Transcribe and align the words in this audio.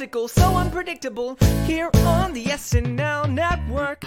egotistical, 0.00 0.28
so 0.28 0.56
unpredictable. 0.56 1.36
Here 1.66 1.90
on 2.06 2.32
the 2.32 2.44
SNL 2.44 3.32
network. 3.32 4.04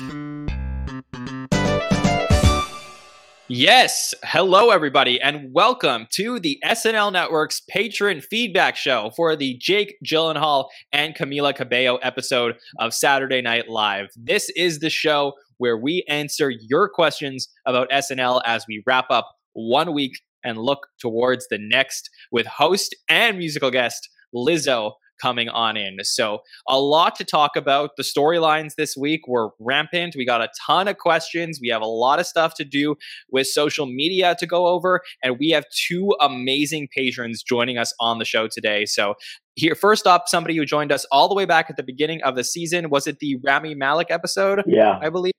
Yes. 3.50 4.14
Hello, 4.24 4.70
everybody, 4.70 5.20
and 5.20 5.54
welcome 5.54 6.08
to 6.12 6.40
the 6.40 6.58
SNL 6.64 7.12
Network's 7.12 7.62
patron 7.70 8.22
feedback 8.22 8.78
show 8.78 9.12
for 9.18 9.36
the 9.36 9.58
Jake 9.60 9.98
Gyllenhaal 10.06 10.68
and 10.94 11.14
Camila 11.14 11.54
Cabello 11.54 11.98
episode 11.98 12.56
of 12.80 12.94
Saturday 12.94 13.42
Night 13.42 13.68
Live. 13.68 14.08
This 14.16 14.50
is 14.56 14.80
the 14.80 14.90
show 14.90 15.34
where 15.58 15.78
we 15.78 16.06
answer 16.08 16.50
your 16.50 16.88
questions 16.88 17.50
about 17.66 17.90
SNL 17.90 18.42
as 18.46 18.64
we 18.70 18.82
wrap 18.88 19.08
up 19.10 19.30
one 19.52 19.94
week 19.94 20.14
and 20.46 20.58
look 20.58 20.88
towards 21.02 21.46
the 21.50 21.60
next 21.60 22.10
with 22.32 22.46
host 22.46 22.96
and 23.10 23.38
musical 23.38 23.70
guest 23.70 24.08
Lizzo 24.34 24.94
coming 25.22 25.50
on 25.50 25.78
in. 25.78 25.98
So, 26.04 26.40
a 26.68 26.80
lot 26.80 27.16
to 27.16 27.24
talk 27.24 27.56
about. 27.56 27.92
The 27.98 28.04
storylines 28.04 28.76
this 28.76 28.96
week 28.98 29.28
were 29.28 29.50
rampant. 29.60 30.16
We 30.16 30.26
got 30.26 30.42
a 30.42 30.50
ton 30.66 30.88
of 30.88 30.98
questions. 30.98 31.60
We 31.62 31.70
have 31.70 31.82
a 31.82 31.88
lot 31.88 32.20
of 32.20 32.26
stuff 32.26 32.54
to 32.56 32.64
do 32.64 32.96
with 33.32 33.48
social 33.48 33.86
media 33.86 34.36
to 34.40 34.46
go 34.46 34.68
over. 34.68 35.02
And 35.24 35.38
we 35.40 35.50
have 35.50 35.66
two 35.88 36.14
amazing 36.20 36.90
patrons 36.96 37.44
joining 37.44 37.78
us 37.78 37.94
on 38.00 38.20
the 38.20 38.26
show 38.26 38.48
today. 38.48 38.86
So, 38.86 39.16
here, 39.56 39.76
first 39.76 40.08
up, 40.08 40.24
somebody 40.28 40.56
who 40.56 40.66
joined 40.66 40.92
us 40.92 41.06
all 41.12 41.28
the 41.28 41.36
way 41.36 41.46
back 41.46 41.70
at 41.70 41.78
the 41.78 41.84
beginning 41.84 42.22
of 42.24 42.36
the 42.36 42.44
season. 42.44 42.90
Was 42.90 43.08
it 43.08 43.20
the 43.20 43.38
Rami 43.44 43.76
Malek 43.76 44.08
episode? 44.10 44.64
Yeah. 44.66 44.98
I 45.02 45.10
believe. 45.10 45.34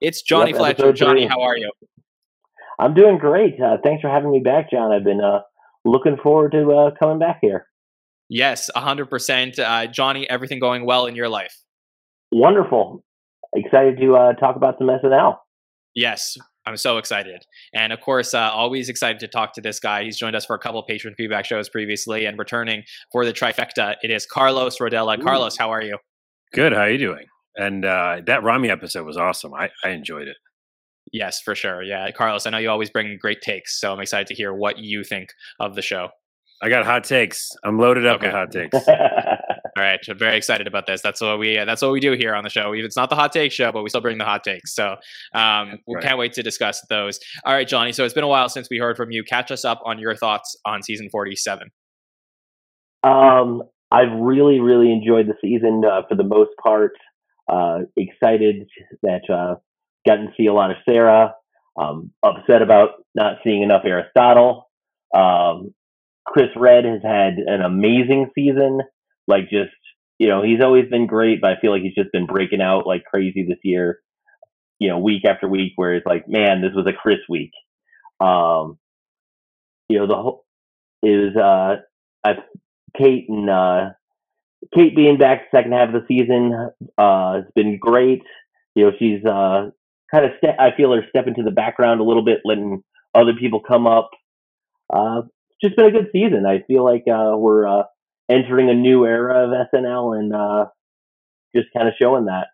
It's 0.00 0.22
Jonny 0.22 0.52
Yep, 0.52 0.58
Fletcher. 0.58 0.92
Jonny, 0.92 1.26
how 1.26 1.40
are 1.42 1.56
you? 1.56 1.70
I'm 2.78 2.94
doing 2.94 3.18
great. 3.18 3.60
Uh, 3.60 3.78
thanks 3.82 4.02
for 4.02 4.08
having 4.08 4.30
me 4.30 4.38
back, 4.38 4.70
Jon. 4.70 4.92
I've 4.92 5.04
been 5.04 5.20
uh, 5.20 5.40
looking 5.84 6.16
forward 6.22 6.52
to 6.52 6.70
uh, 6.70 6.90
coming 6.98 7.18
back 7.18 7.38
here. 7.42 7.66
Yes, 8.28 8.70
100%. 8.76 9.58
Uh, 9.58 9.86
Jonny, 9.86 10.28
everything 10.28 10.58
going 10.58 10.84
well 10.84 11.06
in 11.06 11.16
your 11.16 11.28
life? 11.28 11.56
Wonderful. 12.30 13.02
Excited 13.54 13.98
to 13.98 14.16
uh, 14.16 14.32
talk 14.34 14.56
about 14.56 14.76
some 14.78 14.88
SNL. 14.88 15.36
Yes, 15.94 16.36
I'm 16.66 16.76
so 16.76 16.98
excited. 16.98 17.44
And 17.72 17.92
of 17.92 18.00
course, 18.00 18.34
uh, 18.34 18.50
always 18.52 18.90
excited 18.90 19.18
to 19.20 19.28
talk 19.28 19.54
to 19.54 19.62
this 19.62 19.80
guy. 19.80 20.04
He's 20.04 20.18
joined 20.18 20.36
us 20.36 20.44
for 20.44 20.54
a 20.54 20.58
couple 20.58 20.80
of 20.80 20.86
patron 20.86 21.14
feedback 21.16 21.46
shows 21.46 21.68
previously 21.68 22.26
and 22.26 22.38
returning 22.38 22.82
for 23.10 23.24
the 23.24 23.32
trifecta. 23.32 23.96
It 24.02 24.10
is 24.10 24.26
Carlos 24.26 24.76
Rodela. 24.78 25.18
Ooh. 25.18 25.22
Carlos, 25.22 25.56
how 25.56 25.70
are 25.70 25.82
you? 25.82 25.96
Good. 26.52 26.72
How 26.72 26.80
are 26.80 26.90
you 26.90 26.98
doing? 26.98 27.26
And 27.56 27.84
uh, 27.84 28.20
that 28.26 28.42
Rami 28.42 28.70
episode 28.70 29.06
was 29.06 29.16
awesome. 29.16 29.54
I, 29.54 29.70
I 29.82 29.90
enjoyed 29.90 30.28
it. 30.28 30.36
Yes, 31.12 31.40
for 31.40 31.54
sure. 31.54 31.82
Yeah, 31.82 32.10
Carlos, 32.10 32.46
I 32.46 32.50
know 32.50 32.58
you 32.58 32.68
always 32.68 32.90
bring 32.90 33.16
great 33.18 33.40
takes, 33.40 33.80
so 33.80 33.92
I'm 33.92 34.00
excited 34.00 34.26
to 34.28 34.34
hear 34.34 34.52
what 34.52 34.78
you 34.78 35.02
think 35.04 35.30
of 35.58 35.74
the 35.74 35.82
show. 35.82 36.10
I 36.60 36.68
got 36.68 36.84
hot 36.84 37.04
takes. 37.04 37.52
I'm 37.64 37.78
loaded 37.78 38.06
up 38.06 38.16
Okay. 38.16 38.26
with 38.26 38.34
hot 38.34 38.50
takes. 38.50 38.88
All 38.88 39.84
right, 39.84 40.00
I'm 40.08 40.18
very 40.18 40.36
excited 40.36 40.66
about 40.66 40.86
this. 40.86 41.00
That's 41.02 41.20
what 41.20 41.38
we 41.38 41.56
uh, 41.56 41.64
that's 41.64 41.82
what 41.82 41.92
we 41.92 42.00
do 42.00 42.12
here 42.12 42.34
on 42.34 42.42
the 42.42 42.50
show. 42.50 42.72
It's 42.72 42.96
not 42.96 43.10
the 43.10 43.14
hot 43.14 43.32
take 43.32 43.52
show, 43.52 43.70
but 43.70 43.84
we 43.84 43.88
still 43.90 44.00
bring 44.00 44.18
the 44.18 44.24
hot 44.24 44.42
takes. 44.42 44.74
So 44.74 44.96
um, 45.34 45.78
we 45.86 45.94
Right. 45.94 46.02
can't 46.04 46.18
wait 46.18 46.32
to 46.32 46.42
discuss 46.42 46.80
those. 46.88 47.20
All 47.44 47.52
right, 47.54 47.68
Jonny. 47.68 47.92
So 47.92 48.04
it's 48.04 48.14
been 48.14 48.24
a 48.24 48.28
while 48.28 48.48
since 48.48 48.68
we 48.70 48.78
heard 48.78 48.96
from 48.96 49.12
you. 49.12 49.22
Catch 49.22 49.52
us 49.52 49.64
up 49.64 49.80
on 49.84 50.00
your 50.00 50.16
thoughts 50.16 50.56
on 50.64 50.82
season 50.82 51.08
47. 51.10 51.68
um, 53.04 53.62
I've 53.90 54.12
really, 54.18 54.60
really 54.60 54.92
enjoyed 54.92 55.28
the 55.28 55.34
season 55.40 55.82
uh, 55.84 56.02
for 56.08 56.14
the 56.16 56.24
most 56.24 56.50
part. 56.62 56.92
Uh, 57.50 57.80
excited 57.96 58.68
that 59.02 59.22
uh, 59.32 59.54
gotten 60.06 60.26
to 60.26 60.32
see 60.36 60.46
a 60.46 60.52
lot 60.52 60.70
of 60.70 60.76
Sarah. 60.88 61.34
Um, 61.80 62.10
upset 62.24 62.60
about 62.60 62.90
not 63.14 63.36
seeing 63.44 63.62
enough 63.62 63.82
Aristotle. 63.84 64.68
Um, 65.14 65.72
Chris 66.28 66.50
Redd 66.56 66.84
has 66.84 67.02
had 67.02 67.34
an 67.38 67.62
amazing 67.62 68.30
season. 68.34 68.80
Like 69.26 69.44
just 69.50 69.70
you 70.18 70.28
know, 70.28 70.42
he's 70.42 70.60
always 70.60 70.88
been 70.90 71.06
great, 71.06 71.40
but 71.40 71.50
I 71.50 71.60
feel 71.60 71.70
like 71.70 71.82
he's 71.82 71.94
just 71.94 72.12
been 72.12 72.26
breaking 72.26 72.60
out 72.60 72.86
like 72.86 73.04
crazy 73.04 73.46
this 73.48 73.58
year. 73.62 74.00
You 74.78 74.88
know, 74.88 74.98
week 74.98 75.24
after 75.24 75.48
week, 75.48 75.72
where 75.76 75.94
it's 75.94 76.06
like, 76.06 76.28
man, 76.28 76.60
this 76.60 76.72
was 76.74 76.86
a 76.86 76.92
Chris 76.92 77.18
week. 77.28 77.52
Um, 78.20 78.78
you 79.88 79.98
know, 79.98 80.06
the 80.06 80.14
whole 80.14 80.44
is 81.02 81.36
uh, 81.36 81.76
I 82.24 82.34
Kate 82.96 83.26
and 83.28 83.48
uh, 83.48 83.90
Kate 84.74 84.94
being 84.94 85.18
back 85.18 85.46
second 85.52 85.72
half 85.72 85.94
of 85.94 85.94
the 85.94 86.06
season 86.08 86.70
uh, 86.96 87.34
has 87.34 87.44
been 87.54 87.78
great. 87.78 88.22
You 88.74 88.86
know, 88.86 88.92
she's 88.98 89.24
uh, 89.24 89.70
kind 90.12 90.24
of 90.24 90.32
ste- 90.38 90.60
I 90.60 90.76
feel 90.76 90.92
her 90.92 91.04
step 91.08 91.26
into 91.26 91.42
the 91.42 91.50
background 91.50 92.00
a 92.00 92.04
little 92.04 92.24
bit, 92.24 92.40
letting 92.44 92.82
other 93.14 93.34
people 93.38 93.60
come 93.60 93.86
up. 93.86 94.10
Uh, 94.92 95.22
just 95.62 95.76
been 95.76 95.86
a 95.86 95.90
good 95.90 96.08
season. 96.12 96.44
I 96.46 96.62
feel 96.66 96.84
like 96.84 97.04
uh, 97.12 97.36
we're 97.36 97.66
uh, 97.66 97.84
entering 98.30 98.70
a 98.70 98.74
new 98.74 99.04
era 99.06 99.44
of 99.44 99.68
SNL 99.72 100.18
and 100.18 100.34
uh, 100.34 100.66
just 101.54 101.68
kind 101.76 101.88
of 101.88 101.94
showing 102.00 102.26
that. 102.26 102.48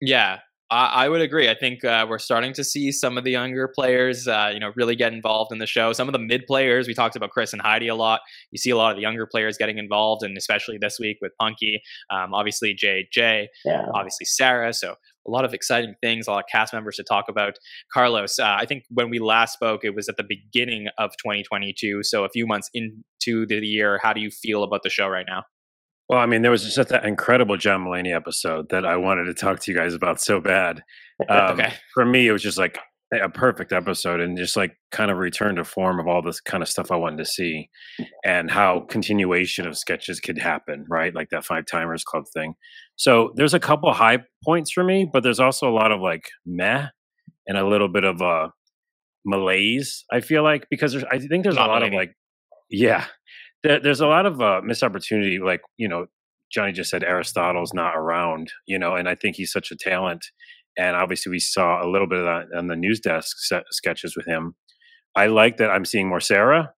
Yeah, 0.00 0.38
I, 0.70 1.04
I 1.04 1.08
would 1.08 1.20
agree. 1.20 1.48
I 1.48 1.54
think 1.54 1.84
uh, 1.84 2.06
we're 2.08 2.18
starting 2.18 2.52
to 2.54 2.64
see 2.64 2.90
some 2.90 3.16
of 3.16 3.24
the 3.24 3.30
younger 3.30 3.68
players, 3.68 4.26
uh, 4.26 4.50
you 4.52 4.58
know, 4.58 4.72
really 4.74 4.96
get 4.96 5.12
involved 5.12 5.52
in 5.52 5.58
the 5.58 5.66
show. 5.66 5.92
Some 5.92 6.08
of 6.08 6.12
the 6.12 6.18
mid 6.18 6.46
players, 6.46 6.88
we 6.88 6.94
talked 6.94 7.14
about 7.14 7.30
Chris 7.30 7.52
and 7.52 7.62
Heidi 7.62 7.88
a 7.88 7.94
lot. 7.94 8.20
You 8.50 8.58
see 8.58 8.70
a 8.70 8.76
lot 8.76 8.90
of 8.90 8.96
the 8.96 9.02
younger 9.02 9.26
players 9.26 9.56
getting 9.56 9.78
involved, 9.78 10.24
and 10.24 10.36
especially 10.36 10.78
this 10.80 10.98
week 10.98 11.18
with 11.20 11.32
Punky, 11.40 11.80
um, 12.10 12.34
obviously 12.34 12.74
JJ, 12.74 13.46
Yeah. 13.64 13.86
obviously 13.94 14.24
Sarah. 14.24 14.72
So 14.72 14.96
a 15.26 15.30
lot 15.30 15.44
of 15.44 15.54
exciting 15.54 15.94
things, 16.02 16.26
a 16.26 16.30
lot 16.30 16.38
of 16.40 16.44
cast 16.50 16.72
members 16.72 16.96
to 16.96 17.04
talk 17.04 17.26
about. 17.28 17.54
Carlos, 17.92 18.38
uh, 18.38 18.56
I 18.58 18.66
think 18.66 18.84
when 18.90 19.10
we 19.10 19.18
last 19.18 19.52
spoke, 19.54 19.84
it 19.84 19.94
was 19.94 20.08
at 20.08 20.16
the 20.16 20.24
beginning 20.24 20.88
of 20.98 21.10
2022. 21.18 22.02
So 22.02 22.24
a 22.24 22.28
few 22.28 22.46
months 22.46 22.70
into 22.74 23.46
the 23.46 23.66
year, 23.66 24.00
how 24.02 24.12
do 24.12 24.20
you 24.20 24.30
feel 24.30 24.62
about 24.62 24.82
the 24.82 24.90
show 24.90 25.08
right 25.08 25.26
now? 25.28 25.44
Well, 26.08 26.18
I 26.18 26.26
mean, 26.26 26.42
there 26.42 26.50
was 26.50 26.62
just 26.74 26.88
that 26.88 27.04
incredible 27.04 27.56
John 27.56 27.84
Mulaney 27.84 28.14
episode 28.14 28.68
that 28.70 28.84
I 28.84 28.96
wanted 28.96 29.24
to 29.24 29.34
talk 29.34 29.60
to 29.60 29.70
you 29.70 29.76
guys 29.76 29.94
about 29.94 30.20
so 30.20 30.40
bad. 30.40 30.82
Um, 31.28 31.60
Okay. 31.60 31.72
For 31.94 32.04
me, 32.04 32.26
it 32.26 32.32
was 32.32 32.42
just 32.42 32.58
like 32.58 32.80
a 33.12 33.28
perfect 33.28 33.72
episode 33.72 34.20
and 34.20 34.38
just 34.38 34.56
like 34.56 34.76
kind 34.90 35.10
of 35.10 35.18
return 35.18 35.56
to 35.56 35.64
form 35.64 36.00
of 36.00 36.08
all 36.08 36.22
this 36.22 36.40
kind 36.40 36.62
of 36.62 36.68
stuff 36.68 36.90
I 36.90 36.96
wanted 36.96 37.18
to 37.18 37.26
see 37.26 37.68
and 38.24 38.50
how 38.50 38.86
continuation 38.88 39.66
of 39.66 39.76
sketches 39.76 40.18
could 40.18 40.38
happen, 40.38 40.86
right? 40.88 41.14
Like 41.14 41.28
that 41.30 41.44
Five 41.44 41.66
Timers 41.66 42.04
Club 42.04 42.24
thing. 42.32 42.54
So 42.96 43.32
there's 43.36 43.54
a 43.54 43.60
couple 43.60 43.92
high 43.92 44.20
points 44.44 44.72
for 44.72 44.82
me, 44.82 45.08
but 45.12 45.22
there's 45.22 45.40
also 45.40 45.68
a 45.68 45.74
lot 45.74 45.92
of 45.92 46.00
like 46.00 46.30
meh 46.46 46.86
and 47.46 47.58
a 47.58 47.66
little 47.66 47.88
bit 47.88 48.04
of 48.04 48.22
uh, 48.22 48.48
malaise, 49.26 50.04
I 50.10 50.20
feel 50.20 50.42
like, 50.42 50.66
because 50.70 50.92
there's, 50.92 51.04
I 51.04 51.18
think 51.18 51.42
there's 51.42 51.56
Not 51.56 51.68
a 51.68 51.72
lot 51.72 51.82
of 51.82 51.92
like, 51.92 52.14
yeah, 52.70 53.06
there, 53.62 53.80
there's 53.80 54.00
a 54.00 54.06
lot 54.06 54.26
of 54.26 54.40
uh, 54.40 54.60
missed 54.64 54.82
opportunity. 54.82 55.38
Like, 55.38 55.60
you 55.76 55.88
know, 55.88 56.06
Jonny 56.50 56.72
just 56.72 56.90
said 56.90 57.02
Aristotle's 57.02 57.74
not 57.74 57.96
around, 57.96 58.52
you 58.66 58.78
know, 58.78 58.94
and 58.94 59.08
I 59.08 59.14
think 59.14 59.36
he's 59.36 59.52
such 59.52 59.70
a 59.70 59.76
talent. 59.76 60.24
And 60.78 60.96
obviously, 60.96 61.30
we 61.30 61.38
saw 61.38 61.84
a 61.84 61.88
little 61.90 62.06
bit 62.06 62.20
of 62.20 62.24
that 62.24 62.56
on 62.56 62.68
the 62.68 62.76
news 62.76 63.00
desk 63.00 63.36
set 63.40 63.64
sketches 63.70 64.16
with 64.16 64.26
him. 64.26 64.54
I 65.14 65.26
like 65.26 65.58
that 65.58 65.70
I'm 65.70 65.84
seeing 65.84 66.08
more 66.08 66.20
Sarah, 66.20 66.72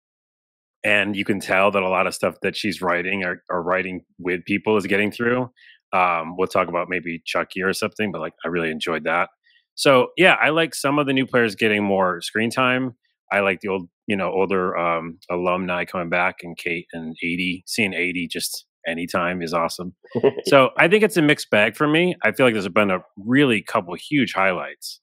and 0.84 1.16
you 1.16 1.24
can 1.24 1.40
tell 1.40 1.70
that 1.70 1.82
a 1.82 1.88
lot 1.88 2.06
of 2.06 2.14
stuff 2.14 2.36
that 2.42 2.56
she's 2.56 2.82
writing 2.82 3.24
or, 3.24 3.42
or 3.48 3.62
writing 3.62 4.02
with 4.18 4.44
people 4.44 4.76
is 4.76 4.86
getting 4.86 5.10
through. 5.10 5.50
Um, 5.92 6.36
we'll 6.36 6.48
talk 6.48 6.68
about 6.68 6.88
maybe 6.88 7.22
Chucky 7.24 7.62
or 7.62 7.72
something, 7.72 8.10
but 8.10 8.20
like 8.20 8.34
I 8.44 8.48
really 8.48 8.70
enjoyed 8.70 9.04
that. 9.04 9.28
So 9.76 10.08
yeah, 10.16 10.36
I 10.40 10.50
like 10.50 10.74
some 10.74 10.98
of 10.98 11.06
the 11.06 11.12
new 11.12 11.26
players 11.26 11.54
getting 11.54 11.84
more 11.84 12.20
screen 12.20 12.50
time. 12.50 12.96
I 13.32 13.40
like 13.40 13.60
the 13.60 13.68
old, 13.68 13.88
you 14.06 14.16
know, 14.16 14.30
older 14.30 14.76
um, 14.76 15.18
alumni 15.30 15.84
coming 15.84 16.10
back, 16.10 16.36
and 16.42 16.56
Kate 16.56 16.86
and 16.92 17.16
Aidy. 17.24 17.62
Seeing 17.66 17.92
Aidy 17.92 18.28
just 18.28 18.66
anytime 18.86 19.42
is 19.42 19.52
awesome. 19.52 19.94
so 20.46 20.70
I 20.78 20.88
think 20.88 21.02
it's 21.02 21.16
a 21.16 21.22
mixed 21.22 21.50
bag 21.50 21.76
for 21.76 21.86
me. 21.86 22.14
I 22.22 22.32
feel 22.32 22.46
like 22.46 22.54
there's 22.54 22.68
been 22.68 22.90
a 22.90 23.00
really 23.16 23.62
couple 23.62 23.94
huge 23.94 24.32
highlights. 24.34 25.00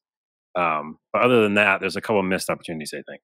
Um, 0.56 0.98
but 1.14 1.22
other 1.22 1.42
than 1.42 1.56
that, 1.56 1.80
there's 1.80 1.96
a 1.96 2.02
couple 2.02 2.22
missed 2.24 2.50
opportunities. 2.50 2.94
I 2.94 3.04
think. 3.10 3.22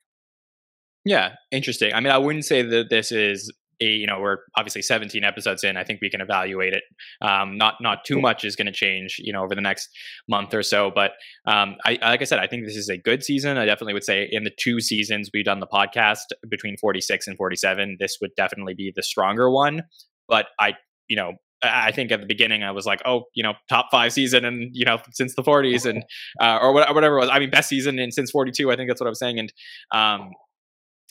Yeah, 1.06 1.34
interesting. 1.52 1.94
I 1.94 2.00
mean, 2.00 2.12
I 2.12 2.18
wouldn't 2.18 2.46
say 2.46 2.62
that 2.62 2.90
this 2.90 3.12
is 3.12 3.52
a 3.82 3.86
you 3.86 4.08
know 4.08 4.20
we're 4.20 4.38
obviously 4.56 4.82
17 4.82 5.24
episodes 5.24 5.64
in. 5.64 5.78
I 5.78 5.84
think 5.84 6.00
we 6.02 6.10
can 6.10 6.22
evaluate 6.22 6.74
it. 6.74 6.84
Um, 7.22 7.58
not 7.58 7.76
not 7.82 8.06
too 8.06 8.20
much 8.20 8.44
is 8.44 8.56
going 8.56 8.66
to 8.66 8.72
change 8.72 9.18
you 9.20 9.32
know 9.34 9.44
over 9.44 9.56
the 9.56 9.62
next 9.62 9.90
month 10.28 10.54
or 10.54 10.64
so. 10.64 10.92
But 10.94 11.12
um, 11.46 11.76
I 11.86 11.98
like 12.02 12.22
I 12.22 12.26
said, 12.26 12.40
I 12.40 12.48
think 12.48 12.66
this 12.66 12.76
is 12.76 12.90
a 12.90 12.98
good 12.98 13.24
season. 13.24 13.58
I 13.58 13.66
definitely 13.66 13.94
would 13.94 14.04
say 14.04 14.28
in 14.32 14.44
the 14.44 14.52
two 14.58 14.80
seasons 14.80 15.30
we've 15.34 15.46
done 15.46 15.60
the 15.60 15.68
podcast 15.68 16.26
between 16.50 16.78
46 16.78 17.28
and 17.28 17.38
47, 17.38 17.98
this 18.00 18.18
would 18.22 18.32
definitely 18.36 18.74
be 18.74 18.92
the 18.96 19.04
stronger 19.04 19.50
one. 19.50 19.84
But 20.28 20.48
I 20.60 20.74
you 21.08 21.16
know. 21.16 21.34
I 21.64 21.92
think 21.92 22.12
at 22.12 22.20
the 22.20 22.28
beginning 22.28 22.62
I 22.62 22.70
was 22.70 22.86
like, 22.86 23.02
oh, 23.04 23.24
you 23.34 23.42
know, 23.42 23.54
top 23.68 23.88
five 23.90 24.14
season 24.14 24.46
and 24.46 24.70
you 24.74 24.86
know 24.86 25.00
since 25.12 25.34
the 25.34 25.42
40s 25.42 25.90
and 25.90 26.04
uh, 26.40 26.60
or 26.62 26.72
whatever 26.72 27.18
it 27.18 27.22
was. 27.22 27.30
I 27.32 27.40
mean, 27.40 27.50
best 27.50 27.68
season 27.68 27.98
in 27.98 28.12
since 28.12 28.30
42. 28.30 28.72
I 28.72 28.76
think 28.76 28.88
that's 28.88 29.02
what 29.02 29.08
I 29.08 29.10
was 29.10 29.18
saying. 29.18 29.40
And 29.40 29.52
um, 29.92 30.30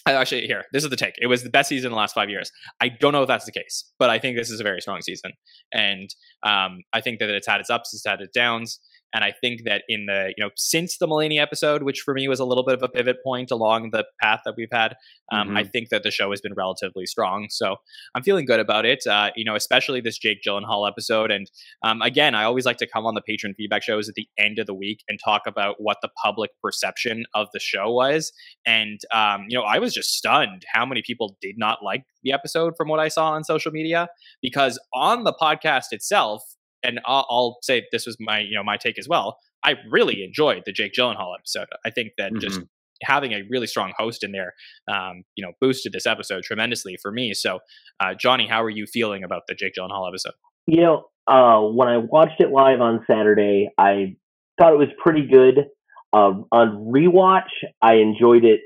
I- 0.07 0.13
actually, 0.13 0.47
here, 0.47 0.63
this 0.73 0.85
is 0.85 0.91
the 0.91 0.97
take. 0.97 1.15
It 1.21 1.27
was 1.27 1.43
the 1.43 1.51
best 1.51 1.69
season 1.69 1.89
in 1.89 1.93
the 1.93 1.99
last 1.99 2.15
five 2.15 2.31
years. 2.31 2.53
I 2.81 2.89
don't 2.89 3.13
know 3.13 3.23
if 3.23 3.29
that's 3.29 3.45
the 3.45 3.51
case, 3.51 3.91
but 3.99 4.09
I 4.09 4.21
think 4.21 4.37
this 4.37 4.51
is 4.51 4.61
a 4.61 4.63
very 4.63 4.81
strong 4.81 5.03
season, 5.03 5.33
and 5.75 6.09
um, 6.45 6.83
I 6.93 7.01
think 7.01 7.19
that 7.19 7.29
it's 7.29 7.47
had 7.49 7.61
its 7.61 7.69
ups, 7.69 7.93
it's 7.93 8.07
had 8.07 8.21
its 8.21 8.33
downs. 8.33 8.79
And 9.17 9.25
I 9.25 9.33
think 9.33 9.65
that 9.65 9.83
in 9.89 10.05
the, 10.05 10.35
you 10.37 10.45
know, 10.45 10.51
since 10.57 10.99
the 10.99 11.09
Mulaney 11.09 11.41
episode, 11.41 11.83
which 11.83 12.01
for 12.03 12.13
me 12.13 12.29
was 12.29 12.39
a 12.39 12.45
little 12.45 12.63
bit 12.63 12.75
of 12.75 12.83
a 12.83 12.89
pivot 12.89 13.17
point 13.25 13.51
along 13.51 13.93
the 13.93 14.05
path 14.21 14.41
that 14.45 14.57
we've 14.59 14.69
had, 14.71 14.95
um, 15.33 15.49
mm-hmm. 15.49 15.57
I 15.57 15.65
think 15.65 15.89
that 15.89 16.03
the 16.03 16.11
show 16.11 16.29
has 16.33 16.43
been 16.43 16.53
relatively 16.53 17.07
strong. 17.07 17.47
So 17.49 17.77
I'm 18.15 18.23
feeling 18.23 18.45
good 18.45 18.61
about 18.61 18.85
it, 18.85 19.07
uh, 19.07 19.31
you 19.35 19.43
know, 19.43 19.55
especially 19.55 20.03
this 20.03 20.19
Jake 20.19 20.43
Gyllenhaal 20.47 20.87
episode. 20.87 21.31
And 21.31 21.51
um, 21.83 22.03
again, 22.03 22.35
I 22.35 22.45
always 22.45 22.67
like 22.67 22.77
to 22.77 22.87
come 22.87 23.07
on 23.07 23.15
the 23.15 23.23
patron 23.23 23.55
feedback 23.57 23.83
shows 23.83 24.07
at 24.07 24.17
the 24.17 24.29
end 24.39 24.59
of 24.59 24.67
the 24.67 24.75
week 24.75 25.03
and 25.09 25.19
talk 25.25 25.47
about 25.47 25.77
what 25.79 25.97
the 26.03 26.11
public 26.23 26.51
perception 26.63 27.25
of 27.35 27.49
the 27.55 27.59
show 27.59 27.91
was. 27.91 28.33
And, 28.67 29.01
um, 29.15 29.47
you 29.49 29.57
know, 29.57 29.65
I 29.65 29.79
was 29.79 29.95
just 29.95 30.11
stunned 30.11 30.67
how 30.71 30.85
many 30.85 31.01
people 31.01 31.39
did 31.41 31.55
not 31.57 31.79
like 31.83 32.05
the 32.23 32.33
episode 32.33 32.75
from 32.77 32.89
what 32.89 33.01
I 33.01 33.09
saw 33.09 33.31
on 33.31 33.45
social 33.45 33.73
media 33.73 34.09
because 34.43 34.79
on 34.93 35.25
the 35.25 35.33
podcast 35.33 35.87
itself, 35.93 36.43
and 36.83 37.01
I'll, 37.07 37.27
I'll, 37.31 37.59
say 37.63 37.85
this 37.93 38.07
was 38.07 38.17
my 38.21 38.41
you 38.41 38.55
know 38.55 38.65
my 38.65 38.77
take 38.77 38.99
as 38.99 39.09
well. 39.09 39.39
I 39.65 39.75
really 39.91 40.23
enjoyed 40.23 40.63
the 40.65 40.73
Jake 40.73 40.93
Gyllenhaal 40.93 41.35
episode. 41.37 41.67
I 41.85 41.91
think 41.91 42.13
that 42.19 42.33
mm-hmm. 42.33 42.41
just 42.41 42.61
having 43.03 43.33
a 43.33 43.43
really 43.51 43.67
strong 43.67 43.93
host 43.99 44.25
in 44.25 44.33
there, 44.33 44.55
um, 44.89 45.25
you 45.35 45.45
know, 45.45 45.53
boosted 45.61 45.93
this 45.93 46.07
episode 46.07 46.45
tremendously 46.45 46.97
for 47.01 47.13
me. 47.13 47.35
So, 47.35 47.59
uh, 48.01 48.15
Jonny, 48.15 48.47
how 48.47 48.63
are 48.63 48.71
you 48.71 48.87
feeling 48.87 49.25
about 49.25 49.43
the 49.49 49.55
Jake 49.55 49.75
Gyllenhaal 49.79 50.09
episode? 50.09 50.33
You 50.67 50.83
know, 50.83 51.05
uh, 51.27 51.61
when 51.61 51.89
I 51.89 51.99
watched 51.99 52.41
it 52.41 52.51
live 52.51 52.81
on 52.81 53.05
Saturday, 53.07 53.69
I 53.79 54.17
thought 54.59 54.73
it 54.73 54.79
was 54.79 54.89
pretty 55.03 55.27
good. 55.27 55.67
Uh, 56.13 56.43
on 56.53 56.93
rewatch, 56.93 57.51
I 57.83 57.95
enjoyed 57.95 58.45
it 58.45 58.61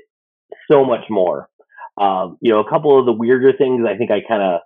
so 0.71 0.85
much 0.85 1.05
more. 1.09 1.49
Um, 1.99 2.37
you 2.41 2.51
know, 2.51 2.59
a 2.59 2.69
couple 2.69 2.97
of 2.99 3.05
the 3.05 3.11
weirder 3.11 3.53
things 3.57 3.85
I 3.87 3.97
think 3.97 4.11
I 4.11 4.21
kind 4.27 4.41
of 4.41 4.61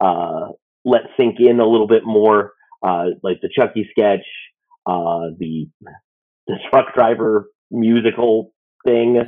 uh, 0.00 0.52
let 0.84 1.02
sink 1.16 1.36
in 1.38 1.60
a 1.60 1.66
little 1.66 1.86
bit 1.86 2.02
more 2.04 2.52
uh, 2.84 3.06
like 3.22 3.40
the 3.40 3.48
Chucky 3.48 3.88
sketch, 3.90 4.26
uh, 4.86 5.30
the 5.38 5.68
the 6.46 6.56
truck 6.70 6.94
driver 6.94 7.48
musical 7.70 8.52
thing. 8.84 9.20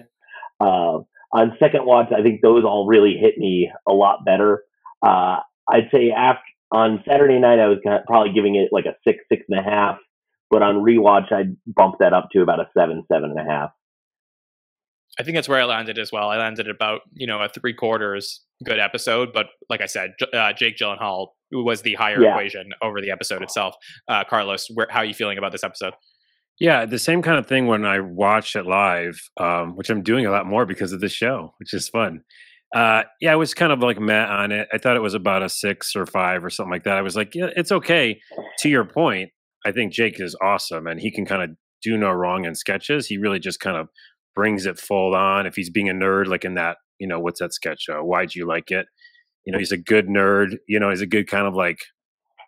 Uh, 0.60 0.98
on 1.32 1.56
second 1.58 1.84
watch, 1.84 2.12
I 2.16 2.22
think 2.22 2.40
those 2.42 2.64
all 2.64 2.86
really 2.86 3.16
hit 3.20 3.38
me 3.38 3.70
a 3.88 3.92
lot 3.92 4.24
better. 4.24 4.62
Uh, 5.02 5.38
I'd 5.68 5.88
say 5.92 6.10
after 6.10 6.42
on 6.72 7.02
Saturday 7.08 7.38
night, 7.38 7.58
I 7.58 7.68
was 7.68 7.78
probably 8.06 8.32
giving 8.32 8.56
it 8.56 8.70
like 8.72 8.86
a 8.86 8.96
six, 9.06 9.24
six 9.30 9.42
and 9.48 9.58
a 9.58 9.62
half, 9.62 9.98
but 10.50 10.62
on 10.62 10.76
rewatch, 10.76 11.32
I'd 11.32 11.56
bump 11.66 11.96
that 12.00 12.12
up 12.12 12.28
to 12.32 12.42
about 12.42 12.60
a 12.60 12.68
seven, 12.76 13.04
seven 13.10 13.30
and 13.30 13.40
a 13.40 13.50
half. 13.50 13.70
I 15.18 15.22
think 15.22 15.36
that's 15.36 15.48
where 15.48 15.60
I 15.60 15.64
landed 15.64 15.98
as 15.98 16.12
well. 16.12 16.28
I 16.28 16.36
landed 16.36 16.68
about 16.68 17.00
you 17.12 17.26
know 17.26 17.40
a 17.42 17.48
three 17.48 17.74
quarters 17.74 18.42
good 18.64 18.78
episode, 18.78 19.30
but 19.32 19.46
like 19.68 19.80
I 19.80 19.86
said, 19.86 20.12
uh, 20.32 20.52
Jake 20.52 20.76
Gyllenhaal 20.76 21.28
was 21.52 21.82
the 21.82 21.94
higher 21.94 22.20
yeah. 22.22 22.30
equation 22.30 22.70
over 22.82 23.00
the 23.00 23.10
episode 23.10 23.42
itself. 23.42 23.74
Uh, 24.08 24.24
Carlos, 24.28 24.66
where, 24.74 24.86
how 24.90 25.00
are 25.00 25.04
you 25.04 25.14
feeling 25.14 25.38
about 25.38 25.52
this 25.52 25.64
episode? 25.64 25.94
Yeah, 26.58 26.86
the 26.86 26.98
same 26.98 27.20
kind 27.20 27.38
of 27.38 27.46
thing 27.46 27.66
when 27.66 27.84
I 27.84 28.00
watched 28.00 28.56
it 28.56 28.64
live, 28.64 29.20
um, 29.38 29.76
which 29.76 29.90
I'm 29.90 30.02
doing 30.02 30.24
a 30.24 30.30
lot 30.30 30.46
more 30.46 30.64
because 30.64 30.92
of 30.92 31.00
this 31.00 31.12
show, 31.12 31.52
which 31.58 31.74
is 31.74 31.88
fun. 31.88 32.22
Uh, 32.74 33.02
yeah, 33.20 33.32
I 33.32 33.36
was 33.36 33.54
kind 33.54 33.72
of 33.72 33.80
like 33.80 34.00
met 34.00 34.28
on 34.28 34.52
it. 34.52 34.66
I 34.72 34.78
thought 34.78 34.96
it 34.96 35.02
was 35.02 35.14
about 35.14 35.42
a 35.42 35.48
six 35.48 35.94
or 35.94 36.06
five 36.06 36.44
or 36.44 36.50
something 36.50 36.72
like 36.72 36.84
that. 36.84 36.96
I 36.96 37.02
was 37.02 37.14
like, 37.14 37.34
yeah, 37.34 37.50
it's 37.56 37.72
okay. 37.72 38.18
To 38.60 38.68
your 38.68 38.84
point, 38.84 39.30
I 39.64 39.72
think 39.72 39.92
Jake 39.92 40.20
is 40.20 40.36
awesome 40.42 40.86
and 40.86 40.98
he 40.98 41.10
can 41.10 41.26
kind 41.26 41.42
of 41.42 41.50
do 41.82 41.96
no 41.96 42.10
wrong 42.10 42.44
in 42.44 42.54
sketches. 42.54 43.06
He 43.06 43.18
really 43.18 43.38
just 43.38 43.60
kind 43.60 43.76
of 43.76 43.88
brings 44.36 44.66
it 44.66 44.78
full 44.78 45.16
on. 45.16 45.46
If 45.46 45.56
he's 45.56 45.70
being 45.70 45.88
a 45.88 45.94
nerd, 45.94 46.28
like 46.28 46.44
in 46.44 46.54
that, 46.54 46.76
you 47.00 47.08
know, 47.08 47.18
what's 47.18 47.40
that 47.40 47.52
sketch? 47.52 47.86
Uh, 47.88 48.04
Why'd 48.04 48.36
you 48.36 48.46
like 48.46 48.70
it? 48.70 48.86
you 49.46 49.52
know 49.52 49.58
he's 49.58 49.72
a 49.72 49.78
good 49.78 50.08
nerd 50.08 50.56
you 50.68 50.78
know 50.78 50.90
he's 50.90 51.00
a 51.00 51.06
good 51.06 51.28
kind 51.28 51.46
of 51.46 51.54
like 51.54 51.78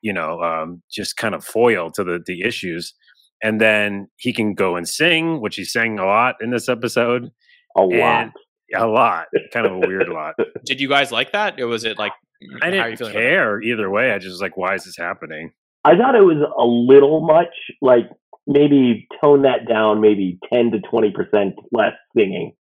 you 0.02 0.12
know 0.12 0.42
um, 0.42 0.82
just 0.90 1.16
kind 1.16 1.34
of 1.34 1.44
foil 1.44 1.90
to 1.92 2.04
the 2.04 2.20
the 2.26 2.42
issues. 2.42 2.94
And 3.40 3.60
then 3.60 4.08
he 4.16 4.32
can 4.32 4.54
go 4.54 4.74
and 4.74 4.88
sing 4.88 5.40
which 5.40 5.54
he 5.54 5.64
sang 5.64 6.00
a 6.00 6.04
lot 6.04 6.34
in 6.40 6.50
this 6.50 6.68
episode. 6.68 7.30
A 7.76 7.82
lot. 7.82 8.32
a 8.74 8.86
lot. 8.86 9.26
Kind 9.52 9.64
of 9.64 9.74
a 9.74 9.78
weird 9.78 10.08
lot. 10.08 10.34
Did 10.66 10.80
you 10.80 10.88
guys 10.88 11.12
like 11.12 11.30
that? 11.32 11.60
Or 11.60 11.68
was 11.68 11.84
it 11.84 11.98
like 11.98 12.12
i 12.62 12.70
didn't 12.70 12.98
care 13.12 13.60
either 13.60 13.90
way. 13.90 14.12
I 14.12 14.18
just 14.18 14.32
was 14.32 14.40
like 14.40 14.56
why 14.56 14.74
is 14.74 14.84
this 14.84 14.96
happening? 14.96 15.52
I 15.84 15.96
thought 15.96 16.14
it 16.14 16.22
was 16.22 16.38
a 16.58 16.64
little 16.64 17.26
much 17.26 17.54
like 17.80 18.10
maybe 18.48 19.06
tone 19.22 19.42
that 19.42 19.68
down 19.68 20.00
maybe 20.00 20.38
10 20.52 20.72
to 20.72 20.80
20 20.80 21.12
percent 21.12 21.54
less 21.70 21.92
singing 22.16 22.54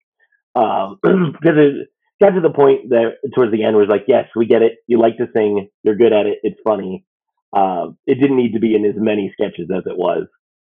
um, 0.54 0.98
because 1.02 1.56
it, 1.56 1.88
got 2.20 2.30
to 2.30 2.40
the 2.40 2.50
point 2.50 2.90
that 2.90 3.12
towards 3.34 3.52
the 3.52 3.64
end 3.64 3.76
was 3.76 3.88
like, 3.88 4.04
yes, 4.08 4.26
we 4.34 4.46
get 4.46 4.62
it. 4.62 4.78
You 4.86 4.98
like 4.98 5.16
to 5.18 5.26
sing. 5.34 5.68
You're 5.82 5.96
good 5.96 6.12
at 6.12 6.26
it. 6.26 6.38
It's 6.42 6.58
funny. 6.64 7.04
Uh, 7.56 7.88
it 8.06 8.16
didn't 8.16 8.36
need 8.36 8.52
to 8.52 8.60
be 8.60 8.74
in 8.74 8.84
as 8.84 8.94
many 8.96 9.32
sketches 9.32 9.68
as 9.74 9.84
it 9.86 9.96
was. 9.96 10.26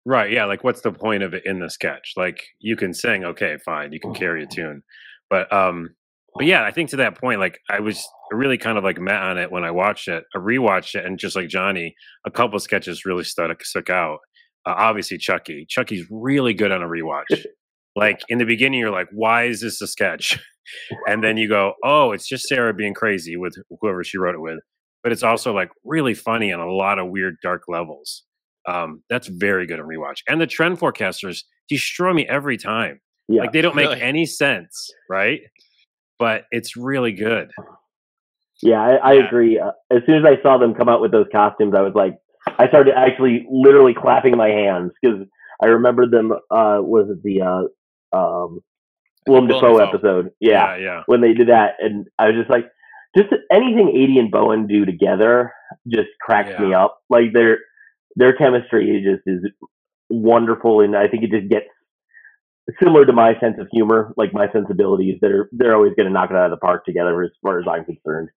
Right. 0.06 0.31
Yeah. 0.31 0.44
Like, 0.44 0.64
what's 0.64 0.81
the 0.81 0.93
point 0.93 1.22
of 1.22 1.34
it 1.34 1.46
in 1.46 1.61
the 1.61 1.70
sketch? 1.70 2.12
Like, 2.16 2.44
you 2.58 2.76
can 2.76 2.93
sing. 2.93 3.25
Okay, 3.25 3.58
fine. 3.64 3.93
You 3.93 4.00
can 4.00 4.14
carry 4.14 4.43
a 4.43 4.46
tune. 4.46 4.82
But, 5.31 5.52
um, 5.52 5.90
but 6.34 6.46
yeah, 6.46 6.64
I 6.64 6.72
think 6.72 6.90
to 6.90 6.96
that 6.96 7.19
point, 7.19 7.38
like 7.38 7.61
I 7.70 7.78
was 7.81 8.06
really 8.32 8.58
kind 8.58 8.76
of 8.76 8.82
like 8.82 8.99
met 8.99 9.22
on 9.22 9.38
it 9.38 9.52
when 9.52 9.64
I 9.64 9.70
watched 9.70 10.08
it. 10.08 10.25
I 10.34 10.38
rewatched 10.38 10.96
it, 10.96 11.05
and 11.05 11.16
just 11.16 11.37
like 11.37 11.49
Jonny, 11.49 11.94
a 12.26 12.31
couple 12.31 12.58
sketches 12.58 13.05
really 13.05 13.22
stuck 13.22 13.64
stuck 13.64 13.88
out. 13.88 14.19
Uh, 14.66 14.75
obviously, 14.76 15.19
Chucky. 15.19 15.66
Chucky's 15.69 16.06
really 16.11 16.55
good 16.55 16.72
on 16.72 16.82
a 16.82 16.87
rewatch. 16.87 17.44
like 17.96 18.20
in 18.28 18.38
the 18.38 18.44
beginning, 18.44 18.81
you're 18.81 18.90
like, 18.90 19.08
"Why 19.12 19.44
is 19.44 19.61
this 19.61 19.81
a 19.81 19.87
sketch?" 19.87 20.38
and 21.06 21.22
then 21.22 21.37
you 21.37 21.49
go, 21.49 21.75
oh, 21.84 22.12
it's 22.12 22.26
just 22.26 22.49
Sarah 22.49 22.75
being 22.75 22.94
crazy 22.94 23.37
with 23.37 23.55
whoever 23.81 24.05
she 24.05 24.19
wrote 24.19 24.34
it 24.34 24.40
with. 24.40 24.61
But 25.02 25.12
it's 25.12 25.22
also 25.22 25.52
like 25.52 25.70
really 25.84 26.14
funny 26.14 26.52
on 26.52 26.61
a 26.61 26.70
lot 26.70 26.99
of 26.99 27.11
weird, 27.11 27.37
dark 27.43 27.64
levels. 27.69 28.25
Um, 28.66 29.02
that's 29.11 29.28
very 29.28 29.66
good 29.66 29.78
on 29.78 29.87
rewatch. 29.87 30.20
And 30.26 30.40
the 30.40 30.46
trend 30.46 30.78
forecasters 30.78 31.43
destroy 31.69 32.14
me 32.14 32.26
every 32.26 32.56
time. 32.56 33.00
Yeah, 33.28 33.43
like 33.43 33.52
they 33.52 33.62
don't 33.62 33.76
make 33.76 33.88
really? 33.88 34.02
any 34.02 34.26
sense, 34.26 34.90
right? 35.08 35.40
But 36.19 36.44
it's 36.50 36.76
really 36.76 37.12
good. 37.12 37.50
Yeah, 38.62 38.81
I, 38.81 38.94
I 38.94 39.12
yeah. 39.14 39.26
agree. 39.26 39.58
Uh, 39.58 39.72
as 39.90 40.02
soon 40.06 40.16
as 40.16 40.25
I 40.25 40.43
saw 40.43 40.58
them 40.58 40.75
come 40.75 40.88
out 40.88 41.00
with 41.00 41.11
those 41.11 41.26
costumes, 41.32 41.75
I 41.76 41.81
was 41.81 41.94
like, 41.94 42.16
I 42.59 42.69
started 42.69 42.95
actually 42.97 43.47
literally 43.51 43.95
clapping 43.95 44.37
my 44.37 44.49
hands 44.49 44.93
because 45.01 45.27
I 45.62 45.67
remember 45.67 46.09
them. 46.09 46.33
Uh, 46.33 46.79
was 46.81 47.09
it 47.11 47.23
the 47.23 47.43
uh, 47.43 48.17
um, 48.17 48.61
Willem 49.27 49.47
Dafoe 49.49 49.79
episode. 49.79 50.31
Yeah, 50.41 50.77
yeah, 50.77 50.83
yeah. 50.83 51.03
When 51.06 51.21
they 51.21 51.33
did 51.33 51.49
that, 51.49 51.75
and 51.81 52.06
I 52.19 52.27
was 52.27 52.37
just 52.37 52.51
like, 52.51 52.67
just 53.17 53.29
anything 53.51 53.93
Aidy 53.95 54.19
and 54.19 54.31
Bowen 54.31 54.67
do 54.67 54.85
together 54.85 55.53
just 55.89 56.09
cracks 56.21 56.50
yeah. 56.50 56.61
me 56.61 56.75
up. 56.75 56.99
Like 57.09 57.33
their 57.33 57.59
their 58.17 58.35
chemistry 58.37 59.05
just 59.05 59.23
is 59.26 59.50
wonderful, 60.11 60.81
and 60.81 60.97
I 60.97 61.09
think 61.09 61.25
it 61.25 61.31
just 61.31 61.49
gets 61.49 61.67
similar 62.83 63.05
to 63.05 63.12
my 63.12 63.38
sense 63.40 63.57
of 63.59 63.69
humor, 63.71 64.12
like 64.17 64.33
my 64.33 64.50
sensibilities. 64.52 65.19
That 65.21 65.31
are 65.31 65.49
they're 65.52 65.75
always 65.75 65.95
going 65.97 66.07
to 66.07 66.12
knock 66.12 66.31
it 66.31 66.37
out 66.37 66.47
of 66.47 66.50
the 66.50 66.57
park 66.59 66.85
together, 66.85 67.23
as 67.23 67.31
far 67.43 67.61
as 67.61 67.67
I'm 67.71 67.85
concerned. 67.85 68.31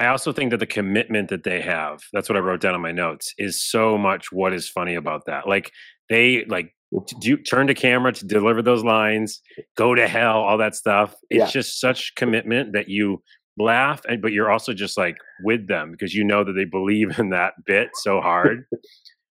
I 0.00 0.06
also 0.06 0.32
think 0.32 0.50
that 0.50 0.56
the 0.56 0.66
commitment 0.66 1.28
that 1.28 1.44
they 1.44 1.60
have, 1.60 2.00
that's 2.12 2.28
what 2.28 2.36
I 2.36 2.40
wrote 2.40 2.62
down 2.62 2.74
on 2.74 2.80
my 2.80 2.90
notes, 2.90 3.34
is 3.36 3.62
so 3.62 3.98
much 3.98 4.32
what 4.32 4.54
is 4.54 4.68
funny 4.68 4.94
about 4.94 5.26
that. 5.26 5.46
Like 5.46 5.70
they 6.08 6.46
like 6.46 6.74
do, 7.20 7.36
turn 7.36 7.66
to 7.66 7.74
camera 7.74 8.12
to 8.12 8.26
deliver 8.26 8.62
those 8.62 8.82
lines, 8.82 9.42
go 9.76 9.94
to 9.94 10.08
hell, 10.08 10.38
all 10.40 10.56
that 10.56 10.74
stuff. 10.74 11.14
It's 11.28 11.38
yeah. 11.38 11.46
just 11.50 11.80
such 11.80 12.14
commitment 12.14 12.72
that 12.72 12.88
you 12.88 13.22
laugh, 13.58 14.00
and 14.08 14.22
but 14.22 14.32
you're 14.32 14.50
also 14.50 14.72
just 14.72 14.96
like 14.96 15.18
with 15.44 15.68
them 15.68 15.90
because 15.92 16.14
you 16.14 16.24
know 16.24 16.44
that 16.44 16.54
they 16.54 16.64
believe 16.64 17.18
in 17.18 17.28
that 17.30 17.52
bit 17.66 17.90
so 17.94 18.22
hard. 18.22 18.64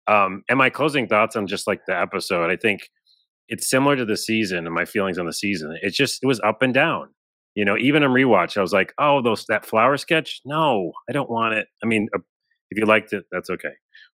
um, 0.07 0.43
and 0.47 0.57
my 0.57 0.69
closing 0.69 1.07
thoughts 1.07 1.35
on 1.35 1.45
just 1.45 1.67
like 1.67 1.81
the 1.87 1.99
episode, 1.99 2.49
I 2.49 2.55
think 2.55 2.89
it's 3.49 3.69
similar 3.69 3.97
to 3.97 4.05
the 4.05 4.17
season 4.17 4.65
and 4.65 4.73
my 4.73 4.85
feelings 4.85 5.17
on 5.17 5.25
the 5.25 5.33
season. 5.33 5.77
It's 5.81 5.97
just 5.97 6.23
it 6.23 6.27
was 6.27 6.39
up 6.39 6.61
and 6.61 6.73
down. 6.73 7.09
You 7.55 7.65
know, 7.65 7.77
even 7.77 8.03
in 8.03 8.11
rewatch, 8.11 8.57
I 8.57 8.61
was 8.61 8.73
like, 8.73 8.93
"Oh, 8.97 9.21
those 9.21 9.45
that 9.45 9.65
flower 9.65 9.97
sketch? 9.97 10.41
No, 10.45 10.91
I 11.09 11.11
don't 11.11 11.29
want 11.29 11.53
it." 11.53 11.67
I 11.83 11.87
mean, 11.87 12.09
uh, 12.15 12.19
if 12.71 12.77
you 12.77 12.85
liked 12.85 13.13
it, 13.13 13.25
that's 13.31 13.49
okay. 13.49 13.73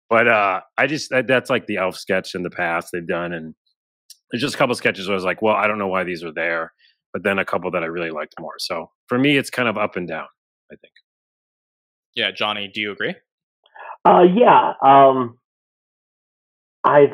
But 0.09 0.27
uh, 0.27 0.61
I 0.77 0.87
just 0.87 1.09
that, 1.11 1.27
that's 1.27 1.49
like 1.49 1.67
the 1.67 1.77
elf 1.77 1.95
sketch 1.95 2.35
in 2.35 2.43
the 2.43 2.49
past 2.49 2.89
they've 2.91 3.07
done, 3.07 3.31
and 3.33 3.55
there's 4.31 4.41
just 4.41 4.55
a 4.55 4.57
couple 4.57 4.75
sketches 4.75 5.07
where 5.07 5.13
I 5.13 5.15
was 5.15 5.23
like, 5.23 5.41
well, 5.41 5.55
I 5.55 5.67
don't 5.67 5.77
know 5.77 5.87
why 5.87 6.03
these 6.03 6.23
are 6.23 6.33
there, 6.33 6.73
but 7.13 7.23
then 7.23 7.39
a 7.39 7.45
couple 7.45 7.71
that 7.71 7.83
I 7.83 7.87
really 7.87 8.11
liked 8.11 8.35
more. 8.39 8.55
So 8.59 8.91
for 9.07 9.17
me, 9.17 9.37
it's 9.37 9.49
kind 9.49 9.69
of 9.69 9.77
up 9.77 9.95
and 9.95 10.07
down. 10.07 10.27
I 10.71 10.75
think. 10.75 10.93
Yeah, 12.15 12.31
Jonny, 12.31 12.69
do 12.73 12.81
you 12.81 12.91
agree? 12.91 13.15
Uh, 14.05 14.23
yeah. 14.35 14.73
Um, 14.81 15.37
I 16.83 17.07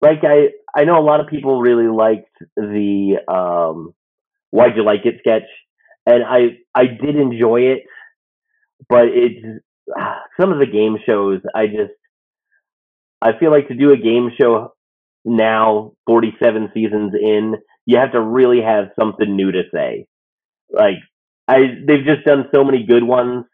like 0.00 0.20
I 0.22 0.48
I 0.76 0.84
know 0.84 0.98
a 0.98 1.04
lot 1.04 1.20
of 1.20 1.28
people 1.28 1.60
really 1.60 1.88
liked 1.88 2.36
the 2.56 3.18
um, 3.28 3.94
"Why'd 4.54 4.76
You 4.76 4.84
Like 4.84 5.04
It" 5.04 5.16
sketch, 5.18 5.48
and 6.06 6.22
I 6.22 6.58
I 6.74 6.86
did 6.86 7.16
enjoy 7.16 7.62
it, 7.62 7.82
but 8.88 9.06
it's 9.08 9.44
some 10.40 10.52
of 10.52 10.60
the 10.60 10.66
game 10.66 10.96
shows 11.04 11.40
I 11.54 11.66
just 11.66 11.92
I 13.20 13.38
feel 13.38 13.50
like 13.50 13.68
to 13.68 13.74
do 13.74 13.92
a 13.92 13.96
game 13.96 14.30
show 14.38 14.74
now, 15.24 15.92
47 16.06 16.70
seasons 16.74 17.14
in, 17.18 17.54
you 17.86 17.98
have 17.98 18.12
to 18.12 18.20
really 18.20 18.60
have 18.60 18.90
something 18.98 19.34
new 19.34 19.50
to 19.50 19.62
say. 19.72 20.06
Like 20.70 20.96
I, 21.48 21.58
they've 21.86 22.04
just 22.04 22.24
done 22.24 22.44
so 22.54 22.62
many 22.64 22.84
good 22.86 23.04
ones 23.04 23.46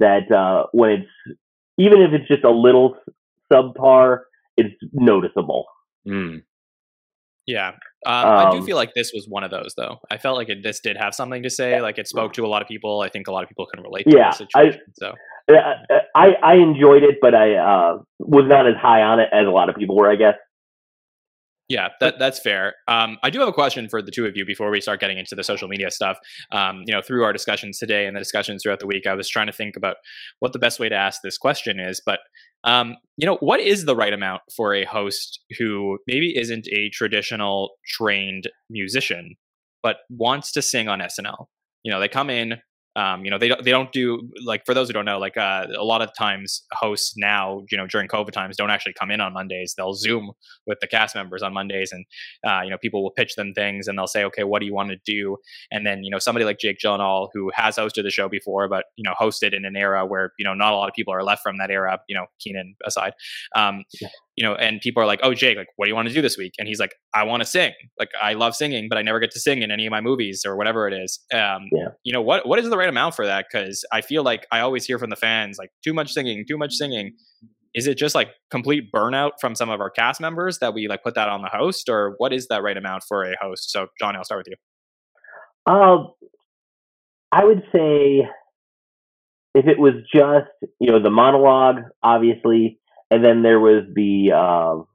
that 0.00 0.30
uh, 0.30 0.66
when 0.72 0.90
it's 0.90 1.38
even 1.78 2.02
if 2.02 2.12
it's 2.12 2.28
just 2.28 2.44
a 2.44 2.50
little 2.50 2.96
subpar, 3.52 4.20
it's 4.56 4.74
noticeable. 4.92 5.66
Mm. 6.06 6.42
Yeah, 7.46 7.72
um, 8.06 8.26
I 8.26 8.50
do 8.50 8.58
Um, 8.58 8.66
feel 8.66 8.76
like 8.76 8.94
this 8.94 9.12
was 9.14 9.26
one 9.28 9.44
of 9.44 9.50
those, 9.50 9.74
though. 9.76 9.98
I 10.10 10.18
felt 10.18 10.36
like 10.36 10.48
it, 10.48 10.62
this 10.62 10.80
did 10.80 10.96
have 10.96 11.14
something 11.14 11.42
to 11.42 11.50
say. 11.50 11.80
Like 11.80 11.98
it 11.98 12.08
spoke 12.08 12.32
to 12.34 12.44
a 12.44 12.48
lot 12.48 12.62
of 12.62 12.68
people. 12.68 13.00
I 13.00 13.08
think 13.08 13.28
a 13.28 13.32
lot 13.32 13.42
of 13.42 13.48
people 13.48 13.66
can 13.72 13.82
relate 13.82 14.04
to 14.08 14.16
Yeah, 14.16 14.30
the 14.30 14.44
I- 14.56 14.70
situation. 14.70 14.80
so 14.94 15.12
Uh, 15.50 15.74
I 16.14 16.34
I 16.42 16.54
enjoyed 16.54 17.02
it, 17.02 17.16
but 17.20 17.34
I 17.34 17.54
uh, 17.56 17.98
was 18.18 18.44
not 18.46 18.66
as 18.66 18.74
high 18.80 19.02
on 19.02 19.18
it 19.20 19.28
as 19.32 19.46
a 19.46 19.50
lot 19.50 19.68
of 19.68 19.74
people 19.76 19.96
were. 19.96 20.10
I 20.10 20.16
guess. 20.16 20.34
Yeah, 21.68 21.88
that 22.00 22.18
that's 22.18 22.38
fair. 22.38 22.74
Um, 22.86 23.18
I 23.22 23.30
do 23.30 23.38
have 23.40 23.48
a 23.48 23.52
question 23.52 23.88
for 23.88 24.02
the 24.02 24.10
two 24.10 24.26
of 24.26 24.36
you 24.36 24.44
before 24.44 24.70
we 24.70 24.80
start 24.80 25.00
getting 25.00 25.16
into 25.18 25.34
the 25.34 25.42
social 25.44 25.68
media 25.68 25.90
stuff. 25.90 26.18
Um, 26.50 26.82
you 26.86 26.92
know, 26.92 27.00
through 27.00 27.24
our 27.24 27.32
discussions 27.32 27.78
today 27.78 28.06
and 28.06 28.14
the 28.14 28.20
discussions 28.20 28.62
throughout 28.62 28.80
the 28.80 28.86
week, 28.86 29.06
I 29.06 29.14
was 29.14 29.28
trying 29.28 29.46
to 29.46 29.52
think 29.52 29.76
about 29.76 29.96
what 30.40 30.52
the 30.52 30.58
best 30.58 30.78
way 30.78 30.88
to 30.90 30.94
ask 30.94 31.20
this 31.22 31.38
question 31.38 31.80
is. 31.80 32.02
But 32.04 32.18
um, 32.64 32.96
you 33.16 33.26
know, 33.26 33.36
what 33.36 33.60
is 33.60 33.84
the 33.84 33.96
right 33.96 34.12
amount 34.12 34.42
for 34.54 34.74
a 34.74 34.84
host 34.84 35.40
who 35.58 35.98
maybe 36.06 36.36
isn't 36.36 36.66
a 36.68 36.90
traditional 36.90 37.70
trained 37.86 38.48
musician 38.70 39.34
but 39.82 39.96
wants 40.10 40.52
to 40.52 40.62
sing 40.62 40.88
on 40.88 41.00
SNL? 41.00 41.46
You 41.82 41.92
know, 41.92 42.00
they 42.00 42.08
come 42.08 42.30
in. 42.30 42.54
Um, 42.94 43.24
you 43.24 43.30
know, 43.30 43.38
they 43.38 43.48
don't 43.48 43.64
they 43.64 43.70
don't 43.70 43.90
do 43.92 44.28
like 44.44 44.66
for 44.66 44.74
those 44.74 44.88
who 44.88 44.92
don't 44.92 45.04
know, 45.06 45.18
like 45.18 45.36
uh, 45.36 45.66
a 45.78 45.84
lot 45.84 46.02
of 46.02 46.10
times 46.14 46.64
hosts 46.72 47.14
now, 47.16 47.64
you 47.70 47.78
know, 47.78 47.86
during 47.86 48.06
COVID 48.06 48.32
times, 48.32 48.56
don't 48.56 48.70
actually 48.70 48.92
come 48.92 49.10
in 49.10 49.20
on 49.20 49.32
Mondays. 49.32 49.74
They'll 49.76 49.94
Zoom 49.94 50.32
with 50.66 50.78
the 50.80 50.86
cast 50.86 51.14
members 51.14 51.42
on 51.42 51.54
Mondays, 51.54 51.90
and 51.92 52.04
uh, 52.46 52.60
you 52.62 52.70
know 52.70 52.76
people 52.78 53.02
will 53.02 53.10
pitch 53.10 53.34
them 53.34 53.54
things, 53.54 53.88
and 53.88 53.98
they'll 53.98 54.06
say, 54.06 54.24
okay, 54.24 54.44
what 54.44 54.60
do 54.60 54.66
you 54.66 54.74
want 54.74 54.90
to 54.90 54.98
do? 55.06 55.38
And 55.70 55.86
then 55.86 56.04
you 56.04 56.10
know 56.10 56.18
somebody 56.18 56.44
like 56.44 56.58
Jake 56.58 56.78
Gyllenhaal, 56.78 57.28
who 57.32 57.50
has 57.54 57.76
hosted 57.76 58.02
the 58.02 58.10
show 58.10 58.28
before, 58.28 58.68
but 58.68 58.84
you 58.96 59.04
know 59.04 59.14
hosted 59.18 59.54
in 59.54 59.64
an 59.64 59.76
era 59.76 60.04
where 60.04 60.32
you 60.38 60.44
know 60.44 60.54
not 60.54 60.72
a 60.72 60.76
lot 60.76 60.88
of 60.88 60.94
people 60.94 61.14
are 61.14 61.24
left 61.24 61.42
from 61.42 61.56
that 61.58 61.70
era, 61.70 61.98
you 62.08 62.14
know 62.14 62.26
Kenan 62.40 62.74
aside, 62.84 63.14
um, 63.56 63.84
Yeah. 64.00 64.08
You 64.36 64.44
know, 64.44 64.54
and 64.54 64.80
people 64.80 65.02
are 65.02 65.06
like, 65.06 65.20
oh 65.22 65.34
Jake, 65.34 65.56
like 65.56 65.68
what 65.76 65.86
do 65.86 65.90
you 65.90 65.94
want 65.94 66.08
to 66.08 66.14
do 66.14 66.22
this 66.22 66.38
week? 66.38 66.54
And 66.58 66.66
he's 66.66 66.80
like, 66.80 66.94
I 67.14 67.22
want 67.24 67.42
to 67.42 67.48
sing. 67.48 67.72
Like 67.98 68.10
I 68.20 68.32
love 68.32 68.54
singing, 68.54 68.88
but 68.88 68.96
I 68.98 69.02
never 69.02 69.20
get 69.20 69.30
to 69.32 69.40
sing 69.40 69.62
in 69.62 69.70
any 69.70 69.86
of 69.86 69.90
my 69.90 70.00
movies 70.00 70.44
or 70.46 70.56
whatever 70.56 70.88
it 70.88 70.94
is. 70.94 71.20
Um, 71.32 71.68
Yeah. 71.72 71.88
You 72.04 72.12
know 72.12 72.22
what 72.22 72.46
what 72.46 72.58
is 72.58 72.68
the 72.68 72.76
right 72.76 72.88
amount 72.88 73.14
for 73.14 73.26
that? 73.26 73.46
Because 73.50 73.84
I 73.92 74.00
feel 74.00 74.22
like 74.22 74.46
I 74.50 74.60
always 74.60 74.86
hear 74.86 74.98
from 74.98 75.10
the 75.10 75.16
fans 75.16 75.58
like 75.58 75.70
too 75.84 75.92
much 75.94 76.12
singing, 76.12 76.44
too 76.48 76.58
much 76.58 76.74
singing 76.74 77.12
is 77.74 77.86
it 77.86 77.96
just 77.96 78.14
like 78.14 78.28
complete 78.50 78.92
burnout 78.92 79.32
from 79.40 79.54
some 79.54 79.70
of 79.70 79.80
our 79.80 79.88
cast 79.88 80.20
members 80.20 80.58
that 80.58 80.74
we 80.74 80.88
like 80.88 81.02
put 81.02 81.14
that 81.14 81.28
on 81.30 81.40
the 81.40 81.48
host 81.48 81.88
or 81.88 82.14
what 82.18 82.30
is 82.32 82.46
that 82.48 82.62
right 82.62 82.76
amount 82.76 83.02
for 83.08 83.24
a 83.24 83.34
host 83.40 83.70
so 83.70 83.86
johnny 83.98 84.18
i'll 84.18 84.24
start 84.24 84.40
with 84.40 84.48
you 84.48 85.72
Um, 85.72 86.12
I 87.32 87.44
would 87.46 87.62
say 87.74 88.28
if 89.54 89.66
it 89.66 89.78
was 89.78 89.94
just 90.14 90.50
you 90.80 90.90
know 90.90 91.02
the 91.02 91.10
monologue, 91.10 91.76
obviously, 92.02 92.78
and 93.12 93.24
then 93.24 93.42
there 93.42 93.60
was 93.60 93.84
the 93.94 94.32
um, 94.32 94.86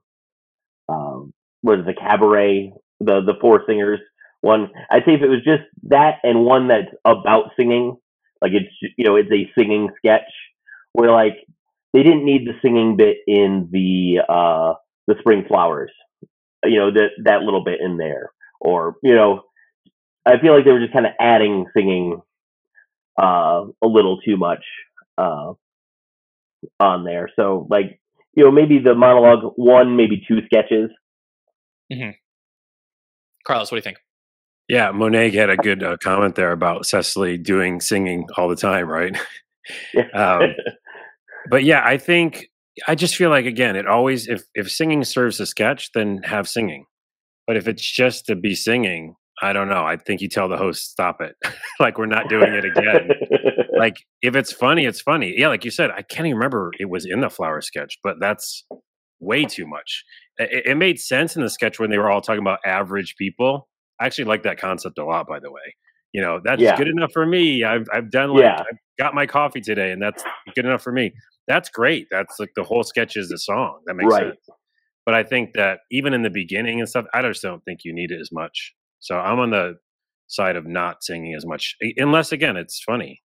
um, 0.89 1.33
was 1.63 1.85
the 1.85 1.93
cabaret, 1.93 2.73
the 2.99 3.21
the 3.21 3.35
four 3.39 3.63
singers 3.67 3.99
one. 4.41 4.71
I'd 4.89 5.03
say 5.05 5.13
if 5.13 5.21
it 5.21 5.29
was 5.29 5.43
just 5.45 5.63
that 5.83 6.15
and 6.23 6.43
one 6.43 6.67
that's 6.69 6.89
about 7.05 7.51
singing, 7.57 7.97
like 8.41 8.53
it's 8.53 8.93
you 8.97 9.05
know 9.05 9.15
it's 9.17 9.31
a 9.31 9.51
singing 9.57 9.89
sketch 9.97 10.31
where 10.93 11.11
like 11.11 11.35
they 11.93 12.03
didn't 12.03 12.25
need 12.25 12.47
the 12.47 12.53
singing 12.61 12.97
bit 12.97 13.17
in 13.27 13.69
the 13.71 14.19
uh 14.27 14.73
the 15.07 15.15
spring 15.19 15.45
flowers, 15.47 15.91
you 16.65 16.79
know 16.79 16.91
that 16.91 17.09
that 17.25 17.41
little 17.43 17.63
bit 17.63 17.79
in 17.81 17.97
there, 17.97 18.31
or 18.59 18.97
you 19.03 19.15
know 19.15 19.43
I 20.25 20.39
feel 20.39 20.55
like 20.55 20.65
they 20.65 20.71
were 20.71 20.81
just 20.81 20.93
kind 20.93 21.05
of 21.05 21.13
adding 21.19 21.67
singing 21.75 22.21
uh, 23.21 23.65
a 23.83 23.87
little 23.87 24.19
too 24.21 24.37
much 24.37 24.63
uh, 25.17 25.53
on 26.79 27.03
there. 27.03 27.29
So 27.35 27.67
like 27.69 27.99
you 28.37 28.43
know 28.43 28.51
maybe 28.51 28.77
the 28.79 28.93
monologue 28.93 29.51
one, 29.55 29.97
maybe 29.97 30.23
two 30.27 30.39
sketches. 30.45 30.89
carlos 33.45 33.71
what 33.71 33.77
do 33.77 33.79
you 33.79 33.81
think 33.81 33.97
Yeah, 34.67 34.91
Monet 34.91 35.31
had 35.31 35.49
a 35.49 35.57
good 35.57 35.81
uh, 35.81 35.97
comment 36.03 36.35
there 36.35 36.51
about 36.51 36.85
Cecily 36.85 37.37
doing 37.37 37.81
singing 37.81 38.27
all 38.37 38.47
the 38.47 38.55
time, 38.55 38.87
right? 38.87 39.17
um, 40.13 40.53
but 41.49 41.63
yeah, 41.63 41.81
I 41.83 41.97
think 41.97 42.49
I 42.87 42.95
just 42.95 43.15
feel 43.15 43.29
like 43.29 43.45
again, 43.45 43.75
it 43.75 43.87
always 43.87 44.27
if 44.27 44.43
if 44.53 44.71
singing 44.71 45.03
serves 45.03 45.39
a 45.39 45.45
sketch, 45.45 45.91
then 45.93 46.21
have 46.23 46.47
singing. 46.47 46.85
But 47.47 47.57
if 47.57 47.67
it's 47.67 47.89
just 47.89 48.25
to 48.27 48.35
be 48.35 48.53
singing, 48.53 49.15
I 49.41 49.53
don't 49.53 49.69
know. 49.69 49.83
I 49.85 49.97
think 49.97 50.21
you 50.21 50.27
tell 50.27 50.49
the 50.49 50.57
host 50.57 50.91
stop 50.91 51.21
it, 51.21 51.35
like 51.79 51.97
we're 51.97 52.05
not 52.05 52.29
doing 52.29 52.53
it 52.53 52.65
again. 52.65 53.09
like 53.79 53.95
if 54.21 54.35
it's 54.35 54.51
funny, 54.51 54.85
it's 54.85 55.01
funny. 55.01 55.33
Yeah, 55.37 55.47
like 55.49 55.65
you 55.65 55.71
said, 55.71 55.91
I 55.91 56.01
can't 56.01 56.27
even 56.27 56.37
remember 56.37 56.71
it 56.79 56.89
was 56.89 57.05
in 57.05 57.21
the 57.21 57.29
flower 57.29 57.61
sketch, 57.61 57.97
but 58.03 58.17
that's 58.19 58.65
way 59.19 59.45
too 59.45 59.65
much. 59.67 60.03
It, 60.37 60.67
it 60.67 60.77
made 60.77 60.99
sense 60.99 61.35
in 61.35 61.41
the 61.41 61.49
sketch 61.49 61.79
when 61.79 61.89
they 61.89 61.97
were 61.97 62.09
all 62.11 62.21
talking 62.21 62.41
about 62.41 62.59
average 62.65 63.15
people. 63.17 63.67
I 63.99 64.05
actually 64.05 64.25
like 64.25 64.43
that 64.43 64.59
concept 64.59 64.97
a 64.99 65.05
lot, 65.05 65.27
by 65.27 65.39
the 65.39 65.51
way. 65.51 65.75
You 66.13 66.21
know, 66.21 66.39
that's 66.43 66.61
Yeah. 66.61 66.77
good 66.77 66.87
enough 66.87 67.11
for 67.13 67.25
me. 67.25 67.63
I've 67.63 67.87
I've 67.93 68.11
done 68.11 68.31
like 68.31 68.43
Yeah. 68.43 68.59
I've 68.61 68.77
got 68.99 69.13
my 69.13 69.25
coffee 69.25 69.61
today, 69.61 69.91
and 69.91 70.01
that's 70.01 70.23
good 70.55 70.65
enough 70.65 70.81
for 70.81 70.91
me. 70.91 71.13
That's 71.47 71.69
great. 71.69 72.07
That's 72.11 72.39
like 72.39 72.51
the 72.55 72.63
whole 72.63 72.83
sketch 72.83 73.15
is 73.17 73.31
a 73.31 73.37
song. 73.37 73.79
That 73.85 73.95
makes 73.95 74.13
Right. 74.13 74.27
sense. 74.27 74.49
But 75.05 75.15
I 75.15 75.23
think 75.23 75.53
that 75.53 75.79
even 75.89 76.13
in 76.13 76.23
the 76.23 76.29
beginning 76.29 76.79
and 76.79 76.89
stuff, 76.89 77.05
I 77.13 77.21
just 77.21 77.41
don't 77.41 77.63
think 77.63 77.81
you 77.85 77.93
need 77.93 78.11
it 78.11 78.19
as 78.19 78.29
much. 78.31 78.73
So 78.99 79.17
I'm 79.17 79.39
on 79.39 79.51
the 79.51 79.75
side 80.27 80.57
of 80.57 80.65
not 80.67 81.03
singing 81.03 81.33
as 81.35 81.45
much, 81.45 81.75
unless 81.97 82.31
again 82.33 82.57
it's 82.57 82.81
funny. 82.83 83.21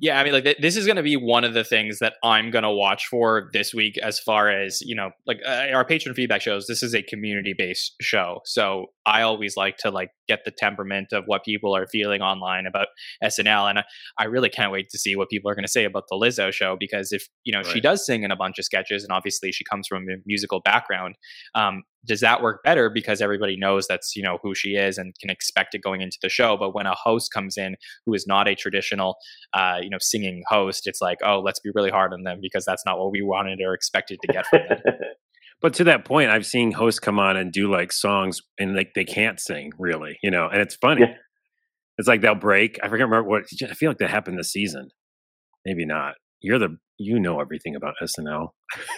Yeah, 0.00 0.18
I 0.18 0.24
mean, 0.24 0.32
like 0.32 0.44
th- 0.44 0.58
this 0.60 0.76
is 0.76 0.86
going 0.86 0.96
to 0.96 1.02
be 1.02 1.16
one 1.16 1.44
of 1.44 1.54
the 1.54 1.64
things 1.64 1.98
that 1.98 2.14
I'm 2.22 2.50
going 2.50 2.62
to 2.62 2.70
watch 2.70 3.06
for 3.06 3.50
this 3.52 3.74
week, 3.74 3.98
as 3.98 4.18
far 4.18 4.50
as 4.50 4.80
you 4.80 4.94
know, 4.94 5.10
like 5.26 5.40
uh, 5.46 5.66
our 5.72 5.84
patron 5.84 6.14
feedback 6.14 6.42
shows. 6.42 6.66
This 6.66 6.82
is 6.82 6.94
a 6.94 7.02
community 7.02 7.54
based 7.56 7.94
show, 8.00 8.40
so 8.44 8.86
I 9.06 9.22
always 9.22 9.56
like 9.56 9.76
to 9.78 9.90
like 9.90 10.10
get 10.28 10.40
the 10.44 10.50
temperament 10.50 11.08
of 11.12 11.24
what 11.26 11.44
people 11.44 11.76
are 11.76 11.86
feeling 11.86 12.22
online 12.22 12.66
about 12.66 12.88
SNL, 13.22 13.68
and 13.68 13.78
I, 13.80 13.84
I 14.18 14.24
really 14.24 14.48
can't 14.48 14.72
wait 14.72 14.88
to 14.90 14.98
see 14.98 15.16
what 15.16 15.28
people 15.28 15.50
are 15.50 15.54
going 15.54 15.64
to 15.64 15.70
say 15.70 15.84
about 15.84 16.04
the 16.10 16.16
Lizzo 16.16 16.52
show 16.52 16.76
because 16.78 17.12
if 17.12 17.28
you 17.44 17.52
know 17.52 17.62
she 17.62 17.80
does 17.80 18.04
sing 18.04 18.22
in 18.22 18.30
a 18.30 18.36
bunch 18.36 18.58
of 18.58 18.64
sketches, 18.64 19.04
and 19.04 19.12
obviously 19.12 19.52
she 19.52 19.64
comes 19.64 19.86
from 19.86 20.04
a 20.04 20.16
musical 20.26 20.60
background, 20.60 21.16
um, 21.54 21.82
does 22.04 22.20
that 22.20 22.42
work 22.42 22.62
better 22.62 22.90
because 22.90 23.20
everybody 23.20 23.56
knows 23.56 23.86
that's 23.86 24.14
you 24.16 24.22
know 24.22 24.38
who 24.42 24.54
she 24.54 24.70
is 24.70 24.98
and 24.98 25.14
can 25.18 25.30
expect 25.30 25.74
it 25.74 25.82
going 25.82 26.00
into 26.00 26.18
the 26.22 26.28
show? 26.28 26.56
But 26.56 26.74
when 26.74 26.86
a 26.86 26.94
host 26.94 27.32
comes 27.32 27.56
in 27.56 27.76
who 28.06 28.14
is 28.14 28.26
not 28.26 28.48
a 28.48 28.54
traditional 28.54 29.16
uh, 29.52 29.78
you 29.82 29.90
know, 29.90 29.98
singing 30.00 30.42
host, 30.48 30.86
it's 30.86 31.00
like, 31.00 31.18
oh, 31.24 31.40
let's 31.40 31.60
be 31.60 31.70
really 31.74 31.90
hard 31.90 32.12
on 32.12 32.22
them 32.22 32.38
because 32.40 32.64
that's 32.64 32.84
not 32.84 32.98
what 32.98 33.12
we 33.12 33.22
wanted 33.22 33.60
or 33.60 33.74
expected 33.74 34.18
to 34.22 34.32
get 34.32 34.46
from 34.46 34.60
them. 34.68 34.78
But 35.60 35.72
to 35.74 35.84
that 35.84 36.04
point, 36.04 36.28
I've 36.28 36.44
seen 36.44 36.72
hosts 36.72 37.00
come 37.00 37.18
on 37.18 37.38
and 37.38 37.50
do 37.50 37.70
like 37.70 37.90
songs 37.90 38.42
and 38.58 38.76
like 38.76 38.92
they 38.94 39.04
can't 39.04 39.40
sing 39.40 39.72
really, 39.78 40.18
you 40.22 40.30
know, 40.30 40.46
and 40.46 40.60
it's 40.60 40.74
funny. 40.74 41.02
Yeah. 41.02 41.14
It's 41.96 42.06
like 42.06 42.20
they'll 42.20 42.34
break. 42.34 42.78
I 42.82 42.88
forget 42.88 43.06
remember 43.06 43.26
what 43.26 43.44
I 43.62 43.72
feel 43.72 43.88
like 43.88 43.96
that 43.98 44.10
happened 44.10 44.38
this 44.38 44.52
season. 44.52 44.90
Maybe 45.64 45.86
not. 45.86 46.16
You're 46.44 46.58
the 46.58 46.76
you 46.98 47.18
know 47.18 47.40
everything 47.40 47.74
about 47.74 47.94
SNL. 48.02 48.48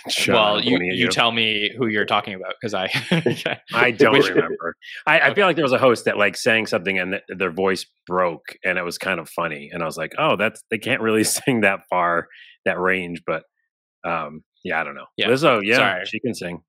Sean, 0.09 0.35
well, 0.35 0.57
I'm 0.57 0.65
you, 0.65 0.79
you 0.83 1.09
tell 1.09 1.31
me 1.31 1.71
who 1.79 1.87
you're 1.87 2.05
talking 2.05 2.35
about 2.35 2.55
because 2.61 2.75
I, 2.75 2.89
I 3.73 3.93
don't 3.93 4.13
Which- 4.13 4.29
remember. 4.29 4.75
I, 5.07 5.21
I 5.21 5.35
feel 5.35 5.47
like 5.47 5.55
there 5.55 5.65
was 5.65 5.73
a 5.73 5.79
host 5.79 6.07
that 6.07 6.19
like 6.19 6.37
sang 6.37 6.67
something 6.67 6.99
and 6.99 7.13
th- 7.13 7.39
their 7.39 7.53
voice 7.53 7.87
broke 8.07 8.57
and 8.65 8.79
it 8.79 8.83
was 8.83 8.99
kind 8.99 9.21
of 9.21 9.29
funny. 9.29 9.71
And 9.73 9.83
I 9.83 9.87
was 9.87 9.97
like, 9.97 10.13
oh, 10.19 10.37
that's 10.37 10.61
they 10.71 10.79
can't 10.79 11.01
really 11.01 11.25
sing 11.25 11.61
that 11.61 11.81
far, 11.89 12.27
that 12.65 12.81
range. 12.81 13.23
But 13.25 13.45
um, 14.05 14.43
yeah, 14.65 14.81
I 14.81 14.85
don't 14.85 14.97
know. 14.97 15.07
Yeah. 15.17 15.29
Lizzo, 15.29 15.61
yeah, 15.63 15.77
Sorry. 15.77 16.05
she 16.07 16.21
can 16.21 16.35
sing. 16.35 16.63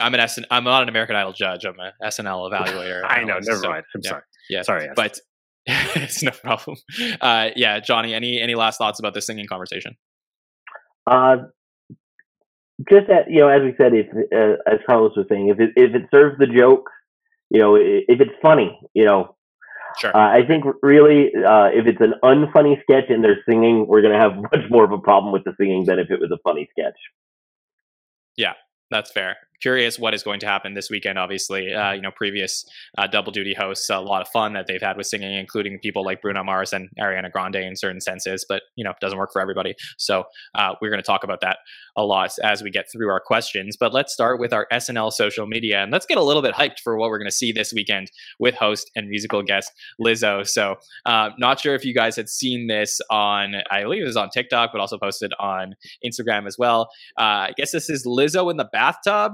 I'm 0.00 0.12
an 0.12 0.28
SN, 0.28 0.44
I'm 0.50 0.64
not 0.64 0.82
an 0.82 0.88
American 0.88 1.14
Idol 1.14 1.32
judge. 1.32 1.64
I'm 1.64 1.78
an 1.78 1.92
SNL 2.02 2.50
evaluator. 2.50 3.02
I 3.06 3.22
know. 3.22 3.38
Never 3.40 3.60
so, 3.60 3.68
mind. 3.68 3.84
I'm 3.94 4.00
yeah. 4.02 4.10
sorry. 4.10 4.22
Yeah, 4.50 4.62
Sorry. 4.62 4.88
But 4.96 5.20
it's 5.96 6.22
no 6.22 6.30
problem. 6.30 6.78
Uh, 7.20 7.50
yeah, 7.54 7.78
Jonny, 7.78 8.14
any 8.14 8.40
any 8.40 8.54
last 8.54 8.78
thoughts 8.78 8.98
about 8.98 9.12
this 9.12 9.26
singing 9.26 9.46
conversation? 9.46 9.96
Uh, 11.06 11.36
just 12.88 13.08
that 13.08 13.30
you 13.30 13.40
know, 13.40 13.48
as 13.48 13.62
we 13.62 13.74
said, 13.76 13.92
if 13.92 14.06
uh, 14.32 14.56
as 14.66 14.78
Carlos 14.86 15.12
was 15.14 15.26
saying, 15.28 15.48
if 15.48 15.60
it 15.60 15.70
if 15.76 15.94
it 15.94 16.08
serves 16.10 16.38
the 16.38 16.46
joke, 16.46 16.88
you 17.50 17.60
know, 17.60 17.76
if 17.76 18.20
it's 18.20 18.32
funny, 18.40 18.78
you 18.94 19.04
know, 19.04 19.36
Sure. 19.98 20.16
uh, 20.16 20.30
I 20.30 20.46
think 20.46 20.64
really, 20.82 21.32
uh, 21.34 21.66
if 21.74 21.86
it's 21.86 22.00
an 22.00 22.14
unfunny 22.22 22.80
sketch 22.82 23.10
and 23.10 23.22
they're 23.22 23.42
singing, 23.48 23.86
we're 23.86 24.02
gonna 24.02 24.18
have 24.18 24.36
much 24.52 24.70
more 24.70 24.84
of 24.84 24.92
a 24.92 24.98
problem 24.98 25.32
with 25.32 25.44
the 25.44 25.52
singing 25.60 25.84
than 25.84 25.98
if 25.98 26.10
it 26.10 26.20
was 26.20 26.30
a 26.30 26.38
funny 26.44 26.68
sketch. 26.70 26.96
Yeah, 28.36 28.54
that's 28.90 29.10
fair. 29.10 29.36
Curious 29.60 29.98
what 29.98 30.14
is 30.14 30.22
going 30.22 30.40
to 30.40 30.46
happen 30.46 30.74
this 30.74 30.90
weekend. 30.90 31.18
Obviously, 31.18 31.72
uh, 31.74 31.92
you 31.92 32.00
know, 32.00 32.10
previous 32.10 32.64
uh, 32.96 33.06
double 33.06 33.32
duty 33.32 33.54
hosts, 33.54 33.90
a 33.90 33.98
lot 33.98 34.22
of 34.22 34.28
fun 34.28 34.52
that 34.52 34.66
they've 34.66 34.80
had 34.80 34.96
with 34.96 35.06
singing, 35.06 35.34
including 35.34 35.78
people 35.80 36.04
like 36.04 36.22
Bruno 36.22 36.44
Mars 36.44 36.72
and 36.72 36.88
Ariana 37.00 37.30
Grande 37.30 37.56
in 37.56 37.76
certain 37.76 38.00
senses. 38.00 38.44
But 38.48 38.62
you 38.76 38.84
know, 38.84 38.90
it 38.90 39.00
doesn't 39.00 39.18
work 39.18 39.32
for 39.32 39.40
everybody. 39.42 39.74
So 39.96 40.24
uh, 40.54 40.74
we're 40.80 40.90
going 40.90 41.02
to 41.02 41.06
talk 41.06 41.24
about 41.24 41.40
that 41.40 41.58
a 41.96 42.04
lot 42.04 42.30
as 42.42 42.62
we 42.62 42.70
get 42.70 42.86
through 42.90 43.08
our 43.08 43.20
questions. 43.20 43.76
But 43.76 43.92
let's 43.92 44.12
start 44.12 44.38
with 44.38 44.52
our 44.52 44.66
SNL 44.72 45.12
social 45.12 45.46
media 45.46 45.82
and 45.82 45.90
let's 45.90 46.06
get 46.06 46.18
a 46.18 46.22
little 46.22 46.42
bit 46.42 46.54
hyped 46.54 46.80
for 46.82 46.96
what 46.96 47.10
we're 47.10 47.18
going 47.18 47.30
to 47.30 47.36
see 47.36 47.52
this 47.52 47.72
weekend 47.72 48.10
with 48.38 48.54
host 48.54 48.90
and 48.94 49.08
musical 49.08 49.42
guest 49.42 49.72
Lizzo. 50.00 50.46
So, 50.46 50.76
uh, 51.06 51.30
not 51.38 51.60
sure 51.60 51.74
if 51.74 51.84
you 51.84 51.94
guys 51.94 52.16
had 52.16 52.28
seen 52.28 52.68
this 52.68 53.00
on, 53.10 53.56
I 53.70 53.82
believe 53.82 54.02
it 54.02 54.06
was 54.06 54.16
on 54.16 54.30
TikTok, 54.30 54.70
but 54.72 54.80
also 54.80 54.98
posted 54.98 55.32
on 55.40 55.74
Instagram 56.04 56.46
as 56.46 56.56
well. 56.58 56.88
Uh, 57.18 57.48
I 57.48 57.52
guess 57.56 57.72
this 57.72 57.90
is 57.90 58.06
Lizzo 58.06 58.50
in 58.50 58.56
the 58.56 58.68
bathtub 58.72 59.32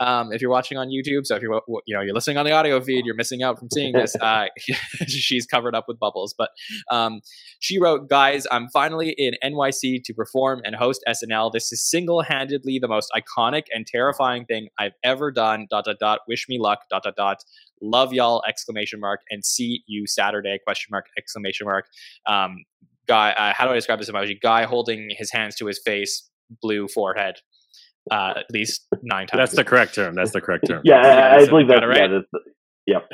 um, 0.00 0.32
if 0.32 0.40
you're 0.40 0.50
watching 0.50 0.78
on 0.78 0.88
YouTube. 0.88 1.26
So 1.26 1.36
if 1.36 1.42
you're 1.42 1.60
you 1.86 1.94
know 1.94 2.02
you're 2.02 2.14
listening 2.14 2.36
on 2.36 2.44
the 2.44 2.52
audio 2.52 2.80
feed, 2.80 3.04
you're 3.04 3.14
missing 3.14 3.42
out 3.42 3.58
from 3.58 3.68
seeing 3.72 3.92
this. 3.92 4.16
Uh, 4.22 4.46
she's 5.08 5.46
covered 5.46 5.74
up 5.74 5.86
with 5.88 5.98
bubbles, 5.98 6.32
but 6.36 6.50
um, 6.92 7.20
she 7.58 7.80
wrote, 7.80 8.08
"Guys, 8.08 8.46
I'm 8.52 8.68
finally 8.68 9.10
in 9.18 9.34
NYC 9.42 10.00
to 10.04 10.14
perform 10.14 10.60
and 10.64 10.76
host 10.76 11.02
SNL. 11.08 11.52
This 11.52 11.72
is 11.72 11.84
single-handedly 11.84 12.78
the 12.78 12.86
most 12.86 13.10
iconic 13.12 13.64
and 13.74 13.84
terrifying 13.84 14.44
thing 14.44 14.68
I've 14.78 14.92
ever 15.02 15.32
done. 15.32 15.66
Dot 15.70 15.86
dot 15.86 15.96
dot. 15.98 16.20
Wish 16.28 16.46
me 16.48 16.58
luck. 16.60 16.80
Dot 16.88 17.02
dot 17.02 17.16
dot. 17.16 17.38
Love 17.80 18.12
y'all! 18.12 18.44
Exclamation 18.48 19.00
mark 19.00 19.20
and 19.28 19.44
see 19.44 19.82
you 19.86 20.06
Saturday! 20.06 20.58
Question 20.64 20.90
mark! 20.92 21.06
Exclamation 21.18 21.66
mark. 21.66 21.86
Um, 22.26 22.64
guy, 23.08 23.32
uh, 23.32 23.52
how 23.54 23.64
do 23.64 23.72
I 23.72 23.74
describe 23.74 23.98
this 23.98 24.10
emoji? 24.10 24.40
Guy 24.40 24.64
holding 24.64 25.08
his 25.10 25.32
hands 25.32 25.56
to 25.56 25.66
his 25.66 25.80
face, 25.84 26.30
blue 26.60 26.86
forehead 26.86 27.36
uh, 28.10 28.34
at 28.36 28.46
least 28.52 28.86
nine 29.02 29.26
times. 29.26 29.38
That's 29.38 29.54
the 29.56 29.64
correct 29.64 29.94
term. 29.94 30.14
That's 30.14 30.32
the 30.32 30.40
correct 30.40 30.66
term. 30.66 30.82
yeah, 30.84 30.96
I, 30.96 31.36
I 31.42 31.46
believe 31.46 31.68
got 31.68 31.80
that's, 31.80 31.86
right? 31.86 32.10
yeah, 32.10 32.18
that's 32.32 32.44
Yep. 32.86 33.08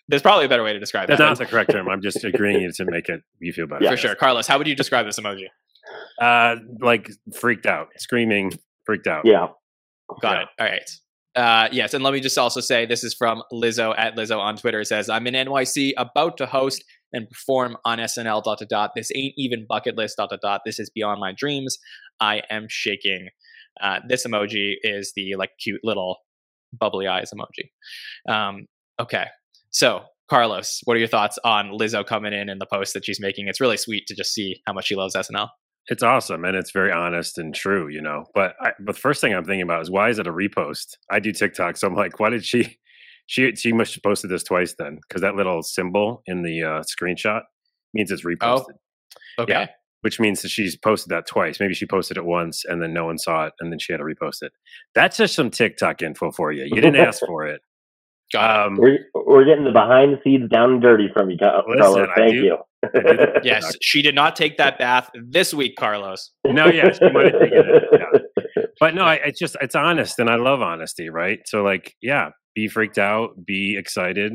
There's 0.08 0.20
probably 0.22 0.44
a 0.44 0.48
better 0.50 0.62
way 0.62 0.74
to 0.74 0.78
describe 0.78 1.08
That's 1.08 1.18
that. 1.18 1.28
That's 1.28 1.40
not 1.40 1.46
the 1.46 1.50
correct 1.50 1.70
term. 1.70 1.88
I'm 1.88 2.02
just 2.02 2.22
agreeing 2.24 2.70
to 2.74 2.84
make 2.84 3.08
it 3.08 3.20
you 3.40 3.52
feel 3.54 3.66
better. 3.66 3.82
Yeah. 3.82 3.90
for 3.92 3.96
sure. 3.96 4.14
Carlos, 4.14 4.46
how 4.46 4.58
would 4.58 4.66
you 4.66 4.74
describe 4.76 5.06
this 5.06 5.18
emoji? 5.18 5.46
Uh, 6.20 6.56
like 6.80 7.10
freaked 7.34 7.64
out, 7.66 7.88
screaming, 7.96 8.52
freaked 8.84 9.06
out. 9.06 9.24
Yeah. 9.24 9.48
Got 10.20 10.32
Yeah. 10.36 10.42
it. 10.42 10.48
All 10.58 10.66
right. 10.66 10.90
Uh, 11.36 11.68
yes, 11.72 11.94
and 11.94 12.04
let 12.04 12.12
me 12.12 12.20
just 12.20 12.36
also 12.38 12.60
say 12.60 12.86
this 12.86 13.02
is 13.02 13.12
from 13.14 13.42
Lizzo 13.52 13.94
at 13.98 14.14
Lizzo 14.14 14.38
on 14.38 14.56
Twitter. 14.56 14.80
It 14.80 14.86
says, 14.86 15.08
"I'm 15.08 15.26
in 15.26 15.34
NYC, 15.34 15.92
about 15.96 16.36
to 16.36 16.46
host 16.46 16.84
and 17.12 17.28
perform 17.28 17.76
on 17.84 17.98
SNL. 17.98 18.42
Dot 18.44 18.58
dot 18.60 18.68
dot. 18.68 18.90
This 18.94 19.10
ain't 19.16 19.34
even 19.36 19.66
bucket 19.68 19.96
list. 19.96 20.16
Dot 20.18 20.30
dot 20.30 20.40
dot. 20.42 20.60
This 20.64 20.78
is 20.78 20.90
beyond 20.90 21.18
my 21.18 21.32
dreams. 21.36 21.78
I 22.20 22.42
am 22.50 22.66
shaking." 22.68 23.30
Uh, 23.80 24.00
this 24.08 24.26
emoji 24.26 24.74
is 24.82 25.12
the 25.16 25.34
like 25.36 25.50
cute 25.62 25.80
little 25.84 26.18
bubbly 26.72 27.06
eyes 27.06 27.30
emoji. 27.34 28.32
Um, 28.32 28.66
okay, 29.00 29.26
so 29.70 30.02
Carlos, 30.28 30.80
what 30.84 30.96
are 30.96 31.00
your 31.00 31.08
thoughts 31.08 31.38
on 31.44 31.70
Lizzo 31.70 32.06
coming 32.06 32.32
in 32.32 32.48
and 32.48 32.60
the 32.60 32.66
post 32.66 32.94
that 32.94 33.04
she's 33.04 33.20
making? 33.20 33.48
It's 33.48 33.60
really 33.60 33.76
sweet 33.76 34.06
to 34.06 34.14
just 34.14 34.32
see 34.32 34.60
how 34.66 34.72
much 34.72 34.86
she 34.86 34.94
loves 34.94 35.14
SNL. 35.14 35.48
It's 35.88 36.02
awesome 36.02 36.44
and 36.46 36.56
it's 36.56 36.70
very 36.70 36.90
honest 36.90 37.36
and 37.36 37.54
true, 37.54 37.88
you 37.88 38.00
know. 38.00 38.24
But 38.34 38.54
I, 38.60 38.70
but 38.80 38.94
the 38.94 39.00
first 39.00 39.20
thing 39.20 39.34
I'm 39.34 39.44
thinking 39.44 39.62
about 39.62 39.82
is 39.82 39.90
why 39.90 40.08
is 40.08 40.18
it 40.18 40.26
a 40.26 40.32
repost? 40.32 40.96
I 41.10 41.20
do 41.20 41.30
TikTok, 41.30 41.76
so 41.76 41.86
I'm 41.86 41.94
like, 41.94 42.18
why 42.20 42.30
did 42.30 42.44
she? 42.44 42.78
She 43.26 43.54
she 43.56 43.72
must 43.72 43.94
have 43.94 44.02
posted 44.02 44.30
this 44.30 44.42
twice 44.42 44.74
then, 44.78 44.98
because 45.08 45.22
that 45.22 45.34
little 45.34 45.62
symbol 45.62 46.22
in 46.26 46.42
the 46.42 46.62
uh, 46.62 46.82
screenshot 46.82 47.40
means 47.94 48.10
it's 48.10 48.22
reposted, 48.22 48.74
Okay. 49.38 49.68
Which 50.04 50.20
means 50.20 50.42
that 50.42 50.50
she's 50.50 50.76
posted 50.76 51.08
that 51.08 51.26
twice. 51.26 51.58
Maybe 51.58 51.72
she 51.72 51.86
posted 51.86 52.18
it 52.18 52.26
once 52.26 52.62
and 52.66 52.82
then 52.82 52.92
no 52.92 53.06
one 53.06 53.16
saw 53.16 53.46
it, 53.46 53.54
and 53.58 53.72
then 53.72 53.78
she 53.78 53.90
had 53.90 53.98
to 53.98 54.04
repost 54.04 54.42
it. 54.42 54.52
That's 54.94 55.16
just 55.16 55.34
some 55.34 55.50
TikTok 55.50 56.02
info 56.02 56.30
for 56.30 56.52
you. 56.52 56.64
You 56.64 56.82
didn't 56.82 56.96
ask 56.96 57.24
for 57.26 57.46
it. 57.46 57.62
Um, 58.36 58.76
We're, 58.78 58.98
we're 59.14 59.44
getting 59.44 59.62
the 59.64 59.70
behind 59.70 60.14
the 60.14 60.20
scenes 60.24 60.50
down 60.50 60.72
and 60.72 60.82
dirty 60.82 61.08
from 61.12 61.30
you, 61.30 61.36
Carlos. 61.38 61.64
Listen, 61.78 62.06
Thank 62.16 62.32
do- 62.32 62.42
you. 62.42 62.56
I 62.82 62.86
do 62.86 63.02
the 63.02 63.40
Yes, 63.44 63.76
she 63.80 64.02
did 64.02 64.14
not 64.16 64.34
take 64.34 64.56
that 64.56 64.76
bath 64.76 65.08
this 65.14 65.54
week, 65.54 65.76
Carlos. 65.78 66.32
No, 66.44 66.66
yes, 66.66 66.98
you 67.00 67.12
might 67.12 67.26
have 67.26 67.40
taken 67.40 67.58
it. 67.58 67.82
Yeah. 67.92 68.18
But 68.80 68.96
no, 68.96 69.02
I, 69.04 69.14
it's 69.16 69.38
just 69.38 69.56
it's 69.60 69.76
honest, 69.76 70.18
and 70.18 70.28
I 70.28 70.34
love 70.34 70.60
honesty, 70.62 71.08
right? 71.10 71.38
So 71.46 71.62
like, 71.62 71.94
yeah, 72.02 72.30
be 72.56 72.66
freaked 72.66 72.98
out, 72.98 73.30
be 73.46 73.76
excited. 73.78 74.32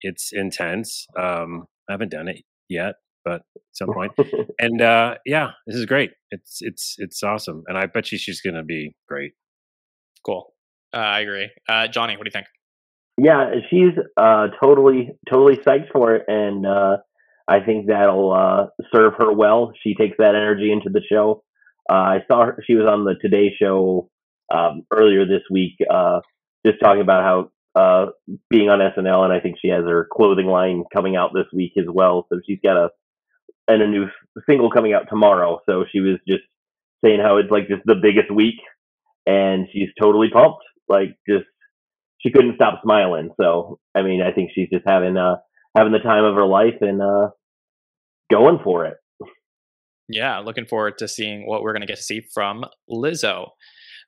It's 0.00 0.30
intense. 0.32 1.06
Um, 1.18 1.66
I 1.90 1.92
haven't 1.92 2.10
done 2.10 2.28
it 2.28 2.42
yet, 2.70 2.94
but 3.24 3.42
at 3.56 3.62
some 3.72 3.92
point. 3.92 4.12
And 4.58 4.80
uh, 4.80 5.16
yeah, 5.26 5.50
this 5.66 5.76
is 5.76 5.86
great. 5.86 6.12
It's 6.30 6.58
it's 6.60 6.96
it's 6.98 7.22
awesome, 7.22 7.64
and 7.66 7.76
I 7.76 7.86
bet 7.86 8.12
you 8.12 8.18
she's 8.18 8.40
gonna 8.40 8.62
be 8.62 8.94
great. 9.08 9.32
Cool. 10.24 10.52
Uh, 10.94 10.98
I 10.98 11.20
agree. 11.20 11.50
Uh, 11.68 11.88
Jonny, 11.88 12.16
what 12.16 12.24
do 12.24 12.28
you 12.28 12.32
think? 12.32 12.46
Yeah, 13.18 13.50
she's 13.70 13.94
uh, 14.16 14.48
totally 14.62 15.10
totally 15.28 15.56
psyched 15.56 15.90
for 15.92 16.14
it, 16.14 16.24
and 16.28 16.66
uh, 16.66 16.98
I 17.48 17.60
think 17.60 17.86
that'll 17.88 18.32
uh, 18.32 18.66
serve 18.94 19.14
her 19.18 19.32
well. 19.32 19.72
She 19.82 19.94
takes 19.94 20.16
that 20.18 20.34
energy 20.34 20.70
into 20.72 20.90
the 20.90 21.02
show. 21.10 21.42
Uh, 21.90 21.94
I 21.94 22.24
saw 22.30 22.46
her; 22.46 22.62
she 22.66 22.74
was 22.74 22.86
on 22.86 23.04
the 23.04 23.14
Today 23.20 23.52
Show 23.60 24.10
um, 24.54 24.82
earlier 24.92 25.26
this 25.26 25.42
week, 25.50 25.76
uh, 25.90 26.20
just 26.64 26.78
talking 26.80 27.02
about 27.02 27.22
how 27.24 27.80
uh, 27.80 28.06
being 28.50 28.68
on 28.68 28.78
SNL, 28.78 29.24
and 29.24 29.32
I 29.32 29.40
think 29.40 29.56
she 29.60 29.68
has 29.68 29.84
her 29.84 30.08
clothing 30.12 30.46
line 30.46 30.84
coming 30.92 31.16
out 31.16 31.30
this 31.34 31.46
week 31.52 31.72
as 31.78 31.86
well. 31.88 32.26
So 32.28 32.40
she's 32.46 32.60
got 32.62 32.76
a 32.76 32.90
and 33.68 33.82
a 33.82 33.86
new 33.86 34.06
single 34.48 34.70
coming 34.70 34.92
out 34.92 35.06
tomorrow. 35.08 35.60
So 35.66 35.84
she 35.90 36.00
was 36.00 36.18
just 36.26 36.42
saying 37.04 37.20
how 37.20 37.36
it's 37.38 37.50
like 37.50 37.68
just 37.68 37.82
the 37.84 37.94
biggest 37.94 38.30
week, 38.30 38.56
and 39.26 39.68
she's 39.72 39.88
totally 40.00 40.28
pumped. 40.30 40.62
Like 40.88 41.16
just 41.28 41.44
she 42.20 42.30
couldn't 42.30 42.56
stop 42.56 42.80
smiling. 42.82 43.30
So 43.40 43.78
I 43.94 44.02
mean, 44.02 44.22
I 44.22 44.32
think 44.32 44.50
she's 44.54 44.68
just 44.72 44.84
having 44.86 45.16
uh 45.16 45.36
having 45.76 45.92
the 45.92 45.98
time 45.98 46.24
of 46.24 46.34
her 46.34 46.46
life 46.46 46.80
and 46.80 47.00
uh 47.02 47.30
going 48.30 48.58
for 48.62 48.86
it. 48.86 48.96
Yeah, 50.08 50.40
looking 50.40 50.66
forward 50.66 50.98
to 50.98 51.08
seeing 51.08 51.46
what 51.46 51.62
we're 51.62 51.72
going 51.72 51.82
to 51.82 51.86
get 51.86 51.96
to 51.96 52.02
see 52.02 52.20
from 52.20 52.64
Lizzo. 52.90 53.50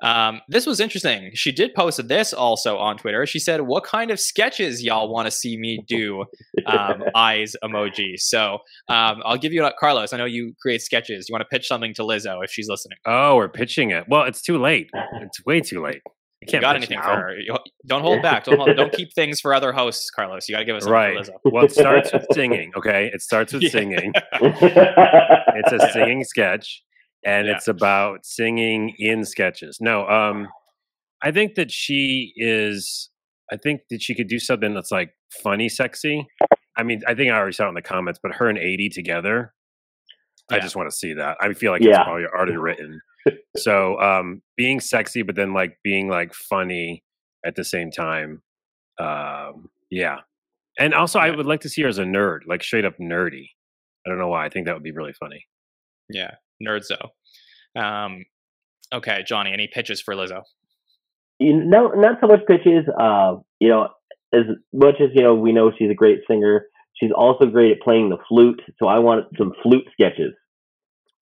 Um, 0.02 0.40
this 0.48 0.66
was 0.66 0.80
interesting. 0.80 1.30
She 1.34 1.52
did 1.52 1.74
post 1.74 2.06
this 2.08 2.32
also 2.32 2.76
on 2.78 2.98
Twitter. 2.98 3.26
She 3.26 3.38
said, 3.38 3.62
"What 3.62 3.84
kind 3.84 4.10
of 4.10 4.18
sketches 4.20 4.82
y'all 4.82 5.08
want 5.12 5.26
to 5.26 5.30
see 5.30 5.56
me 5.56 5.82
do?" 5.86 6.24
Um, 6.66 7.04
eyes 7.14 7.54
emoji. 7.62 8.18
So 8.18 8.58
um, 8.88 9.22
I'll 9.24 9.38
give 9.38 9.52
you 9.52 9.68
Carlos. 9.78 10.12
I 10.12 10.16
know 10.16 10.24
you 10.24 10.54
create 10.60 10.82
sketches. 10.82 11.28
You 11.28 11.32
want 11.32 11.42
to 11.42 11.48
pitch 11.48 11.66
something 11.68 11.94
to 11.94 12.02
Lizzo 12.02 12.42
if 12.44 12.50
she's 12.50 12.68
listening. 12.68 12.98
Oh, 13.06 13.36
we're 13.36 13.48
pitching 13.48 13.90
it. 13.90 14.04
Well, 14.08 14.24
it's 14.24 14.42
too 14.42 14.58
late. 14.58 14.90
It's 15.22 15.44
way 15.46 15.60
too 15.60 15.82
late. 15.82 16.02
You 16.04 16.46
You 16.46 16.50
can't 16.50 16.60
got 16.62 16.76
anything 16.76 16.98
for 17.00 17.08
her? 17.08 17.36
Don't 17.86 18.02
hold 18.02 18.20
back. 18.20 18.44
Don't 18.44 18.58
hold, 18.58 18.76
don't 18.76 18.92
keep 18.92 19.14
things 19.14 19.40
for 19.40 19.54
other 19.54 19.72
hosts, 19.72 20.10
Carlos. 20.10 20.46
You 20.48 20.54
got 20.54 20.58
to 20.58 20.64
give 20.66 20.76
us 20.76 20.86
Right. 20.86 21.16
Lizzo. 21.16 21.30
Well, 21.44 21.64
it 21.64 21.72
starts 21.72 22.12
with 22.12 22.26
singing. 22.32 22.70
Okay, 22.76 23.10
it 23.14 23.22
starts 23.22 23.52
with 23.54 23.62
Yeah. 23.62 23.70
singing. 23.70 24.12
it's 24.42 25.72
a 25.72 25.90
singing 25.92 26.24
sketch 26.24 26.82
and 27.24 27.46
Yeah. 27.46 27.56
it's 27.56 27.68
about 27.68 28.24
singing 28.26 28.94
in 28.98 29.24
sketches. 29.24 29.78
No 29.80 30.06
um 30.08 30.48
i 31.22 31.30
think 31.30 31.54
that 31.54 31.70
she 31.70 32.32
is 32.36 33.10
i 33.52 33.56
think 33.56 33.80
that 33.90 34.02
she 34.02 34.14
could 34.14 34.28
do 34.28 34.38
something 34.38 34.74
that's 34.74 34.90
like 34.92 35.14
funny 35.42 35.68
sexy. 35.68 36.26
I 36.76 36.82
mean 36.82 37.02
i 37.06 37.14
think 37.14 37.30
i 37.30 37.36
already 37.36 37.52
saw 37.52 37.66
it 37.66 37.68
in 37.70 37.74
the 37.74 37.82
comments 37.82 38.18
but 38.22 38.34
her 38.34 38.48
and 38.48 38.58
Aidy 38.58 38.92
together 38.92 39.52
i 40.50 40.58
just 40.58 40.76
want 40.76 40.90
to 40.90 40.96
see 40.96 41.14
that. 41.14 41.36
I 41.40 41.52
feel 41.54 41.72
like 41.72 41.82
it's 41.82 41.96
probably 41.96 42.26
already 42.26 42.56
written. 42.56 43.00
So 43.56 43.98
um 44.00 44.42
being 44.56 44.80
sexy 44.80 45.22
but 45.22 45.34
then 45.36 45.54
like 45.54 45.78
being 45.82 46.08
like 46.08 46.34
funny 46.34 47.02
at 47.46 47.54
the 47.56 47.64
same 47.64 47.90
time 47.90 48.42
um 48.98 49.70
yeah. 49.90 50.18
And 50.78 50.92
also 50.92 51.18
i 51.20 51.30
would 51.30 51.46
like 51.46 51.60
to 51.62 51.68
see 51.70 51.82
her 51.82 51.88
as 51.88 51.98
a 51.98 52.04
nerd 52.04 52.40
like 52.46 52.62
straight 52.62 52.84
up 52.84 52.98
nerdy. 52.98 53.46
I 54.04 54.10
don't 54.10 54.18
know 54.18 54.28
why 54.28 54.44
i 54.44 54.48
think 54.50 54.66
that 54.66 54.74
would 54.74 54.82
be 54.82 54.90
really 54.92 55.14
funny 55.14 55.46
Yeah, 56.08 56.32
Nerdzo. 56.62 57.08
Um, 57.76 58.24
okay, 58.92 59.24
Jonny. 59.26 59.52
Any 59.52 59.68
pitches 59.72 60.00
for 60.00 60.14
Lizzo? 60.14 60.42
you 61.40 61.52
know, 61.64 61.88
not 61.88 62.18
so 62.20 62.26
much 62.28 62.40
pitches. 62.46 62.84
Uh, 62.98 63.36
you 63.60 63.68
know, 63.68 63.88
as 64.32 64.42
much 64.72 64.96
as 65.00 65.08
you 65.14 65.22
know, 65.22 65.34
we 65.34 65.52
know 65.52 65.72
she's 65.76 65.90
a 65.90 65.94
great 65.94 66.20
singer. 66.28 66.66
She's 66.94 67.10
also 67.10 67.46
great 67.46 67.72
at 67.72 67.80
playing 67.82 68.10
the 68.10 68.18
flute. 68.28 68.60
So 68.78 68.86
I 68.86 69.00
want 69.00 69.26
some 69.36 69.52
flute 69.62 69.84
sketches. 69.92 70.32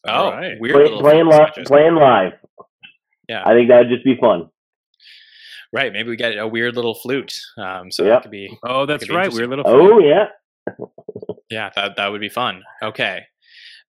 Oh, 0.06 0.26
Alright. 0.26 0.60
weird 0.60 0.74
Play, 0.74 1.00
playing 1.00 1.24
flute 1.24 1.40
live, 1.40 1.48
sketches. 1.52 1.68
playing 1.68 1.94
live. 1.94 2.32
Yeah. 3.28 3.42
I 3.46 3.54
think 3.54 3.68
that 3.70 3.78
would 3.78 3.88
just 3.88 4.04
be 4.04 4.16
fun. 4.20 4.48
Right, 5.72 5.90
maybe 5.92 6.10
we 6.10 6.16
get 6.16 6.36
a 6.36 6.46
weird 6.46 6.74
little 6.76 6.94
flute. 6.94 7.40
Um, 7.56 7.90
so 7.90 8.04
Yep. 8.04 8.12
that 8.12 8.22
could 8.22 8.30
be 8.30 8.58
Oh, 8.62 8.84
that's 8.84 9.06
be 9.06 9.14
right. 9.14 9.24
interesting. 9.26 9.48
Weird 9.48 9.64
little. 9.64 9.64
Oh 9.66 9.98
yeah. 9.98 10.26
Yeah, 11.48 11.70
that 11.74 11.96
that 11.96 12.08
would 12.08 12.20
be 12.20 12.28
fun. 12.28 12.62
Okay. 12.82 13.22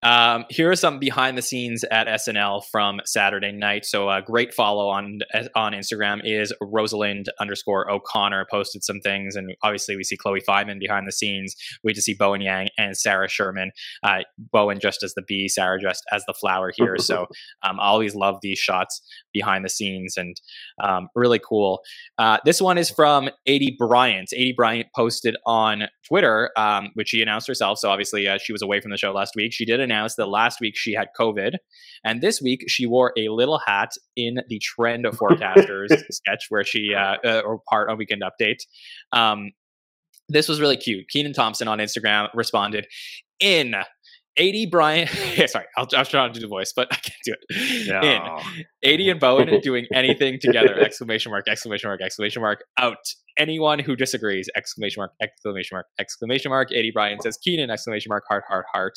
Um, 0.03 0.43
here 0.49 0.69
are 0.69 0.75
some 0.75 0.99
behind 0.99 1.37
the 1.37 1.41
scenes 1.41 1.85
at 1.85 2.07
SNL 2.07 2.65
from 2.71 2.99
Saturday 3.05 3.51
night. 3.51 3.85
So 3.85 4.09
a 4.09 4.21
great 4.21 4.53
follow 4.53 4.89
on 4.89 5.19
on 5.55 5.73
Instagram 5.73 6.21
is 6.23 6.53
Rosalind 6.61 7.29
underscore 7.39 7.89
O'Connor 7.89 8.47
posted 8.51 8.83
some 8.83 8.99
things, 8.99 9.35
and 9.35 9.55
obviously 9.63 9.95
we 9.95 10.03
see 10.03 10.17
Chloe 10.17 10.41
Fineman 10.41 10.79
behind 10.79 11.07
the 11.07 11.11
scenes. 11.11 11.55
We 11.83 11.93
just 11.93 12.05
see 12.05 12.15
Bowen 12.15 12.41
Yang 12.41 12.69
and 12.77 12.97
Sarah 12.97 13.29
Sherman. 13.29 13.71
Uh, 14.03 14.19
Bowen 14.37 14.77
dressed 14.77 15.03
as 15.03 15.13
the 15.13 15.21
bee, 15.21 15.47
Sarah 15.47 15.79
dressed 15.79 16.03
as 16.11 16.23
the 16.25 16.33
flower 16.33 16.71
here. 16.75 16.97
so 16.97 17.27
um, 17.63 17.79
I 17.79 17.85
always 17.85 18.15
love 18.15 18.39
these 18.41 18.59
shots 18.59 19.01
behind 19.33 19.63
the 19.63 19.69
scenes 19.69 20.17
and 20.17 20.39
um, 20.83 21.07
really 21.15 21.39
cool. 21.39 21.81
Uh, 22.17 22.39
this 22.45 22.61
one 22.61 22.77
is 22.77 22.89
from 22.89 23.29
Aidy 23.47 23.77
Bryant. 23.77 24.29
Aidy 24.33 24.55
Bryant 24.55 24.87
posted 24.95 25.37
on 25.45 25.83
Twitter, 26.07 26.51
um, 26.57 26.89
which 26.95 27.09
she 27.09 27.21
announced 27.21 27.47
herself. 27.47 27.79
So 27.79 27.89
obviously, 27.89 28.27
uh, 28.27 28.37
she 28.37 28.51
was 28.51 28.61
away 28.61 28.81
from 28.81 28.91
the 28.91 28.97
show 28.97 29.11
last 29.11 29.33
week. 29.35 29.53
She 29.53 29.65
did 29.65 29.79
announce 29.93 30.15
that 30.15 30.27
last 30.27 30.59
week 30.59 30.75
she 30.75 30.93
had 30.93 31.07
COVID, 31.19 31.55
and 32.03 32.21
this 32.21 32.41
week 32.41 32.65
she 32.67 32.85
wore 32.85 33.13
a 33.17 33.29
little 33.29 33.59
hat 33.59 33.91
in 34.15 34.39
the 34.49 34.59
Trend 34.59 35.05
Forecasters 35.11 35.89
sketch 36.11 36.45
where 36.49 36.63
she 36.63 36.93
uh, 36.93 37.17
uh, 37.23 37.41
or 37.45 37.59
part 37.69 37.89
of 37.89 37.97
Weekend 37.97 38.23
Update. 38.23 38.59
Um, 39.11 39.51
this 40.29 40.47
was 40.47 40.59
really 40.59 40.77
cute. 40.77 41.05
Kenan 41.09 41.33
Thompson 41.33 41.67
on 41.67 41.79
Instagram 41.79 42.29
responded 42.33 42.87
in 43.39 43.75
Aidy 44.37 44.69
Bryant, 44.69 45.11
yeah, 45.37 45.45
sorry, 45.45 45.65
I'll, 45.77 45.87
I 45.95 45.99
was 45.99 46.09
trying 46.09 46.33
to 46.33 46.39
do 46.39 46.45
the 46.45 46.49
voice, 46.49 46.73
but 46.75 46.87
I 46.91 46.95
can't 46.95 47.15
do 47.23 47.33
it. 47.37 47.87
No. 47.87 48.01
In 48.01 48.65
Aidy 48.85 49.11
and 49.11 49.19
Bowen 49.19 49.59
doing 49.61 49.85
anything 49.93 50.39
together! 50.39 50.79
Exclamation 50.79 51.31
mark! 51.31 51.47
Exclamation 51.47 51.89
mark! 51.89 52.01
Exclamation 52.01 52.41
mark! 52.41 52.63
Out. 52.79 52.97
Anyone 53.37 53.79
who 53.79 53.95
disagrees! 53.95 54.49
Exclamation 54.55 55.01
mark! 55.01 55.11
Exclamation 55.21 55.75
mark! 55.75 55.85
Exclamation 55.99 56.49
mark! 56.49 56.69
Aidy 56.71 56.91
Bryant 56.93 57.21
says 57.23 57.37
Kenan! 57.37 57.69
Exclamation 57.69 58.09
mark! 58.09 58.23
Heart! 58.27 58.43
Heart! 58.47 58.65
Heart. 58.73 58.93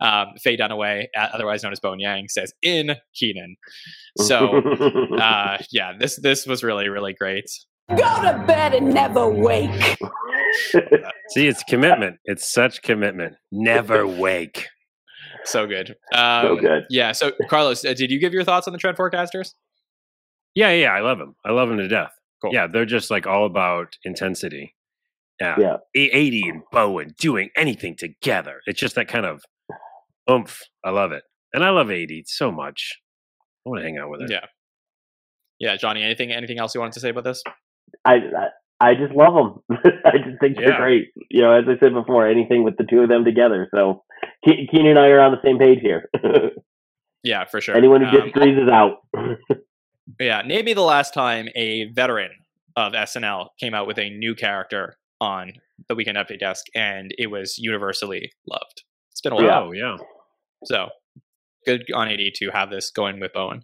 Um, 0.00 0.34
Faye 0.42 0.56
Dunaway, 0.56 1.06
uh, 1.16 1.28
otherwise 1.32 1.62
known 1.62 1.72
as 1.72 1.80
Bowen 1.80 2.00
Yang, 2.00 2.28
says 2.28 2.52
in 2.62 2.96
Kenan. 3.18 3.56
So 4.18 4.58
uh, 5.18 5.58
yeah, 5.70 5.92
this 5.98 6.16
this 6.20 6.46
was 6.46 6.62
really 6.62 6.88
really 6.88 7.14
great. 7.14 7.46
Go 7.90 8.22
to 8.22 8.42
bed 8.46 8.74
and 8.74 8.94
never 8.94 9.28
wake. 9.28 9.96
See, 11.30 11.46
it's 11.46 11.62
commitment. 11.64 12.16
It's 12.24 12.50
such 12.50 12.82
commitment. 12.82 13.34
Never 13.52 14.06
wake. 14.06 14.68
So 15.44 15.66
good. 15.66 15.96
Um, 16.14 16.46
so 16.46 16.56
good. 16.56 16.84
Yeah. 16.90 17.12
So 17.12 17.32
Carlos, 17.48 17.84
uh, 17.84 17.94
did 17.94 18.10
you 18.10 18.18
give 18.18 18.32
your 18.32 18.44
thoughts 18.44 18.66
on 18.66 18.72
the 18.72 18.78
trend 18.78 18.96
forecasters? 18.96 19.54
Yeah, 20.54 20.70
yeah, 20.70 20.92
I 20.92 21.00
love 21.00 21.18
them. 21.18 21.34
I 21.44 21.52
love 21.52 21.68
them 21.68 21.78
to 21.78 21.88
death. 21.88 22.12
Cool. 22.42 22.52
Yeah, 22.52 22.66
they're 22.66 22.86
just 22.86 23.10
like 23.10 23.26
all 23.26 23.44
about 23.44 23.96
intensity. 24.04 24.74
Yeah. 25.40 25.56
Yeah. 25.58 25.76
Aidy 25.96 26.48
and 26.48 26.62
Bowen 26.70 27.14
doing 27.18 27.50
anything 27.56 27.96
together. 27.96 28.60
It's 28.66 28.78
just 28.78 28.94
that 28.94 29.08
kind 29.08 29.26
of 29.26 29.42
oomph. 30.30 30.60
I 30.84 30.90
love 30.90 31.12
it. 31.12 31.24
And 31.52 31.64
I 31.64 31.70
love 31.70 31.88
Aidy 31.88 32.22
so 32.26 32.52
much. 32.52 33.00
I 33.66 33.70
want 33.70 33.80
to 33.80 33.84
hang 33.84 33.98
out 33.98 34.10
with 34.10 34.22
it. 34.22 34.30
Yeah. 34.30 34.46
Yeah, 35.58 35.76
Jonny. 35.76 36.02
Anything 36.02 36.32
anything 36.32 36.58
else 36.58 36.74
you 36.74 36.80
wanted 36.80 36.94
to 36.94 37.00
say 37.00 37.10
about 37.10 37.24
this? 37.24 37.42
I, 38.04 38.16
I 38.80 38.90
I 38.90 38.94
just 38.94 39.14
love 39.14 39.34
them. 39.34 39.78
I 40.04 40.18
just 40.18 40.40
think 40.40 40.56
they're 40.56 40.70
Yeah. 40.70 40.78
great. 40.78 41.08
You 41.30 41.42
know, 41.42 41.52
as 41.52 41.64
I 41.68 41.78
said 41.78 41.92
before, 41.94 42.26
anything 42.28 42.64
with 42.64 42.76
the 42.76 42.84
two 42.84 43.00
of 43.00 43.08
them 43.08 43.24
together. 43.24 43.68
So 43.74 44.02
Ke- 44.44 44.68
Kenan 44.70 44.88
and 44.90 44.98
I 44.98 45.08
are 45.08 45.20
on 45.20 45.32
the 45.32 45.40
same 45.44 45.58
page 45.58 45.78
here. 45.80 46.10
Yeah, 47.26 47.46
for 47.46 47.58
sure. 47.62 47.74
Anyone 47.74 48.02
who 48.02 48.08
Um, 48.08 48.26
disagrees 48.26 48.58
is 48.58 48.68
out. 48.68 48.98
Yeah, 50.20 50.42
maybe 50.46 50.74
the 50.74 50.82
last 50.82 51.14
time 51.14 51.48
a 51.56 51.84
veteran 51.94 52.30
of 52.76 52.92
SNL 52.92 53.48
came 53.58 53.72
out 53.72 53.86
with 53.86 53.98
a 53.98 54.10
new 54.10 54.34
character 54.34 54.98
on 55.18 55.52
the 55.88 55.94
Weekend 55.94 56.18
Update 56.18 56.40
Desk, 56.40 56.62
and 56.74 57.10
it 57.16 57.28
was 57.28 57.56
universally 57.56 58.30
loved. 58.46 58.82
It's 59.10 59.22
been 59.22 59.32
a 59.32 59.36
while. 59.36 59.46
Yeah. 59.46 59.60
Oh, 59.60 59.72
yeah. 59.72 59.96
So 60.66 60.88
good 61.66 61.84
on 61.94 62.08
Aidy 62.08 62.30
to 62.34 62.50
have 62.50 62.68
this 62.68 62.90
going 62.90 63.18
with 63.18 63.32
Bowen. 63.32 63.62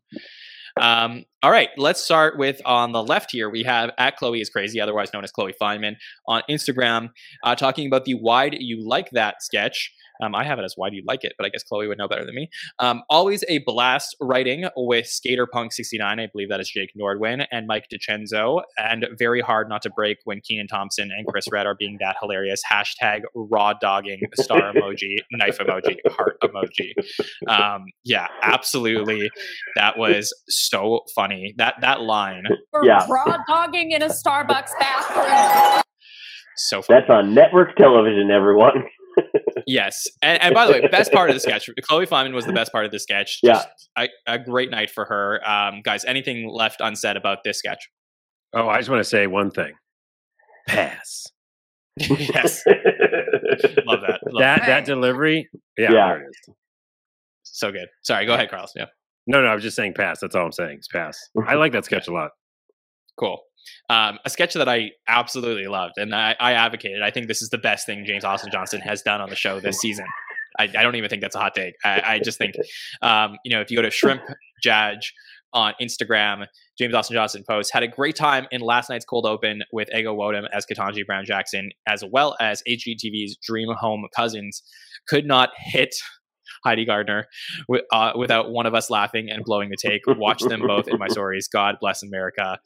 Um, 0.78 1.24
all 1.42 1.50
right, 1.50 1.70
let's 1.76 2.02
start 2.02 2.38
with 2.38 2.61
on 2.64 2.92
the 2.92 3.02
left 3.02 3.30
here. 3.33 3.48
We 3.48 3.62
have 3.62 3.90
at 3.98 4.16
Chloe 4.16 4.40
is 4.40 4.50
crazy, 4.50 4.80
otherwise 4.80 5.12
known 5.12 5.24
as 5.24 5.33
Chloe 5.33 5.54
Fineman, 5.61 5.96
on 6.26 6.42
Instagram, 6.50 7.11
uh, 7.44 7.54
talking 7.54 7.87
about 7.87 8.04
the 8.04 8.14
"Why 8.14 8.48
do 8.48 8.59
you 8.61 8.87
like 8.87 9.11
that?" 9.12 9.42
sketch. 9.42 9.92
Um, 10.22 10.35
I 10.35 10.44
have 10.44 10.59
it 10.59 10.64
as 10.64 10.74
"Why 10.76 10.90
do 10.90 10.96
you 10.96 11.02
like 11.06 11.24
it?" 11.24 11.33
but 11.38 11.46
I 11.46 11.48
guess 11.48 11.62
Chloe 11.62 11.87
would 11.88 11.98
know 11.98 12.09
better 12.09 12.24
than 12.24 12.35
me. 12.35 12.48
Um, 12.78 13.02
always 13.11 13.44
a 13.48 13.59
blast 13.59 14.16
writing 14.20 14.66
with 14.76 15.06
Skater 15.06 15.46
Punk 15.46 15.72
69. 15.72 16.20
I 16.20 16.26
believe 16.33 16.48
that 16.48 16.61
is 16.61 16.68
Jake 16.70 16.90
Nordwind 16.98 17.46
and 17.50 17.66
Mike 17.66 17.87
DiCenzo, 17.92 18.62
and 18.78 19.06
very 19.18 19.40
hard 19.40 19.68
not 19.68 19.83
to 19.83 19.90
break 19.90 20.18
when 20.24 20.40
Kenan 20.40 20.66
Thompson 20.68 21.11
and 21.16 21.26
Chris 21.26 21.46
Redd 21.50 21.66
are 21.66 21.74
being 21.74 21.96
that 22.00 22.16
hilarious. 22.20 22.62
Hashtag 22.70 23.20
raw 23.35 23.72
dogging 23.74 24.20
star 24.35 24.72
emoji, 24.72 25.16
knife 25.33 25.59
emoji, 25.59 25.96
heart 26.11 26.38
emoji. 26.42 26.92
Um, 27.48 27.87
yeah, 28.04 28.28
absolutely. 28.42 29.30
That 29.76 29.98
was 29.98 30.33
so 30.48 31.00
funny. 31.14 31.54
That 31.56 31.74
that 31.80 32.00
line, 32.02 32.44
For 32.70 32.85
Yeah. 32.85 33.06
raw 33.09 33.38
dogging 33.48 33.92
in 33.92 34.02
a 34.02 34.09
Starbucks 34.09 34.70
bathroom. 34.78 35.83
so 36.56 36.83
funny. 36.83 37.00
That's 37.00 37.11
on 37.11 37.35
network 37.35 37.76
television, 37.76 38.30
everyone. 38.30 38.85
Yes, 39.66 40.06
and, 40.22 40.42
and 40.42 40.54
by 40.54 40.66
the 40.66 40.72
way, 40.72 40.88
best 40.88 41.12
part 41.12 41.30
of 41.30 41.34
the 41.36 41.40
sketch, 41.40 41.68
Chloe 41.82 42.06
Fineman 42.06 42.32
was 42.34 42.44
the 42.46 42.52
best 42.52 42.72
part 42.72 42.84
of 42.84 42.90
the 42.90 42.98
sketch. 42.98 43.38
Yeah. 43.42 43.64
A, 43.96 44.08
a 44.26 44.38
great 44.38 44.70
night 44.70 44.90
for 44.90 45.04
her. 45.04 45.40
Um, 45.48 45.82
guys, 45.82 46.04
anything 46.04 46.48
left 46.48 46.80
unsaid 46.80 47.16
about 47.16 47.38
this 47.44 47.58
sketch? 47.58 47.88
Oh, 48.52 48.68
I 48.68 48.78
just 48.78 48.90
want 48.90 49.00
to 49.00 49.08
say 49.08 49.26
one 49.28 49.50
thing. 49.50 49.72
Pass. 50.66 51.26
yes, 51.96 52.62
love 52.66 54.00
that. 54.00 54.20
Love 54.26 54.40
That 54.40 54.60
that. 54.60 54.66
that 54.66 54.84
delivery. 54.86 55.48
Yeah, 55.76 55.92
Yeah. 55.92 56.06
there 56.08 56.22
it 56.22 56.28
is. 56.48 56.54
So 57.42 57.70
good. 57.72 57.88
Sorry, 58.02 58.26
go 58.26 58.34
ahead, 58.34 58.50
Carlos. 58.50 58.72
Yeah, 58.74 58.86
No, 59.26 59.42
no, 59.42 59.48
I 59.48 59.54
was 59.54 59.62
just 59.62 59.76
saying 59.76 59.94
pass. 59.94 60.20
That's 60.20 60.34
all 60.34 60.46
I'm 60.46 60.52
saying. 60.52 60.78
It's 60.78 60.88
pass. 60.88 61.18
I 61.46 61.54
like 61.54 61.72
that 61.72 61.84
sketch 61.84 62.08
a 62.08 62.12
lot. 62.12 62.30
cool. 63.18 63.40
Um, 63.88 64.18
a 64.25 64.31
sketch 64.31 64.55
that 64.55 64.68
I 64.68 64.92
absolutely 65.09 65.66
loved, 65.66 65.94
and 65.96 66.14
I, 66.14 66.37
I 66.38 66.53
advocated. 66.53 67.03
I 67.03 67.11
think 67.11 67.29
this 67.29 67.42
is 67.42 67.51
the 67.51 67.59
best 67.59 67.87
thing 67.87 68.05
James 68.05 68.25
Austin 68.25 68.51
Johnson 68.53 68.81
has 68.81 69.03
done 69.03 69.20
on 69.20 69.31
the 69.31 69.37
show 69.37 69.61
this 69.61 69.79
season. 69.79 70.07
I, 70.59 70.64
I 70.64 70.83
don't 70.83 70.96
even 70.96 71.09
think 71.09 71.23
that's 71.23 71.37
a 71.37 71.40
hot 71.40 71.55
take. 71.55 71.75
I, 71.85 72.03
I 72.05 72.18
just 72.18 72.38
think, 72.38 72.55
um, 73.03 73.37
you 73.44 73.55
know, 73.55 73.61
if 73.61 73.70
you 73.70 73.77
go 73.77 73.83
to 73.83 73.90
Shrimp 73.90 74.23
Judge 74.62 75.14
on 75.53 75.75
Instagram, 75.81 76.46
James 76.79 76.94
Austin 76.94 77.14
Johnson 77.14 77.44
posts 77.49 77.73
had 77.73 77.83
a 77.83 77.88
great 77.88 78.16
time 78.16 78.46
in 78.51 78.61
last 78.61 78.88
night's 78.88 79.05
cold 79.05 79.27
open 79.27 79.62
with 79.73 79.88
Ego 79.94 80.14
Nwodim 80.16 80.46
as 80.53 80.64
Ketanji 80.66 81.05
Brown 81.05 81.25
Jackson, 81.25 81.70
as 81.87 82.05
well 82.05 82.37
as 82.40 82.62
HGTV's 82.68 83.37
Dream 83.42 83.68
Home 83.79 84.07
Cousins. 84.14 84.62
Could 85.09 85.27
not 85.27 85.51
hit 85.57 85.94
Heidi 86.64 86.85
Gardner 86.85 87.27
wi- 87.68 87.85
uh, 87.92 88.12
without 88.18 88.51
one 88.51 88.66
of 88.66 88.75
us 88.75 88.90
laughing 88.90 89.29
and 89.31 89.44
blowing 89.44 89.70
the 89.70 89.77
take. 89.77 90.03
Watch 90.07 90.42
them 90.42 90.61
both 90.66 90.88
in 90.88 90.99
my 90.99 91.09
stories. 91.16 91.49
God 91.49 91.77
bless 91.81 92.03
America. 92.03 92.59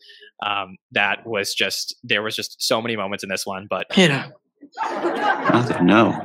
Um, 0.45 0.77
that 0.93 1.27
was 1.27 1.55
just 1.55 1.95
there 2.03 2.23
was 2.23 2.35
just 2.37 2.57
so 2.61 2.81
many 2.83 2.97
moments 2.97 3.23
in 3.25 3.31
this 3.31 3.47
one, 3.47 3.67
but 3.69 3.87
Peter. 3.91 4.33
Nothing, 4.83 5.87
no. 5.87 6.23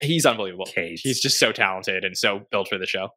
he's 0.00 0.24
unbelievable. 0.26 0.66
Case. 0.66 1.00
He's 1.02 1.20
just 1.20 1.38
so 1.38 1.52
talented 1.52 2.04
and 2.04 2.16
so 2.16 2.42
built 2.50 2.68
for 2.68 2.78
the 2.78 2.86
show. 2.86 3.08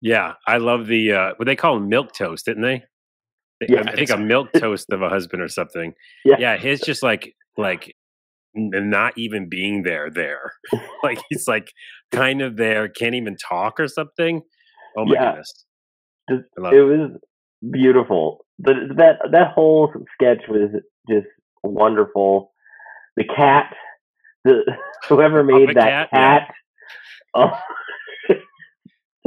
Yeah, 0.00 0.34
I 0.46 0.58
love 0.58 0.86
the 0.86 1.12
uh 1.12 1.30
what 1.36 1.46
they 1.46 1.56
call 1.56 1.76
him 1.78 1.88
milk 1.88 2.12
toast, 2.12 2.44
didn't 2.44 2.62
they? 2.62 2.84
They- 3.60 3.66
Yeah, 3.74 3.78
I, 3.78 3.80
I 3.80 3.84
think, 3.84 3.96
think 3.96 4.08
so. 4.10 4.14
a 4.16 4.18
milk 4.18 4.52
toast 4.52 4.86
of 4.92 5.02
a 5.02 5.08
husband 5.08 5.42
or 5.42 5.48
something. 5.48 5.94
Yeah. 6.24 6.36
Yeah, 6.38 6.56
his 6.58 6.80
just 6.80 7.02
like 7.02 7.34
like 7.56 7.84
n- 7.88 7.92
not 8.56 9.12
even 9.16 9.48
being 9.48 9.82
there 9.84 10.10
there. 10.10 10.52
like 11.02 11.20
he's 11.28 11.46
like 11.48 11.70
kind 12.12 12.42
of 12.42 12.56
there, 12.56 12.88
can't 12.88 13.14
even 13.14 13.36
talk 13.36 13.78
or 13.80 13.88
something. 13.88 14.42
Oh 14.96 15.04
my 15.04 15.14
Yeah. 15.14 15.26
goodness. 15.30 15.64
Just- 16.30 16.44
it 16.56 16.74
it. 16.76 16.82
was 16.82 17.10
beautiful. 17.70 18.44
The, 18.58 18.72
that 18.96 19.16
that 19.32 19.52
whole 19.52 19.92
sketch 20.14 20.42
was 20.48 20.70
just 21.08 21.26
wonderful. 21.62 22.52
The 23.16 23.24
cat, 23.24 23.74
the 24.44 24.62
whoever 25.08 25.44
made 25.44 25.68
Puppet 25.68 25.76
that 25.76 26.10
cat, 26.10 26.48
yeah. 27.34 27.50
oh, 28.30 28.34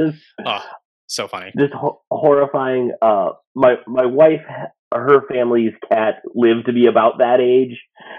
just 0.00 0.18
Oh, 0.44 0.64
so 1.06 1.28
funny. 1.28 1.52
just 1.58 1.72
ho- 1.74 2.00
horrifying. 2.10 2.92
Uh, 3.02 3.30
my 3.54 3.76
my 3.86 4.06
wife, 4.06 4.42
her 4.92 5.26
family's 5.28 5.72
cat 5.90 6.22
lived 6.34 6.66
to 6.66 6.72
be 6.72 6.86
about 6.86 7.18
that 7.18 7.40
age, 7.40 7.78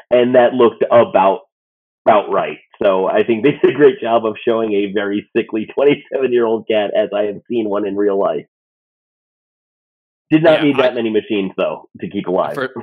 and 0.10 0.36
that 0.36 0.54
looked 0.54 0.84
about 0.84 1.42
about 2.06 2.32
right. 2.32 2.58
So 2.82 3.06
I 3.08 3.24
think 3.24 3.44
they 3.44 3.52
did 3.52 3.76
a 3.76 3.78
great 3.78 4.00
job 4.02 4.26
of 4.26 4.36
showing 4.44 4.74
a 4.74 4.92
very 4.92 5.30
sickly 5.36 5.68
27 5.76 6.32
year 6.34 6.46
old 6.46 6.68
cat 6.68 6.92
as 6.96 7.10
I 7.16 7.24
have 7.24 7.42
seen 7.50 7.70
one 7.70 7.86
in 7.86 7.96
real 7.96 8.20
life. 8.20 8.46
Did 10.32 10.44
not 10.44 10.60
Yeah, 10.60 10.64
need 10.64 10.78
that 10.78 10.94
I- 10.94 10.96
many 10.96 11.10
machines 11.10 11.52
though 11.58 11.90
to 12.00 12.10
keep 12.10 12.28
alive. 12.28 12.56
For 12.56 12.74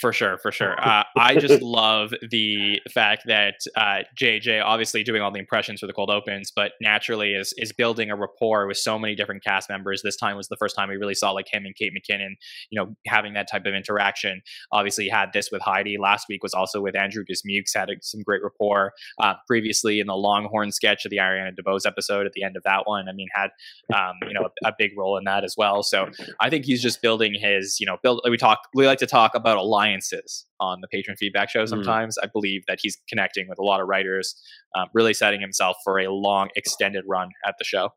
for 0.00 0.12
sure, 0.12 0.38
for 0.38 0.52
sure. 0.52 0.80
Uh, 0.80 1.04
I 1.16 1.36
just 1.36 1.62
love 1.62 2.12
the 2.30 2.80
fact 2.92 3.24
that 3.26 3.54
uh, 3.76 4.00
JJ 4.18 4.62
obviously 4.62 5.02
doing 5.02 5.22
all 5.22 5.30
the 5.30 5.38
impressions 5.38 5.80
for 5.80 5.86
the 5.86 5.92
cold 5.92 6.10
opens, 6.10 6.52
but 6.54 6.72
naturally 6.80 7.32
is 7.32 7.54
is 7.56 7.72
building 7.72 8.10
a 8.10 8.16
rapport 8.16 8.66
with 8.66 8.76
so 8.76 8.98
many 8.98 9.14
different 9.14 9.42
cast 9.42 9.68
members. 9.68 10.02
This 10.02 10.16
time 10.16 10.36
was 10.36 10.48
the 10.48 10.56
first 10.56 10.76
time 10.76 10.88
we 10.88 10.96
really 10.96 11.14
saw 11.14 11.30
like 11.30 11.46
him 11.52 11.64
and 11.64 11.74
Kate 11.74 11.92
McKinnon, 11.92 12.34
you 12.70 12.80
know, 12.80 12.94
having 13.06 13.34
that 13.34 13.48
type 13.50 13.66
of 13.66 13.74
interaction. 13.74 14.42
Obviously, 14.72 15.04
he 15.04 15.10
had 15.10 15.32
this 15.32 15.50
with 15.50 15.62
Heidi. 15.62 15.96
Last 15.98 16.26
week 16.28 16.42
was 16.42 16.54
also 16.54 16.80
with 16.80 16.96
Andrew 16.96 17.24
Dismukes, 17.24 17.74
had 17.74 17.90
a, 17.90 17.94
some 18.02 18.22
great 18.22 18.42
rapport. 18.42 18.92
Uh, 19.20 19.34
previously, 19.46 20.00
in 20.00 20.06
the 20.06 20.14
Longhorn 20.14 20.72
sketch 20.72 21.04
of 21.04 21.10
the 21.10 21.18
Ariana 21.18 21.52
DeBose 21.56 21.86
episode, 21.86 22.26
at 22.26 22.32
the 22.32 22.42
end 22.42 22.56
of 22.56 22.62
that 22.64 22.86
one, 22.86 23.08
I 23.08 23.12
mean, 23.12 23.28
had 23.32 23.50
um, 23.94 24.14
you 24.26 24.34
know 24.34 24.48
a, 24.64 24.68
a 24.68 24.72
big 24.78 24.92
role 24.96 25.16
in 25.16 25.24
that 25.24 25.44
as 25.44 25.54
well. 25.56 25.82
So 25.82 26.08
I 26.40 26.50
think 26.50 26.64
he's 26.64 26.82
just 26.82 27.02
building 27.02 27.34
his, 27.38 27.80
you 27.80 27.86
know, 27.86 27.96
build. 28.02 28.20
We 28.28 28.36
talk, 28.36 28.60
we 28.74 28.86
like 28.86 28.98
to 28.98 29.06
talk 29.06 29.34
about 29.34 29.56
alliances 29.86 30.46
on 30.60 30.80
the 30.80 30.88
patron 30.88 31.16
feedback 31.16 31.48
show. 31.50 31.64
Sometimes 31.66 32.16
I 32.22 32.26
believe 32.32 32.62
that 32.68 32.78
he's 32.82 32.98
connecting 33.08 33.46
with 33.48 33.58
a 33.58 33.62
lot 33.62 33.80
of 33.80 33.88
writers, 33.88 34.34
um, 34.76 34.86
really 34.94 35.14
setting 35.14 35.40
himself 35.40 35.76
for 35.84 35.98
a 35.98 36.08
long, 36.08 36.48
extended 36.56 37.04
run 37.08 37.28
at 37.46 37.54
the 37.58 37.64
show. 37.64 37.90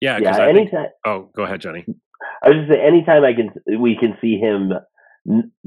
Yeah, 0.00 0.18
'cause 0.18 0.36
yeah, 0.38 0.44
I 0.44 0.52
think, 0.52 0.72
anytime. 0.72 0.90
oh, 1.06 1.30
go 1.36 1.44
ahead, 1.44 1.60
Jonny. 1.60 1.84
I 2.42 2.48
was 2.48 2.58
just 2.58 2.70
saying, 2.72 2.84
anytime 2.84 3.24
I 3.24 3.32
can, 3.34 3.80
we 3.80 3.96
can 3.96 4.16
see 4.20 4.36
him 4.38 4.72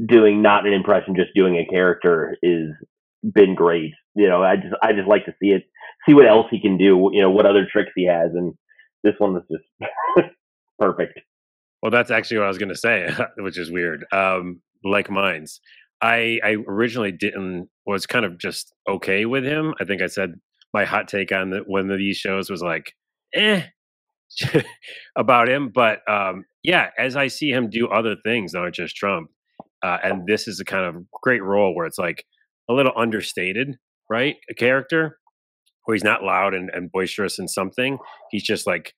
doing 0.05 0.41
not 0.41 0.67
an 0.67 0.73
impression, 0.73 1.15
just 1.15 1.33
doing 1.33 1.55
a 1.55 1.65
character 1.65 2.38
is 2.43 2.69
been 3.33 3.55
great. 3.55 3.93
You 4.13 4.27
know, 4.27 4.43
I 4.43 4.57
just, 4.57 4.75
I 4.83 4.91
just 4.93 5.07
like 5.07 5.25
to 5.25 5.33
see 5.41 5.49
it, 5.49 5.63
see 6.07 6.13
what 6.13 6.27
else 6.27 6.47
he 6.51 6.61
can 6.61 6.77
do. 6.77 7.09
You 7.13 7.21
know, 7.21 7.31
what 7.31 7.45
other 7.45 7.65
tricks 7.71 7.91
he 7.95 8.05
has, 8.07 8.31
and 8.33 8.53
this 9.03 9.15
one 9.17 9.33
was 9.33 9.43
just 9.49 10.29
perfect. 10.79 11.19
Well, 11.81 11.91
that's 11.91 12.11
actually 12.11 12.38
what 12.39 12.45
I 12.45 12.49
was 12.49 12.57
going 12.57 12.69
to 12.69 12.75
say, 12.75 13.09
which 13.38 13.57
is 13.57 13.71
weird. 13.71 14.05
Um, 14.11 14.61
like 14.85 15.09
mine's, 15.09 15.59
I 16.01 16.39
I 16.43 16.57
originally 16.67 17.11
didn't 17.11 17.69
was 17.85 18.05
kind 18.05 18.25
of 18.25 18.37
just 18.37 18.73
okay 18.87 19.25
with 19.25 19.43
him. 19.43 19.73
I 19.79 19.85
think 19.85 20.01
I 20.01 20.07
said 20.07 20.35
my 20.73 20.85
hot 20.85 21.07
take 21.07 21.31
on 21.31 21.51
the, 21.51 21.59
one 21.59 21.89
of 21.89 21.97
these 21.97 22.17
shows 22.17 22.49
was 22.49 22.61
like, 22.61 22.93
eh, 23.33 23.63
about 25.15 25.49
him. 25.49 25.71
But 25.73 25.99
um, 26.09 26.45
yeah, 26.63 26.89
as 26.97 27.15
I 27.15 27.27
see 27.27 27.49
him 27.51 27.69
do 27.69 27.87
other 27.87 28.15
things 28.23 28.53
aren't 28.55 28.75
just 28.75 28.95
Trump, 28.95 29.29
uh, 29.83 29.97
and 30.03 30.27
this 30.27 30.47
is 30.47 30.59
a 30.59 30.65
kind 30.65 30.85
of 30.85 31.03
great 31.23 31.43
role 31.43 31.75
where 31.75 31.85
it's 31.85 31.97
like 31.99 32.25
a 32.69 32.73
little 32.73 32.93
understated, 32.95 33.77
right? 34.09 34.35
A 34.49 34.53
character 34.53 35.19
where 35.85 35.95
he's 35.95 36.03
not 36.03 36.23
loud 36.23 36.53
and, 36.53 36.69
and 36.73 36.91
boisterous 36.91 37.39
in 37.39 37.47
something. 37.47 37.97
He's 38.31 38.43
just 38.43 38.65
like 38.67 38.93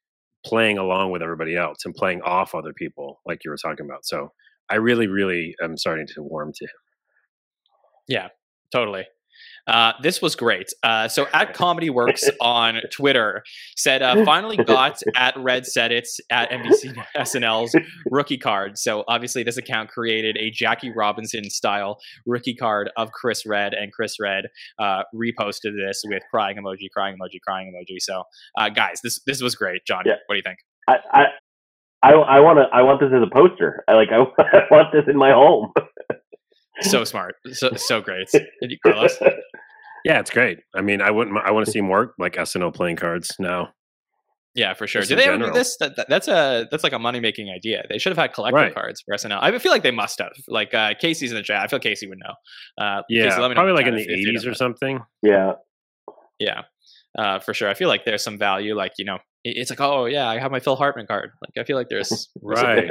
playing 0.46 0.78
along 0.78 1.12
with 1.12 1.22
everybody 1.22 1.56
else 1.56 1.80
and 1.86 1.94
playing 1.94 2.22
off 2.22 2.56
other 2.56 2.74
people, 2.74 3.22
like 3.26 3.44
you 3.44 3.52
were 3.52 3.58
talking 3.58 3.86
about. 3.86 4.06
So 4.06 4.32
I 4.70 4.76
really, 4.76 5.08
really 5.08 5.56
am 5.64 5.78
starting 5.78 6.08
to 6.16 6.22
warm 6.24 6.52
to 6.54 6.66
him. 6.66 6.70
Yeah, 8.08 8.28
totally. 8.72 9.06
Uh, 9.68 9.92
this 10.02 10.22
was 10.22 10.36
great. 10.36 10.68
Uh, 10.82 11.08
so 11.10 11.28
at 11.34 11.54
Comedy 11.54 11.90
Works 11.90 12.28
on 12.40 12.80
Twitter 12.92 13.44
said 13.76 14.02
uh, 14.02 14.24
finally 14.24 14.56
got 14.56 15.00
at 15.16 15.36
Red 15.38 15.66
Said 15.68 15.92
it's 15.92 16.20
at 16.32 16.50
NBC 16.50 16.96
SNL's 17.18 17.76
rookie 18.10 18.38
card. 18.38 18.78
So 18.78 19.04
obviously 19.10 19.44
this 19.44 19.58
account 19.58 19.90
created 19.90 20.38
a 20.38 20.50
Jackie 20.50 20.92
Robinson 20.96 21.50
style 21.50 22.00
rookie 22.26 22.56
card 22.56 22.90
of 22.96 23.12
Chris 23.12 23.46
Redd, 23.46 23.74
and 23.74 23.92
Chris 23.92 24.16
Redd 24.22 24.46
uh, 24.80 25.04
reposted 25.14 25.76
this 25.78 26.02
with 26.06 26.24
crying 26.32 26.56
emoji, 26.58 26.90
crying 26.92 27.18
emoji, 27.18 27.40
crying 27.46 27.74
emoji. 27.74 27.98
So 28.00 28.24
uh, 28.58 28.70
guys, 28.70 29.02
this 29.04 29.20
this 29.28 29.42
was 29.42 29.54
great. 29.56 29.82
John, 29.86 30.04
Yeah. 30.06 30.14
what 30.28 30.36
do 30.36 30.38
you 30.38 30.44
think? 30.44 30.60
I, 30.88 31.26
I, 32.04 32.14
I, 32.14 32.38
I 32.38 32.40
want 32.40 32.60
to. 32.60 32.66
I 32.76 32.82
want 32.84 33.00
this 33.00 33.10
as 33.14 33.22
a 33.24 33.30
poster. 33.34 33.84
I 33.88 33.94
like. 33.94 34.10
I, 34.12 34.18
I 34.58 34.62
want 34.72 34.92
this 34.94 35.04
in 35.08 35.18
my 35.18 35.32
home. 35.32 35.72
So 36.82 37.04
smart, 37.04 37.36
so 37.54 37.72
so 37.76 38.02
great. 38.02 38.30
Carlos. 38.86 39.18
Yeah, 40.06 40.20
it's 40.20 40.30
great. 40.30 40.60
I 40.76 40.82
mean, 40.82 41.02
I 41.02 41.10
wouldn't. 41.12 41.36
I 41.44 41.52
want 41.52 41.66
to 41.66 41.72
see 41.72 41.82
more 41.82 42.14
like 42.20 42.34
SNL 42.36 42.74
playing 42.74 42.98
cards 42.98 43.32
now. 43.40 43.70
Yeah, 44.54 44.74
for 44.74 44.88
sure. 44.88 45.02
Just 45.02 45.10
Do 45.10 45.16
they 45.16 45.26
ever 45.26 45.38
do 45.38 45.52
this? 45.52 45.78
That, 45.80 45.96
that- 45.98 46.10
that's 46.10 46.28
a 46.28 46.68
that's 46.72 46.84
like 46.84 46.94
a 46.94 47.00
money 47.00 47.20
making 47.20 47.50
idea. 47.50 47.84
They 47.90 47.98
should 48.00 48.12
have 48.12 48.18
had 48.18 48.34
collector 48.34 48.56
Right. 48.58 48.74
cards 48.74 49.02
for 49.06 49.16
SNL. 49.16 49.38
I 49.42 49.56
feel 49.60 49.72
like 49.72 49.84
they 49.84 49.92
must 49.92 50.20
have. 50.20 50.32
Like 50.48 50.74
uh, 50.74 50.94
Casey's 51.00 51.32
in 51.32 51.38
the 51.38 51.44
chat. 51.44 51.62
I 51.64 51.68
feel 51.68 51.80
Casey 51.80 52.08
would 52.08 52.20
know. 52.20 52.34
Uh, 52.84 53.02
Yeah, 53.10 53.30
Casey, 53.30 53.42
let 53.42 53.50
me 53.50 53.56
probably 53.56 53.74
the 53.74 53.78
like 53.78 53.88
in 53.88 53.96
the 53.96 54.02
eighties 54.14 54.46
or 54.46 54.54
something. 54.54 55.00
yeah. 55.24 55.54
Yeah, 56.40 56.62
uh, 57.18 57.40
for 57.40 57.54
sure. 57.56 57.68
I 57.70 57.74
feel 57.74 57.88
like 57.88 58.06
there's 58.06 58.24
some 58.24 58.38
value. 58.38 58.76
Like 58.76 58.94
you 59.00 59.06
know, 59.06 59.16
it- 59.16 59.22
it's 59.56 59.70
like 59.70 59.82
oh 59.82 60.06
yeah, 60.06 60.28
I 60.28 60.40
have 60.40 60.52
my 60.52 60.60
Phil 60.60 60.76
Hartman 60.76 61.08
card. 61.08 61.32
Like 61.42 61.62
I 61.62 61.66
feel 61.66 61.78
like 61.78 61.90
there's 61.90 62.30
Right. 62.42 62.90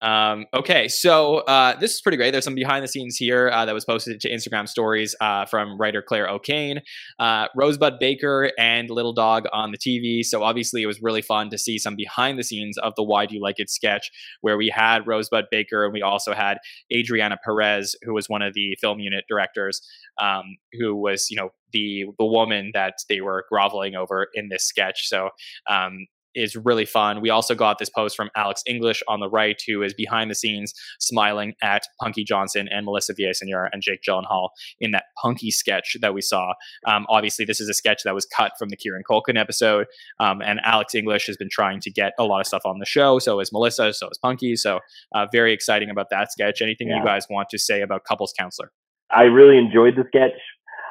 Um, 0.00 0.46
okay, 0.54 0.86
so 0.86 1.38
uh, 1.38 1.78
this 1.78 1.94
is 1.94 2.00
pretty 2.00 2.16
great. 2.16 2.30
There's 2.30 2.44
some 2.44 2.54
behind 2.54 2.84
the 2.84 2.88
scenes 2.88 3.16
here 3.16 3.50
uh, 3.52 3.64
that 3.64 3.74
was 3.74 3.84
posted 3.84 4.20
to 4.20 4.30
Instagram 4.30 4.68
stories 4.68 5.16
uh, 5.20 5.44
from 5.46 5.76
writer 5.78 6.02
Clare 6.02 6.28
O'Kane, 6.28 6.80
uh, 7.18 7.48
Rosebud 7.56 7.94
Baker, 7.98 8.52
and 8.58 8.90
Little 8.90 9.12
Dog 9.12 9.44
on 9.52 9.72
the 9.72 9.78
TV. 9.78 10.24
So 10.24 10.42
obviously, 10.42 10.82
it 10.82 10.86
was 10.86 11.02
really 11.02 11.22
fun 11.22 11.50
to 11.50 11.58
see 11.58 11.78
some 11.78 11.96
behind 11.96 12.38
the 12.38 12.44
scenes 12.44 12.78
of 12.78 12.92
the 12.96 13.02
Why 13.02 13.26
Do 13.26 13.34
You 13.34 13.42
Like 13.42 13.56
It 13.58 13.70
sketch, 13.70 14.10
where 14.40 14.56
we 14.56 14.68
had 14.72 15.06
Rosebud 15.06 15.46
Baker 15.50 15.84
and 15.84 15.92
we 15.92 16.02
also 16.02 16.32
had 16.32 16.58
Adriana 16.94 17.36
Perez, 17.44 17.96
who 18.02 18.14
was 18.14 18.28
one 18.28 18.42
of 18.42 18.54
the 18.54 18.76
film 18.80 19.00
unit 19.00 19.24
directors, 19.28 19.80
um, 20.22 20.44
who 20.78 20.94
was 20.94 21.28
you 21.28 21.36
know 21.36 21.50
the 21.72 22.04
the 22.18 22.24
woman 22.24 22.70
that 22.74 22.94
they 23.08 23.20
were 23.20 23.44
groveling 23.50 23.94
over 23.94 24.28
in 24.34 24.48
this 24.48 24.64
sketch. 24.64 25.08
So 25.08 25.30
um, 25.68 26.06
is 26.34 26.54
really 26.54 26.84
fun. 26.84 27.20
We 27.20 27.30
also 27.30 27.54
got 27.54 27.78
this 27.78 27.88
post 27.90 28.14
from 28.14 28.30
Alex 28.36 28.62
English 28.66 29.02
on 29.08 29.18
the 29.18 29.28
right, 29.28 29.60
who 29.66 29.82
is 29.82 29.92
behind 29.94 30.30
the 30.30 30.34
scenes 30.34 30.72
smiling 31.00 31.54
at 31.62 31.82
Punky 32.00 32.22
Johnson 32.22 32.68
and 32.70 32.84
Melissa 32.84 33.14
Villasenor 33.14 33.68
and 33.72 33.82
Jake 33.82 34.00
Gyllenhaal 34.06 34.50
in 34.78 34.92
that 34.92 35.04
Punky 35.20 35.50
sketch 35.50 35.96
that 36.00 36.14
we 36.14 36.20
saw. 36.20 36.52
Um, 36.86 37.06
obviously, 37.08 37.44
this 37.44 37.60
is 37.60 37.68
a 37.68 37.74
sketch 37.74 38.02
that 38.04 38.14
was 38.14 38.26
cut 38.26 38.52
from 38.58 38.68
the 38.68 38.76
Kieran 38.76 39.02
Culkin 39.10 39.38
episode, 39.38 39.86
um, 40.20 40.40
and 40.42 40.60
Alex 40.64 40.94
English 40.94 41.26
has 41.26 41.36
been 41.36 41.48
trying 41.50 41.80
to 41.80 41.90
get 41.90 42.12
a 42.18 42.24
lot 42.24 42.40
of 42.40 42.46
stuff 42.46 42.62
on 42.64 42.78
the 42.78 42.86
show. 42.86 43.18
So 43.18 43.40
is 43.40 43.50
Melissa, 43.52 43.92
so 43.92 44.08
is 44.08 44.18
Punky. 44.18 44.54
So 44.54 44.80
uh, 45.14 45.26
very 45.32 45.52
exciting 45.52 45.90
about 45.90 46.06
that 46.10 46.30
sketch. 46.30 46.62
Anything 46.62 46.88
Yeah. 46.88 46.98
you 46.98 47.04
guys 47.04 47.26
want 47.28 47.48
to 47.50 47.58
say 47.58 47.80
about 47.80 48.04
Couples 48.04 48.32
Counselor? 48.38 48.70
I 49.10 49.22
really 49.22 49.56
enjoyed 49.56 49.96
the 49.96 50.04
sketch. 50.08 50.32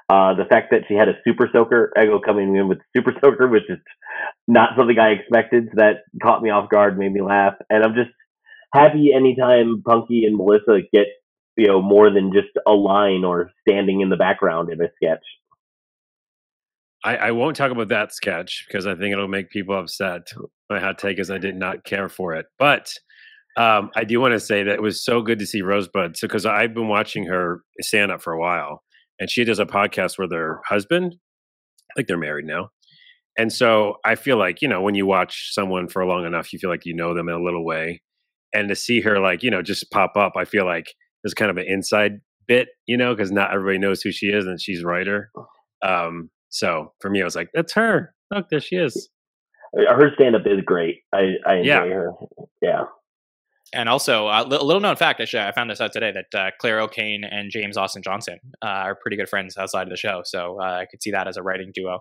Uh, 0.10 0.34
the 0.34 0.46
fact 0.46 0.72
that 0.72 0.84
she 0.88 0.94
had 0.94 1.10
a 1.10 1.20
super 1.26 1.50
soaker, 1.52 1.92
Ego 2.02 2.20
coming 2.26 2.56
in 2.56 2.70
with 2.70 2.80
super 2.96 3.14
soaker, 3.22 3.48
which 3.48 3.70
is 3.70 3.80
not 4.48 4.70
something 4.78 4.98
I 4.98 5.10
expected. 5.10 5.66
So 5.66 5.74
that 5.76 6.04
caught 6.24 6.42
me 6.42 6.50
off 6.50 6.70
guard, 6.70 6.98
made 6.98 7.12
me 7.12 7.22
laugh, 7.22 7.56
and 7.70 7.84
I'm 7.84 7.94
just 7.94 8.12
happy 8.74 9.12
anytime 9.14 9.82
Punky 9.86 10.26
and 10.26 10.38
Melissa 10.38 10.80
get 10.94 11.08
you 11.58 11.68
know 11.68 11.82
more 11.82 12.10
than 12.10 12.32
just 12.32 12.50
a 12.66 12.72
line 12.72 13.26
or 13.26 13.52
standing 13.68 14.02
in 14.02 14.10
the 14.10 14.16
background 14.16 14.72
in 14.72 14.82
a 14.82 14.88
sketch. 14.96 15.24
I, 17.04 17.18
I 17.18 17.32
won't 17.32 17.56
talk 17.56 17.72
about 17.72 17.90
that 17.90 18.14
sketch 18.14 18.66
because 18.68 18.88
I 18.88 18.96
think 18.96 19.14
it'll 19.14 19.28
make 19.28 19.50
people 19.50 19.78
upset. 19.78 20.28
My 20.70 20.80
hot 20.80 20.98
take 20.98 21.20
is 21.20 21.30
I 21.30 21.38
did 21.38 21.56
not 21.56 21.84
care 21.84 22.10
for 22.10 22.34
it, 22.34 22.48
but 22.58 22.92
um, 23.58 23.92
I 23.96 24.04
do 24.04 24.20
want 24.20 24.34
to 24.34 24.40
say 24.40 24.64
that 24.64 24.74
it 24.74 24.82
was 24.82 25.04
so 25.04 25.22
good 25.22 25.40
to 25.40 25.46
see 25.46 25.62
Rosebud. 25.62 26.18
So 26.18 26.28
because 26.28 26.46
I've 26.46 26.74
been 26.74 26.88
watching 26.88 27.26
her 27.26 27.62
stand 27.82 28.12
up 28.12 28.22
for 28.22 28.34
a 28.34 28.40
while, 28.40 28.84
and 29.20 29.30
she 29.30 29.44
does 29.44 29.60
a 29.60 29.66
podcast 29.66 30.18
with 30.18 30.32
her 30.32 30.62
husband. 30.66 31.16
I 31.92 31.94
think 31.96 32.08
they're 32.08 32.18
married 32.18 32.46
now, 32.46 32.70
and 33.38 33.52
so 33.52 33.96
I 34.06 34.16
feel 34.16 34.38
like 34.38 34.62
you 34.62 34.68
know 34.68 34.82
when 34.82 34.96
you 34.96 35.06
watch 35.06 35.54
someone 35.54 35.88
for 35.88 36.06
long 36.06 36.26
enough, 36.26 36.52
you 36.54 36.60
feel 36.60 36.70
like 36.70 36.86
you 36.86 36.94
know 36.96 37.14
them 37.14 37.30
in 37.30 37.36
a 37.36 37.44
little 37.44 37.66
way, 37.66 38.02
and 38.54 38.68
to 38.70 38.76
see 38.76 39.02
her 39.02 39.20
like 39.20 39.44
you 39.44 39.50
know 39.52 39.62
just 39.62 39.90
pop 39.92 40.16
up, 40.18 40.34
I 40.36 40.46
feel 40.46 40.66
like 40.66 40.94
there's 41.24 41.34
kind 41.34 41.50
of 41.52 41.58
an 41.58 41.66
inside 41.68 42.20
bit, 42.48 42.70
you 42.86 42.96
know, 42.96 43.14
because 43.16 43.32
not 43.32 43.52
everybody 43.54 43.78
knows 43.78 44.02
who 44.02 44.12
she 44.12 44.28
is, 44.28 44.46
and 44.46 44.62
she's 44.62 44.84
a 44.84 44.86
writer. 44.88 45.32
Um, 45.84 46.30
so 46.50 46.94
for 47.02 47.10
me, 47.10 47.22
I 47.22 47.26
was 47.26 47.36
like, 47.36 47.50
that's 47.54 47.74
her. 47.74 48.14
Look, 48.34 48.50
there 48.50 48.60
she 48.62 48.76
is. 48.78 49.10
Her 49.76 50.12
stand 50.16 50.36
up 50.36 50.44
is 50.46 50.62
great. 50.66 51.00
I, 51.14 51.34
I 51.46 51.56
enjoy 51.56 51.68
Yeah. 51.68 51.84
her. 51.86 52.12
Yeah. 52.62 52.84
And 53.78 53.88
also, 53.88 54.28
uh, 54.28 54.44
li- 54.50 54.58
a 54.58 54.64
little 54.64 54.82
known 54.82 54.96
fact, 54.96 55.22
actually, 55.22 55.44
I 55.44 55.52
found 55.52 55.70
this 55.70 55.80
out 55.80 55.94
today 55.94 56.12
that 56.12 56.38
uh, 56.38 56.52
Clare 56.60 56.80
O'Kane 56.82 57.24
and 57.24 57.52
James 57.52 57.78
Austin 57.78 58.02
Johnson 58.02 58.40
uh, 58.64 58.68
are 58.68 58.96
pretty 58.96 59.16
good 59.16 59.30
friends 59.30 59.56
outside 59.56 59.84
of 59.84 59.90
the 59.90 59.98
show. 59.98 60.22
So 60.26 60.60
uh, 60.60 60.64
I 60.82 60.86
could 60.90 61.02
see 61.04 61.12
that 61.12 61.28
as 61.28 61.38
a 61.38 61.44
writing 61.44 61.72
duo 61.74 62.00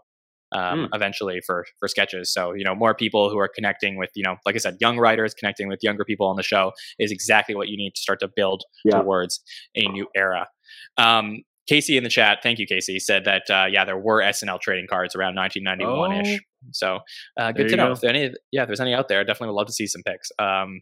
um, 0.52 0.88
eventually 0.94 1.40
for 1.44 1.66
for 1.78 1.86
sketches. 1.88 2.32
So 2.32 2.54
you 2.54 2.64
know, 2.64 2.74
more 2.74 2.94
people 2.94 3.30
who 3.30 3.38
are 3.38 3.48
connecting 3.48 3.96
with 3.98 4.10
you 4.14 4.22
know, 4.24 4.36
like 4.46 4.54
I 4.54 4.58
said, 4.58 4.76
young 4.80 4.98
writers 4.98 5.34
connecting 5.34 5.68
with 5.68 5.80
younger 5.82 6.04
people 6.04 6.26
on 6.28 6.36
the 6.36 6.42
show 6.42 6.72
is 6.98 7.12
exactly 7.12 7.54
what 7.54 7.68
you 7.68 7.76
need 7.76 7.94
to 7.94 8.00
start 8.00 8.20
to 8.20 8.28
build 8.34 8.64
Yeah. 8.84 9.00
towards 9.02 9.42
a 9.74 9.86
new 9.88 10.06
era. 10.16 10.48
Um, 10.96 11.42
Casey 11.68 11.96
in 11.96 12.04
the 12.04 12.10
chat, 12.10 12.38
thank 12.44 12.58
you, 12.60 12.66
Casey, 12.66 12.98
said 13.00 13.24
that 13.24 13.50
uh, 13.50 13.66
yeah, 13.68 13.84
there 13.84 13.98
were 13.98 14.22
SNL 14.22 14.60
trading 14.60 14.86
cards 14.88 15.14
around 15.16 15.34
1991 15.34 16.12
ish. 16.24 16.40
So 16.72 17.00
uh, 17.38 17.52
good 17.52 17.68
to 17.68 17.76
know 17.76 17.86
go. 17.88 17.92
if 17.92 18.00
there 18.00 18.10
any, 18.10 18.32
yeah, 18.52 18.62
if 18.62 18.68
there's 18.68 18.80
any 18.80 18.94
out 18.94 19.08
there, 19.08 19.20
I 19.20 19.24
definitely 19.24 19.48
would 19.48 19.58
love 19.58 19.66
to 19.66 19.72
see 19.72 19.86
some 19.88 20.02
pics. 20.04 20.30
Um, 20.38 20.80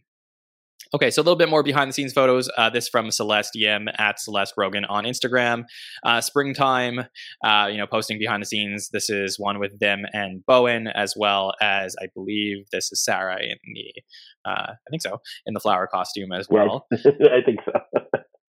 Okay, 0.93 1.09
so 1.11 1.21
a 1.21 1.23
little 1.23 1.35
bit 1.35 1.49
more 1.49 1.63
behind 1.63 1.89
the 1.89 1.93
scenes 1.93 2.13
photos. 2.13 2.49
Uh, 2.57 2.69
this 2.69 2.87
from 2.87 3.11
Celeste 3.11 3.55
Yim 3.55 3.87
at 3.97 4.19
Celeste 4.19 4.53
Rogan 4.55 4.85
on 4.85 5.03
Instagram. 5.03 5.63
Uh, 6.05 6.21
springtime, 6.21 7.01
uh, 7.43 7.67
you 7.69 7.77
know, 7.77 7.87
posting 7.87 8.19
behind 8.19 8.41
the 8.41 8.45
scenes. 8.45 8.89
This 8.89 9.09
is 9.09 9.37
one 9.39 9.59
with 9.59 9.77
them 9.79 10.03
and 10.13 10.45
Bowen, 10.45 10.87
as 10.87 11.13
well 11.17 11.53
as 11.61 11.95
I 12.01 12.07
believe 12.13 12.65
this 12.71 12.91
is 12.91 13.03
Sarah 13.03 13.39
in 13.41 13.57
the, 13.73 14.49
uh, 14.49 14.71
I 14.71 14.89
think 14.89 15.01
so, 15.01 15.19
in 15.45 15.53
the 15.53 15.59
flower 15.59 15.87
costume 15.87 16.31
as 16.31 16.47
Yeah, 16.49 16.63
well. 16.63 16.87
I 16.93 17.41
think 17.45 17.59
so. 17.65 17.73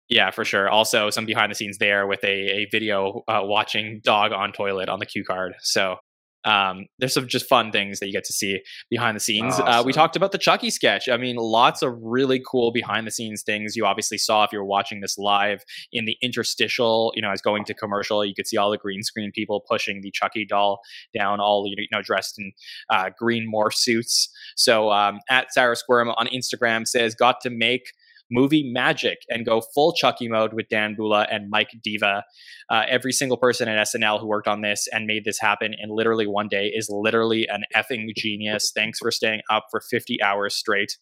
Yeah, 0.07 0.31
for 0.31 0.43
sure. 0.43 0.69
Also, 0.69 1.09
some 1.09 1.25
behind 1.25 1.51
the 1.51 1.55
scenes 1.55 1.77
there 1.77 2.07
with 2.07 2.23
a, 2.23 2.27
a 2.61 2.67
video 2.71 3.23
uh, 3.27 3.41
watching 3.43 4.01
dog 4.03 4.31
on 4.31 4.51
toilet 4.53 4.89
on 4.89 4.99
the 4.99 5.05
cue 5.05 5.23
card. 5.23 5.53
So 5.61 5.97
um, 6.45 6.85
there's 6.99 7.13
some 7.13 7.27
just 7.27 7.47
fun 7.47 7.71
things 7.71 7.99
that 7.99 8.07
you 8.07 8.13
get 8.13 8.23
to 8.25 8.33
see 8.33 8.59
behind 8.89 9.15
the 9.15 9.19
scenes. 9.19 9.59
Uh, 9.59 9.83
we 9.85 9.91
talked 9.91 10.15
about 10.15 10.31
the 10.31 10.37
Chucky 10.37 10.69
sketch. 10.69 11.09
I 11.09 11.17
mean, 11.17 11.35
lots 11.35 11.81
of 11.81 11.97
really 12.01 12.41
cool 12.49 12.71
behind 12.71 13.05
the 13.05 13.11
scenes 13.11 13.43
things 13.43 13.75
you 13.75 13.85
obviously 13.85 14.17
saw 14.17 14.43
if 14.43 14.51
you 14.51 14.59
were 14.59 14.65
watching 14.65 15.01
this 15.01 15.17
live 15.17 15.63
in 15.91 16.05
the 16.05 16.17
interstitial. 16.21 17.11
You 17.15 17.21
know, 17.21 17.31
as 17.31 17.41
going 17.41 17.65
to 17.65 17.73
commercial, 17.73 18.23
you 18.23 18.33
could 18.33 18.47
see 18.47 18.57
all 18.57 18.71
the 18.71 18.77
green 18.77 19.03
screen 19.03 19.31
people 19.33 19.63
pushing 19.67 20.01
the 20.01 20.11
Chucky 20.11 20.45
doll 20.45 20.79
down, 21.13 21.39
all 21.39 21.65
you 21.67 21.87
know 21.91 22.01
dressed 22.01 22.39
in 22.39 22.51
uh, 22.89 23.09
green 23.17 23.51
morph 23.53 23.73
suits. 23.73 24.29
So 24.55 24.91
um, 24.91 25.19
at 25.29 25.53
Sarah 25.53 25.75
Squirm 25.75 26.09
on 26.09 26.27
Instagram 26.27 26.87
says 26.87 27.15
got 27.15 27.41
to 27.41 27.49
make 27.49 27.91
movie 28.31 28.71
magic 28.71 29.19
and 29.29 29.45
go 29.45 29.61
full 29.73 29.93
Chucky 29.93 30.27
mode 30.27 30.53
with 30.53 30.69
Dan 30.69 30.95
Bula 30.95 31.27
and 31.31 31.49
Mike 31.49 31.71
Diva. 31.83 32.23
Uh, 32.69 32.83
every 32.87 33.11
single 33.11 33.37
person 33.37 33.67
at 33.67 33.87
SNL 33.87 34.19
who 34.19 34.27
worked 34.27 34.47
on 34.47 34.61
this 34.61 34.87
and 34.91 35.05
made 35.05 35.25
this 35.25 35.39
happen 35.39 35.73
in 35.73 35.89
literally 35.89 36.27
one 36.27 36.47
day 36.47 36.71
is 36.73 36.89
literally 36.89 37.47
an 37.47 37.63
effing 37.75 38.07
genius. 38.15 38.71
Thanks 38.75 38.99
for 38.99 39.11
staying 39.11 39.41
up 39.49 39.65
for 39.71 39.81
50 39.81 40.21
hours 40.21 40.55
straight. 40.55 40.97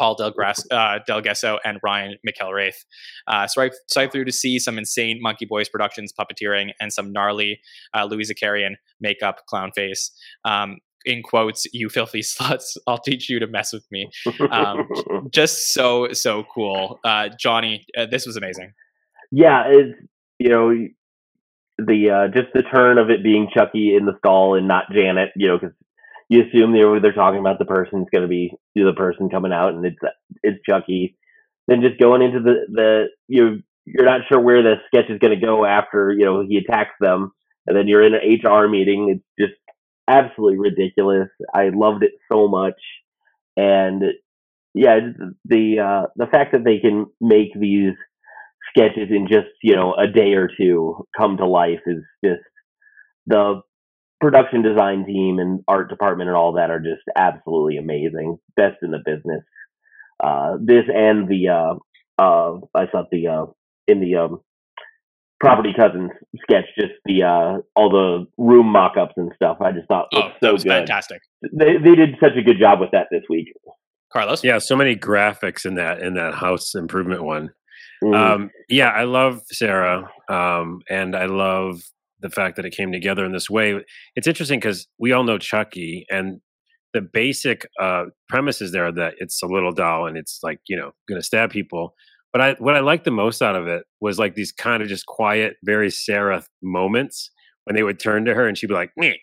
Paul 0.00 0.14
Del, 0.14 0.32
uh, 0.70 0.98
Del 1.06 1.20
Gesso 1.20 1.58
and 1.62 1.78
Ryan 1.82 2.16
McElraith. 2.26 2.86
Uh, 3.26 3.46
swipe, 3.46 3.74
swipe 3.86 4.10
through 4.10 4.24
to 4.24 4.32
see 4.32 4.58
some 4.58 4.78
insane 4.78 5.18
Monkey 5.20 5.44
Boys 5.44 5.68
Productions 5.68 6.10
puppeteering 6.18 6.70
and 6.80 6.90
some 6.90 7.12
gnarly 7.12 7.60
uh, 7.94 8.04
Louis 8.04 8.32
Zakarian 8.32 8.76
makeup 8.98 9.42
clown 9.46 9.72
face. 9.76 10.10
Um, 10.46 10.78
in 11.04 11.22
quotes, 11.22 11.66
you 11.72 11.88
filthy 11.88 12.20
sluts, 12.22 12.76
I'll 12.86 12.98
teach 12.98 13.28
you 13.28 13.38
to 13.40 13.46
mess 13.46 13.72
with 13.72 13.86
me 13.90 14.10
Um, 14.50 14.88
just 15.30 15.72
so 15.72 16.12
so 16.12 16.44
cool 16.54 17.00
uh 17.04 17.28
johnny 17.38 17.86
uh, 17.96 18.06
this 18.06 18.26
was 18.26 18.36
amazing 18.36 18.72
yeah, 19.30 19.64
it's 19.68 19.98
you 20.38 20.48
know 20.48 20.70
the 21.78 22.10
uh, 22.10 22.28
just 22.28 22.52
the 22.52 22.62
turn 22.62 22.98
of 22.98 23.10
it 23.10 23.22
being 23.22 23.48
Chucky 23.54 23.94
in 23.94 24.06
the 24.06 24.16
stall 24.18 24.54
and 24.56 24.68
not 24.68 24.90
Janet, 24.92 25.30
you 25.36 25.48
know, 25.48 25.58
because 25.58 25.74
you 26.28 26.42
assume 26.42 26.72
they're 26.72 27.00
they're 27.00 27.12
talking 27.12 27.40
about 27.40 27.58
the 27.58 27.64
person's 27.64 28.08
going 28.12 28.22
to 28.22 28.28
be 28.28 28.52
the 28.74 28.92
person 28.96 29.30
coming 29.30 29.52
out, 29.52 29.74
and 29.74 29.84
it's 29.84 29.98
it's 30.42 30.58
Chucky. 30.68 31.16
Then 31.68 31.82
just 31.82 32.00
going 32.00 32.22
into 32.22 32.40
the 32.40 32.66
the 32.68 33.04
you 33.28 33.62
you're 33.86 34.04
not 34.04 34.22
sure 34.28 34.40
where 34.40 34.62
the 34.62 34.76
sketch 34.86 35.08
is 35.08 35.18
going 35.18 35.38
to 35.38 35.46
go 35.46 35.64
after 35.64 36.12
you 36.12 36.24
know 36.24 36.42
he 36.46 36.56
attacks 36.56 36.94
them, 37.00 37.30
and 37.66 37.76
then 37.76 37.86
you're 37.86 38.04
in 38.04 38.14
an 38.14 38.20
HR 38.44 38.66
meeting. 38.68 39.10
It's 39.10 39.48
just 39.48 39.60
absolutely 40.08 40.58
ridiculous. 40.58 41.28
I 41.54 41.70
loved 41.74 42.02
it 42.02 42.12
so 42.30 42.48
much, 42.48 42.80
and 43.56 44.02
yeah, 44.74 45.00
the 45.44 45.78
uh, 45.80 46.06
the 46.16 46.26
fact 46.26 46.52
that 46.52 46.64
they 46.64 46.78
can 46.78 47.06
make 47.20 47.50
these 47.58 47.94
sketches 48.70 49.08
in 49.10 49.26
just 49.28 49.48
you 49.62 49.76
know 49.76 49.94
a 49.94 50.06
day 50.06 50.34
or 50.34 50.48
two 50.58 51.06
come 51.16 51.36
to 51.38 51.46
life 51.46 51.80
is 51.86 52.02
just 52.24 52.42
the 53.26 53.60
production 54.20 54.62
design 54.62 55.04
team 55.06 55.38
and 55.38 55.60
art 55.68 55.88
department 55.90 56.28
and 56.28 56.36
all 56.36 56.52
that 56.54 56.70
are 56.70 56.80
just 56.80 57.02
absolutely 57.16 57.78
amazing. 57.78 58.38
Best 58.56 58.76
in 58.82 58.90
the 58.90 59.00
business. 59.04 59.42
Uh, 60.22 60.56
this 60.62 60.84
and 60.94 61.28
the 61.28 61.48
uh, 61.48 61.74
uh, 62.22 62.58
i 62.74 62.86
thought 62.86 63.10
the 63.10 63.26
uh, 63.28 63.46
in 63.88 64.00
the 64.00 64.16
um, 64.16 64.40
property 65.40 65.72
cousins 65.74 66.10
sketch 66.42 66.66
just 66.78 66.92
the 67.06 67.22
uh, 67.22 67.58
all 67.74 67.90
the 67.90 68.26
room 68.38 68.66
mock-ups 68.66 69.14
and 69.16 69.32
stuff 69.34 69.56
i 69.60 69.72
just 69.72 69.88
thought 69.88 70.06
Oh, 70.14 70.30
so 70.42 70.56
good 70.56 70.66
fantastic. 70.66 71.20
they, 71.52 71.76
they 71.78 71.94
did 71.94 72.16
such 72.20 72.36
a 72.36 72.42
good 72.42 72.58
job 72.58 72.80
with 72.80 72.90
that 72.92 73.06
this 73.10 73.22
week 73.28 73.52
Carlos? 74.12 74.42
Yeah, 74.42 74.58
so 74.58 74.74
many 74.74 74.96
graphics 74.96 75.64
in 75.64 75.76
that 75.76 76.00
in 76.02 76.14
that 76.14 76.34
house 76.34 76.74
improvement 76.74 77.22
one. 77.22 77.50
Mhm. 78.02 78.16
Um, 78.16 78.50
yeah, 78.68 78.88
I 78.88 79.04
love 79.04 79.40
Sarah, 79.52 80.10
um, 80.28 80.80
and 80.90 81.14
I 81.14 81.26
love 81.26 81.80
the 82.18 82.28
fact 82.28 82.56
that 82.56 82.64
it 82.66 82.70
came 82.74 82.90
together 82.90 83.24
in 83.24 83.30
this 83.30 83.48
way. 83.48 83.84
It's 84.16 84.26
interesting 84.26 84.58
because 84.58 84.88
we 84.98 85.12
all 85.12 85.22
know 85.22 85.38
Chucky, 85.38 86.06
and 86.10 86.40
the 86.92 87.02
basic 87.02 87.68
uh, 87.80 88.06
premise 88.28 88.60
is 88.60 88.72
there 88.72 88.90
that 88.90 89.14
it's 89.18 89.44
a 89.44 89.46
little 89.46 89.70
doll 89.70 90.06
and 90.08 90.16
it's 90.18 90.40
like 90.42 90.58
you 90.68 90.76
know 90.76 90.90
going 91.08 91.20
to 91.20 91.24
stab 91.24 91.50
people. 91.50 91.94
But 92.32 92.40
I, 92.40 92.52
what 92.58 92.76
I 92.76 92.80
liked 92.80 93.04
the 93.04 93.10
most 93.10 93.42
out 93.42 93.56
of 93.56 93.66
it 93.66 93.82
was 94.00 94.18
like 94.18 94.34
these 94.36 94.52
kind 94.52 94.82
of 94.82 94.88
just 94.88 95.06
quiet, 95.06 95.56
very 95.64 95.90
Sarah 95.90 96.44
moments 96.62 97.30
when 97.64 97.74
they 97.76 97.82
would 97.82 97.98
turn 97.98 98.24
to 98.26 98.34
her 98.34 98.46
and 98.46 98.56
she'd 98.56 98.68
be 98.68 98.74
like, 98.74 98.92
"Meh," 98.96 99.14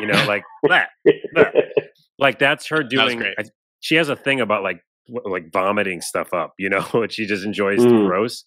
you 0.00 0.06
know, 0.06 0.24
like 0.26 0.42
that. 0.68 0.88
like 2.18 2.38
that's 2.38 2.66
her 2.68 2.82
That 2.82 2.90
doing. 2.90 3.18
great. 3.18 3.34
I, 3.38 3.44
she 3.80 3.96
has 3.96 4.08
a 4.08 4.16
thing 4.16 4.40
about 4.40 4.62
like 4.62 4.80
like 5.08 5.52
vomiting 5.52 6.00
stuff 6.00 6.32
up, 6.32 6.54
you 6.58 6.68
know, 6.68 6.80
which 6.92 7.14
she 7.14 7.26
just 7.26 7.44
enjoys 7.44 7.80
Mm. 7.80 8.06
gross. 8.06 8.44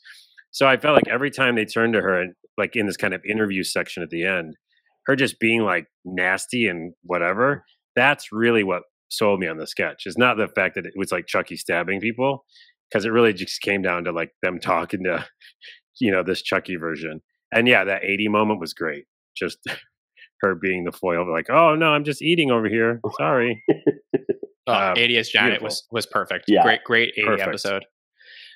So 0.51 0.65
I 0.67 0.77
felt 0.77 0.95
like 0.95 1.07
every 1.09 1.31
time 1.31 1.55
they 1.55 1.65
turned 1.65 1.93
to 1.93 2.01
her 2.01 2.21
and 2.21 2.33
like 2.57 2.75
in 2.77 2.85
this 2.87 2.95
kind 2.97 3.13
of 3.13 3.21
interview 3.29 3.63
section 3.63 4.01
at 4.03 4.09
the 4.09 4.23
end, 4.25 4.55
her 5.05 5.15
just 5.15 5.39
being 5.39 5.61
like 5.63 5.87
nasty 6.05 6.67
and 6.67 6.93
whatever, 7.03 7.65
that's 7.95 8.31
really 8.31 8.63
what 8.63 8.83
sold 9.09 9.39
me 9.41 9.47
on 9.47 9.57
the 9.57 9.67
sketch. 9.67 10.03
It's 10.05 10.17
not 10.17 10.37
the 10.37 10.47
fact 10.47 10.75
that 10.75 10.85
it 10.85 10.93
was 10.95 11.11
like 11.11 11.27
Chucky 11.27 11.57
stabbing 11.57 11.99
people, 11.99 12.45
because 12.95 13.03
it 13.03 13.09
really 13.11 13.33
just 13.33 13.59
came 13.59 13.81
down 13.81 14.05
to 14.05 14.11
like 14.13 14.31
them 14.41 14.57
talking 14.57 15.03
to, 15.03 15.25
you 15.99 16.11
know, 16.11 16.23
this 16.23 16.41
Chucky 16.41 16.77
version. 16.77 17.19
And 17.53 17.67
yeah, 17.67 17.83
that 17.83 18.03
Aidy 18.03 18.29
moment 18.29 18.61
was 18.61 18.73
great. 18.73 19.03
Just 19.35 19.57
her 20.41 20.55
being 20.55 20.85
the 20.85 20.93
foil, 20.93 21.29
like, 21.29 21.49
oh 21.49 21.75
no, 21.75 21.87
I'm 21.87 22.05
just 22.05 22.21
eating 22.21 22.51
over 22.51 22.69
here. 22.69 23.01
Sorry. 23.17 23.61
Oh, 24.67 24.71
Uh, 24.73 24.95
Aidy 24.95 25.17
as 25.17 25.27
Janet 25.27 25.59
beautiful. 25.59 25.65
was 25.65 25.83
was 25.91 26.05
perfect. 26.05 26.45
Yeah. 26.47 26.63
Great, 26.63 26.83
great 26.85 27.13
Aidy 27.19 27.25
Perfect. 27.25 27.47
episode. 27.49 27.85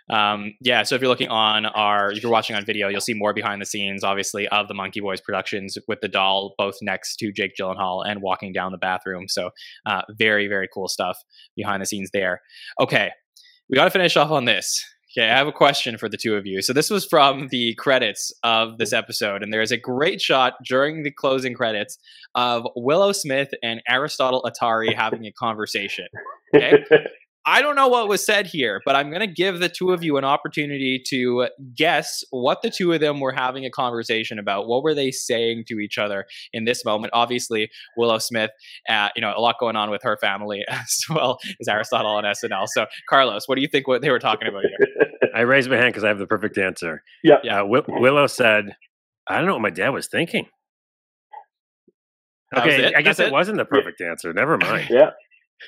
Um, 0.10 0.54
yeah, 0.60 0.82
so 0.82 0.96
if 0.96 1.02
you're 1.02 1.10
looking 1.10 1.28
on 1.28 1.68
our, 1.68 2.12
if 2.12 2.24
you're 2.24 2.32
watching 2.32 2.56
on 2.56 2.66
video, 2.66 2.88
you'll 2.88 3.00
see 3.00 3.14
more 3.14 3.32
behind 3.32 3.62
the 3.62 3.66
scenes, 3.68 4.04
obviously, 4.04 4.48
of 4.48 4.68
the 4.68 4.74
Monkey 4.74 5.02
Boys 5.02 5.22
productions 5.22 5.78
with 5.88 6.00
the 6.02 6.08
doll 6.08 6.56
both 6.58 6.78
next 6.82 7.18
to 7.18 7.32
Jake 7.32 7.52
Gyllenhaal 7.60 8.04
and 8.04 8.20
walking 8.24 8.52
down 8.52 8.72
the 8.72 8.80
bathroom. 8.80 9.26
So, 9.28 9.52
uh, 9.86 10.02
very, 10.18 10.48
very 10.48 10.68
cool 10.74 10.88
stuff 10.88 11.20
behind 11.56 11.84
the 11.84 11.86
scenes 11.86 12.10
there. 12.12 12.42
Okay, 12.82 13.12
we 13.70 13.76
got 13.76 13.86
to 13.86 13.92
finish 13.92 14.18
off 14.18 14.32
on 14.32 14.46
this. 14.46 14.84
Okay, 15.18 15.28
I 15.28 15.38
have 15.38 15.48
a 15.48 15.52
question 15.52 15.98
for 15.98 16.08
the 16.08 16.18
two 16.18 16.36
of 16.36 16.46
you. 16.46 16.62
So, 16.62 16.72
this 16.72 16.90
was 16.90 17.06
from 17.06 17.48
the 17.50 17.74
credits 17.76 18.32
of 18.44 18.78
this 18.78 18.94
episode, 18.94 19.42
and 19.42 19.52
there's 19.52 19.72
a 19.72 19.78
great 19.78 20.22
shot 20.22 20.54
during 20.64 21.04
the 21.04 21.12
closing 21.12 21.56
credits 21.56 21.98
of 22.36 22.68
Willow 22.76 23.12
Smith 23.12 23.50
and 23.64 23.82
Aristotle 23.88 24.44
Athari 24.44 24.96
having 24.96 25.26
a 25.26 25.32
conversation. 25.32 26.08
Okay. 26.56 26.84
I 27.50 27.64
don't 27.64 27.76
know 27.76 27.88
what 27.88 28.08
was 28.08 28.24
said 28.24 28.46
here, 28.46 28.80
but 28.86 28.96
I'm 28.96 29.10
going 29.10 29.22
to 29.22 29.28
give 29.28 29.60
the 29.60 29.70
two 29.70 29.90
of 29.92 30.04
you 30.04 30.18
an 30.18 30.24
opportunity 30.24 31.02
to 31.08 31.48
guess 31.76 32.24
what 32.30 32.62
the 32.62 32.70
two 32.70 32.94
of 32.94 33.00
them 33.02 33.20
were 33.20 33.32
having 33.32 33.66
a 33.66 33.72
conversation 33.72 34.38
about. 34.38 34.68
What 34.68 34.84
were 34.84 34.94
they 34.94 35.10
saying 35.10 35.64
to 35.70 35.80
each 35.80 35.98
other 35.98 36.26
in 36.54 36.66
this 36.66 36.86
moment? 36.86 37.12
Obviously, 37.14 37.72
Willow 37.98 38.20
Smith, 38.20 38.52
uh, 38.88 39.10
you 39.16 39.22
know, 39.22 39.34
a 39.36 39.42
lot 39.42 39.56
going 39.60 39.76
on 39.76 39.90
with 39.90 40.04
her 40.04 40.16
family 40.22 40.64
as 40.70 41.04
well 41.10 41.40
as 41.60 41.68
Aristotle 41.68 42.12
on 42.12 42.24
SNL. 42.24 42.68
So, 42.68 42.86
Carlos, 43.10 43.48
what 43.48 43.56
do 43.56 43.62
you 43.64 43.68
think 43.68 43.88
what 43.88 44.02
they 44.04 44.12
were 44.12 44.20
talking 44.20 44.48
about 44.48 44.62
here? 44.64 45.08
I 45.36 45.42
raised 45.42 45.70
my 45.72 45.76
hand 45.78 45.92
because 45.92 46.04
I 46.04 46.10
have 46.10 46.20
the 46.20 46.28
perfect 46.28 46.58
answer. 46.60 47.02
Yeah. 47.24 47.38
Yeah. 47.44 47.58
Wi- 47.58 47.84
Willow 47.88 48.28
said, 48.28 48.76
I 49.28 49.38
don't 49.38 49.48
know 49.48 49.54
what 49.54 49.62
my 49.64 49.70
dad 49.72 49.90
was 49.90 50.08
thinking. 50.08 50.46
That 52.52 52.66
was 52.66 52.74
Okay, 52.76 52.84
it? 52.86 52.94
I 52.96 53.02
guess 53.02 53.18
That's 53.18 53.28
it 53.28 53.32
it? 53.32 53.34
wasn't 53.34 53.58
the 53.58 53.66
perfect 53.66 54.02
answer. 54.02 54.34
Never 54.34 54.58
mind. 54.58 54.88
yeah. 54.90 55.12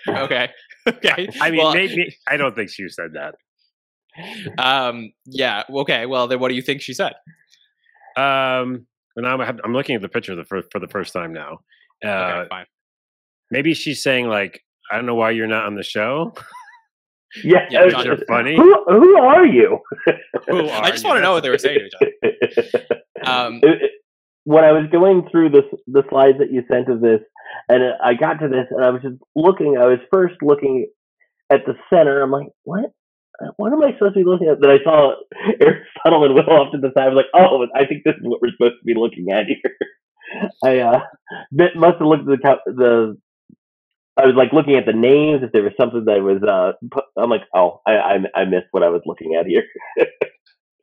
Okay. 0.07 0.49
Okay. 0.87 1.29
I 1.39 1.51
mean, 1.51 1.59
Well, 1.59 1.75
maybe 1.75 2.17
I 2.27 2.37
don't 2.37 2.55
think 2.55 2.71
she 2.71 2.89
said 2.89 3.11
that. 3.13 3.35
um, 4.57 5.11
yeah. 5.27 5.61
Okay. 5.69 6.07
Well, 6.07 6.27
then 6.27 6.39
what 6.39 6.49
do 6.49 6.55
you 6.55 6.63
think 6.63 6.81
she 6.81 6.93
said? 6.95 7.13
Um, 8.17 8.87
and 9.15 9.27
I'm 9.27 9.39
I'm 9.41 9.73
looking 9.73 9.95
at 9.95 10.01
the 10.01 10.09
picture 10.09 10.35
the 10.35 10.43
for, 10.43 10.63
for 10.71 10.79
the 10.79 10.87
first 10.87 11.13
time 11.13 11.33
now. 11.33 11.59
Uh, 12.03 12.07
Okay, 12.09 12.47
fine. 12.49 12.65
maybe 13.51 13.75
she's 13.75 14.01
saying 14.01 14.27
like, 14.27 14.61
I 14.91 14.95
don't 14.95 15.05
know 15.05 15.13
why 15.15 15.31
you're 15.31 15.45
not 15.47 15.65
on 15.65 15.75
the 15.75 15.83
show. 15.83 16.33
Yeah. 17.43 17.67
Yeah, 17.69 17.87
Jon, 17.87 18.05
You're 18.05 18.17
funny. 18.27 18.55
Who, 18.57 18.83
who 18.87 19.17
are 19.21 19.45
you? 19.45 19.79
Who 20.49 20.67
I 20.67 20.89
just 20.89 21.03
you? 21.03 21.09
want 21.09 21.17
to 21.19 21.21
know 21.21 21.33
what 21.33 21.43
they 21.43 21.49
were 21.49 21.57
saying 21.59 21.79
to 21.79 21.85
each 21.85 22.73
other. 22.75 22.85
Um, 23.23 23.59
It- 23.61 23.83
it- 23.83 23.91
when 24.43 24.63
I 24.63 24.71
was 24.71 24.85
going 24.91 25.27
through 25.31 25.49
the 25.49 25.63
the 25.87 26.03
slides 26.09 26.39
that 26.39 26.51
you 26.51 26.63
sent 26.71 26.89
of 26.89 27.01
this, 27.01 27.21
and 27.69 27.83
I 28.03 28.13
got 28.13 28.35
to 28.39 28.47
this, 28.47 28.67
and 28.71 28.83
I 28.83 28.89
was 28.89 29.01
just 29.01 29.17
looking. 29.35 29.77
I 29.77 29.85
was 29.85 29.99
first 30.11 30.35
looking 30.41 30.87
at 31.51 31.65
the 31.65 31.73
center. 31.89 32.21
I'm 32.21 32.31
like, 32.31 32.47
what? 32.63 32.91
What 33.57 33.73
am 33.73 33.81
I 33.83 33.93
supposed 33.93 34.13
to 34.13 34.19
be 34.19 34.25
looking 34.25 34.47
at? 34.49 34.61
Then 34.61 34.69
I 34.69 34.83
saw 34.83 35.15
Aristotle 35.59 36.25
and 36.25 36.35
Will 36.35 36.49
off 36.49 36.71
to 36.73 36.77
the 36.77 36.91
side. 36.93 37.05
I 37.05 37.09
was 37.09 37.15
like, 37.15 37.33
oh, 37.33 37.65
I 37.75 37.85
think 37.85 38.03
this 38.03 38.15
is 38.15 38.21
what 38.21 38.41
we're 38.41 38.51
supposed 38.51 38.79
to 38.79 38.85
be 38.85 38.93
looking 38.95 39.31
at 39.31 39.47
here. 39.47 39.77
I 40.63 40.79
uh, 40.79 40.99
must 41.51 41.97
have 41.99 42.07
looked 42.07 42.29
at 42.29 42.41
the 42.65 42.71
the. 42.73 43.17
I 44.17 44.25
was 44.25 44.35
like 44.35 44.53
looking 44.53 44.75
at 44.75 44.85
the 44.85 44.93
names. 44.93 45.41
If 45.43 45.51
there 45.51 45.63
was 45.63 45.73
something 45.79 46.05
that 46.05 46.21
was, 46.21 46.43
uh, 46.43 46.73
I'm 47.17 47.29
like, 47.29 47.43
oh, 47.55 47.81
I, 47.87 47.93
I 47.93 48.41
I 48.41 48.45
missed 48.45 48.67
what 48.71 48.83
I 48.83 48.89
was 48.89 49.01
looking 49.05 49.35
at 49.35 49.47
here. 49.47 49.63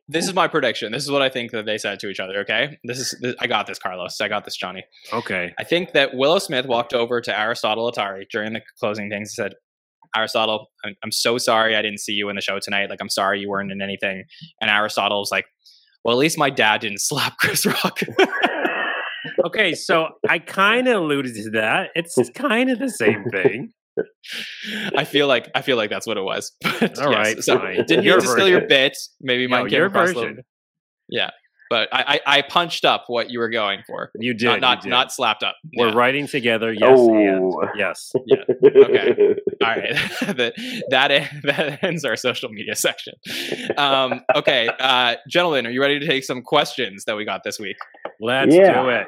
this 0.09 0.27
is 0.27 0.33
my 0.33 0.47
prediction. 0.47 0.91
This 0.91 1.03
is 1.03 1.11
what 1.11 1.21
I 1.21 1.29
think 1.29 1.51
that 1.51 1.67
they 1.67 1.77
said 1.77 1.99
to 1.99 2.09
each 2.09 2.19
other. 2.19 2.39
Okay, 2.39 2.79
this 2.83 2.99
is 2.99 3.15
this, 3.21 3.35
I 3.39 3.45
got 3.45 3.67
this, 3.67 3.77
Carlos. 3.77 4.19
I 4.19 4.27
got 4.27 4.43
this, 4.43 4.57
Jonny. 4.57 4.83
Okay. 5.13 5.53
I 5.59 5.63
think 5.63 5.93
that 5.93 6.15
Willow 6.15 6.39
Smith 6.39 6.65
walked 6.65 6.93
over 6.95 7.21
to 7.21 7.39
Aristotle 7.39 7.89
Athari 7.91 8.25
during 8.31 8.53
the 8.53 8.61
closing 8.79 9.09
things 9.09 9.29
and 9.29 9.51
said, 9.51 9.53
"Aristotle, 10.15 10.71
I'm, 10.83 10.95
I'm 11.03 11.11
so 11.11 11.37
sorry 11.37 11.75
I 11.75 11.83
didn't 11.83 11.99
see 11.99 12.13
you 12.13 12.27
in 12.29 12.35
the 12.35 12.41
show 12.41 12.57
tonight. 12.59 12.89
Like, 12.89 13.01
I'm 13.01 13.09
sorry 13.09 13.39
you 13.39 13.49
weren't 13.49 13.71
in 13.71 13.81
anything." 13.83 14.23
And 14.59 14.71
Aristotle 14.71 15.19
was 15.19 15.29
like, 15.31 15.45
"Well, 16.03 16.15
at 16.15 16.19
least 16.19 16.39
my 16.39 16.49
dad 16.49 16.81
didn't 16.81 17.01
slap 17.01 17.37
Chris 17.37 17.65
Rock." 17.67 17.99
Okay. 19.45 19.73
So 19.75 20.09
I 20.27 20.39
kind 20.39 20.87
of 20.87 21.03
alluded 21.03 21.35
to 21.35 21.49
that. 21.51 21.89
It's 21.95 22.17
kind 22.35 22.69
of 22.71 22.79
the 22.79 22.89
same 22.89 23.25
thing. 23.31 23.71
I 24.95 25.03
feel 25.05 25.27
like 25.27 25.49
I 25.55 25.61
feel 25.61 25.77
like 25.77 25.89
that's 25.89 26.07
what 26.07 26.17
it 26.17 26.23
was. 26.23 26.51
But 26.63 26.99
All 26.99 27.11
yes, 27.11 27.25
right, 27.35 27.43
so 27.43 27.57
fine. 27.59 27.85
didn't 27.85 28.03
Your 28.05 28.17
need 28.17 28.21
to 28.25 28.27
steal 28.27 28.47
your 28.47 28.59
version. 28.61 28.69
bit. 28.69 28.97
Maybe 29.21 29.47
No, 29.47 29.57
mine 29.61 29.69
came 29.69 29.83
across 29.83 30.13
version. 30.13 30.43
Yeah, 31.09 31.31
but 31.69 31.89
I, 31.91 32.19
I 32.25 32.37
I 32.37 32.41
punched 32.43 32.85
up 32.85 33.05
what 33.07 33.29
you 33.31 33.39
were 33.39 33.49
going 33.49 33.81
for. 33.87 34.11
You 34.19 34.33
did. 34.33 34.45
not 34.45 34.55
you 34.55 34.61
not, 34.61 34.81
did. 34.83 34.89
not 34.89 35.11
slapped 35.11 35.43
up. 35.43 35.55
We're 35.75 35.89
Yeah. 35.89 35.95
writing 35.95 36.27
together. 36.27 36.71
Yes. 36.73 36.99
And 36.99 37.53
Oh. 37.53 37.67
yes. 37.75 38.11
Okay. 38.15 39.35
All 39.61 39.67
right, 39.67 39.93
that 40.37 40.53
that 40.89 41.11
en- 41.11 41.41
that 41.43 41.83
ends 41.83 42.05
our 42.05 42.15
social 42.15 42.49
media 42.49 42.75
section. 42.75 43.13
Um, 43.77 44.21
okay, 44.35 44.69
uh, 44.79 45.15
gentlemen, 45.27 45.65
are 45.67 45.71
you 45.71 45.81
ready 45.81 45.99
to 45.99 46.05
take 46.07 46.23
some 46.23 46.41
questions 46.41 47.03
that 47.05 47.15
we 47.17 47.25
got 47.25 47.43
this 47.43 47.59
week? 47.59 47.75
Let's 48.21 48.55
Yeah. 48.55 48.81
do 48.83 48.89
it. 48.89 49.07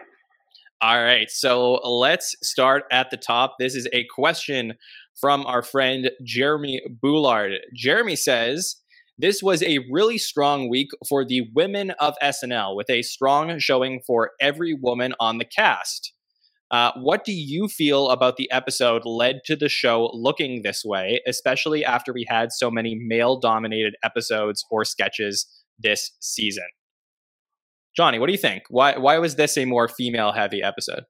All 0.83 0.99
right, 0.99 1.29
so 1.29 1.73
let's 1.87 2.35
start 2.41 2.85
at 2.91 3.11
the 3.11 3.17
top. 3.17 3.57
This 3.59 3.75
is 3.75 3.87
a 3.93 4.07
question 4.15 4.73
from 5.13 5.45
our 5.45 5.61
friend 5.61 6.09
Jeremy 6.23 6.81
Boulard. 6.89 7.51
Jeremy 7.75 8.15
says, 8.15 8.77
This 9.15 9.43
was 9.43 9.61
a 9.61 9.85
really 9.91 10.17
strong 10.17 10.69
week 10.69 10.89
for 11.07 11.23
the 11.23 11.43
women 11.53 11.91
of 11.99 12.15
SNL 12.23 12.75
with 12.75 12.89
a 12.89 13.03
strong 13.03 13.59
showing 13.59 14.01
for 14.07 14.31
every 14.41 14.73
woman 14.73 15.13
on 15.19 15.37
the 15.37 15.45
cast. 15.45 16.13
Uh, 16.71 16.91
what 16.95 17.25
do 17.25 17.31
you 17.31 17.67
feel 17.67 18.09
about 18.09 18.37
the 18.37 18.49
episode 18.51 19.03
led 19.05 19.41
to 19.45 19.55
the 19.55 19.69
show 19.69 20.09
looking 20.15 20.63
this 20.63 20.83
way, 20.83 21.21
especially 21.27 21.85
after 21.85 22.11
we 22.11 22.25
had 22.27 22.51
so 22.51 22.71
many 22.71 22.95
male 22.95 23.39
dominated 23.39 23.93
episodes 24.03 24.65
or 24.71 24.83
sketches 24.83 25.45
this 25.77 26.11
season? 26.21 26.65
Jonny, 27.95 28.19
what 28.19 28.27
do 28.27 28.31
you 28.33 28.37
think? 28.39 28.63
Why 28.69 28.97
why 28.97 29.17
was 29.17 29.35
this 29.35 29.57
a 29.57 29.65
more 29.65 29.87
female 29.87 30.31
heavy 30.31 30.61
episode? 30.63 31.03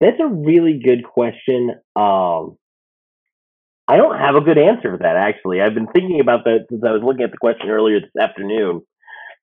That's 0.00 0.20
a 0.20 0.26
really 0.26 0.78
good 0.82 1.04
question. 1.04 1.70
Um, 1.96 2.58
I 3.88 3.96
don't 3.96 4.18
have 4.18 4.34
a 4.34 4.40
good 4.40 4.58
answer 4.58 4.92
for 4.92 4.98
that. 4.98 5.16
Actually, 5.16 5.60
I've 5.62 5.74
been 5.74 5.86
thinking 5.86 6.20
about 6.20 6.44
that 6.44 6.66
since 6.68 6.82
I 6.86 6.90
was 6.92 7.02
looking 7.04 7.22
at 7.22 7.30
the 7.30 7.38
question 7.38 7.68
earlier 7.70 8.00
this 8.00 8.10
afternoon, 8.20 8.82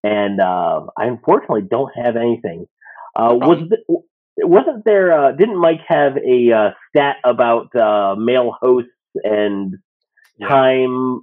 and 0.03 0.39
uh, 0.39 0.81
I 0.97 1.05
unfortunately 1.05 1.63
don't 1.69 1.91
have 1.95 2.15
anything. 2.15 2.67
Uh, 3.15 3.33
was 3.33 3.59
th- 3.59 3.99
wasn't 4.39 4.83
there? 4.85 5.11
Uh, 5.11 5.31
didn't 5.31 5.59
Mike 5.59 5.81
have 5.87 6.17
a 6.17 6.51
uh, 6.51 6.69
stat 6.89 7.17
about 7.23 7.75
uh, 7.75 8.15
male 8.17 8.55
hosts 8.59 8.89
and 9.23 9.75
Yeah. 10.37 10.47
time? 10.49 11.21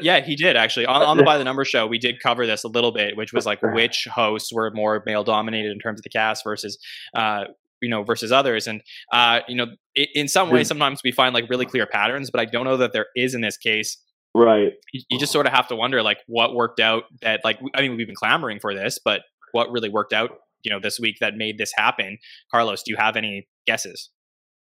Yeah, 0.00 0.20
he 0.20 0.36
did 0.36 0.56
actually. 0.56 0.86
On, 0.86 1.02
on 1.02 1.16
the 1.16 1.22
By 1.22 1.38
the 1.38 1.44
Number 1.44 1.64
show, 1.64 1.86
we 1.86 1.98
did 1.98 2.20
cover 2.20 2.46
this 2.46 2.64
a 2.64 2.68
little 2.68 2.92
bit, 2.92 3.16
which 3.16 3.32
was 3.32 3.46
like 3.46 3.60
which 3.62 4.06
hosts 4.12 4.52
were 4.52 4.70
more 4.72 5.02
male 5.06 5.24
dominated 5.24 5.72
in 5.72 5.78
terms 5.78 6.00
of 6.00 6.02
the 6.02 6.08
cast 6.08 6.44
versus, 6.44 6.78
uh, 7.14 7.44
you 7.80 7.90
know, 7.90 8.02
versus 8.02 8.32
others. 8.32 8.66
And, 8.66 8.82
uh, 9.12 9.40
you 9.48 9.56
know, 9.56 9.66
i 9.96 10.06
in 10.14 10.28
some 10.28 10.50
ways, 10.50 10.68
sometimes 10.68 11.00
we 11.04 11.12
find 11.12 11.34
like 11.34 11.48
really 11.50 11.66
clear 11.66 11.86
patterns, 11.86 12.30
but 12.30 12.40
I 12.40 12.46
don't 12.46 12.64
know 12.64 12.76
that 12.78 12.92
there 12.92 13.06
is 13.14 13.34
in 13.34 13.42
this 13.42 13.56
case. 13.56 13.98
right. 14.34 14.72
You, 14.92 15.02
you 15.10 15.18
just 15.18 15.32
sort 15.32 15.46
of 15.46 15.52
have 15.52 15.68
to 15.68 15.76
wonder 15.76 16.02
like 16.02 16.18
what 16.26 16.54
worked 16.54 16.80
out 16.80 17.04
that, 17.20 17.40
like, 17.44 17.60
I 17.74 17.82
mean, 17.82 17.96
we've 17.96 18.06
been 18.06 18.16
clamoring 18.16 18.60
for 18.60 18.74
this, 18.74 18.98
but 19.04 19.22
what 19.52 19.70
really 19.70 19.88
worked 19.88 20.12
out, 20.12 20.30
you 20.62 20.70
know, 20.72 20.80
this 20.80 20.98
week 20.98 21.16
that 21.20 21.36
made 21.36 21.58
this 21.58 21.72
happen? 21.76 22.18
Carlos, 22.50 22.82
do 22.82 22.90
you 22.90 22.96
have 22.96 23.16
any 23.16 23.46
guesses? 23.66 24.10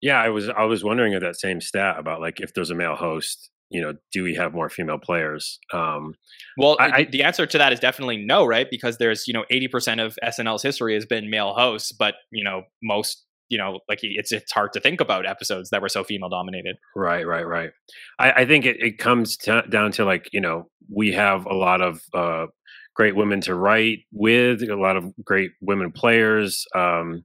Yeah, 0.02 0.20
I 0.20 0.28
was 0.28 0.50
I 0.50 0.64
was 0.64 0.84
wondering 0.84 1.14
of 1.14 1.22
that 1.22 1.40
same 1.40 1.62
stat 1.62 1.98
about 1.98 2.20
like 2.20 2.40
if 2.40 2.52
there's 2.52 2.70
a 2.70 2.74
male 2.74 2.94
host, 2.94 3.48
you 3.74 3.82
know, 3.82 3.92
do 4.12 4.22
we 4.22 4.36
have 4.36 4.54
more 4.54 4.68
female 4.70 4.98
players? 4.98 5.58
Um, 5.72 6.14
Well, 6.56 6.76
I- 6.78 7.04
the 7.10 7.24
answer 7.24 7.44
to 7.44 7.58
that 7.58 7.72
is 7.72 7.80
definitely 7.80 8.18
no, 8.24 8.46
right? 8.46 8.68
Because 8.70 8.98
there's, 8.98 9.26
you 9.26 9.34
know, 9.34 9.44
80% 9.50 10.00
of 10.00 10.16
SNL's 10.22 10.62
history 10.62 10.94
has 10.94 11.04
been 11.04 11.28
male 11.28 11.54
hosts, 11.54 11.90
but, 11.90 12.14
you 12.30 12.44
know, 12.44 12.62
most, 12.82 13.24
you 13.48 13.58
know, 13.58 13.80
like 13.88 13.98
it's 14.02 14.30
it's 14.32 14.52
hard 14.52 14.72
to 14.74 14.80
think 14.80 15.00
about 15.00 15.26
episodes 15.26 15.70
that 15.70 15.82
were 15.82 15.88
so 15.88 16.04
female 16.04 16.28
dominated. 16.30 16.76
Right, 16.94 17.26
right, 17.26 17.46
right. 17.46 17.70
I, 18.18 18.32
I 18.42 18.44
think 18.46 18.64
it, 18.64 18.76
it 18.80 18.98
comes 18.98 19.36
to, 19.38 19.62
down 19.68 19.90
to 19.92 20.04
like 20.04 20.28
you 20.32 20.40
know 20.40 20.70
we 20.88 21.12
have 21.12 21.44
a 21.46 21.54
lot 21.54 21.82
of 21.82 22.00
uh, 22.14 22.46
great 22.94 23.16
women 23.16 23.40
to 23.42 23.54
write 23.54 23.98
with, 24.12 24.62
a 24.62 24.76
lot 24.76 24.96
of 24.96 25.12
great 25.24 25.50
women 25.60 25.92
players, 25.92 26.64
um, 26.74 27.24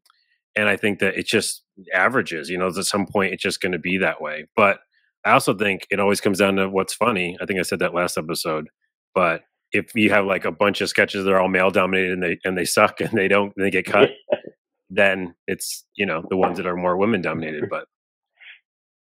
and 0.56 0.68
I 0.68 0.76
think 0.76 1.00
that 1.00 1.16
it 1.16 1.26
just 1.28 1.64
averages. 1.93 2.50
You 2.50 2.58
know, 2.58 2.68
at 2.68 2.76
some 2.86 3.06
point 3.06 3.34
it's 3.34 3.43
just 3.43 3.62
going 3.62 3.72
to 3.72 3.80
be 3.80 3.97
that 4.00 4.22
way. 4.22 4.47
But 4.56 4.80
I 5.26 5.32
also 5.32 5.54
think 5.54 5.86
it 5.90 6.00
always 6.00 6.22
comes 6.22 6.40
down 6.40 6.56
to 6.56 6.70
what's 6.70 6.94
funny. 6.94 7.38
I 7.42 7.46
think 7.46 7.60
I 7.60 7.64
said 7.64 7.80
that 7.80 7.94
last 7.94 8.18
episode. 8.18 8.70
But 9.14 9.42
if 9.72 9.94
you 9.96 10.10
have 10.12 10.26
like 10.26 10.46
a 10.46 10.52
bunch 10.52 10.82
of 10.82 10.90
sketches 10.90 11.26
that 11.26 11.32
are 11.32 11.40
all 11.40 11.48
male 11.48 11.72
dominated 11.72 12.14
and 12.14 12.24
they 12.24 12.40
and 12.44 12.58
they 12.58 12.66
suck 12.66 13.02
and 13.02 13.12
they 13.12 13.28
don't 13.28 13.54
they 13.58 13.70
get 13.70 13.86
cut, 13.86 14.10
then 14.90 15.36
it's 15.48 15.86
you 15.96 16.06
know 16.06 16.24
the 16.30 16.38
ones 16.38 16.58
that 16.58 16.68
are 16.68 16.76
more 16.76 16.98
women 16.98 17.22
dominated. 17.22 17.66
But 17.70 17.86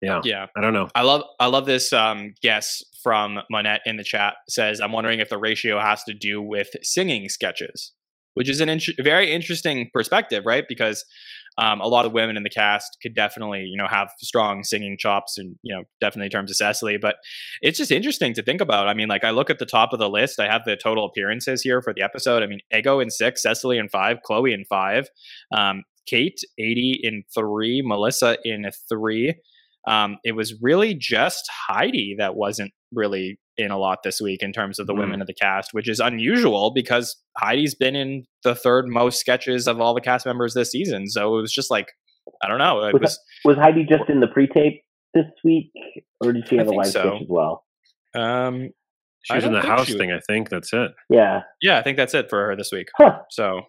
yeah, 0.01 0.21
Yeah. 0.23 0.45
I 0.55 0.61
don't 0.61 0.73
know. 0.73 0.89
I 0.95 1.03
love 1.03 1.23
I 1.39 1.47
love 1.47 1.65
this 1.65 1.93
um, 1.93 2.33
guess 2.41 2.83
from 3.01 3.39
Monette 3.49 3.81
in 3.85 3.97
the 3.97 4.03
chat 4.03 4.35
says 4.49 4.79
I'm 4.79 4.91
wondering 4.91 5.19
if 5.19 5.29
the 5.29 5.37
ratio 5.37 5.79
has 5.79 6.03
to 6.03 6.13
do 6.13 6.41
with 6.41 6.69
singing 6.83 7.29
sketches, 7.29 7.93
which 8.33 8.49
is 8.49 8.61
an 8.61 8.69
int- 8.69 8.99
very 9.01 9.31
interesting 9.31 9.89
perspective, 9.93 10.43
right? 10.45 10.65
Because 10.67 11.05
um, 11.57 11.81
a 11.81 11.87
lot 11.87 12.05
of 12.05 12.13
women 12.13 12.37
in 12.37 12.43
the 12.43 12.49
cast 12.49 12.97
could 13.01 13.15
definitely 13.15 13.61
you 13.61 13.77
know 13.77 13.87
have 13.87 14.09
strong 14.19 14.63
singing 14.63 14.97
chops 14.97 15.37
and 15.37 15.55
you 15.63 15.75
know 15.75 15.83
definitely 16.01 16.27
in 16.27 16.31
terms 16.31 16.51
of 16.51 16.57
Cecily, 16.57 16.97
but 16.97 17.15
it's 17.61 17.77
just 17.77 17.91
interesting 17.91 18.33
to 18.33 18.43
think 18.43 18.61
about. 18.61 18.87
I 18.87 18.93
mean, 18.93 19.07
like 19.07 19.23
I 19.23 19.31
look 19.31 19.49
at 19.49 19.59
the 19.59 19.65
top 19.65 19.93
of 19.93 19.99
the 19.99 20.09
list, 20.09 20.39
I 20.39 20.51
have 20.51 20.63
the 20.65 20.75
total 20.75 21.05
appearances 21.05 21.61
here 21.61 21.81
for 21.81 21.93
the 21.93 22.01
episode. 22.01 22.43
I 22.43 22.47
mean, 22.47 22.59
Ego 22.75 22.99
in 22.99 23.09
six, 23.09 23.41
Cecily 23.41 23.77
in 23.77 23.89
five, 23.89 24.17
Chloe 24.23 24.53
in 24.53 24.65
five, 24.65 25.09
um, 25.55 25.83
Kate 26.07 26.39
Aidy 26.59 26.95
in 27.01 27.23
three, 27.33 27.81
Melissa 27.83 28.37
in 28.43 28.65
three 28.89 29.35
um, 29.87 30.17
it 30.23 30.33
was 30.33 30.53
really 30.61 30.93
just 30.93 31.49
Heidi 31.67 32.15
that 32.19 32.35
wasn't 32.35 32.71
really 32.93 33.39
in 33.57 33.71
a 33.71 33.77
lot 33.77 33.99
this 34.03 34.21
week 34.21 34.43
in 34.43 34.53
terms 34.53 34.77
of 34.79 34.87
the 34.87 34.93
Mm. 34.93 34.99
women 34.99 35.21
of 35.21 35.27
the 35.27 35.33
cast, 35.33 35.73
which 35.73 35.89
is 35.89 35.99
unusual 35.99 36.71
because 36.73 37.15
Heidi's 37.37 37.73
been 37.75 37.95
in 37.95 38.25
the 38.43 38.53
third 38.55 38.87
most 38.87 39.19
sketches 39.19 39.67
of 39.67 39.81
all 39.81 39.93
the 39.93 40.01
cast 40.01 40.25
members 40.25 40.53
this 40.53 40.71
season. 40.71 41.07
So 41.09 41.37
it 41.37 41.41
was 41.41 41.51
just 41.53 41.71
like, 41.71 41.91
I 42.43 42.47
don't 42.47 42.59
know. 42.59 42.83
It 42.85 42.93
Was 42.93 43.01
was, 43.01 43.19
Was 43.45 43.57
Heidi 43.57 43.85
just 43.85 44.09
in 44.09 44.19
the 44.19 44.27
pre-tape 44.27 44.81
this 45.13 45.25
week, 45.43 45.71
or 46.23 46.33
did 46.33 46.47
she 46.47 46.57
have 46.57 46.67
a 46.67 46.69
think 46.69 46.83
live 46.83 46.91
so. 46.91 47.01
sketch 47.01 47.21
as 47.23 47.27
well? 47.29 47.65
um, 48.15 48.69
She 49.23 49.33
was 49.35 49.43
in 49.45 49.53
the 49.53 49.61
house 49.61 49.91
thing, 49.93 50.11
I 50.11 50.19
think. 50.27 50.49
That's 50.49 50.71
it. 50.73 50.91
Yeah. 51.09 51.41
yeah, 51.61 51.77
I 51.79 51.81
think 51.83 51.97
that's 51.97 52.13
it 52.13 52.29
for 52.29 52.45
her 52.47 52.55
this 52.55 52.71
week. 52.71 52.87
Huh. 52.97 53.19
So 53.31 53.61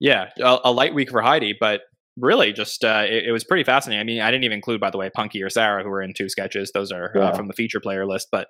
yeah, 0.00 0.30
a, 0.40 0.58
a 0.64 0.72
light 0.72 0.94
week 0.94 1.10
for 1.10 1.22
Heidi, 1.22 1.54
but 1.58 1.82
really 2.18 2.52
just 2.52 2.84
uh, 2.84 3.04
it, 3.08 3.26
it 3.26 3.32
was 3.32 3.44
pretty 3.44 3.64
fascinating. 3.64 4.00
I 4.00 4.04
mean, 4.04 4.20
I 4.20 4.30
didn't 4.30 4.44
even 4.44 4.56
include, 4.56 4.80
by 4.80 4.90
the 4.90 4.98
way, 4.98 5.10
Punkie 5.16 5.42
or 5.44 5.48
Sarah, 5.50 5.82
who 5.82 5.88
were 5.88 6.02
in 6.02 6.12
two 6.14 6.28
sketches. 6.28 6.70
Those 6.72 6.92
are 6.92 7.10
Yeah. 7.14 7.28
uh, 7.28 7.36
from 7.36 7.48
the 7.48 7.54
feature 7.54 7.80
player 7.80 8.06
list. 8.06 8.28
But 8.30 8.48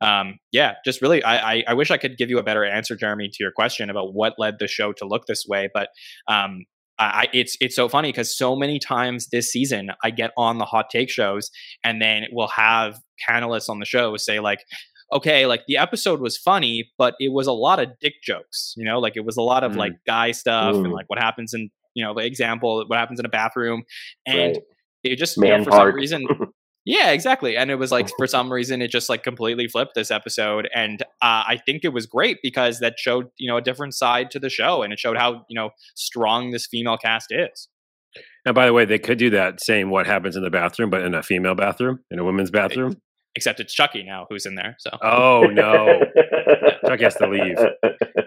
um, 0.00 0.38
yeah, 0.50 0.74
just 0.84 1.02
really, 1.02 1.22
I, 1.22 1.52
I, 1.54 1.64
I 1.68 1.74
wish 1.74 1.90
I 1.90 1.98
could 1.98 2.16
give 2.16 2.30
you 2.30 2.38
a 2.38 2.42
better 2.42 2.64
answer, 2.64 2.96
Jeremy, 2.96 3.28
to 3.28 3.36
your 3.40 3.52
question 3.52 3.90
about 3.90 4.14
what 4.14 4.34
led 4.38 4.54
the 4.58 4.66
show 4.66 4.92
to 4.94 5.06
look 5.06 5.26
this 5.26 5.44
way. 5.46 5.68
But 5.72 5.88
um, 6.28 6.64
I, 6.98 7.28
it's 7.32 7.56
it's 7.60 7.74
so 7.74 7.88
funny 7.88 8.10
because 8.10 8.36
so 8.36 8.54
many 8.54 8.78
times 8.78 9.28
this 9.32 9.50
season 9.50 9.90
I 10.04 10.10
get 10.10 10.30
on 10.36 10.58
the 10.58 10.64
hot 10.66 10.86
take 10.90 11.10
shows 11.10 11.50
and 11.82 12.00
then 12.00 12.24
we'll 12.30 12.48
have 12.48 13.00
panelists 13.28 13.68
on 13.68 13.78
the 13.80 13.86
show 13.86 14.16
say 14.16 14.38
like 14.40 14.60
okay, 15.12 15.44
like 15.44 15.60
the 15.68 15.76
episode 15.76 16.20
was 16.20 16.38
funny, 16.38 16.90
but 16.96 17.14
it 17.18 17.32
was 17.34 17.46
a 17.46 17.52
lot 17.52 17.78
of 17.78 17.88
dick 18.00 18.14
jokes, 18.22 18.72
you 18.78 18.84
know, 18.84 18.98
like 18.98 19.12
it 19.14 19.24
was 19.26 19.36
a 19.36 19.42
lot 19.42 19.62
of 19.62 19.72
Mm. 19.72 19.76
like 19.76 19.92
guy 20.06 20.30
stuff 20.30 20.74
and 20.74 20.90
like 20.90 21.04
what 21.08 21.18
happens 21.18 21.52
in, 21.52 21.68
you 21.94 22.04
know, 22.04 22.14
the 22.14 22.24
example, 22.24 22.84
what 22.86 22.98
happens 22.98 23.18
in 23.20 23.26
a 23.26 23.30
bathroom. 23.30 23.84
And 24.26 24.56
Right. 24.56 24.58
it 25.04 25.16
just, 25.16 25.36
you 25.36 25.44
know, 25.44 25.50
Man 25.50 25.64
for 25.64 25.72
some 25.72 25.92
reason, 25.94 26.26
yeah, 26.84 27.10
exactly. 27.10 27.56
And 27.56 27.70
it 27.70 27.76
was 27.76 27.92
like, 27.92 28.08
for 28.16 28.26
some 28.26 28.52
reason, 28.52 28.82
it 28.82 28.90
just 28.90 29.08
like 29.08 29.22
completely 29.22 29.68
flipped 29.68 29.94
this 29.94 30.10
episode. 30.10 30.68
And 30.74 31.02
uh, 31.02 31.44
I 31.46 31.60
think 31.64 31.84
it 31.84 31.92
was 31.92 32.06
great 32.06 32.38
because 32.42 32.80
that 32.80 32.94
showed, 32.98 33.28
you 33.38 33.48
know, 33.48 33.56
a 33.56 33.62
different 33.62 33.94
side 33.94 34.30
to 34.32 34.38
the 34.38 34.50
show 34.50 34.82
and 34.82 34.92
it 34.92 34.98
showed 34.98 35.16
how, 35.16 35.44
you 35.48 35.54
know, 35.54 35.70
strong 35.94 36.50
this 36.50 36.66
female 36.66 36.96
cast 36.96 37.28
is. 37.30 37.68
And 38.44 38.54
by 38.54 38.66
the 38.66 38.72
way, 38.72 38.84
they 38.84 38.98
could 38.98 39.18
do 39.18 39.30
that 39.30 39.62
saying 39.62 39.88
what 39.88 40.06
happens 40.06 40.36
in 40.36 40.42
the 40.42 40.50
bathroom, 40.50 40.90
but 40.90 41.02
in 41.02 41.14
a 41.14 41.22
female 41.22 41.54
bathroom, 41.54 42.00
in 42.10 42.18
a 42.18 42.24
women's 42.24 42.50
bathroom. 42.50 42.96
Except 43.34 43.60
it's 43.60 43.72
Chucky 43.72 44.02
now 44.02 44.26
who's 44.28 44.44
in 44.44 44.54
there. 44.56 44.76
So 44.78 44.90
Oh 45.02 45.44
no! 45.44 46.00
Chuck 46.86 47.00
has 47.00 47.14
to 47.16 47.28
leave. 47.28 47.56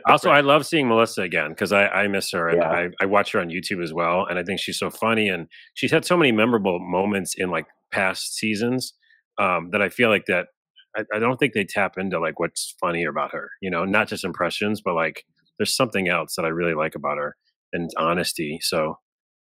Also, 0.08 0.30
I 0.30 0.42
love 0.42 0.66
seeing 0.66 0.88
Melissa 0.88 1.22
again 1.22 1.50
because 1.50 1.72
I, 1.72 1.88
I 1.88 2.08
miss 2.08 2.32
her 2.32 2.50
and 2.50 2.60
Yeah. 2.60 2.70
I, 2.70 2.90
I 3.02 3.06
watch 3.06 3.32
her 3.34 3.40
on 3.40 3.50
YouTube 3.50 3.84
as 3.84 3.94
well, 3.94 4.26
and 4.26 4.40
I 4.40 4.44
think 4.44 4.60
she's 4.60 4.80
so 4.80 4.90
funny 4.90 5.30
and 5.30 5.48
she's 5.76 5.92
had 5.92 6.06
so 6.06 6.18
many 6.18 6.32
memorable 6.32 6.80
moments 6.80 7.36
in 7.38 7.50
like 7.50 7.66
past 7.92 8.36
seasons 8.36 8.94
um, 9.38 9.70
that 9.72 9.82
I 9.82 9.90
feel 9.90 10.10
like 10.10 10.26
that 10.26 10.48
I, 10.96 11.04
I 11.14 11.20
don't 11.20 11.38
think 11.38 11.54
they 11.54 11.66
tap 11.66 11.98
into 11.98 12.20
like 12.20 12.40
what's 12.40 12.76
funny 12.80 13.04
about 13.04 13.32
her. 13.32 13.50
You 13.62 13.70
know, 13.70 13.86
not 13.86 14.08
just 14.08 14.24
impressions, 14.24 14.82
but 14.84 14.96
like 14.96 15.24
there's 15.60 15.76
something 15.76 16.08
else 16.08 16.36
that 16.36 16.46
I 16.46 16.50
really 16.50 16.74
like 16.74 16.96
about 16.96 17.18
her 17.18 17.36
and 17.74 17.90
honesty. 17.98 18.60
So 18.62 18.98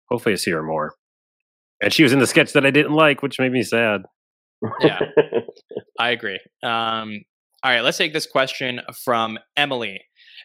hopefully, 0.10 0.34
I 0.34 0.38
see 0.38 0.51
her 0.51 0.64
more. 0.64 0.95
And 1.82 1.93
she 1.93 2.03
was 2.03 2.12
in 2.14 2.20
the 2.20 2.28
sketch 2.28 2.53
that 2.53 2.66
I 2.66 2.72
didn't 2.72 2.91
like, 2.93 3.22
which 3.22 3.39
made 3.39 3.51
me 3.53 3.64
sad. 3.64 4.01
Yeah. 4.82 4.99
I 5.99 6.12
agree. 6.12 6.39
Um, 6.64 7.22
all 7.62 7.72
right, 7.72 7.82
let's 7.82 7.97
take 7.97 8.14
this 8.14 8.26
question 8.26 8.80
from 9.03 9.38
Emily. 9.57 9.99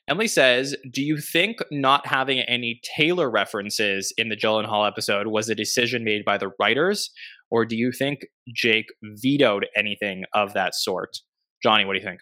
Emily 0.08 0.26
says, 0.26 0.76
"Do 0.92 1.00
you 1.02 1.18
think 1.18 1.58
not 1.70 2.06
having 2.06 2.40
any 2.40 2.80
Taylor 2.96 3.30
references 3.30 4.12
in 4.16 4.28
the 4.28 4.36
Gyllenhaal 4.36 4.86
episode 4.86 5.28
was 5.28 5.48
a 5.48 5.54
decision 5.54 6.02
made 6.02 6.24
by 6.24 6.38
the 6.38 6.50
writers, 6.58 7.10
or 7.50 7.64
do 7.64 7.76
you 7.76 7.92
think 7.92 8.26
Jake 8.52 8.86
vetoed 9.02 9.66
anything 9.76 10.24
of 10.34 10.54
that 10.54 10.74
sort?" 10.74 11.18
Jonny, 11.62 11.84
what 11.84 11.94
do 11.94 12.00
you 12.00 12.04
think? 12.04 12.20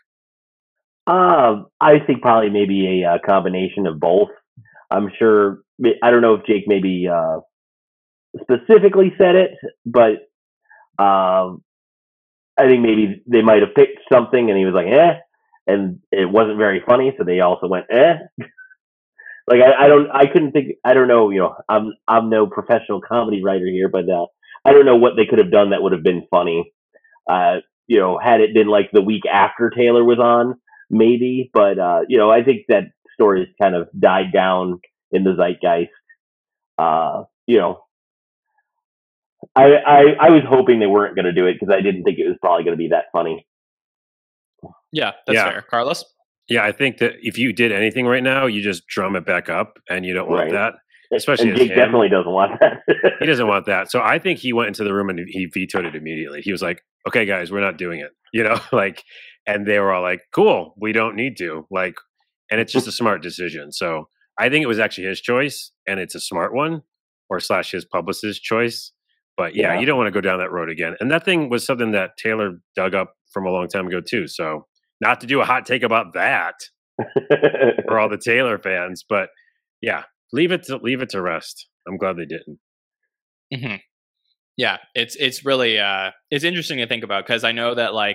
Um, 1.07 1.66
I 1.80 1.99
think 2.07 2.20
probably 2.20 2.51
maybe 2.51 3.03
a, 3.03 3.14
uh 3.14 3.18
combination 3.26 3.86
of 3.86 3.99
both. 3.99 4.28
I'm 4.90 5.11
sure. 5.18 5.62
I 6.03 6.11
don't 6.11 6.20
know 6.20 6.34
if 6.34 6.47
Jake 6.47 6.64
maybe 6.66 7.09
uh, 7.12 7.40
specifically 8.43 9.12
said 9.18 9.34
it, 9.34 9.51
but 9.86 11.03
um, 11.03 11.62
I 12.62 12.68
think 12.68 12.82
maybe 12.82 13.22
they 13.26 13.42
might 13.42 13.62
have 13.62 13.74
picked 13.74 14.00
something, 14.12 14.48
and 14.50 14.58
he 14.58 14.64
was 14.64 14.74
like, 14.74 14.86
"eh," 14.86 15.18
and 15.66 16.00
it 16.12 16.30
wasn't 16.30 16.58
very 16.58 16.82
funny, 16.86 17.14
so 17.18 17.24
they 17.24 17.40
also 17.40 17.68
went, 17.68 17.86
"eh." 17.90 18.14
like 19.48 19.60
I, 19.60 19.84
I 19.84 19.88
don't, 19.88 20.10
I 20.10 20.26
couldn't 20.26 20.52
think. 20.52 20.76
I 20.84 20.94
don't 20.94 21.08
know. 21.08 21.30
You 21.30 21.40
know, 21.40 21.54
I'm 21.68 21.92
I'm 22.08 22.30
no 22.30 22.46
professional 22.46 23.00
comedy 23.00 23.42
writer 23.42 23.66
here, 23.66 23.88
but 23.88 24.08
uh, 24.08 24.26
I 24.64 24.72
don't 24.72 24.86
know 24.86 24.96
what 24.96 25.14
they 25.16 25.26
could 25.26 25.38
have 25.40 25.50
done 25.52 25.70
that 25.70 25.82
would 25.82 25.92
have 25.92 26.04
been 26.04 26.26
funny. 26.30 26.72
Uh, 27.28 27.56
you 27.88 27.98
know, 27.98 28.18
had 28.22 28.40
it 28.40 28.54
been 28.54 28.68
like 28.68 28.90
the 28.92 29.02
week 29.02 29.24
after 29.30 29.70
Taylor 29.70 30.04
was 30.04 30.18
on, 30.18 30.56
maybe. 30.90 31.50
But 31.52 31.78
uh, 31.78 32.00
you 32.08 32.18
know, 32.18 32.30
I 32.30 32.44
think 32.44 32.62
that 32.68 32.84
story 33.14 33.40
has 33.40 33.48
kind 33.60 33.74
of 33.74 33.88
died 33.98 34.32
down 34.32 34.80
in 35.10 35.24
the 35.24 35.34
zeitgeist. 35.36 35.90
Uh, 36.78 37.24
you 37.46 37.58
know, 37.58 37.82
I 39.57 39.64
I, 39.86 40.01
I 40.20 40.30
was 40.30 40.43
hoping 40.49 40.78
they 40.80 40.86
weren't 40.86 41.14
going 41.14 41.24
to 41.26 41.32
do 41.32 41.47
it 41.47 41.55
because 41.59 41.74
I 41.74 41.80
didn't 41.80 42.05
think 42.05 42.18
it 42.18 42.26
was 42.28 42.36
probably 42.40 42.64
going 42.64 42.76
to 42.76 42.78
be 42.82 42.88
that 42.88 43.07
funny. 43.12 43.47
Yeah, 44.93 45.12
that's 45.26 45.36
Yeah. 45.36 45.51
fair. 45.51 45.62
Carlos? 45.62 46.05
Yeah, 46.49 46.64
I 46.64 46.72
think 46.72 46.99
that 46.99 47.14
if 47.22 47.38
you 47.38 47.53
did 47.53 47.72
anything 47.72 48.07
right 48.07 48.22
now, 48.22 48.47
you 48.47 48.62
just 48.62 48.86
drum 48.86 49.16
it 49.16 49.24
back 49.24 49.49
up, 49.49 49.78
and 49.88 50.05
you 50.05 50.12
don't 50.12 50.28
want 50.28 50.43
Right. 50.45 50.53
that. 50.53 50.74
Especially 51.14 51.51
and 51.51 51.59
Jake 51.59 51.70
him. 51.70 51.76
definitely 51.76 52.09
doesn't 52.09 52.32
want 52.32 52.59
that. 52.61 52.82
He 53.20 53.26
doesn't 53.26 53.47
want 53.47 53.66
that. 53.66 53.90
So 53.90 54.01
I 54.01 54.18
think 54.18 54.38
he 54.38 54.53
went 54.55 54.68
into 54.68 54.82
the 54.82 54.95
room 54.95 55.11
and 55.11 55.20
he 55.28 55.45
vetoed 55.47 55.84
it 55.84 55.95
immediately. 55.95 56.40
He 56.40 56.53
was 56.53 56.62
like, 56.62 56.82
"Okay, 57.07 57.26
guys, 57.26 57.53
we're 57.53 57.61
not 57.61 57.76
doing 57.76 58.01
it." 58.01 58.12
You 58.32 58.43
know, 58.45 58.59
like, 58.72 59.05
and 59.47 59.66
they 59.66 59.78
were 59.78 59.93
all 59.93 60.03
like, 60.03 60.22
"Cool, 60.32 60.74
we 60.78 60.93
don't 60.93 61.14
need 61.14 61.36
to." 61.38 61.66
Like, 61.70 61.95
and 62.51 62.61
it's 62.61 62.72
just 62.72 62.86
a 62.88 62.93
smart 62.93 63.22
decision. 63.22 63.72
So 63.72 64.09
I 64.38 64.49
think 64.49 64.62
it 64.62 64.66
was 64.68 64.78
actually 64.78 65.07
his 65.07 65.20
choice, 65.20 65.70
and 65.86 66.01
it's 66.01 66.14
a 66.14 66.20
smart 66.20 66.55
one, 66.55 66.82
or 67.28 67.40
slash 67.40 67.70
his 67.72 67.84
publicist's 67.84 68.40
choice. 68.43 68.93
But 69.43 69.57
yeah, 69.57 69.74
Yeah. 69.74 69.80
you 69.80 69.86
don't 69.86 69.97
want 69.99 70.07
to 70.07 70.12
go 70.12 70.20
down 70.20 70.38
that 70.38 70.53
road 70.53 70.70
again. 70.70 70.95
And 71.01 71.11
that 71.11 71.24
thing 71.24 71.49
was 71.49 71.66
something 71.66 71.90
that 71.93 72.11
Taylor 72.16 72.61
dug 72.76 72.95
up 72.95 73.14
from 73.32 73.45
a 73.45 73.51
long 73.51 73.66
time 73.66 73.88
ago 73.88 74.01
too. 74.01 74.28
So 74.28 74.66
not 75.01 75.20
to 75.22 75.26
do 75.26 75.40
a 75.40 75.45
hot 75.45 75.66
take 75.66 75.82
about 75.82 76.12
that 76.14 76.55
for 77.88 77.99
all 77.99 78.09
the 78.14 78.18
Taylor 78.22 78.57
fans, 78.59 79.05
but 79.09 79.30
yeah, 79.80 80.05
leave 80.32 80.53
it 80.53 80.62
to 80.64 80.76
leave 80.76 81.03
it 81.03 81.09
to 81.11 81.20
rest. 81.20 81.66
I'm 81.88 81.97
glad 81.97 82.16
they 82.16 82.24
didn't. 82.26 82.59
hmm 83.53 83.76
Yeah, 84.57 84.76
it's 84.95 85.16
it's 85.16 85.45
really 85.45 85.80
uh 85.80 86.12
it's 86.30 86.45
interesting 86.45 86.78
to 86.78 86.86
think 86.86 87.03
about 87.03 87.26
because 87.26 87.43
I 87.43 87.51
know 87.51 87.74
that 87.74 87.95
like 87.95 88.14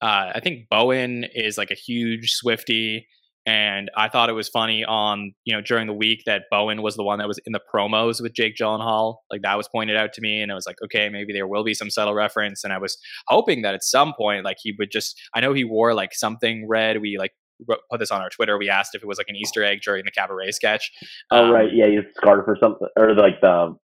uh 0.00 0.30
I 0.36 0.40
think 0.40 0.68
Bowen 0.70 1.24
is 1.34 1.58
like 1.58 1.72
a 1.72 1.74
huge 1.88 2.34
Swiftie 2.40 3.06
and 3.44 3.90
I 3.96 4.08
thought 4.08 4.28
it 4.28 4.34
was 4.34 4.48
funny 4.48 4.84
on 4.84 5.32
you 5.44 5.54
know 5.54 5.60
during 5.60 5.86
the 5.86 5.94
week 5.94 6.22
that 6.26 6.44
Bowen 6.50 6.82
was 6.82 6.96
the 6.96 7.02
one 7.02 7.18
that 7.18 7.28
was 7.28 7.38
in 7.44 7.52
the 7.52 7.60
promos 7.72 8.20
with 8.20 8.34
Jake 8.34 8.56
Gyllenhaal. 8.56 9.16
Like 9.30 9.42
that 9.42 9.56
was 9.56 9.68
pointed 9.68 9.96
out 9.96 10.12
to 10.14 10.20
me 10.20 10.40
and 10.42 10.52
I 10.52 10.54
was 10.54 10.66
like 10.66 10.76
okay 10.84 11.08
maybe 11.08 11.32
there 11.32 11.46
will 11.46 11.64
be 11.64 11.74
some 11.74 11.90
subtle 11.90 12.14
reference 12.14 12.64
and 12.64 12.72
I 12.72 12.78
was 12.78 12.96
hoping 13.28 13.62
that 13.62 13.74
at 13.74 13.82
some 13.82 14.14
point 14.16 14.44
like 14.44 14.58
he 14.62 14.74
would 14.78 14.90
just 14.90 15.20
I 15.34 15.40
know 15.40 15.52
he 15.52 15.64
wore 15.64 15.94
like 15.94 16.14
something 16.14 16.68
red. 16.68 17.00
We 17.00 17.18
like 17.18 17.32
put 17.66 17.98
this 17.98 18.10
on 18.10 18.20
our 18.20 18.30
Twitter. 18.30 18.58
We 18.58 18.68
asked 18.68 18.94
if 18.94 19.02
it 19.02 19.06
was 19.06 19.18
like 19.18 19.28
an 19.28 19.36
Easter 19.36 19.64
egg 19.64 19.80
during 19.82 20.04
the 20.04 20.10
cabaret 20.10 20.50
sketch. 20.52 20.92
Oh 21.30 21.44
Um, 21.44 21.50
right, 21.50 21.68
yeah, 21.72 21.86
he's 21.86 22.14
scarf 22.16 22.44
or 22.46 22.56
something, 22.60 22.88
or 22.96 23.14
like 23.14 23.40
the 23.40 23.76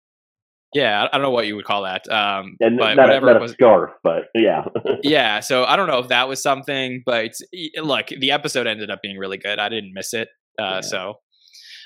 yeah 0.75 1.03
I 1.03 1.07
I 1.07 1.11
don't 1.13 1.23
know 1.23 1.31
what 1.31 1.47
you 1.47 1.57
would 1.57 1.65
call 1.65 1.83
that 1.85 2.09
um 2.11 2.57
and 2.61 2.79
but 2.79 2.95
not, 2.95 3.05
a, 3.07 3.09
whatever 3.09 3.27
not 3.27 3.37
it 3.37 3.39
a 3.39 3.43
was 3.43 3.53
scarf, 3.53 3.91
but 4.03 4.25
yeah, 4.35 4.65
yeah 5.03 5.41
so 5.41 5.65
i 5.65 5.77
don't 5.77 5.87
know 5.89 5.99
if 5.99 6.09
that 6.09 6.29
was 6.29 6.43
something 6.43 7.03
but 7.07 7.33
look 7.83 8.09
the 8.09 8.31
episode 8.33 8.67
ended 8.67 8.91
up 8.91 9.01
being 9.03 9.17
really 9.19 9.39
good 9.39 9.59
i 9.59 9.69
didn't 9.69 9.93
miss 9.95 10.13
it 10.15 10.29
uh 10.61 10.65
Yeah. 10.77 10.81
so 10.83 11.15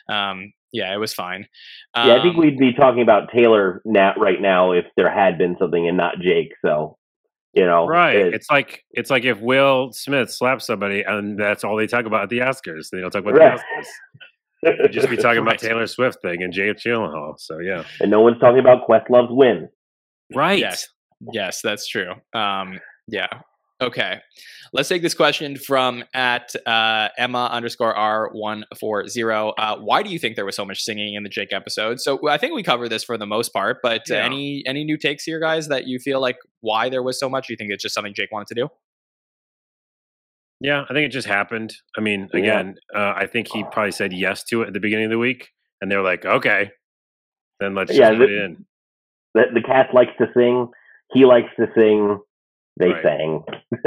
um 0.09 0.53
yeah 0.73 0.93
it 0.95 0.99
was 0.99 1.13
fine 1.15 1.47
yeah. 1.95 2.17
I 2.17 2.23
think 2.23 2.37
Um, 2.37 2.41
we'd 2.41 2.57
be 2.59 2.73
talking 2.73 3.03
about 3.03 3.31
Taylor 3.35 3.83
Nat 3.85 4.15
right 4.19 4.41
now 4.41 4.73
if 4.73 4.87
there 4.97 5.11
had 5.13 5.37
been 5.37 5.57
something 5.59 5.87
and 5.87 5.97
not 5.99 6.19
Jake. 6.21 6.55
So 6.65 6.97
you 7.53 7.67
know, 7.67 7.87
Right. 7.87 8.17
it- 8.17 8.33
it's 8.33 8.51
like 8.51 8.83
it's 8.93 9.11
like 9.11 9.25
if 9.27 9.39
Will 9.41 9.93
Smith 9.93 10.31
slaps 10.31 10.67
somebody 10.67 11.03
and 11.03 11.39
that's 11.39 11.65
all 11.65 11.77
they 11.77 11.87
talk 11.87 12.07
about 12.07 12.23
at 12.23 12.29
the 12.31 12.39
Oscars. 12.39 12.89
They 12.91 13.03
don't 13.03 13.11
talk 13.11 13.21
about 13.21 13.35
Right. 13.35 13.59
the 13.59 13.63
Oscars. 13.83 13.87
They'd 14.63 14.93
just 14.93 15.11
be 15.11 15.17
talking 15.17 15.43
about 15.43 15.59
Taylor 15.61 15.87
Swift 15.87 16.19
thing 16.23 16.43
and 16.43 16.53
Jay 16.53 16.73
Gyllenhaal. 16.73 17.35
So 17.39 17.59
yeah. 17.59 17.85
and 18.01 18.11
no 18.11 18.21
one's 18.21 18.39
talking 18.41 18.61
about 18.61 18.85
Questlove's 18.87 19.31
win. 19.33 19.69
Right. 20.35 20.59
Yes. 20.59 20.89
Yes, 21.33 21.61
that's 21.63 21.87
true. 21.87 22.13
Um, 22.35 22.81
yeah. 23.09 23.29
Okay. 23.81 24.19
Let's 24.73 24.89
take 24.89 25.03
this 25.03 25.15
question 25.15 25.57
from 25.57 26.05
at 26.15 26.53
uh, 26.67 27.09
Emma 27.19 27.49
underscore 27.51 27.95
R 27.95 28.31
one 28.33 28.65
four 28.79 29.09
zero. 29.09 29.51
Uh, 29.59 29.77
why 29.79 30.03
do 30.05 30.11
you 30.11 30.19
think 30.21 30.37
there 30.37 30.45
was 30.47 30.55
so 30.57 30.65
much 30.65 30.83
singing 30.83 31.15
in 31.15 31.25
the 31.25 31.29
Jake 31.29 31.53
episode? 31.53 32.01
So 32.01 32.29
I 32.29 32.39
think 32.39 32.55
we 32.55 32.63
covered 32.63 32.89
this 32.91 33.03
for 33.05 33.19
the 33.19 33.27
most 33.27 33.53
part, 33.53 33.79
but 33.83 34.03
uh, 34.11 34.15
Yeah. 34.15 34.25
any 34.25 34.63
any 34.67 34.85
new 34.85 34.97
takes 34.97 35.25
here, 35.25 35.41
guys, 35.41 35.67
that 35.69 35.87
you 35.89 35.99
feel 35.99 36.21
like 36.21 36.37
why 36.61 36.89
there 36.89 37.03
was 37.03 37.19
so 37.19 37.29
much? 37.29 37.49
You 37.51 37.57
think 37.57 37.71
it's 37.73 37.83
just 37.83 37.95
something 37.95 38.15
Jake 38.15 38.31
wanted 38.33 38.47
to 38.49 38.55
do? 38.55 38.69
Yeah, 40.63 40.85
I 40.89 40.95
think 40.95 41.07
it 41.07 41.13
just 41.13 41.27
happened. 41.27 41.75
I 41.99 42.01
mean, 42.01 42.29
Yeah. 42.33 42.39
again, 42.41 42.75
uh, 42.95 43.13
I 43.17 43.27
think 43.27 43.49
he 43.49 43.65
probably 43.65 43.91
said 43.93 44.13
yes 44.13 44.45
to 44.45 44.63
it 44.63 44.69
at 44.69 44.73
the 44.75 44.81
beginning 44.81 45.07
of 45.07 45.11
the 45.11 45.19
week, 45.19 45.49
and 45.81 45.91
they 45.91 45.97
were 45.97 46.03
like, 46.03 46.25
"Okay, 46.25 46.71
then 47.61 47.75
let's 47.75 47.93
Yeah, 47.93 48.11
just 48.11 48.19
put 48.21 48.27
the- 48.29 48.37
it 48.39 48.45
in." 48.45 48.67
The, 49.35 49.43
the 49.55 49.63
cast 49.63 49.93
likes 49.95 50.13
to 50.19 50.27
sing. 50.35 50.69
He 51.13 51.25
likes 51.25 51.49
to 51.59 51.67
sing. 51.75 52.19
They 52.79 52.91
Right. 52.93 53.03
sang. 53.03 53.45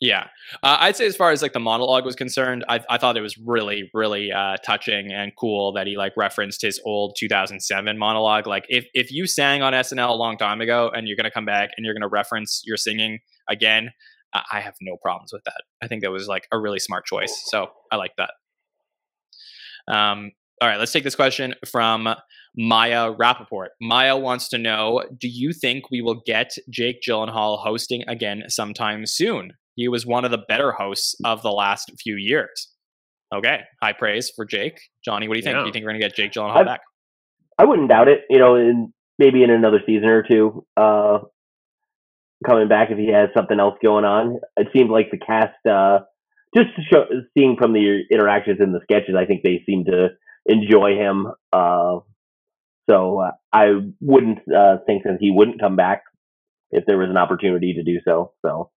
Yeah, 0.00 0.28
uh, 0.62 0.76
I'd 0.78 0.94
say 0.94 1.06
as 1.06 1.16
far 1.16 1.32
as 1.32 1.42
like 1.42 1.52
the 1.52 1.58
monologue 1.58 2.04
was 2.04 2.14
concerned, 2.14 2.64
I, 2.68 2.78
I 2.88 2.98
thought 2.98 3.16
it 3.16 3.20
was 3.20 3.36
really, 3.36 3.90
really 3.92 4.30
uh, 4.30 4.56
touching 4.64 5.12
and 5.12 5.32
cool 5.36 5.72
that 5.72 5.88
he 5.88 5.96
like 5.96 6.12
referenced 6.16 6.62
his 6.62 6.80
old 6.84 7.16
2007 7.18 7.98
monologue. 7.98 8.46
Like, 8.46 8.64
if 8.68 8.86
if 8.94 9.10
you 9.10 9.26
sang 9.26 9.60
on 9.60 9.72
SNL 9.72 10.10
a 10.10 10.14
long 10.14 10.38
time 10.38 10.60
ago 10.60 10.88
and 10.94 11.08
you're 11.08 11.16
gonna 11.16 11.32
come 11.32 11.44
back 11.46 11.70
and 11.76 11.84
you're 11.84 11.94
gonna 11.94 12.06
reference 12.06 12.62
your 12.64 12.76
singing 12.76 13.18
again, 13.50 13.90
I 14.34 14.42
I 14.52 14.60
have 14.60 14.74
no 14.80 14.96
problems 14.96 15.32
with 15.32 15.44
that. 15.44 15.62
I 15.82 15.88
think 15.88 16.02
that 16.02 16.10
was 16.10 16.28
like 16.28 16.46
a 16.52 16.58
really 16.58 16.78
smart 16.78 17.06
choice. 17.06 17.44
So 17.46 17.68
I 17.92 17.96
like 17.96 18.12
that. 18.18 18.30
Um, 19.92 20.32
all 20.60 20.68
right, 20.68 20.78
let's 20.78 20.92
take 20.92 21.04
this 21.04 21.14
question 21.14 21.54
from 21.66 22.08
Maya 22.56 23.12
Rappaport. 23.14 23.68
Maya 23.80 24.16
wants 24.16 24.48
to 24.50 24.58
know 24.58 25.02
Do 25.18 25.28
you 25.28 25.52
think 25.52 25.90
we 25.90 26.02
will 26.02 26.20
get 26.26 26.54
Jake 26.68 27.00
Gyllenhaal 27.06 27.58
hosting 27.58 28.02
again 28.08 28.44
sometime 28.48 29.06
soon? 29.06 29.52
He 29.76 29.86
was 29.88 30.04
one 30.04 30.24
of 30.24 30.32
the 30.32 30.42
better 30.48 30.72
hosts 30.72 31.14
of 31.24 31.42
the 31.42 31.52
last 31.52 31.92
few 32.00 32.16
years. 32.16 32.72
Okay, 33.32 33.60
high 33.80 33.92
praise 33.92 34.32
for 34.34 34.44
Jake. 34.44 34.80
Jonny, 35.04 35.28
what 35.28 35.34
do 35.34 35.38
you 35.38 35.44
think? 35.44 35.54
Yeah. 35.54 35.60
Do 35.60 35.66
you 35.66 35.72
think 35.72 35.84
we're 35.84 35.92
going 35.92 36.00
to 36.00 36.06
get 36.08 36.16
Jake 36.16 36.32
Gyllenhaal 36.32 36.56
I've- 36.56 36.64
back? 36.64 36.80
I 37.60 37.64
wouldn't 37.64 37.88
doubt 37.88 38.08
it. 38.08 38.20
You 38.30 38.38
know, 38.38 38.54
in 38.54 38.92
maybe 39.18 39.42
in 39.42 39.50
another 39.50 39.80
season 39.84 40.08
or 40.08 40.22
two, 40.22 40.64
uh, 40.76 41.18
coming 42.46 42.68
back 42.68 42.90
if 42.90 42.98
he 42.98 43.12
has 43.12 43.28
something 43.36 43.58
else 43.58 43.74
going 43.82 44.04
on. 44.04 44.38
It 44.56 44.68
seemed 44.76 44.90
like 44.90 45.10
the 45.10 45.18
cast, 45.18 45.54
uh, 45.68 46.00
just 46.56 46.70
show, 46.90 47.04
seeing 47.36 47.56
from 47.58 47.72
the 47.72 48.02
interactions 48.10 48.58
in 48.60 48.72
the 48.72 48.80
sketches, 48.82 49.14
I 49.18 49.26
think 49.26 49.42
they 49.42 49.62
seem 49.66 49.84
to 49.86 50.08
enjoy 50.46 50.96
him. 50.96 51.26
Uh, 51.52 51.98
so 52.88 53.20
uh, 53.20 53.32
I 53.52 53.72
wouldn't 54.00 54.38
uh, 54.54 54.78
think 54.86 55.02
that 55.04 55.18
he 55.20 55.30
wouldn't 55.30 55.60
come 55.60 55.76
back 55.76 56.02
if 56.70 56.84
there 56.86 56.98
was 56.98 57.10
an 57.10 57.16
opportunity 57.16 57.74
to 57.74 57.82
do 57.82 57.98
so. 58.06 58.32
So 58.44 58.70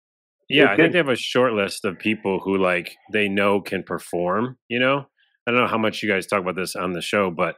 Yeah, 0.50 0.72
I 0.72 0.76
think 0.76 0.92
they 0.92 0.98
have 0.98 1.10
a 1.10 1.16
short 1.16 1.54
list 1.54 1.86
of 1.86 1.98
people 1.98 2.40
who 2.40 2.58
like 2.58 2.96
they 3.12 3.30
know 3.30 3.62
can 3.62 3.84
perform. 3.84 4.58
You 4.68 4.80
know, 4.80 5.06
I 5.48 5.52
don't 5.52 5.62
know 5.62 5.68
how 5.68 5.78
much 5.78 6.04
you 6.04 6.10
guys 6.10 6.28
talk 6.28 6.42
about 6.42 6.56
this 6.56 6.76
on 6.76 6.94
the 6.94 7.02
show, 7.02 7.32
but 7.32 7.56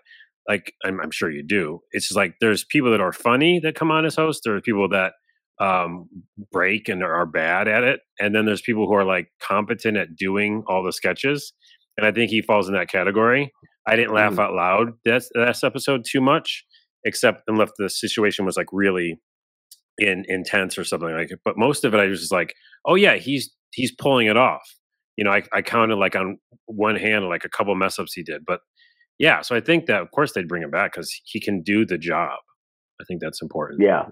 like 0.47 0.73
I'm, 0.83 0.99
I'm 1.01 1.11
sure 1.11 1.31
you 1.31 1.43
do. 1.43 1.81
It's 1.91 2.07
just 2.07 2.17
like 2.17 2.35
there's 2.39 2.65
people 2.65 2.91
that 2.91 3.01
are 3.01 3.13
funny 3.13 3.59
that 3.59 3.75
come 3.75 3.91
on 3.91 4.05
as 4.05 4.15
hosts. 4.15 4.41
There 4.43 4.55
are 4.55 4.61
people 4.61 4.89
that 4.89 5.13
um, 5.59 6.07
break 6.51 6.89
and 6.89 7.03
are 7.03 7.25
bad 7.25 7.67
at 7.67 7.83
it, 7.83 7.99
and 8.19 8.33
then 8.35 8.45
there's 8.45 8.61
people 8.61 8.87
who 8.87 8.93
are 8.95 9.05
like 9.05 9.27
competent 9.41 9.97
at 9.97 10.15
doing 10.15 10.63
all 10.67 10.83
the 10.83 10.93
sketches. 10.93 11.53
And 11.97 12.07
I 12.07 12.11
think 12.11 12.31
he 12.31 12.41
falls 12.41 12.67
in 12.67 12.73
that 12.73 12.89
category. 12.89 13.51
I 13.87 13.95
didn't 13.95 14.13
laugh 14.15 14.33
Mhm. 14.33 14.39
out 14.39 14.53
loud 14.53 14.93
that's 15.05 15.29
last 15.35 15.63
episode 15.63 16.05
too 16.09 16.21
much, 16.21 16.63
except 17.03 17.43
unless 17.47 17.69
the 17.77 17.89
situation 17.89 18.45
was 18.45 18.57
like 18.57 18.67
really 18.71 19.19
in 19.99 20.25
intense 20.27 20.77
or 20.77 20.83
something 20.83 21.11
like 21.13 21.31
it. 21.31 21.39
But 21.45 21.57
most 21.57 21.83
of 21.85 21.93
it, 21.93 21.99
I 21.99 22.07
was 22.07 22.19
just 22.21 22.31
like, 22.31 22.53
oh 22.85 22.95
yeah, 22.95 23.15
he's 23.15 23.51
he's 23.73 23.91
pulling 23.93 24.27
it 24.27 24.37
off. 24.37 24.63
You 25.17 25.23
know, 25.23 25.31
I, 25.31 25.43
I 25.53 25.61
counted 25.61 25.97
like 25.97 26.15
on 26.15 26.37
one 26.65 26.95
hand 26.95 27.25
like 27.29 27.45
a 27.45 27.49
couple 27.49 27.75
mess 27.75 27.99
ups 27.99 28.13
he 28.13 28.23
did, 28.23 28.41
but 28.47 28.61
yeah. 29.19 29.41
So 29.41 29.55
I 29.55 29.59
think 29.61 29.85
that 29.85 30.01
of 30.01 30.09
course 30.11 30.33
they'd 30.33 30.47
bring 30.47 30.63
him 30.63 30.71
back 30.71 30.93
because 30.93 31.13
he 31.25 31.39
can 31.39 31.61
do 31.61 31.85
the 31.85 31.99
job. 31.99 32.39
I 32.99 33.03
think 33.07 33.21
that's 33.21 33.41
important. 33.41 33.81
yeah, 33.81 34.05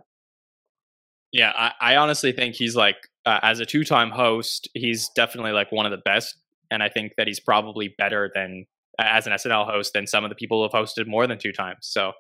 Yeah, 1.31 1.51
I, 1.55 1.71
I 1.79 1.95
honestly 1.95 2.31
think 2.31 2.55
he's 2.55 2.75
like, 2.75 2.97
uh, 3.25 3.39
as 3.41 3.59
a 3.59 3.65
two 3.65 3.83
time 3.83 4.09
host, 4.11 4.69
he's 4.73 5.09
definitely 5.15 5.51
like 5.51 5.71
one 5.71 5.85
of 5.85 5.91
the 5.91 6.01
best. 6.03 6.35
And 6.71 6.81
I 6.81 6.89
think 6.89 7.13
that 7.17 7.27
he's 7.27 7.39
probably 7.39 7.93
better 7.97 8.31
than, 8.33 8.65
as 8.99 9.27
an 9.27 9.33
SNL 9.33 9.65
host, 9.69 9.93
than 9.93 10.07
some 10.07 10.23
of 10.23 10.29
the 10.29 10.35
people 10.35 10.57
who 10.57 10.63
have 10.63 10.85
hosted 10.87 11.07
more 11.07 11.27
than 11.27 11.37
two 11.37 11.51
times. 11.51 11.79
So 11.81 12.11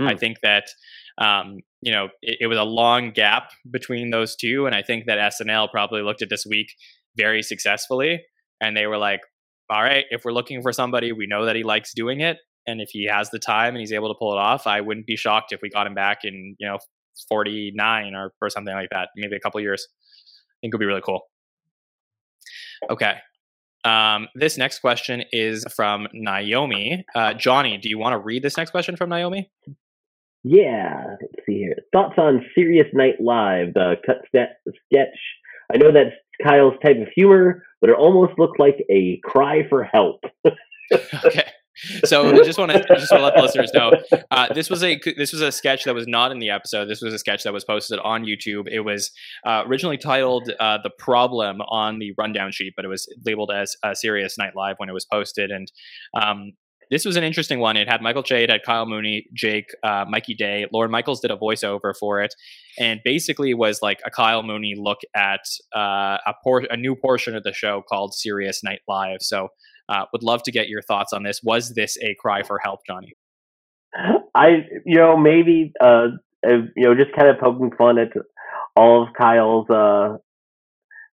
I 0.00 0.12
Hmm. 0.12 0.16
think 0.18 0.38
that, 0.42 0.64
um, 1.18 1.58
you 1.80 1.92
know, 1.92 2.08
it, 2.22 2.38
it 2.42 2.46
was 2.46 2.58
a 2.58 2.64
long 2.64 3.10
gap 3.10 3.50
between 3.70 4.10
those 4.10 4.36
two. 4.36 4.66
And 4.66 4.74
I 4.74 4.82
think 4.82 5.06
that 5.06 5.18
SNL 5.18 5.70
probably 5.70 6.02
looked 6.02 6.22
at 6.22 6.28
this 6.30 6.46
week 6.46 6.74
very 7.16 7.42
successfully. 7.42 8.22
And 8.60 8.76
they 8.76 8.86
were 8.86 8.98
like, 8.98 9.20
all 9.70 9.82
right, 9.82 10.04
if 10.10 10.24
we're 10.24 10.32
looking 10.32 10.62
for 10.62 10.72
somebody, 10.72 11.12
we 11.12 11.26
know 11.26 11.44
that 11.44 11.56
he 11.56 11.62
likes 11.62 11.92
doing 11.94 12.20
it. 12.20 12.38
And 12.66 12.80
if 12.80 12.90
he 12.90 13.06
has 13.06 13.30
the 13.30 13.38
time 13.38 13.74
and 13.74 13.80
he's 13.80 13.92
able 13.92 14.08
to 14.08 14.18
pull 14.18 14.32
it 14.32 14.38
off, 14.38 14.66
I 14.66 14.80
wouldn't 14.80 15.06
be 15.06 15.16
shocked 15.16 15.52
if 15.52 15.60
we 15.62 15.70
got 15.70 15.86
him 15.86 15.94
back 15.94 16.18
in, 16.24 16.54
you 16.58 16.66
know, 16.68 16.78
49 17.28 18.14
or, 18.14 18.32
or 18.40 18.50
something 18.50 18.74
like 18.74 18.90
that, 18.90 19.10
maybe 19.16 19.36
a 19.36 19.40
couple 19.40 19.60
years. 19.60 19.86
I 19.90 20.56
think 20.60 20.72
it 20.72 20.76
would 20.76 20.80
be 20.80 20.86
really 20.86 21.02
cool. 21.04 21.22
Okay. 22.90 23.16
Um, 23.84 24.28
this 24.34 24.58
next 24.58 24.80
question 24.80 25.24
is 25.32 25.64
from 25.74 26.08
Naomi. 26.12 27.04
Uh, 27.14 27.34
Jonny, 27.34 27.78
do 27.78 27.88
you 27.88 27.98
want 27.98 28.12
to 28.12 28.18
read 28.18 28.42
this 28.42 28.56
next 28.56 28.70
question 28.70 28.96
from 28.96 29.10
Naomi? 29.10 29.50
yeah. 30.44 31.16
Let's 31.20 31.46
see 31.46 31.58
here. 31.58 31.76
Thoughts 31.92 32.14
on 32.18 32.44
Serious 32.54 32.86
Night 32.92 33.20
Live, 33.20 33.74
the 33.74 33.94
cut 34.04 34.18
st- 34.34 34.50
sketch. 34.86 35.18
I 35.72 35.76
know 35.76 35.92
that's 35.92 36.14
Kyle's 36.42 36.74
type 36.84 36.96
of 36.96 37.08
humor, 37.14 37.64
but 37.80 37.90
it 37.90 37.96
almost 37.96 38.38
looked 38.38 38.58
like 38.58 38.84
a 38.90 39.20
cry 39.24 39.68
for 39.68 39.84
help. 39.84 40.24
okay. 41.24 41.44
So 42.04 42.28
I 42.28 42.44
just 42.44 42.58
want 42.58 42.72
to 42.72 42.84
just 42.94 43.12
let 43.12 43.34
the 43.34 43.42
listeners 43.42 43.70
know 43.74 43.92
uh, 44.30 44.52
this 44.52 44.70
was 44.70 44.82
a 44.82 44.98
this 45.16 45.32
was 45.32 45.40
a 45.40 45.52
sketch 45.52 45.84
that 45.84 45.94
was 45.94 46.06
not 46.06 46.32
in 46.32 46.38
the 46.38 46.50
episode. 46.50 46.86
This 46.86 47.00
was 47.00 47.14
a 47.14 47.18
sketch 47.18 47.44
that 47.44 47.52
was 47.52 47.64
posted 47.64 47.98
on 48.00 48.24
YouTube. 48.24 48.68
It 48.68 48.80
was 48.80 49.10
uh, 49.44 49.62
originally 49.66 49.98
titled 49.98 50.50
uh, 50.58 50.78
"The 50.82 50.90
Problem" 50.98 51.60
on 51.62 51.98
the 51.98 52.12
rundown 52.18 52.52
sheet, 52.52 52.74
but 52.76 52.84
it 52.84 52.88
was 52.88 53.06
labeled 53.24 53.50
as 53.54 53.76
uh, 53.82 53.94
"Serious 53.94 54.36
Night 54.38 54.54
Live" 54.56 54.76
when 54.78 54.88
it 54.88 54.92
was 54.92 55.04
posted. 55.04 55.50
And 55.50 55.70
um, 56.20 56.52
this 56.90 57.04
was 57.04 57.16
an 57.16 57.24
interesting 57.24 57.58
one. 57.58 57.76
It 57.76 57.88
had 57.88 58.00
Michael 58.00 58.22
Che, 58.22 58.44
it 58.44 58.50
had 58.50 58.62
Kyle 58.64 58.86
Mooney, 58.86 59.26
Jake, 59.34 59.66
uh, 59.82 60.04
Mikey 60.08 60.34
Day. 60.34 60.66
Lorne 60.72 60.90
Michaels 60.90 61.20
did 61.20 61.30
a 61.30 61.36
voiceover 61.36 61.94
for 61.98 62.20
it, 62.22 62.34
and 62.78 63.00
basically 63.04 63.54
was 63.54 63.80
like 63.82 64.00
a 64.06 64.10
Kyle 64.10 64.42
Mooney 64.42 64.74
look 64.76 64.98
at 65.14 65.40
uh, 65.76 66.18
a 66.26 66.34
por- 66.42 66.66
a 66.70 66.76
new 66.76 66.94
portion 66.96 67.36
of 67.36 67.42
the 67.42 67.52
show 67.52 67.82
called 67.88 68.14
Serious 68.14 68.62
Night 68.64 68.80
Live. 68.88 69.18
So, 69.20 69.48
uh, 69.88 70.04
would 70.12 70.22
love 70.22 70.42
to 70.44 70.52
get 70.52 70.68
your 70.68 70.82
thoughts 70.82 71.12
on 71.12 71.22
this. 71.22 71.40
Was 71.42 71.74
this 71.74 71.96
a 72.02 72.14
cry 72.20 72.42
for 72.42 72.58
help, 72.62 72.80
Jonny? 72.86 73.14
I, 74.34 74.66
you 74.84 74.96
know, 74.96 75.16
maybe, 75.16 75.72
uh, 75.80 76.08
you 76.44 76.70
know, 76.76 76.94
just 76.94 77.16
kind 77.16 77.28
of 77.28 77.38
poking 77.40 77.70
fun 77.76 77.98
at 77.98 78.08
all 78.76 79.02
of 79.02 79.08
Kyle's 79.16 79.68
uh, 79.70 80.18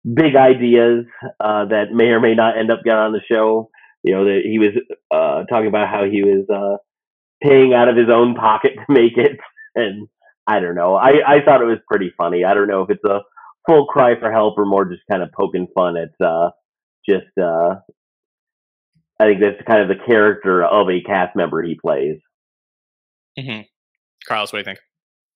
big 0.04 0.36
ideas 0.36 1.06
uh, 1.40 1.64
that 1.66 1.86
may 1.92 2.06
or 2.06 2.20
may 2.20 2.34
not 2.34 2.58
end 2.58 2.70
up 2.70 2.80
getting 2.84 2.98
on 2.98 3.12
the 3.12 3.20
show. 3.30 3.70
You 4.02 4.14
know, 4.14 4.24
that 4.26 4.42
he 4.44 4.58
was 4.58 4.70
uh, 5.10 5.44
talking 5.50 5.66
about 5.66 5.88
how 5.88 6.04
he 6.04 6.22
was 6.22 6.46
uh, 6.48 6.76
paying 7.42 7.74
out 7.74 7.88
of 7.88 7.96
his 7.96 8.08
own 8.12 8.34
pocket 8.34 8.74
to 8.76 8.92
make 8.92 9.16
it, 9.16 9.38
and 9.74 10.06
I 10.46 10.60
don't 10.60 10.76
know. 10.76 10.94
I 10.94 11.12
I 11.26 11.44
thought 11.44 11.62
it 11.62 11.66
was 11.66 11.78
pretty 11.90 12.12
funny. 12.16 12.44
I 12.44 12.54
don't 12.54 12.68
know 12.68 12.82
if 12.82 12.90
it's 12.90 13.04
a 13.04 13.22
full 13.66 13.86
cry 13.86 14.14
for 14.20 14.30
help 14.30 14.58
or 14.58 14.64
more 14.64 14.84
just 14.84 15.02
kind 15.10 15.24
of 15.24 15.32
poking 15.32 15.66
fun 15.74 15.96
at 15.96 16.24
uh, 16.24 16.50
just. 17.08 17.36
Uh, 17.40 17.76
I 19.20 19.24
think 19.26 19.40
that's 19.40 19.62
kind 19.66 19.80
of 19.82 19.88
the 19.88 20.02
character 20.04 20.64
of 20.64 20.88
a 20.90 21.00
cast 21.02 21.34
member 21.36 21.62
he 21.62 21.74
plays. 21.80 22.18
Mm-hmm. 23.38 23.62
Carlos, 24.28 24.52
what 24.52 24.58
do 24.58 24.60
you 24.60 24.64
think? 24.64 24.78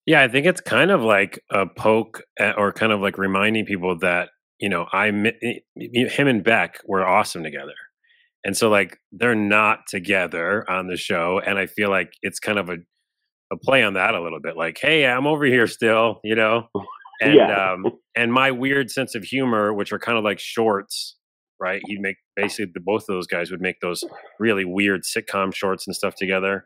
Yeah, 0.07 0.22
I 0.22 0.28
think 0.28 0.47
it's 0.47 0.61
kind 0.61 0.91
of 0.91 1.03
like 1.03 1.41
a 1.51 1.66
poke 1.66 2.22
at, 2.39 2.59
or 2.59 2.72
kind 2.72 2.93
of 2.93 3.01
like 3.01 3.18
reminding 3.18 3.66
people 3.66 3.99
that, 3.99 4.31
you 4.59 4.68
know, 4.68 4.87
I, 4.93 5.11
mi- 5.11 5.62
him 5.76 6.26
and 6.26 6.43
Beck 6.43 6.81
were 6.87 7.07
awesome 7.07 7.43
together. 7.43 7.74
And 8.45 8.57
so, 8.57 8.70
like, 8.70 8.99
they're 9.12 9.35
not 9.35 9.81
together 9.89 10.68
on 10.70 10.89
the 10.89 10.97
show. 10.97 11.41
And 11.47 11.59
I 11.59 11.66
feel 11.66 11.91
like 11.91 12.12
it's 12.22 12.39
kind 12.41 12.59
of 12.59 12.70
a, 12.70 12.76
a 13.53 13.57
play 13.59 13.83
on 13.83 13.95
that 13.95 14.14
a 14.14 14.22
little 14.22 14.41
bit. 14.41 14.57
Like, 14.57 14.78
hey, 14.81 15.07
I'm 15.07 15.26
over 15.26 15.45
here 15.45 15.66
still, 15.66 16.20
you 16.24 16.35
know? 16.35 16.68
And, 17.22 17.35
Yeah. 17.35 17.72
um, 17.72 17.85
and 18.16 18.33
my 18.33 18.51
weird 18.51 18.91
sense 18.91 19.14
of 19.14 19.22
humor, 19.24 19.74
which 19.74 19.93
are 19.93 19.99
kind 19.99 20.16
of 20.16 20.24
like 20.24 20.39
shorts, 20.39 21.18
right? 21.61 21.82
He'd 21.86 22.00
make 22.00 22.16
basically 22.36 22.70
the, 22.72 22.80
both 22.80 23.02
of 23.02 23.14
those 23.14 23.26
guys 23.26 23.50
would 23.50 23.61
make 23.61 23.80
those 23.80 24.02
really 24.38 24.64
weird 24.64 25.02
sitcom 25.02 25.54
shorts 25.54 25.86
and 25.86 25.94
stuff 25.94 26.14
together. 26.16 26.64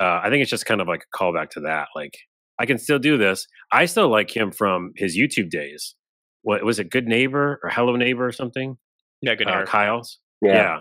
Uh, 0.00 0.20
I 0.22 0.28
think 0.30 0.42
it's 0.42 0.50
just 0.50 0.66
kind 0.66 0.80
of 0.80 0.88
like 0.88 1.04
a 1.12 1.16
callback 1.16 1.50
to 1.50 1.60
that. 1.60 1.88
Like, 1.96 2.14
I 2.58 2.66
can 2.66 2.78
still 2.78 2.98
do 2.98 3.16
this. 3.16 3.46
I 3.72 3.86
still 3.86 4.08
like 4.08 4.36
him 4.36 4.52
from 4.52 4.92
his 4.96 5.16
YouTube 5.16 5.50
days. 5.50 5.94
What 6.42 6.64
was 6.64 6.78
it? 6.78 6.90
Good 6.90 7.06
Neighbor 7.06 7.60
or 7.62 7.70
Hello 7.70 7.96
Neighbor 7.96 8.26
or 8.26 8.32
something? 8.32 8.76
Yeah, 9.22 9.34
good. 9.34 9.48
Uh, 9.48 9.52
Uh, 9.62 9.66
Kyle's. 9.66 10.18
Yeah. 10.42 10.52
Yeah. 10.52 10.80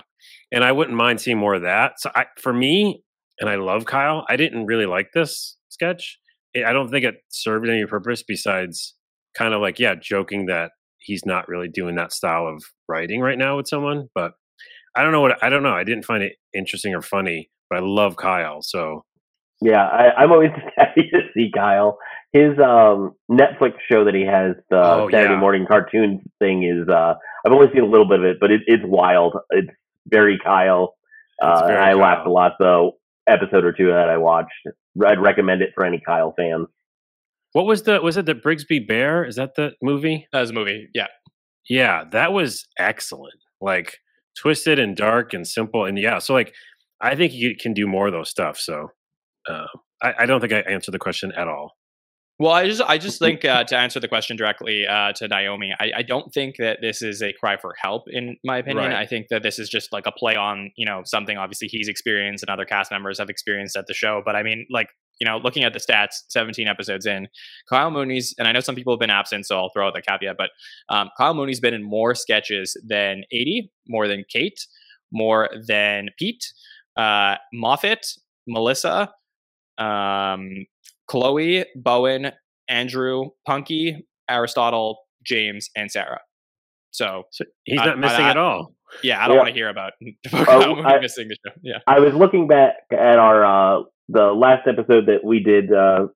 And 0.51 0.63
I 0.63 0.71
wouldn't 0.71 0.97
mind 0.97 1.21
seeing 1.21 1.37
more 1.37 1.55
of 1.55 1.63
that. 1.63 1.93
So 1.99 2.11
I, 2.13 2.25
for 2.39 2.53
me, 2.53 3.03
and 3.39 3.49
I 3.49 3.55
love 3.55 3.85
Kyle, 3.85 4.25
I 4.29 4.35
didn't 4.35 4.65
really 4.65 4.85
like 4.85 5.11
this 5.13 5.57
sketch. 5.69 6.19
I 6.55 6.63
I 6.65 6.73
don't 6.73 6.89
think 6.89 7.05
it 7.05 7.15
served 7.29 7.67
any 7.69 7.85
purpose 7.85 8.23
besides 8.27 8.95
kind 9.35 9.53
of 9.53 9.61
like, 9.61 9.79
yeah, 9.79 9.95
joking 9.95 10.47
that 10.47 10.71
he's 10.99 11.25
not 11.25 11.47
really 11.47 11.67
doing 11.67 11.95
that 11.95 12.13
style 12.13 12.47
of 12.47 12.63
writing 12.87 13.21
right 13.21 13.37
now 13.37 13.57
with 13.57 13.67
someone. 13.67 14.09
But 14.15 14.33
I 14.95 15.03
don't 15.03 15.11
know 15.11 15.21
what, 15.21 15.41
I 15.43 15.49
don't 15.49 15.63
know. 15.63 15.73
I 15.73 15.83
didn't 15.83 16.05
find 16.05 16.23
it 16.23 16.33
interesting 16.53 16.93
or 16.95 17.01
funny, 17.01 17.49
but 17.69 17.77
I 17.77 17.81
love 17.83 18.15
Kyle. 18.17 18.61
So 18.61 19.03
Yeah, 19.61 19.85
I, 19.85 20.23
I'm 20.23 20.31
always 20.31 20.51
happy 20.77 21.09
to 21.13 21.19
see 21.33 21.51
Kyle. 21.53 21.97
His 22.33 22.57
um, 22.59 23.13
Netflix 23.31 23.73
show 23.89 24.03
that 24.05 24.13
he 24.13 24.25
has, 24.25 24.55
the 24.69 24.77
Oh, 24.81 25.09
Saturday 25.11 25.33
yeah. 25.33 25.39
morning 25.39 25.65
cartoon 25.67 26.21
thing, 26.39 26.63
is 26.63 26.87
uh, 26.89 27.13
I've 27.45 27.53
only 27.53 27.67
seen 27.73 27.83
a 27.83 27.87
little 27.87 28.07
bit 28.07 28.19
of 28.19 28.25
it, 28.25 28.37
but 28.39 28.51
it, 28.51 28.61
it's 28.67 28.83
wild. 28.85 29.37
It's 29.51 29.69
very 30.07 30.37
Kyle. 30.43 30.95
It's 31.41 31.61
Uh, 31.61 31.67
very 31.67 31.79
I 31.79 31.93
laughed 31.93 32.27
a 32.27 32.31
lot 32.31 32.53
the 32.59 32.91
episode 33.27 33.63
or 33.63 33.71
two 33.71 33.87
that 33.87 34.09
I 34.09 34.17
watched. 34.17 34.51
I'd 35.05 35.19
recommend 35.19 35.61
it 35.61 35.69
for 35.75 35.85
any 35.85 36.01
Kyle 36.05 36.33
fans. 36.37 36.67
What 37.53 37.65
was 37.65 37.83
the, 37.83 38.01
was 38.01 38.17
it 38.17 38.25
the 38.25 38.35
Brigsby 38.35 38.87
Bear? 38.87 39.25
Is 39.25 39.35
that 39.35 39.55
the 39.55 39.71
movie? 39.81 40.27
that 40.31 40.41
was 40.41 40.49
a 40.51 40.53
movie. 40.53 40.89
Yeah. 40.93 41.07
Yeah, 41.69 42.05
that 42.11 42.31
was 42.33 42.65
excellent. 42.79 43.35
Like 43.59 43.97
twisted 44.39 44.79
and 44.79 44.95
dark 44.95 45.33
and 45.33 45.45
simple. 45.47 45.85
And 45.85 45.97
yeah, 45.97 46.19
so 46.19 46.33
like 46.33 46.53
I 47.01 47.15
think 47.15 47.33
you 47.33 47.55
can 47.55 47.73
do 47.73 47.87
more 47.87 48.07
of 48.07 48.13
those 48.13 48.29
stuff. 48.29 48.57
So 48.57 48.89
uh, 49.49 49.65
I, 50.01 50.13
I 50.19 50.25
don't 50.25 50.39
think 50.39 50.53
I 50.53 50.59
answered 50.59 50.91
the 50.91 50.99
question 50.99 51.31
at 51.35 51.47
all. 51.47 51.73
Well, 52.39 52.51
I 52.51 52.67
just 52.67 52.81
I 52.83 52.97
just 52.99 53.19
think 53.19 53.43
uh, 53.43 53.63
to 53.65 53.77
answer 53.77 53.99
the 53.99 54.07
question 54.07 54.37
directly 54.37 54.85
uh, 54.87 55.11
to 55.13 55.27
Naomi, 55.27 55.73
I, 55.79 55.91
I 55.97 56.01
don't 56.03 56.31
think 56.31 56.57
that 56.59 56.77
this 56.81 57.01
is 57.01 57.21
a 57.23 57.33
cry 57.33 57.57
for 57.57 57.73
help. 57.81 58.03
In 58.07 58.37
my 58.45 58.59
opinion, 58.59 58.91
Right. 58.91 58.95
I 58.95 59.07
think 59.07 59.27
that 59.29 59.41
this 59.43 59.57
is 59.57 59.69
just 59.69 59.91
like 59.91 60.05
a 60.05 60.11
play 60.11 60.35
on 60.35 60.71
you 60.77 60.85
know 60.85 61.01
something 61.03 61.35
obviously 61.37 61.67
he's 61.67 61.87
experienced 61.87 62.43
and 62.43 62.49
other 62.51 62.65
cast 62.65 62.91
members 62.91 63.17
have 63.19 63.29
experienced 63.29 63.75
at 63.75 63.87
the 63.87 63.93
show. 63.95 64.21
But 64.23 64.35
I 64.35 64.43
mean, 64.43 64.67
like 64.69 64.87
you 65.19 65.25
know, 65.27 65.37
looking 65.37 65.63
at 65.63 65.73
the 65.73 65.79
stats, 65.79 66.23
17 66.29 66.67
episodes 66.67 67.05
in, 67.05 67.27
Kyle 67.69 67.89
Mooney's, 67.91 68.35
and 68.37 68.47
I 68.47 68.51
know 68.51 68.59
some 68.59 68.75
people 68.75 68.93
have 68.93 68.99
been 68.99 69.09
absent, 69.09 69.45
so 69.45 69.57
I'll 69.57 69.69
throw 69.73 69.87
out 69.87 69.93
the 69.93 70.01
caveat, 70.01 70.35
but 70.37 70.49
um, 70.89 71.09
Kyle 71.17 71.33
Mooney's 71.33 71.59
been 71.59 71.73
in 71.73 71.83
more 71.83 72.13
sketches 72.15 72.75
than 72.87 73.23
Aidy, 73.33 73.69
more 73.87 74.07
than 74.07 74.23
Kate, 74.29 74.59
more 75.11 75.49
than 75.67 76.09
Pete, 76.19 76.43
uh, 76.97 77.35
Moffat, 77.53 78.05
Melissa, 78.47 79.11
um, 79.77 80.65
Chloe, 81.07 81.65
Bowen, 81.75 82.31
Andrew, 82.67 83.29
Punkie, 83.47 84.03
Aristotle, 84.29 84.99
James, 85.25 85.69
and 85.75 85.91
Sarah. 85.91 86.19
So 86.91 87.23
So 87.31 87.45
he's 87.63 87.79
I- 87.79 87.85
not 87.85 87.99
missing 87.99 88.25
I- 88.25 88.29
at 88.31 88.37
all. 88.37 88.73
yeah, 89.03 89.23
I 89.23 89.27
don't 89.27 89.35
Yeah. 89.35 89.41
want 89.41 89.49
to 89.49 89.53
hear 89.53 89.69
about, 89.69 89.93
about 90.31 90.45
Kyle 90.47 90.75
Mooney 90.75 90.83
I- 90.87 90.99
missing 90.99 91.27
the 91.27 91.35
show. 91.45 91.53
Yeah. 91.61 91.79
I 91.87 91.99
was 91.99 92.13
looking 92.13 92.47
back 92.47 92.75
at 92.91 93.19
our 93.19 93.45
uh, 93.45 93.83
the 94.09 94.25
last 94.33 94.67
episode 94.67 95.07
that 95.07 95.23
we 95.23 95.41
did, 95.41 95.71
uh, 95.73 96.07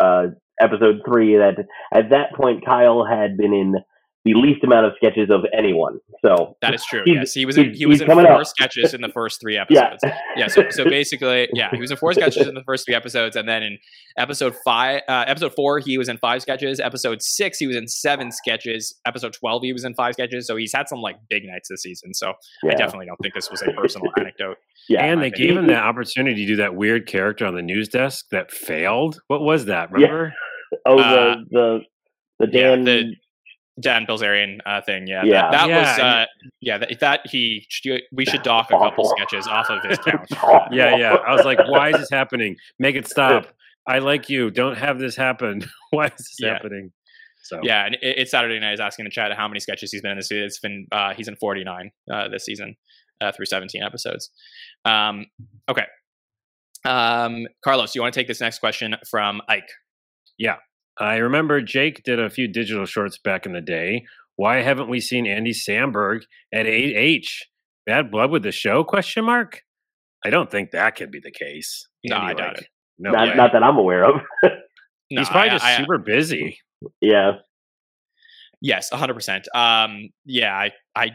uh, 0.00 0.26
episode 0.60 1.02
three. 1.06 1.36
That 1.36 1.66
at 1.92 2.10
that 2.10 2.34
point 2.34 2.64
Kyle 2.64 3.04
had 3.04 3.36
been 3.36 3.52
in 3.52 3.74
the 4.24 4.32
least 4.34 4.64
amount 4.64 4.86
of 4.86 4.92
sketches 4.96 5.28
of 5.30 5.44
anyone. 5.56 5.98
So 6.24 6.56
That 6.62 6.72
is 6.72 6.82
true. 6.86 7.02
Yes, 7.04 7.34
he 7.34 7.44
was 7.44 7.58
in 7.58 7.74
he 7.74 7.84
was 7.84 8.00
in 8.00 8.06
coming 8.06 8.24
four 8.24 8.40
up. 8.40 8.46
sketches 8.46 8.94
in 8.94 9.02
the 9.02 9.10
first 9.10 9.38
three 9.40 9.58
episodes. 9.58 10.02
Yeah, 10.36 10.46
so, 10.48 10.62
so 10.70 10.84
basically, 10.84 11.48
yeah, 11.52 11.68
he 11.72 11.78
was 11.80 11.90
in 11.90 11.96
four 11.98 12.12
sketches 12.14 12.46
in 12.46 12.54
the 12.54 12.62
first 12.64 12.86
three 12.86 12.94
episodes, 12.94 13.36
and 13.36 13.46
then 13.48 13.62
in 13.62 13.78
episode 14.16 14.54
five, 14.64 15.02
uh, 15.08 15.24
episode 15.26 15.52
four, 15.54 15.78
he 15.78 15.98
was 15.98 16.08
in 16.08 16.16
five 16.18 16.40
sketches. 16.40 16.80
Episode 16.80 17.20
six, 17.20 17.58
he 17.58 17.66
was 17.66 17.76
in 17.76 17.86
seven 17.86 18.30
sketches. 18.32 18.98
Episode 19.06 19.34
twelve, 19.34 19.62
he 19.62 19.72
was 19.74 19.84
in 19.84 19.94
five 19.94 20.14
sketches. 20.14 20.46
So 20.46 20.56
he's 20.56 20.72
had 20.74 20.88
some 20.88 21.00
like 21.00 21.16
big 21.28 21.44
nights 21.44 21.68
this 21.68 21.82
season. 21.82 22.14
So 22.14 22.32
I 22.64 22.74
definitely 22.74 23.06
don't 23.06 23.18
think 23.22 23.34
this 23.34 23.50
was 23.50 23.60
a 23.62 23.72
personal 23.72 24.10
anecdote. 24.18 24.56
yeah. 24.88 25.04
and 25.04 25.20
they 25.22 25.28
opinion. 25.28 25.54
gave 25.54 25.58
him 25.58 25.66
the 25.66 25.76
opportunity 25.76 26.46
to 26.46 26.52
do 26.52 26.56
that 26.56 26.74
weird 26.74 27.06
character 27.06 27.44
on 27.44 27.54
the 27.54 27.62
news 27.62 27.88
desk 27.88 28.24
that 28.30 28.50
failed. 28.50 29.20
What 29.28 29.42
was 29.42 29.66
that? 29.66 29.90
Yeah. 29.98 30.06
Remember? 30.06 30.34
oh, 30.86 30.98
uh, 30.98 31.36
the 31.50 31.80
the 32.38 32.46
the 32.46 32.52
yeah, 32.58 32.68
Dan. 32.70 32.84
the- 32.84 33.14
Dan 33.80 34.06
Bilzerian 34.06 34.58
uh, 34.66 34.80
thing, 34.82 35.06
yeah, 35.06 35.24
Yeah. 35.24 35.42
that, 35.42 35.50
that 35.52 35.68
Yeah, 35.68 35.78
was, 35.78 35.98
uh, 35.98 36.26
yeah, 36.60 36.78
that, 36.78 37.00
that 37.00 37.20
he 37.26 37.66
we 38.12 38.24
should 38.24 38.42
dock 38.42 38.70
a 38.70 38.78
couple 38.78 39.04
sketches 39.16 39.46
off 39.48 39.68
of 39.70 39.82
his 39.82 39.98
count. 40.04 40.28
Yeah, 40.72 40.96
yeah. 40.96 41.16
I 41.26 41.32
was 41.34 41.44
like, 41.44 41.58
why 41.68 41.90
is 41.90 41.96
this 41.96 42.10
happening? 42.10 42.56
Make 42.78 42.94
it 42.96 43.08
stop. 43.08 43.46
I 43.86 43.98
like 43.98 44.30
you. 44.30 44.50
Don't 44.50 44.78
have 44.78 44.98
this 44.98 45.16
happen. 45.16 45.62
why 45.90 46.06
is 46.06 46.12
this 46.16 46.36
Yeah. 46.40 46.54
happening? 46.54 46.92
So 47.42 47.60
Yeah, 47.62 47.84
and 47.84 47.94
it, 47.96 48.00
it's 48.02 48.30
Saturday 48.30 48.58
night. 48.60 48.74
Is 48.74 48.80
asking 48.80 49.04
the 49.04 49.10
chat 49.10 49.30
how 49.36 49.46
many 49.48 49.60
sketches 49.60 49.90
he's 49.92 50.00
been 50.00 50.12
in 50.12 50.18
this. 50.18 50.30
It's 50.30 50.60
been 50.60 50.86
uh, 50.92 51.12
he's 51.14 51.28
in 51.28 51.36
49 51.36 51.90
uh, 52.10 52.28
this 52.28 52.44
season 52.46 52.76
uh, 53.20 53.32
through 53.32 53.46
17 53.46 53.82
episodes. 53.82 54.30
Um, 54.86 55.26
okay, 55.68 55.84
um, 56.86 57.46
Carlos, 57.62 57.94
you 57.94 58.00
want 58.00 58.14
to 58.14 58.20
take 58.20 58.28
this 58.28 58.40
next 58.40 58.60
question 58.60 58.94
from 59.10 59.42
Ike? 59.48 59.68
I 60.98 61.16
remember 61.16 61.60
Jake 61.60 62.02
did 62.04 62.20
a 62.20 62.30
few 62.30 62.46
digital 62.48 62.86
shorts 62.86 63.18
back 63.18 63.46
in 63.46 63.52
the 63.52 63.60
day. 63.60 64.04
Why 64.36 64.62
haven't 64.62 64.88
we 64.88 65.00
seen 65.00 65.26
Andy 65.26 65.52
Samberg 65.52 66.22
at 66.52 66.66
8H? 66.66 67.26
Bad 67.86 68.10
blood 68.10 68.30
with 68.30 68.42
the 68.42 68.52
show? 68.52 68.84
Question 68.84 69.24
mark. 69.24 69.62
I 70.24 70.30
don't 70.30 70.50
think 70.50 70.70
that 70.70 70.96
could 70.96 71.10
be 71.10 71.20
the 71.20 71.30
case. 71.30 71.86
No, 72.04 72.16
I 72.16 72.32
doubt 72.34 72.54
like, 72.54 72.58
it. 72.62 72.66
No, 72.98 73.10
not, 73.10 73.28
way. 73.28 73.34
not 73.34 73.52
that 73.52 73.62
I'm 73.62 73.76
aware 73.76 74.04
of. 74.04 74.22
No, 74.42 74.50
he's 75.08 75.28
probably 75.28 75.50
I- 75.50 75.52
just 75.54 75.64
I- 75.64 75.76
super 75.78 75.98
busy. 75.98 76.58
yeah, 77.00 77.32
Yes, 78.60 78.90
100. 78.90 79.12
percent 79.14 79.48
Um, 79.54 80.08
yeah, 80.24 80.54
I, 80.54 80.70
I, 80.96 81.10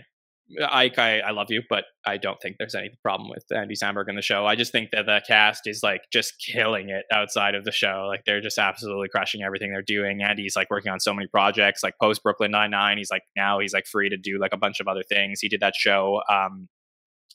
Ike, 0.68 0.98
I, 0.98 1.20
I 1.20 1.32
love 1.32 1.48
you, 1.50 1.62
but 1.70 1.86
I 2.06 2.18
don't 2.18 2.42
think 2.42 2.56
there's 2.58 2.76
any 2.76 2.92
problem 3.04 3.30
with 3.30 3.46
Andy 3.56 3.76
Samberg 3.76 4.10
in 4.10 4.16
the 4.16 4.22
show. 4.22 4.46
I 4.46 4.56
just 4.56 4.72
think 4.72 4.90
that 4.92 5.06
the 5.06 5.22
cast 5.28 5.68
is 5.68 5.82
like 5.84 6.02
just 6.12 6.34
killing 6.44 6.90
it 6.90 7.06
outside 7.14 7.56
of 7.56 7.66
the 7.66 7.72
show. 7.72 8.06
Like 8.08 8.24
they're 8.26 8.42
just 8.42 8.58
absolutely 8.58 9.10
crushing 9.10 9.44
everything 9.44 9.72
they're 9.72 9.82
doing. 9.82 10.22
Andy's 10.24 10.56
like 10.56 10.70
working 10.70 10.92
on 10.92 11.00
so 11.00 11.14
many 11.14 11.28
projects, 11.28 11.84
like 11.84 11.94
post 12.02 12.24
Brooklyn 12.24 12.52
Nine 12.52 12.72
Nine. 12.72 12.98
He's 12.98 13.12
like 13.12 13.24
now 13.36 13.60
he's 13.60 13.74
like 13.74 13.86
free 13.86 14.10
to 14.10 14.18
do 14.18 14.40
like 14.40 14.54
a 14.54 14.58
bunch 14.58 14.80
of 14.80 14.88
other 14.88 15.04
things. 15.08 15.40
He 15.40 15.50
did 15.50 15.62
that 15.62 15.76
show, 15.76 16.22
um, 16.30 16.68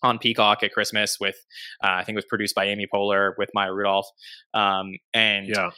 on 0.03 0.19
Peacock 0.19 0.63
at 0.63 0.73
Christmas 0.73 1.17
with 1.21 1.37
uh, 1.83 1.91
I 1.93 2.05
think 2.05 2.17
it 2.17 2.19
was 2.19 2.27
produced 2.27 2.55
by 2.55 2.67
Amy 2.67 2.87
Poehler 2.93 3.33
with 3.39 3.51
Maya 3.55 3.73
Rudolph. 3.73 4.09
Um, 4.53 4.93
and 5.13 5.49
Yeah. 5.49 5.71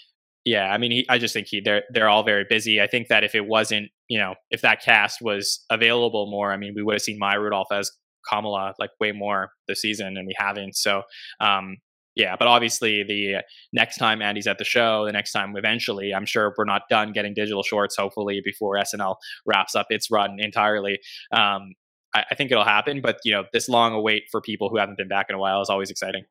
Yeah, 0.46 0.70
I 0.70 0.78
mean, 0.78 0.92
he, 0.92 1.06
I 1.08 1.18
just 1.18 1.34
think 1.34 1.48
he 1.48 1.60
they're 1.60 1.82
they're 1.90 2.08
all 2.08 2.22
very 2.22 2.46
busy. 2.48 2.80
I 2.80 2.86
think 2.86 3.08
that 3.08 3.24
if 3.24 3.34
it 3.34 3.46
wasn't, 3.46 3.88
you 4.08 4.16
know, 4.16 4.36
if 4.52 4.62
that 4.62 4.80
cast 4.80 5.18
was 5.20 5.64
available 5.70 6.30
more, 6.30 6.52
I 6.52 6.56
mean, 6.56 6.72
we 6.74 6.84
would 6.84 6.94
have 6.94 7.02
seen 7.02 7.18
Maya 7.18 7.40
Rudolph 7.40 7.72
as 7.72 7.90
Kamala 8.30 8.72
like 8.78 8.90
way 9.00 9.10
more 9.10 9.50
this 9.66 9.82
season, 9.82 10.16
and 10.16 10.24
we 10.24 10.34
haven't. 10.38 10.76
So, 10.76 11.02
um, 11.40 11.78
yeah, 12.14 12.36
but 12.38 12.46
obviously, 12.46 13.02
the 13.02 13.42
next 13.72 13.96
time 13.96 14.22
Andy's 14.22 14.46
at 14.46 14.58
the 14.58 14.64
show, 14.64 15.04
the 15.04 15.12
next 15.12 15.32
time 15.32 15.52
eventually, 15.56 16.14
I'm 16.14 16.26
sure 16.26 16.54
we're 16.56 16.64
not 16.64 16.82
done 16.88 17.12
getting 17.12 17.34
digital 17.34 17.64
shorts. 17.64 17.96
Hopefully, 17.96 18.40
before 18.44 18.76
SNL 18.76 19.16
wraps 19.46 19.74
up 19.74 19.86
its 19.90 20.12
run 20.12 20.36
entirely. 20.38 21.00
Um, 21.32 21.72
I, 22.14 22.24
I 22.30 22.34
think 22.36 22.52
it'll 22.52 22.64
happen, 22.64 23.00
but 23.00 23.18
you 23.24 23.32
know, 23.32 23.44
this 23.52 23.68
long 23.68 23.94
a 23.94 24.00
wait 24.00 24.22
for 24.30 24.40
people 24.40 24.68
who 24.68 24.78
haven't 24.78 24.96
been 24.96 25.08
back 25.08 25.26
in 25.28 25.34
a 25.34 25.40
while 25.40 25.60
is 25.60 25.68
always 25.68 25.90
exciting. 25.90 26.22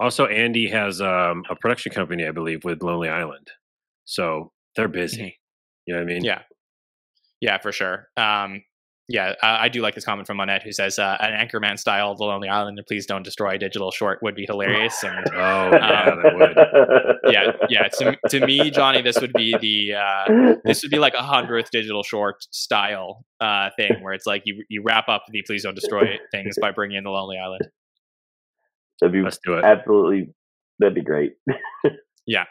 Also, 0.00 0.24
Andy 0.26 0.68
has 0.70 1.00
um, 1.00 1.44
a 1.50 1.54
production 1.54 1.92
company, 1.92 2.26
I 2.26 2.30
believe, 2.30 2.64
with 2.64 2.82
Lonely 2.82 3.08
Island. 3.10 3.50
So 4.06 4.50
they're 4.74 4.88
busy. 4.88 5.38
You 5.86 5.94
know 5.94 6.00
what 6.00 6.10
I 6.10 6.14
mean? 6.14 6.24
Yeah. 6.24 6.42
Yeah, 7.40 7.58
for 7.58 7.70
sure. 7.70 8.08
Um, 8.16 8.62
yeah, 9.08 9.34
I, 9.42 9.64
I 9.64 9.68
do 9.68 9.82
like 9.82 9.94
this 9.96 10.04
comment 10.04 10.26
from 10.26 10.36
Monette 10.36 10.62
who 10.62 10.72
says 10.72 10.98
uh, 10.98 11.16
an 11.20 11.32
Anchorman 11.32 11.78
style 11.78 12.14
The 12.14 12.24
Lonely 12.24 12.48
Island 12.48 12.78
and 12.78 12.86
please 12.86 13.06
don't 13.06 13.24
destroy 13.24 13.58
digital 13.58 13.90
short 13.90 14.20
would 14.22 14.36
be 14.36 14.46
hilarious. 14.46 15.02
And 15.02 15.26
Oh, 15.32 15.70
yeah, 15.72 16.14
that 16.14 16.34
would. 16.34 17.32
yeah, 17.32 17.52
yeah. 17.68 17.88
To, 17.98 18.16
to 18.28 18.46
me, 18.46 18.70
Jonny, 18.70 19.02
this 19.02 19.20
would 19.20 19.32
be 19.32 19.54
the 19.60 19.94
uh, 19.94 20.54
this 20.64 20.82
would 20.82 20.90
be 20.92 20.98
like 20.98 21.14
a 21.14 21.22
hundredth 21.22 21.70
digital 21.72 22.04
short 22.04 22.36
style 22.52 23.24
uh, 23.40 23.70
thing 23.76 24.00
where 24.00 24.14
it's 24.14 24.26
like 24.26 24.42
you 24.44 24.62
you 24.68 24.82
wrap 24.84 25.08
up 25.08 25.24
the 25.30 25.42
please 25.42 25.64
don't 25.64 25.74
destroy 25.74 26.16
things 26.30 26.56
by 26.60 26.70
bringing 26.70 26.96
in 26.96 27.04
the 27.04 27.10
Lonely 27.10 27.36
Island. 27.36 27.62
That'd 29.00 29.12
be 29.12 29.22
Let's 29.22 29.38
do 29.44 29.54
it. 29.54 29.64
absolutely. 29.64 30.32
That'd 30.78 30.94
be 30.94 31.02
great. 31.02 31.32
Yeah. 32.26 32.44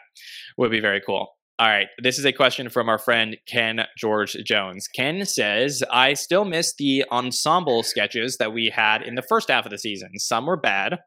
Would 0.58 0.70
be 0.72 0.80
very 0.80 1.00
cool. 1.00 1.28
All 1.58 1.68
right. 1.68 1.86
This 2.02 2.18
is 2.18 2.26
a 2.26 2.32
question 2.32 2.68
from 2.68 2.88
our 2.90 2.98
friend 2.98 3.36
Ken 3.48 3.80
George 3.96 4.36
Jones. 4.44 4.88
Ken 4.88 5.24
says, 5.24 5.82
I 5.90 6.12
still 6.14 6.44
miss 6.44 6.74
the 6.76 7.04
ensemble 7.10 7.82
sketches 7.82 8.36
that 8.38 8.52
we 8.52 8.68
had 8.68 9.00
in 9.02 9.14
the 9.14 9.22
first 9.22 9.48
half 9.48 9.64
of 9.64 9.70
the 9.70 9.78
season. 9.78 10.18
Some 10.18 10.44
were 10.46 10.56
bad, 10.58 10.98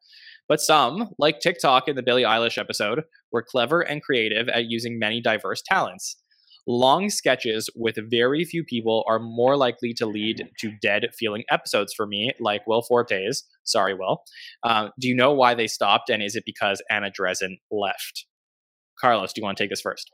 but 0.48 0.60
some, 0.60 1.10
like 1.20 1.40
TikTok 1.40 1.88
in 1.88 1.96
the 1.96 2.02
Billie 2.02 2.24
Eilish 2.24 2.58
episode, 2.58 3.04
were 3.32 3.44
clever 3.48 3.82
and 3.82 4.02
creative 4.02 4.48
at 4.50 4.66
using 4.70 4.98
many 4.98 5.22
diverse 5.22 5.62
talents. 5.64 6.16
Long 6.66 7.10
sketches 7.10 7.70
with 7.76 7.98
very 8.10 8.46
few 8.46 8.64
people 8.64 9.04
are 9.08 9.20
more 9.20 9.58
likely 9.58 9.94
to 9.96 10.06
lead 10.06 10.50
to 10.60 10.72
dead 10.82 11.10
feeling 11.18 11.44
episodes 11.50 11.94
for 11.94 12.06
me, 12.08 12.32
like 12.40 12.66
Will 12.66 12.82
Forte's. 12.82 13.44
Sorry, 13.64 13.94
Will. 13.94 14.24
Uh, 14.64 14.90
do 15.00 15.08
you 15.08 15.16
know 15.16 15.34
why 15.34 15.54
they 15.54 15.68
stopped, 15.68 16.10
and 16.10 16.24
is 16.24 16.36
it 16.36 16.44
because 16.46 16.82
Anna 16.90 17.12
Drezen 17.12 17.60
left? 17.70 18.26
Carlos, 19.00 19.34
do 19.34 19.42
you 19.42 19.46
want 19.46 19.58
to 19.58 19.64
take 19.64 19.70
this 19.70 19.82
first? 19.82 20.12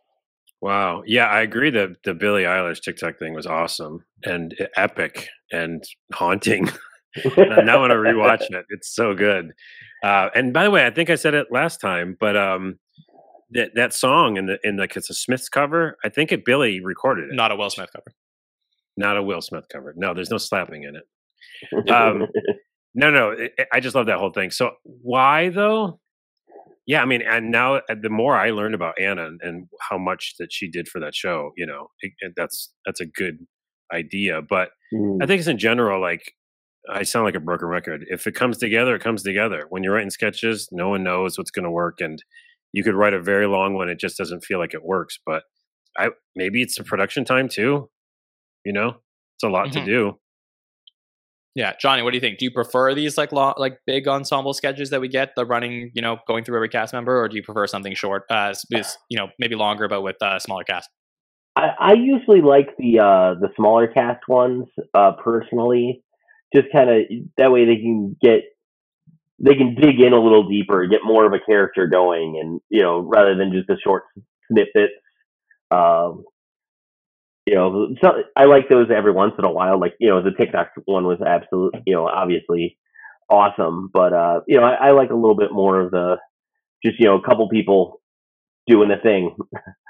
Wow. 0.62 1.04
Yeah, 1.06 1.28
I 1.28 1.41
agree 1.41 1.70
that 1.70 2.04
the 2.04 2.14
Billie 2.14 2.43
Eilish 2.43 2.82
TikTok 2.82 3.18
thing 3.18 3.34
was 3.34 3.45
awesome 3.45 4.04
and 4.24 4.56
epic 4.76 5.30
and 5.52 5.84
haunting. 6.14 6.70
And 7.26 7.66
now 7.66 7.82
when 7.82 7.91
I 7.91 7.95
rewatch 7.95 8.43
it, 8.52 8.66
it's 8.70 8.93
so 8.93 9.16
good. 9.16 9.52
Uh, 10.04 10.30
and 10.36 10.54
by 10.54 10.64
the 10.64 10.70
way, 10.70 10.86
I 10.86 10.91
think 10.91 11.10
I 11.10 11.16
said 11.16 11.34
it 11.34 11.47
last 11.50 11.82
time, 11.82 12.16
but 12.20 12.38
um, 12.38 12.78
that 13.52 13.72
that 13.76 13.93
song 13.93 14.38
in 14.38 14.45
the 14.47 14.58
in 14.64 14.78
like 14.78 14.95
it's 14.95 15.10
a 15.10 15.14
Smiths 15.14 15.50
cover. 15.50 15.97
I 16.04 16.10
think 16.10 16.32
it 16.32 16.45
Billie 16.45 16.80
recorded 16.84 17.30
it, 17.32 17.36
Not 17.36 17.52
a 17.52 17.56
Will 17.56 17.70
Smith 17.70 17.89
cover. 17.93 18.14
not 18.97 19.18
a 19.18 19.24
Will 19.24 19.41
Smith 19.41 19.66
cover. 19.72 19.93
No, 19.97 20.14
there's 20.14 20.30
no 20.32 20.38
slapping 20.38 20.84
in 20.84 20.95
it. 20.95 21.89
Um, 21.91 22.28
No, 22.95 23.12
no, 23.12 23.30
it, 23.32 23.54
it- 23.58 23.68
I 23.72 23.80
just 23.80 23.95
love 23.95 24.08
that 24.08 24.18
whole 24.18 24.32
thing. 24.34 24.50
So 24.50 24.72
why 24.84 25.50
though? 25.50 26.00
Yeah, 26.88 27.04
I 27.04 27.06
mean, 27.06 27.22
and 27.22 27.52
now 27.52 27.76
uh, 27.76 27.82
the 28.02 28.10
more 28.10 28.36
I 28.36 28.50
learned 28.50 28.74
about 28.74 29.00
Anna 29.00 29.28
and, 29.28 29.39
and 29.43 29.68
how 29.80 30.00
much 30.00 30.34
that 30.39 30.52
she 30.52 30.68
did 30.68 30.88
for 30.88 31.00
that 31.00 31.14
show, 31.14 31.52
you 31.56 31.68
know, 31.68 31.89
it, 32.02 32.14
it- 32.20 32.34
that's 32.36 32.74
that's 32.86 33.00
a 33.00 33.06
good 33.06 33.38
idea. 33.93 34.41
But 34.41 34.70
Mm. 34.91 35.22
I 35.22 35.28
think 35.28 35.38
it's 35.38 35.47
in 35.47 35.60
general 35.60 36.02
like 36.02 36.34
I 36.91 37.04
sound 37.04 37.26
like 37.26 37.36
a 37.36 37.39
broken 37.39 37.68
record. 37.68 38.06
If 38.10 38.26
it 38.26 38.34
comes 38.34 38.58
together, 38.58 38.95
it 38.95 39.04
comes 39.04 39.22
together. 39.22 39.66
When 39.70 39.84
you're 39.84 39.93
writing 39.93 40.10
sketches, 40.10 40.68
no 40.72 40.89
one 40.89 41.04
knows 41.04 41.38
what's 41.38 41.52
going 41.52 41.66
to 41.66 41.70
work, 41.72 42.02
and 42.02 42.24
you 42.74 42.84
could 42.84 42.95
write 42.95 43.13
a 43.13 43.22
very 43.22 43.47
long 43.47 43.74
one. 43.74 43.89
It 43.89 43.99
just 43.99 44.17
doesn't 44.17 44.43
feel 44.43 44.59
like 44.59 44.74
it 44.74 44.84
works. 44.84 45.20
But 45.26 45.43
I 45.97 46.09
maybe 46.36 46.61
it's 46.61 46.78
the 46.78 46.84
production 46.84 47.26
time 47.26 47.49
too. 47.49 47.89
You 48.65 48.74
know, 48.74 48.89
it's 49.36 49.43
a 49.43 49.49
lot 49.49 49.67
Mhm. 49.67 49.72
to 49.74 49.86
do. 49.86 50.20
Yeah, 51.55 51.74
Jonny, 51.80 52.03
what 52.03 52.11
do 52.11 52.17
you 52.17 52.22
think? 52.22 52.38
Do 52.38 52.45
you 52.45 52.51
prefer 52.51 52.93
these 52.93 53.17
like 53.17 53.32
long, 53.32 53.53
like 53.57 53.80
big 53.86 54.07
ensemble 54.07 54.53
sketches 54.53 54.91
that 54.91 55.01
we 55.01 55.07
get, 55.07 55.36
the 55.36 55.45
running, 55.45 55.91
you 55.93 56.01
know, 56.01 56.20
going 56.28 56.43
through 56.43 56.55
every 56.55 56.70
cast 56.70 56.93
member, 56.93 57.20
or 57.20 57.28
do 57.28 57.36
you 57.36 57.43
prefer 57.43 57.65
something 57.67 57.93
short, 57.95 58.24
uh, 58.30 58.53
is, 58.72 58.97
you 59.09 59.17
know, 59.17 59.30
maybe 59.39 59.55
longer 59.55 59.88
but 59.88 60.01
with 60.01 60.15
uh, 60.22 60.38
smaller 60.39 60.63
cast? 60.63 60.89
I, 61.55 61.70
I 61.80 61.93
usually 61.93 62.41
like 62.41 62.78
the 62.78 62.99
uh, 62.99 63.34
the 63.41 63.49
smaller 63.55 63.88
cast 63.88 64.22
ones 64.28 64.67
uh, 64.93 65.13
personally, 65.24 66.03
just 66.55 66.67
kind 66.72 66.89
of 66.89 66.97
that 67.38 67.51
way 67.51 67.65
they 67.65 67.78
can 67.78 68.15
get 68.22 68.43
they 69.40 69.56
can 69.56 69.76
dig 69.76 70.00
in 70.00 70.14
a 70.14 70.22
little 70.22 70.48
deeper, 70.50 70.88
get 70.88 71.02
more 71.04 71.26
of 71.26 71.34
a 71.34 71.40
character 71.40 71.88
going, 71.88 72.40
and 72.42 72.62
you 72.70 72.82
know 72.82 73.00
rather 73.00 73.36
than 73.36 73.52
just 73.54 73.68
the 73.68 73.78
short 73.84 74.04
snippets. 74.52 74.94
Um, 75.72 76.26
you 77.46 77.56
know, 77.56 77.96
so 78.04 78.24
I 78.36 78.46
like 78.46 78.70
those 78.70 78.90
every 78.96 79.12
once 79.12 79.34
in 79.40 79.46
a 79.46 79.52
while. 79.52 79.80
Like 79.80 79.96
you 80.00 80.10
know, 80.10 80.22
the 80.24 80.32
TikTok 80.32 80.72
one 80.86 81.06
was 81.06 81.20
absolutely 81.22 81.82
you 81.86 81.96
know 81.96 82.08
obviously 82.08 82.78
awesome, 83.30 83.90
but 83.94 84.14
uh, 84.14 84.42
you 84.48 84.58
know 84.60 84.64
I, 84.66 84.90
I 84.90 84.92
like 84.92 85.12
a 85.12 85.16
little 85.16 85.38
bit 85.38 85.52
more 85.52 85.80
of 85.80 85.92
the 85.92 86.18
just 86.86 87.00
you 87.00 87.06
know 87.06 87.18
a 87.18 87.24
couple 87.24 87.50
people 87.50 88.02
doing 88.68 88.90
the 88.90 88.98
thing 88.98 89.36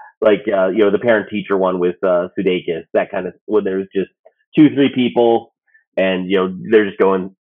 like 0.22 0.42
uh, 0.54 0.68
you 0.70 0.80
know 0.80 0.92
the 0.92 1.00
parent 1.00 1.30
teacher 1.30 1.58
one 1.58 1.80
with 1.80 1.96
uh, 2.04 2.30
Sudeikis, 2.38 2.86
that 2.94 3.12
kind 3.12 3.28
of 3.28 3.34
when 3.46 3.64
there's 3.64 3.88
just 3.96 4.10
two 4.58 4.70
three 4.74 4.92
people 4.94 5.54
and 5.98 6.30
you 6.30 6.38
know 6.38 6.58
they're 6.72 6.86
just 6.88 7.00
going 7.00 7.36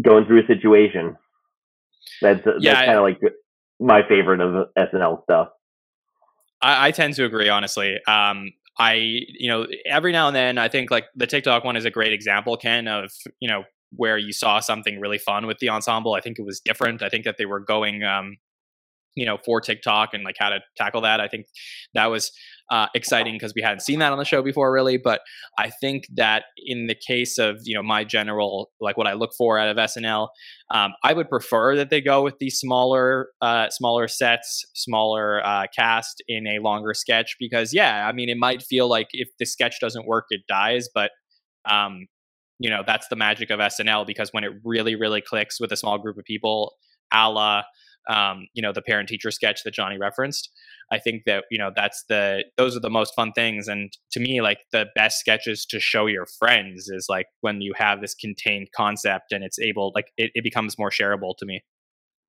going 0.00 0.26
through 0.26 0.42
a 0.42 0.46
situation. 0.46 1.16
That's 2.22 2.44
Yeah, 2.58 2.74
that's 2.74 2.86
kind 2.86 2.98
of 2.98 3.02
like 3.02 3.20
my 3.78 4.06
favorite 4.08 4.40
of 4.40 4.68
SNL 4.76 5.22
stuff. 5.24 5.48
I, 6.62 6.88
I 6.88 6.90
tend 6.90 7.14
to 7.14 7.24
agree, 7.24 7.48
honestly. 7.48 7.96
Um, 8.06 8.52
I, 8.78 8.94
you 8.94 9.48
know, 9.48 9.66
every 9.86 10.12
now 10.12 10.28
and 10.28 10.36
then, 10.36 10.58
I 10.58 10.68
think 10.68 10.90
like 10.90 11.06
the 11.14 11.26
TikTok 11.26 11.64
one 11.64 11.76
is 11.76 11.84
a 11.84 11.90
great 11.90 12.12
example, 12.12 12.56
Ken, 12.56 12.88
of 12.88 13.10
you 13.40 13.48
know 13.48 13.64
where 13.96 14.16
you 14.16 14.32
saw 14.32 14.60
something 14.60 15.00
really 15.00 15.18
fun 15.18 15.46
with 15.46 15.58
the 15.58 15.68
ensemble. 15.68 16.14
I 16.14 16.20
think 16.20 16.38
it 16.38 16.44
was 16.44 16.60
different. 16.60 17.02
I 17.02 17.08
think 17.08 17.24
that 17.24 17.36
they 17.38 17.46
were 17.46 17.60
going, 17.60 18.04
um, 18.04 18.36
you 19.16 19.26
know, 19.26 19.38
for 19.44 19.60
TikTok 19.60 20.14
and 20.14 20.22
like 20.22 20.36
how 20.38 20.50
to 20.50 20.60
tackle 20.76 21.00
that. 21.02 21.20
I 21.20 21.28
think 21.28 21.46
that 21.94 22.06
was 22.06 22.32
uh, 22.70 22.86
exciting 22.94 23.34
because 23.34 23.52
we 23.54 23.62
hadn't 23.62 23.80
seen 23.80 23.98
that 23.98 24.12
on 24.12 24.18
the 24.18 24.24
show 24.24 24.42
before, 24.42 24.72
really. 24.72 24.96
But 24.96 25.20
I 25.58 25.70
think 25.70 26.04
that 26.14 26.44
in 26.56 26.86
the 26.86 26.94
case 26.94 27.38
of 27.38 27.58
you 27.62 27.74
know 27.74 27.82
my 27.82 28.04
general 28.04 28.70
like 28.80 28.96
what 28.96 29.06
I 29.06 29.14
look 29.14 29.30
for 29.36 29.58
out 29.58 29.68
of 29.68 29.76
SNL, 29.76 30.28
um, 30.70 30.92
I 31.02 31.12
would 31.12 31.28
prefer 31.28 31.76
that 31.76 31.90
they 31.90 32.00
go 32.00 32.22
with 32.22 32.38
the 32.38 32.50
smaller, 32.50 33.28
uh, 33.42 33.70
smaller 33.70 34.06
sets, 34.06 34.64
smaller 34.74 35.44
uh, 35.44 35.66
cast 35.76 36.22
in 36.28 36.46
a 36.46 36.60
longer 36.60 36.94
sketch 36.94 37.36
because, 37.40 37.74
yeah, 37.74 38.06
I 38.08 38.12
mean, 38.12 38.28
it 38.28 38.38
might 38.38 38.62
feel 38.62 38.88
like 38.88 39.08
if 39.12 39.28
the 39.38 39.46
sketch 39.46 39.80
doesn't 39.80 40.06
work, 40.06 40.26
it 40.30 40.42
dies, 40.48 40.88
but 40.94 41.10
um, 41.68 42.06
you 42.58 42.70
know 42.70 42.82
that's 42.86 43.08
the 43.08 43.16
magic 43.16 43.50
of 43.50 43.58
SNL 43.58 44.06
because 44.06 44.32
when 44.32 44.44
it 44.44 44.52
really, 44.64 44.94
really 44.94 45.20
clicks 45.20 45.60
with 45.60 45.72
a 45.72 45.76
small 45.76 45.98
group 45.98 46.18
of 46.18 46.24
people, 46.24 46.74
a 47.12 47.28
la 47.28 47.62
um, 48.08 48.46
you 48.54 48.62
know 48.62 48.72
the 48.72 48.82
parent 48.82 49.08
teacher 49.08 49.30
sketch 49.30 49.62
that 49.64 49.74
Jonny 49.74 49.98
referenced. 49.98 50.50
I 50.92 50.98
think 50.98 51.22
that 51.26 51.44
you 51.50 51.58
know 51.58 51.70
that's 51.74 52.04
the 52.08 52.44
those 52.56 52.76
are 52.76 52.80
the 52.80 52.90
most 52.90 53.14
fun 53.14 53.32
things, 53.32 53.68
and 53.68 53.92
to 54.12 54.20
me, 54.20 54.40
like 54.40 54.58
the 54.72 54.86
best 54.94 55.18
sketches 55.18 55.66
to 55.66 55.80
show 55.80 56.06
your 56.06 56.26
friends 56.38 56.88
is 56.88 57.06
like 57.08 57.26
when 57.40 57.60
you 57.60 57.72
have 57.76 58.00
this 58.00 58.14
contained 58.14 58.68
concept 58.74 59.32
and 59.32 59.44
it's 59.44 59.58
able 59.58 59.92
like 59.94 60.06
it, 60.16 60.30
it 60.34 60.44
becomes 60.44 60.78
more 60.78 60.90
shareable 60.90 61.34
to 61.38 61.46
me. 61.46 61.62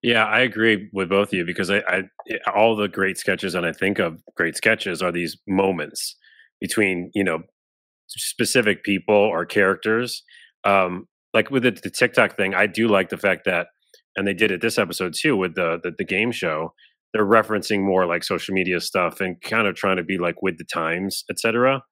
Yeah, 0.01 0.26
I 0.26 0.39
agree 0.39 0.89
with 0.93 1.09
both 1.09 1.30
of 1.30 1.34
you 1.34 1.45
because 1.45 1.69
I, 1.69 1.78
I 1.88 2.03
all 2.53 2.76
the 2.76 2.88
great 2.88 3.17
sketches 3.17 3.53
and 3.53 3.65
I 3.65 3.72
think 3.72 3.99
of 3.99 4.22
great 4.36 4.55
sketches 4.55 5.01
are 5.01 5.11
these 5.11 5.38
moments 5.47 6.15
between 6.59 7.11
you 7.13 7.24
know 7.24 7.43
specific 8.07 8.84
people 8.84 9.15
or 9.15 9.45
characters. 9.45 10.24
Um, 10.63 11.07
like 11.34 11.49
with 11.49 11.63
the, 11.63 11.72
the 11.72 11.89
TikTok 11.89 12.36
thing, 12.36 12.53
I 12.53 12.67
do 12.67 12.88
like 12.88 13.09
the 13.09 13.17
fact 13.17 13.45
that, 13.45 13.67
and 14.16 14.28
they 14.28 14.34
did 14.34 14.51
it 14.51 14.62
this 14.62 14.78
episode 14.78 15.14
too 15.14 15.36
with 15.38 15.55
the, 15.55 15.80
the 15.84 15.91
the 15.97 16.03
game 16.05 16.32
show. 16.32 16.74
They're 17.14 17.26
referencing 17.26 17.82
more 17.82 18.05
like 18.05 18.24
social 18.24 18.53
media 18.53 18.80
stuff 18.80 19.20
and 19.20 19.41
kind 19.41 19.68
of 19.68 19.76
trying 19.76 19.97
to 19.97 20.03
be 20.03 20.18
like 20.18 20.41
with 20.41 20.57
the 20.57 20.64
times, 20.64 21.26
etc. 21.30 21.84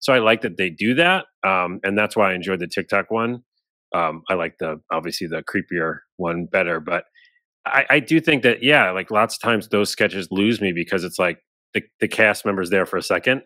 So 0.00 0.12
I 0.12 0.18
like 0.18 0.42
that 0.42 0.58
they 0.58 0.70
do 0.70 0.94
that, 0.94 1.24
um, 1.42 1.80
and 1.82 1.96
that's 1.96 2.16
why 2.16 2.32
I 2.32 2.34
enjoyed 2.34 2.60
the 2.60 2.66
TikTok 2.68 3.10
one. 3.10 3.42
Um, 3.94 4.22
I 4.28 4.34
like 4.34 4.56
the 4.58 4.80
obviously 4.92 5.26
the 5.26 5.42
creepier 5.42 5.98
one 6.16 6.46
better, 6.46 6.80
but 6.80 7.04
I, 7.64 7.84
I 7.90 8.00
do 8.00 8.20
think 8.20 8.42
that 8.42 8.62
yeah, 8.62 8.90
like 8.90 9.10
lots 9.10 9.36
of 9.36 9.40
times 9.40 9.68
those 9.68 9.90
sketches 9.90 10.28
lose 10.30 10.60
me 10.60 10.72
because 10.72 11.04
it's 11.04 11.18
like 11.18 11.38
the, 11.74 11.82
the 12.00 12.08
cast 12.08 12.44
members 12.44 12.70
there 12.70 12.86
for 12.86 12.96
a 12.96 13.02
second 13.02 13.42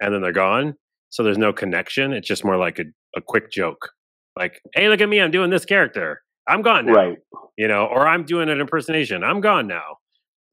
and 0.00 0.14
then 0.14 0.22
they're 0.22 0.32
gone, 0.32 0.74
so 1.10 1.22
there's 1.22 1.38
no 1.38 1.52
connection. 1.52 2.12
It's 2.12 2.26
just 2.26 2.44
more 2.44 2.56
like 2.56 2.78
a, 2.78 2.84
a 3.16 3.20
quick 3.20 3.50
joke. 3.52 3.90
Like, 4.38 4.60
hey, 4.74 4.88
look 4.88 5.00
at 5.00 5.08
me, 5.08 5.20
I'm 5.20 5.30
doing 5.30 5.50
this 5.50 5.64
character. 5.64 6.22
I'm 6.50 6.62
gone 6.62 6.86
now. 6.86 6.94
Right. 6.94 7.18
You 7.56 7.68
know, 7.68 7.86
or 7.86 8.06
I'm 8.06 8.24
doing 8.24 8.48
an 8.48 8.60
impersonation. 8.60 9.22
I'm 9.22 9.40
gone 9.40 9.66
now. 9.66 9.98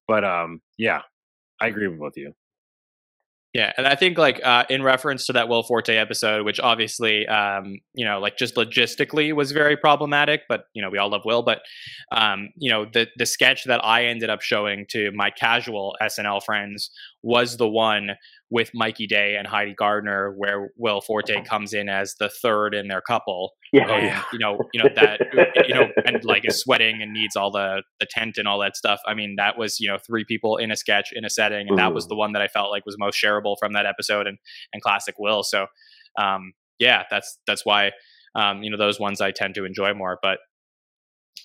But 0.07 0.23
um, 0.23 0.61
yeah, 0.77 1.01
I 1.59 1.67
agree 1.67 1.87
with 1.87 1.99
both 1.99 2.13
of 2.13 2.17
you. 2.17 2.33
Yeah, 3.53 3.71
and 3.75 3.87
I 3.87 3.95
think 3.95 4.19
like 4.19 4.39
uh, 4.45 4.65
in 4.69 4.83
reference 4.83 5.25
to 5.25 5.33
that 5.33 5.47
Will 5.49 5.63
Forte 5.63 5.95
episode, 5.95 6.45
which 6.45 6.59
obviously, 6.59 7.25
um, 7.27 7.79
you 7.95 8.05
know, 8.05 8.19
like 8.19 8.37
just 8.37 8.55
logistically 8.55 9.33
was 9.33 9.51
very 9.51 9.75
problematic, 9.75 10.41
but 10.47 10.65
you 10.73 10.81
know, 10.81 10.91
we 10.91 10.99
all 10.99 11.09
love 11.09 11.23
Will. 11.25 11.41
But 11.41 11.61
um, 12.11 12.49
you 12.55 12.69
know, 12.69 12.85
the 12.85 13.07
the 13.17 13.25
sketch 13.25 13.63
that 13.63 13.83
I 13.83 14.05
ended 14.05 14.29
up 14.29 14.41
showing 14.41 14.85
to 14.89 15.11
my 15.13 15.31
casual 15.31 15.95
SNL 16.01 16.43
friends 16.43 16.91
was 17.23 17.57
the 17.57 17.67
one 17.67 18.11
with 18.49 18.71
Mikey 18.73 19.07
Day 19.07 19.35
and 19.37 19.45
Heidi 19.45 19.73
Gardner, 19.73 20.33
where 20.37 20.69
Will 20.77 21.01
Forte 21.01 21.43
comes 21.43 21.73
in 21.73 21.89
as 21.89 22.15
the 22.19 22.29
third 22.29 22.73
in 22.73 22.87
their 22.87 23.01
couple. 23.01 23.53
Yeah. 23.73 23.87
Oh, 23.89 23.97
yeah. 23.97 24.23
You 24.31 24.39
know, 24.39 24.57
you 24.73 24.81
know 24.81 24.89
that 24.95 25.19
you 25.67 25.73
know, 25.73 25.87
and 26.05 26.23
like 26.23 26.47
is 26.47 26.61
sweating 26.61 27.01
and 27.01 27.11
needs 27.11 27.35
all 27.35 27.51
the 27.51 27.83
the 27.99 28.07
tent 28.09 28.37
and 28.37 28.47
all 28.47 28.59
that 28.59 28.77
stuff. 28.77 28.99
I 29.05 29.13
mean, 29.13 29.35
that 29.37 29.57
was 29.57 29.79
you 29.79 29.89
know 29.89 29.97
three 29.97 30.23
people 30.23 30.57
in 30.57 30.71
a 30.71 30.77
sketch 30.77 31.11
in 31.11 31.25
a 31.25 31.29
setting, 31.29 31.67
and 31.67 31.77
that 31.77 31.93
was 31.93 32.07
the 32.07 32.15
one 32.15 32.33
that 32.33 32.41
I 32.41 32.47
felt 32.47 32.71
like 32.71 32.85
was 32.85 32.95
most 32.97 33.21
shareable 33.21 33.55
from 33.59 33.73
that 33.73 33.85
episode 33.85 34.27
and 34.27 34.37
and 34.73 34.81
classic 34.81 35.15
Will. 35.19 35.43
So, 35.43 35.67
um, 36.17 36.53
yeah, 36.79 37.03
that's 37.11 37.37
that's 37.45 37.65
why 37.65 37.91
um, 38.35 38.63
you 38.63 38.71
know 38.71 38.77
those 38.77 38.99
ones 38.99 39.19
I 39.19 39.31
tend 39.31 39.55
to 39.55 39.65
enjoy 39.65 39.93
more. 39.93 40.19
But 40.21 40.39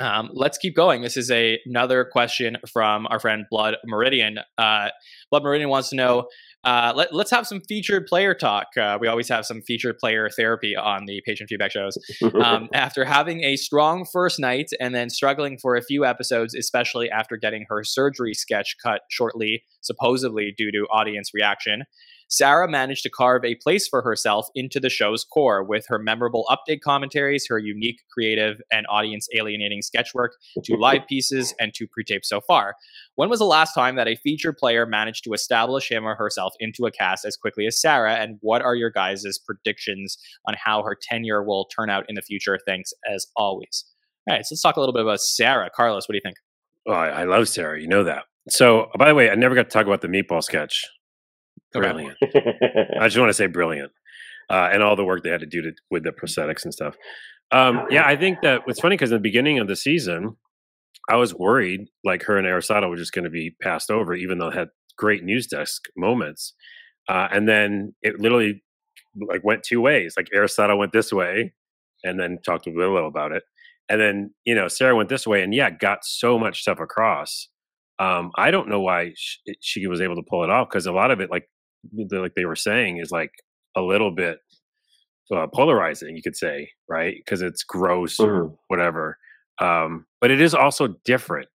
um, 0.00 0.30
let's 0.32 0.58
keep 0.58 0.74
going. 0.74 1.02
This 1.02 1.16
is 1.16 1.30
a, 1.30 1.58
another 1.66 2.04
question 2.04 2.56
from 2.70 3.06
our 3.08 3.18
friend 3.18 3.44
Blood 3.50 3.76
Meridian. 3.84 4.38
Uh, 4.58 4.88
Blood 5.30 5.42
Meridian 5.42 5.70
wants 5.70 5.90
to 5.90 5.96
know. 5.96 6.28
Uh, 6.64 6.92
let, 6.94 7.12
us 7.12 7.30
have 7.30 7.44
some 7.44 7.60
featured 7.60 8.06
player 8.06 8.34
talk. 8.34 8.68
Uh, 8.80 8.96
we 9.00 9.08
always 9.08 9.28
have 9.28 9.44
some 9.44 9.60
featured 9.62 9.98
player 9.98 10.30
therapy 10.30 10.76
on 10.76 11.06
the 11.06 11.20
patron 11.26 11.48
feedback 11.48 11.72
shows. 11.72 11.98
Um, 12.40 12.68
after 12.74 13.04
having 13.04 13.42
a 13.42 13.56
strong 13.56 14.06
first 14.10 14.38
night 14.38 14.70
and 14.78 14.94
then 14.94 15.10
struggling 15.10 15.58
for 15.58 15.74
a 15.74 15.82
few 15.82 16.04
episodes, 16.04 16.54
especially 16.54 17.10
after 17.10 17.36
getting 17.36 17.66
her 17.68 17.82
surgery 17.82 18.32
sketch 18.32 18.76
cut 18.80 19.00
shortly, 19.10 19.64
supposedly 19.80 20.54
due 20.56 20.70
to 20.70 20.86
audience 20.92 21.32
reaction, 21.34 21.82
Sarah 22.28 22.68
managed 22.68 23.02
to 23.02 23.10
carve 23.10 23.44
a 23.44 23.54
place 23.56 23.86
for 23.88 24.02
herself 24.02 24.48
into 24.54 24.80
the 24.80 24.88
show's 24.88 25.24
core 25.24 25.62
with 25.62 25.84
her 25.88 25.98
memorable 25.98 26.46
update 26.50 26.80
commentaries, 26.80 27.46
her 27.48 27.58
unique, 27.58 28.00
creative, 28.12 28.60
and 28.70 28.86
audience 28.88 29.28
alienating 29.34 29.80
sketchwork, 29.80 30.30
two 30.64 30.76
live 30.78 31.06
pieces, 31.06 31.54
and 31.60 31.72
two 31.74 31.86
pre 31.86 32.04
tapes 32.04 32.28
so 32.28 32.40
far. 32.40 32.74
When 33.14 33.28
was 33.28 33.38
the 33.38 33.44
last 33.44 33.74
time 33.74 33.96
that 33.96 34.08
a 34.08 34.16
featured 34.16 34.56
player 34.56 34.86
managed 34.86 35.24
to 35.24 35.32
establish 35.32 35.90
him 35.90 36.06
or 36.06 36.14
herself 36.14 36.54
into 36.60 36.86
a 36.86 36.90
cast 36.90 37.24
as 37.24 37.36
quickly 37.36 37.66
as 37.66 37.80
Sarah? 37.80 38.14
And 38.14 38.38
what 38.40 38.62
are 38.62 38.74
your 38.74 38.90
guys' 38.90 39.38
predictions 39.44 40.16
on 40.46 40.54
how 40.62 40.82
her 40.82 40.96
tenure 41.00 41.42
will 41.42 41.66
turn 41.66 41.90
out 41.90 42.04
in 42.08 42.14
the 42.14 42.22
future? 42.22 42.58
Thanks 42.66 42.92
as 43.10 43.26
always. 43.36 43.84
All 44.28 44.36
right, 44.36 44.46
so 44.46 44.54
let's 44.54 44.62
talk 44.62 44.76
a 44.76 44.80
little 44.80 44.92
bit 44.92 45.02
about 45.02 45.20
Sarah. 45.20 45.68
Carlos, 45.74 46.08
what 46.08 46.12
do 46.12 46.16
you 46.16 46.22
think? 46.24 46.36
Oh, 46.86 46.92
I, 46.92 47.08
I 47.08 47.24
love 47.24 47.48
Sarah. 47.48 47.80
You 47.80 47.88
know 47.88 48.04
that. 48.04 48.24
So, 48.48 48.88
by 48.98 49.08
the 49.08 49.14
way, 49.14 49.30
I 49.30 49.34
never 49.34 49.54
got 49.54 49.64
to 49.64 49.68
talk 49.68 49.86
about 49.86 50.00
the 50.00 50.08
meatball 50.08 50.42
sketch. 50.42 50.84
Brilliant. 51.72 52.18
I 53.00 53.08
just 53.08 53.18
want 53.18 53.30
to 53.30 53.34
say 53.34 53.46
brilliant, 53.46 53.92
uh, 54.50 54.70
and 54.72 54.82
all 54.82 54.96
the 54.96 55.04
work 55.04 55.22
they 55.22 55.30
had 55.30 55.40
to 55.40 55.46
do 55.46 55.62
to, 55.62 55.72
with 55.90 56.04
the 56.04 56.12
prosthetics 56.12 56.64
and 56.64 56.72
stuff. 56.72 56.96
Um, 57.50 57.86
yeah, 57.90 58.06
I 58.06 58.16
think 58.16 58.38
that 58.42 58.62
it's 58.66 58.80
funny 58.80 58.96
because 58.96 59.10
in 59.10 59.16
the 59.16 59.22
beginning 59.22 59.58
of 59.58 59.68
the 59.68 59.76
season, 59.76 60.36
I 61.08 61.16
was 61.16 61.34
worried 61.34 61.88
like 62.04 62.22
her 62.24 62.36
and 62.36 62.46
Aristotle 62.46 62.90
were 62.90 62.96
just 62.96 63.12
going 63.12 63.24
to 63.24 63.30
be 63.30 63.54
passed 63.60 63.90
over, 63.90 64.14
even 64.14 64.38
though 64.38 64.48
it 64.48 64.54
had 64.54 64.68
great 64.96 65.24
news 65.24 65.46
desk 65.46 65.84
moments. 65.96 66.54
Uh, 67.08 67.28
and 67.32 67.48
then 67.48 67.94
it 68.02 68.20
literally 68.20 68.62
like 69.28 69.44
went 69.44 69.62
two 69.62 69.80
ways. 69.80 70.14
Like 70.16 70.28
Aristotle 70.32 70.78
went 70.78 70.92
this 70.92 71.12
way, 71.12 71.52
and 72.04 72.18
then 72.18 72.38
talked 72.44 72.64
to 72.64 72.70
Willow 72.70 73.06
about 73.06 73.32
it, 73.32 73.42
and 73.88 74.00
then 74.00 74.34
you 74.44 74.54
know 74.54 74.68
Sarah 74.68 74.96
went 74.96 75.08
this 75.08 75.26
way, 75.26 75.42
and 75.42 75.54
yeah, 75.54 75.70
got 75.70 76.04
so 76.04 76.38
much 76.38 76.62
stuff 76.62 76.80
across. 76.80 77.48
Um, 77.98 78.30
I 78.36 78.50
don't 78.50 78.68
know 78.68 78.80
why 78.80 79.12
she, 79.16 79.38
she 79.60 79.86
was 79.86 80.00
able 80.00 80.16
to 80.16 80.22
pull 80.28 80.44
it 80.44 80.50
off 80.50 80.68
because 80.68 80.86
a 80.86 80.92
lot 80.92 81.10
of 81.10 81.20
it, 81.20 81.30
like 81.30 81.48
like 82.12 82.34
they 82.34 82.44
were 82.44 82.56
saying, 82.56 82.98
is 82.98 83.10
like 83.10 83.32
a 83.76 83.82
little 83.82 84.10
bit 84.10 84.38
uh, 85.34 85.46
polarizing. 85.54 86.16
You 86.16 86.22
could 86.22 86.36
say, 86.36 86.70
right? 86.88 87.14
Because 87.16 87.42
it's 87.42 87.62
gross 87.64 88.18
or 88.20 88.44
Mhm. 88.44 88.56
whatever. 88.68 89.18
Um, 89.60 90.06
but 90.20 90.30
it 90.30 90.40
is 90.40 90.54
also 90.54 90.96
different. 91.04 91.48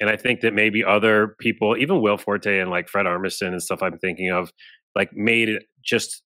And 0.00 0.10
I 0.10 0.16
think 0.16 0.40
that 0.40 0.54
maybe 0.54 0.82
other 0.84 1.36
people, 1.38 1.76
even 1.76 2.00
Will 2.02 2.18
Forte 2.18 2.58
and 2.58 2.70
like 2.70 2.88
Fred 2.88 3.06
Armisen 3.06 3.48
and 3.48 3.62
stuff 3.62 3.82
I'm 3.82 3.98
thinking 3.98 4.30
of, 4.30 4.52
like 4.96 5.12
made 5.12 5.48
it 5.48 5.64
just 5.84 6.22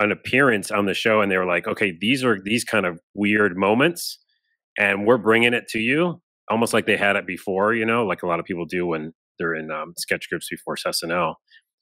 an 0.00 0.10
appearance 0.10 0.70
on 0.72 0.86
the 0.86 0.94
show 0.94 1.20
and 1.20 1.30
they 1.30 1.38
were 1.38 1.46
like, 1.46 1.68
okay, 1.68 1.96
these 2.00 2.24
are 2.24 2.40
these 2.42 2.64
kind 2.64 2.86
of 2.86 2.98
weird 3.14 3.56
moments 3.56 4.18
and 4.78 5.06
we're 5.06 5.18
bringing 5.18 5.54
it 5.54 5.68
to 5.68 5.78
you 5.78 6.20
almost 6.50 6.72
like 6.74 6.86
they 6.86 6.96
had 6.96 7.16
it 7.16 7.26
before, 7.26 7.74
you 7.74 7.86
know, 7.86 8.04
like 8.04 8.22
a 8.22 8.26
lot 8.26 8.40
of 8.40 8.44
people 8.44 8.64
do 8.66 8.84
when 8.86 9.12
they're 9.38 9.54
in 9.54 9.70
um, 9.70 9.94
sketch 9.96 10.28
groups 10.28 10.48
before 10.50 10.76
SNL. 10.76 11.34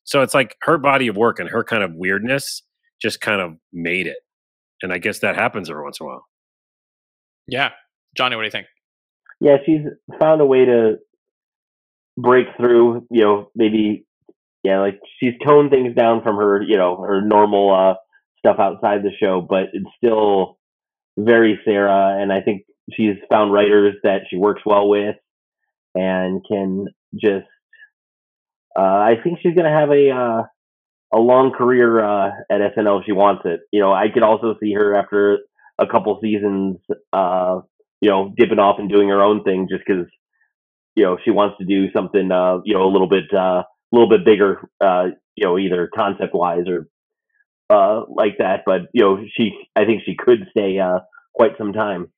So 0.05 0.23
it's 0.23 0.35
like 0.35 0.57
her 0.63 0.79
body 0.79 1.09
of 1.09 1.17
work 1.17 1.39
and 1.39 1.49
her 1.49 1.65
kind 1.65 1.83
of 1.83 1.93
weirdness 1.95 2.63
just 3.01 3.21
kind 3.21 3.41
of 3.41 3.53
made 3.73 4.07
it. 4.07 4.19
And 4.83 4.93
I 4.93 4.99
guess 4.99 5.21
that 5.21 5.37
happens 5.37 5.71
every 5.71 5.83
once 5.83 5.99
in 6.01 6.07
a 6.07 6.09
while. 6.09 6.25
Yeah. 7.47 7.71
Jonny, 8.17 8.37
what 8.37 8.43
do 8.43 8.47
you 8.47 8.51
think? 8.51 8.67
yeah, 9.43 9.57
she's 9.67 9.81
found 10.21 10.41
a 10.41 10.47
way 10.47 10.65
to 10.65 10.99
break 12.17 12.47
through. 12.57 13.07
You 13.11 13.23
know, 13.23 13.51
maybe 13.57 14.07
yeah, 14.63 14.79
like 14.79 15.01
she's 15.19 15.35
toned 15.45 15.71
things 15.71 15.97
down 15.97 16.23
from 16.23 16.37
her, 16.37 16.63
you 16.63 16.77
know, 16.77 16.97
her 16.97 17.21
normal 17.21 17.75
uh, 17.75 17.95
stuff 18.39 18.61
outside 18.61 19.03
the 19.03 19.11
show, 19.21 19.41
but 19.41 19.65
it's 19.73 19.91
still 19.97 20.59
very 21.19 21.59
Sarah. 21.65 22.23
And 22.23 22.33
I 22.33 22.41
think 22.41 22.63
she's 22.93 23.17
found 23.29 23.53
writers 23.53 23.97
that 24.05 24.21
she 24.31 24.37
works 24.37 24.63
well 24.65 24.89
with 24.89 25.17
and 25.95 26.41
can 26.49 26.87
just. 27.21 27.47
Uh, 28.77 28.83
I 28.83 29.15
think 29.23 29.39
she's 29.43 29.55
going 29.55 29.71
to 29.71 29.79
have 29.79 29.91
a 29.91 30.11
uh, 30.11 30.43
a 31.15 31.19
long 31.19 31.53
career 31.53 32.03
uh, 32.05 32.31
at 32.51 32.61
SNL 32.75 33.01
if 33.01 33.07
she 33.07 33.13
wants 33.13 33.43
it. 33.45 33.61
You 33.71 33.81
know, 33.81 33.93
I 33.93 34.09
could 34.13 34.23
also 34.23 34.57
see 34.61 34.73
her 34.75 34.95
after 34.95 35.39
a 35.79 35.87
couple 35.87 36.19
seasons, 36.23 36.79
you 38.03 38.11
know, 38.11 38.35
dipping 38.37 38.59
off 38.59 38.79
and 38.79 38.91
doing 38.91 39.09
her 39.09 39.23
own 39.23 39.45
thing 39.45 39.69
just 39.71 39.85
because, 39.87 40.07
you 40.97 41.05
know, 41.05 41.17
she 41.25 41.31
wants 41.31 41.57
to 41.59 41.65
do 41.65 41.91
something, 41.93 42.31
uh, 42.31 42.59
you 42.65 42.75
know, 42.75 42.83
a 42.83 42.91
little 42.93 43.09
bit, 43.09 43.33
uh, 43.33 43.63
a 43.63 43.67
little 43.93 44.09
bit 44.09 44.25
bigger, 44.25 44.69
uh, 44.81 45.07
you 45.37 45.47
know, 45.47 45.57
either 45.57 45.89
concept 45.95 46.35
wise 46.35 46.67
or 46.67 46.89
uh, 47.71 48.03
like 48.09 48.39
that. 48.39 48.63
But 48.67 48.83
you 48.93 49.03
know, 49.03 49.25
she, 49.37 49.53
I 49.77 49.85
think 49.85 50.03
she 50.05 50.17
could 50.17 50.49
stay 50.51 50.79
uh, 50.79 50.99
quite 51.33 51.57
some 51.57 51.73
time. 51.73 52.13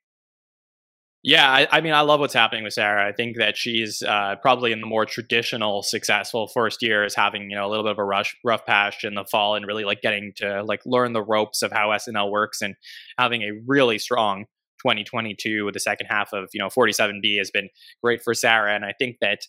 Yeah, 1.27 1.51
I, 1.51 1.67
I 1.71 1.81
mean, 1.81 1.95
I 1.95 2.03
love 2.03 2.21
what's 2.21 2.35
happening 2.35 2.65
with 2.65 2.75
Sarah. 2.75 3.09
I 3.09 3.13
think 3.13 3.39
that 3.39 3.57
she's 3.57 4.03
uh, 4.03 4.37
probably 4.43 4.73
in 4.73 4.83
the 4.83 4.87
more 4.87 5.07
traditional, 5.07 5.83
successful 5.83 6.49
first 6.49 6.83
year, 6.83 7.03
is 7.03 7.15
having 7.15 7.49
you 7.49 7.57
know 7.57 7.67
a 7.67 7.71
little 7.71 7.83
bit 7.83 7.93
of 7.93 7.99
a 7.99 8.05
rush, 8.05 8.37
rough 8.45 8.67
patch 8.67 9.05
in 9.05 9.15
the 9.15 9.25
fall, 9.25 9.55
and 9.55 9.67
really 9.67 9.85
like 9.85 10.03
getting 10.03 10.35
to 10.37 10.63
like 10.63 10.83
learn 10.85 11.15
the 11.15 11.23
ropes 11.23 11.63
of 11.63 11.73
how 11.73 11.93
SNL 11.93 12.31
works, 12.31 12.61
and 12.61 12.75
having 13.19 13.41
a 13.41 13.53
really 13.67 13.99
strong 13.99 14.45
2022 14.83 15.65
with 15.65 15.73
the 15.73 15.81
second 15.81 16.09
half 16.11 16.35
of 16.35 16.51
you 16.53 16.61
know 16.61 16.69
47B 16.69 17.39
has 17.39 17.51
been 17.51 17.71
great 18.03 18.23
for 18.23 18.35
Sarah, 18.35 18.75
and 18.75 18.85
I 18.85 18.93
think 18.99 19.17
that 19.23 19.47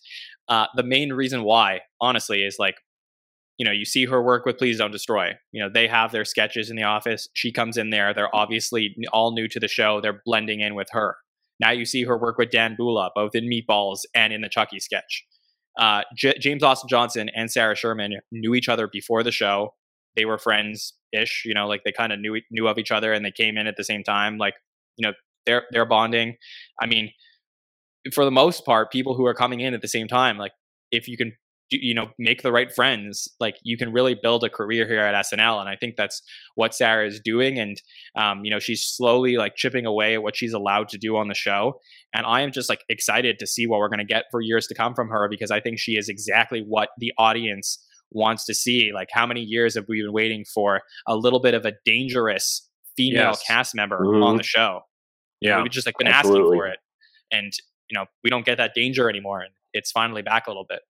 uh, 0.48 0.68
the 0.76 0.82
main 0.82 1.12
reason 1.12 1.42
why, 1.42 1.82
honestly, 2.00 2.42
is 2.42 2.56
like 2.58 2.76
you 3.58 3.66
know, 3.66 3.72
you 3.72 3.84
see 3.86 4.06
her 4.06 4.22
work 4.22 4.46
with 4.46 4.58
Please 4.58 4.78
Don't 4.78 4.90
Destroy. 4.90 5.32
You 5.52 5.62
know, 5.62 5.70
they 5.72 5.88
have 5.88 6.12
their 6.12 6.24
sketches 6.26 6.70
in 6.70 6.76
the 6.76 6.82
office. 6.84 7.28
She 7.34 7.52
comes 7.52 7.76
in 7.78 7.90
there. 7.90 8.14
They're 8.14 8.34
obviously 8.34 8.94
all 9.12 9.32
new 9.32 9.48
to 9.48 9.60
the 9.60 9.68
show. 9.68 10.00
They're 10.00 10.22
blending 10.26 10.60
in 10.60 10.74
with 10.74 10.88
her. 10.92 11.16
Now 11.60 11.70
you 11.70 11.84
see 11.84 12.04
her 12.04 12.18
work 12.18 12.38
with 12.38 12.50
Dan 12.50 12.76
Bulla, 12.78 13.10
both 13.14 13.34
in 13.34 13.44
Meatballs 13.44 14.00
and 14.14 14.32
in 14.32 14.40
the 14.40 14.48
Chucky 14.48 14.78
sketch. 14.78 15.24
Uh, 15.78 16.02
J- 16.16 16.38
James 16.38 16.62
Austin 16.62 16.88
Johnson 16.88 17.30
and 17.34 17.50
Sarah 17.50 17.76
Sherman 17.76 18.14
knew 18.32 18.54
each 18.54 18.68
other 18.68 18.88
before 18.88 19.22
the 19.22 19.32
show. 19.32 19.74
They 20.16 20.24
were 20.24 20.38
friends 20.38 20.94
ish, 21.12 21.42
you 21.44 21.54
know, 21.54 21.66
like 21.66 21.82
they 21.84 21.92
kind 21.92 22.12
of 22.12 22.20
knew 22.20 22.40
knew 22.50 22.66
of 22.68 22.78
each 22.78 22.90
other, 22.90 23.12
and 23.12 23.24
they 23.24 23.30
came 23.30 23.58
in 23.58 23.66
at 23.66 23.76
the 23.76 23.84
same 23.84 24.02
time. 24.02 24.38
Like, 24.38 24.54
you 24.96 25.06
know, 25.06 25.12
they're 25.44 25.64
they're 25.70 25.86
bonding. 25.86 26.36
I 26.80 26.86
mean, 26.86 27.10
for 28.12 28.24
the 28.24 28.30
most 28.30 28.64
part, 28.64 28.90
people 28.90 29.14
who 29.14 29.26
are 29.26 29.34
coming 29.34 29.60
in 29.60 29.74
at 29.74 29.82
the 29.82 29.88
same 29.88 30.08
time, 30.08 30.38
like 30.38 30.52
if 30.90 31.08
you 31.08 31.16
can 31.16 31.32
you 31.70 31.92
know 31.94 32.08
make 32.18 32.42
the 32.42 32.52
right 32.52 32.72
friends 32.72 33.26
like 33.40 33.56
you 33.62 33.76
can 33.76 33.92
really 33.92 34.14
build 34.14 34.44
a 34.44 34.48
career 34.48 34.86
here 34.86 35.00
at 35.00 35.26
snl 35.26 35.58
and 35.60 35.68
i 35.68 35.74
think 35.74 35.96
that's 35.96 36.22
what 36.54 36.74
sarah 36.74 37.06
is 37.06 37.18
doing 37.20 37.58
and 37.58 37.82
um, 38.16 38.44
you 38.44 38.50
know 38.50 38.60
she's 38.60 38.82
slowly 38.84 39.36
like 39.36 39.56
chipping 39.56 39.84
away 39.84 40.14
at 40.14 40.22
what 40.22 40.36
she's 40.36 40.52
allowed 40.52 40.88
to 40.88 40.96
do 40.98 41.16
on 41.16 41.26
the 41.28 41.34
show 41.34 41.80
and 42.14 42.24
i 42.26 42.40
am 42.40 42.52
just 42.52 42.68
like 42.68 42.84
excited 42.88 43.38
to 43.38 43.46
see 43.46 43.66
what 43.66 43.80
we're 43.80 43.88
going 43.88 43.98
to 43.98 44.04
get 44.04 44.26
for 44.30 44.40
years 44.40 44.66
to 44.68 44.74
come 44.74 44.94
from 44.94 45.08
her 45.08 45.28
because 45.28 45.50
i 45.50 45.58
think 45.60 45.78
she 45.78 45.96
is 45.96 46.08
exactly 46.08 46.60
what 46.66 46.90
the 46.98 47.12
audience 47.18 47.84
wants 48.12 48.44
to 48.44 48.54
see 48.54 48.92
like 48.94 49.08
how 49.10 49.26
many 49.26 49.40
years 49.40 49.74
have 49.74 49.86
we 49.88 50.00
been 50.00 50.12
waiting 50.12 50.44
for 50.44 50.82
a 51.08 51.16
little 51.16 51.40
bit 51.40 51.54
of 51.54 51.64
a 51.64 51.72
dangerous 51.84 52.68
female 52.96 53.30
Yes. 53.30 53.42
cast 53.46 53.74
member 53.74 53.98
Mhm. 54.04 54.24
on 54.24 54.36
the 54.36 54.44
show 54.44 54.82
Yeah. 55.40 55.60
we've 55.62 55.72
just 55.72 55.86
like 55.86 55.98
been 55.98 56.06
Absolutely. 56.06 56.42
asking 56.56 56.58
for 56.60 56.66
it 56.68 56.78
and 57.32 57.52
you 57.90 57.98
know 57.98 58.06
we 58.22 58.30
don't 58.30 58.46
get 58.46 58.56
that 58.58 58.72
danger 58.74 59.10
anymore 59.10 59.40
and 59.40 59.50
it's 59.72 59.90
finally 59.90 60.22
back 60.22 60.46
a 60.46 60.50
little 60.50 60.64
bit 60.68 60.80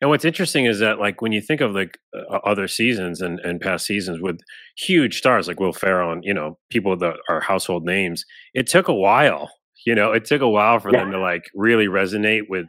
And 0.00 0.10
what's 0.10 0.24
interesting 0.24 0.66
is 0.66 0.78
that, 0.80 0.98
like, 0.98 1.22
when 1.22 1.32
you 1.32 1.40
think 1.40 1.60
of 1.60 1.72
like 1.72 1.98
uh, 2.14 2.36
other 2.44 2.68
seasons 2.68 3.20
and, 3.22 3.40
and 3.40 3.60
past 3.60 3.86
seasons 3.86 4.20
with 4.20 4.38
huge 4.76 5.16
stars 5.18 5.48
like 5.48 5.58
Will 5.60 5.72
Ferrell 5.72 6.12
and 6.12 6.22
you 6.24 6.34
know 6.34 6.58
people 6.70 6.96
that 6.98 7.16
are 7.28 7.40
household 7.40 7.84
names, 7.84 8.24
it 8.54 8.66
took 8.66 8.88
a 8.88 8.94
while. 8.94 9.50
You 9.86 9.94
know, 9.94 10.12
it 10.12 10.24
took 10.24 10.40
a 10.42 10.48
while 10.48 10.78
for 10.80 10.92
Yeah. 10.92 11.00
them 11.04 11.12
to 11.12 11.18
like 11.20 11.44
really 11.54 11.86
resonate 11.86 12.42
with 12.48 12.66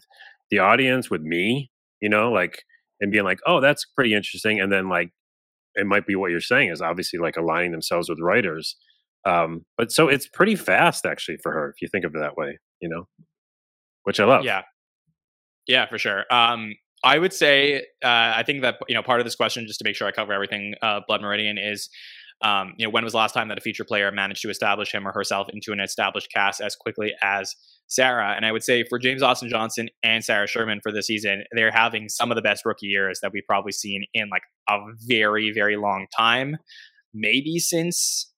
the 0.51 0.59
audience, 0.59 1.09
with 1.09 1.21
me. 1.21 1.71
You 2.01 2.09
know, 2.09 2.31
like 2.31 2.63
and 3.01 3.11
being 3.11 3.23
like, 3.25 3.39
oh, 3.45 3.59
that's 3.61 3.85
pretty 3.85 4.13
interesting. 4.13 4.59
And 4.59 4.71
then 4.71 4.87
like, 4.89 5.09
it 5.75 5.85
might 5.85 6.05
be 6.07 6.15
what 6.15 6.31
you're 6.31 6.41
saying 6.41 6.69
is 6.71 6.81
obviously 6.81 7.19
like 7.19 7.37
aligning 7.37 7.71
themselves 7.71 8.09
with 8.09 8.19
writers. 8.21 8.75
Um, 9.25 9.65
but 9.77 9.91
so 9.91 10.07
it's 10.07 10.27
pretty 10.27 10.55
fast 10.55 11.05
actually 11.05 11.37
for 11.43 11.51
her 11.51 11.69
if 11.69 11.81
you 11.81 11.87
think 11.91 12.05
of 12.05 12.15
it 12.15 12.19
that 12.19 12.37
way. 12.37 12.59
You 12.81 12.89
know, 12.89 13.07
which 14.03 14.19
I 14.19 14.25
love. 14.25 14.45
Yeah. 14.45 14.61
Yeah, 15.67 15.85
for 15.87 15.97
sure. 15.97 16.23
Um, 16.31 16.75
I 17.03 17.17
would 17.19 17.33
say 17.33 17.77
uh, 18.03 18.33
I 18.35 18.43
think 18.45 18.61
that 18.61 18.77
you 18.87 18.95
know 18.95 19.03
part 19.03 19.19
of 19.19 19.25
this 19.25 19.35
question, 19.35 19.65
just 19.67 19.79
to 19.79 19.85
make 19.85 19.95
sure 19.95 20.07
I 20.07 20.11
cover 20.11 20.33
everything, 20.33 20.73
uh, 20.81 21.01
Blood 21.07 21.21
Meridian 21.21 21.57
is, 21.57 21.89
um, 22.41 22.73
you 22.77 22.85
know, 22.85 22.89
when 22.89 23.03
was 23.03 23.13
the 23.13 23.17
last 23.19 23.33
time 23.33 23.47
that 23.49 23.57
a 23.57 23.61
feature 23.61 23.83
player 23.83 24.11
managed 24.11 24.41
to 24.41 24.49
establish 24.49 24.91
him 24.93 25.07
or 25.07 25.11
herself 25.11 25.47
into 25.53 25.71
an 25.71 25.79
established 25.79 26.31
cast 26.33 26.59
as 26.61 26.75
quickly 26.75 27.13
as 27.21 27.55
Sarah? 27.87 28.33
And 28.35 28.45
I 28.45 28.51
would 28.51 28.63
say 28.63 28.83
for 28.83 28.97
James 28.99 29.21
Austin 29.21 29.49
Johnson 29.49 29.89
and 30.03 30.23
Sarah 30.23 30.47
Sherman 30.47 30.79
for 30.81 30.91
this 30.91 31.07
season, 31.07 31.43
they're 31.53 31.71
having 31.71 32.09
some 32.09 32.31
of 32.31 32.35
the 32.35 32.41
best 32.41 32.65
rookie 32.65 32.87
years 32.87 33.19
that 33.21 33.31
we've 33.31 33.45
probably 33.47 33.71
seen 33.71 34.03
in 34.13 34.29
like 34.29 34.43
a 34.69 34.79
very 35.07 35.51
very 35.51 35.77
long 35.77 36.07
time, 36.17 36.57
maybe 37.13 37.59
since 37.59 38.31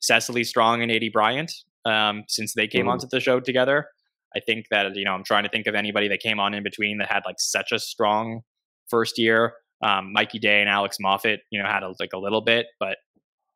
Cecily 0.00 0.44
Strong 0.44 0.82
and 0.82 0.90
Aidy 0.90 1.12
Bryant, 1.12 1.52
um, 1.84 2.24
since 2.28 2.54
they 2.54 2.66
came 2.66 2.86
Mhm. 2.86 2.92
onto 2.92 3.06
the 3.10 3.20
show 3.20 3.40
together. 3.40 3.88
I 4.34 4.40
think 4.40 4.66
that 4.70 4.94
you 4.96 5.04
know 5.04 5.12
I'm 5.12 5.24
trying 5.24 5.44
to 5.44 5.48
think 5.48 5.66
of 5.66 5.74
anybody 5.74 6.08
that 6.08 6.20
came 6.20 6.40
on 6.40 6.54
in 6.54 6.62
between 6.62 6.98
that 6.98 7.10
had 7.10 7.22
like 7.26 7.36
such 7.38 7.72
a 7.72 7.78
strong 7.78 8.42
first 8.88 9.18
year. 9.18 9.54
Um, 9.82 10.12
Mikey 10.12 10.38
Day 10.38 10.60
and 10.60 10.68
Alex 10.68 10.98
Moffat, 11.00 11.40
you 11.50 11.60
know, 11.60 11.66
had 11.66 11.82
a, 11.82 11.94
like 11.98 12.12
a 12.12 12.18
little 12.18 12.42
bit, 12.42 12.66
but 12.78 12.98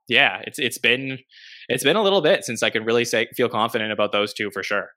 yeah, 0.09 0.41
it's 0.47 0.59
it's 0.59 0.79
been 0.79 1.19
it's 1.69 1.85
been 1.85 1.97
a 1.97 2.03
little 2.03 2.21
bit 2.21 2.45
since 2.45 2.63
I 2.63 2.71
can 2.71 2.85
really 2.85 3.05
say 3.05 3.29
feel 3.35 3.49
confident 3.49 3.93
about 3.93 4.13
those 4.13 4.33
two 4.33 4.51
for 4.51 4.63
sure. 4.63 4.91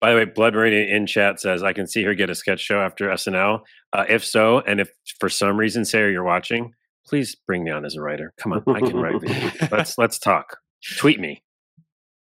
By 0.00 0.12
the 0.12 0.16
way, 0.16 0.24
Blood 0.26 0.54
Meridian 0.54 0.88
in 0.88 1.06
chat 1.06 1.40
says, 1.40 1.64
I 1.64 1.72
can 1.72 1.88
see 1.88 2.04
her 2.04 2.14
get 2.14 2.30
a 2.30 2.34
sketch 2.34 2.60
show 2.60 2.80
after 2.80 3.08
SNL. 3.08 3.62
Uh, 3.92 4.04
if 4.08 4.24
so, 4.24 4.60
and 4.60 4.80
if 4.80 4.90
for 5.18 5.28
some 5.28 5.56
reason, 5.56 5.84
Sarah, 5.84 6.12
you're 6.12 6.22
watching, 6.22 6.72
please 7.04 7.34
bring 7.34 7.64
me 7.64 7.72
on 7.72 7.84
as 7.84 7.96
a 7.96 8.00
writer. 8.00 8.32
Come 8.38 8.52
on, 8.52 8.62
I 8.68 8.80
can 8.80 8.96
write. 8.96 9.20
with 9.20 9.72
let's 9.72 9.98
let's 9.98 10.18
talk. 10.18 10.58
Tweet 10.98 11.18
me. 11.18 11.42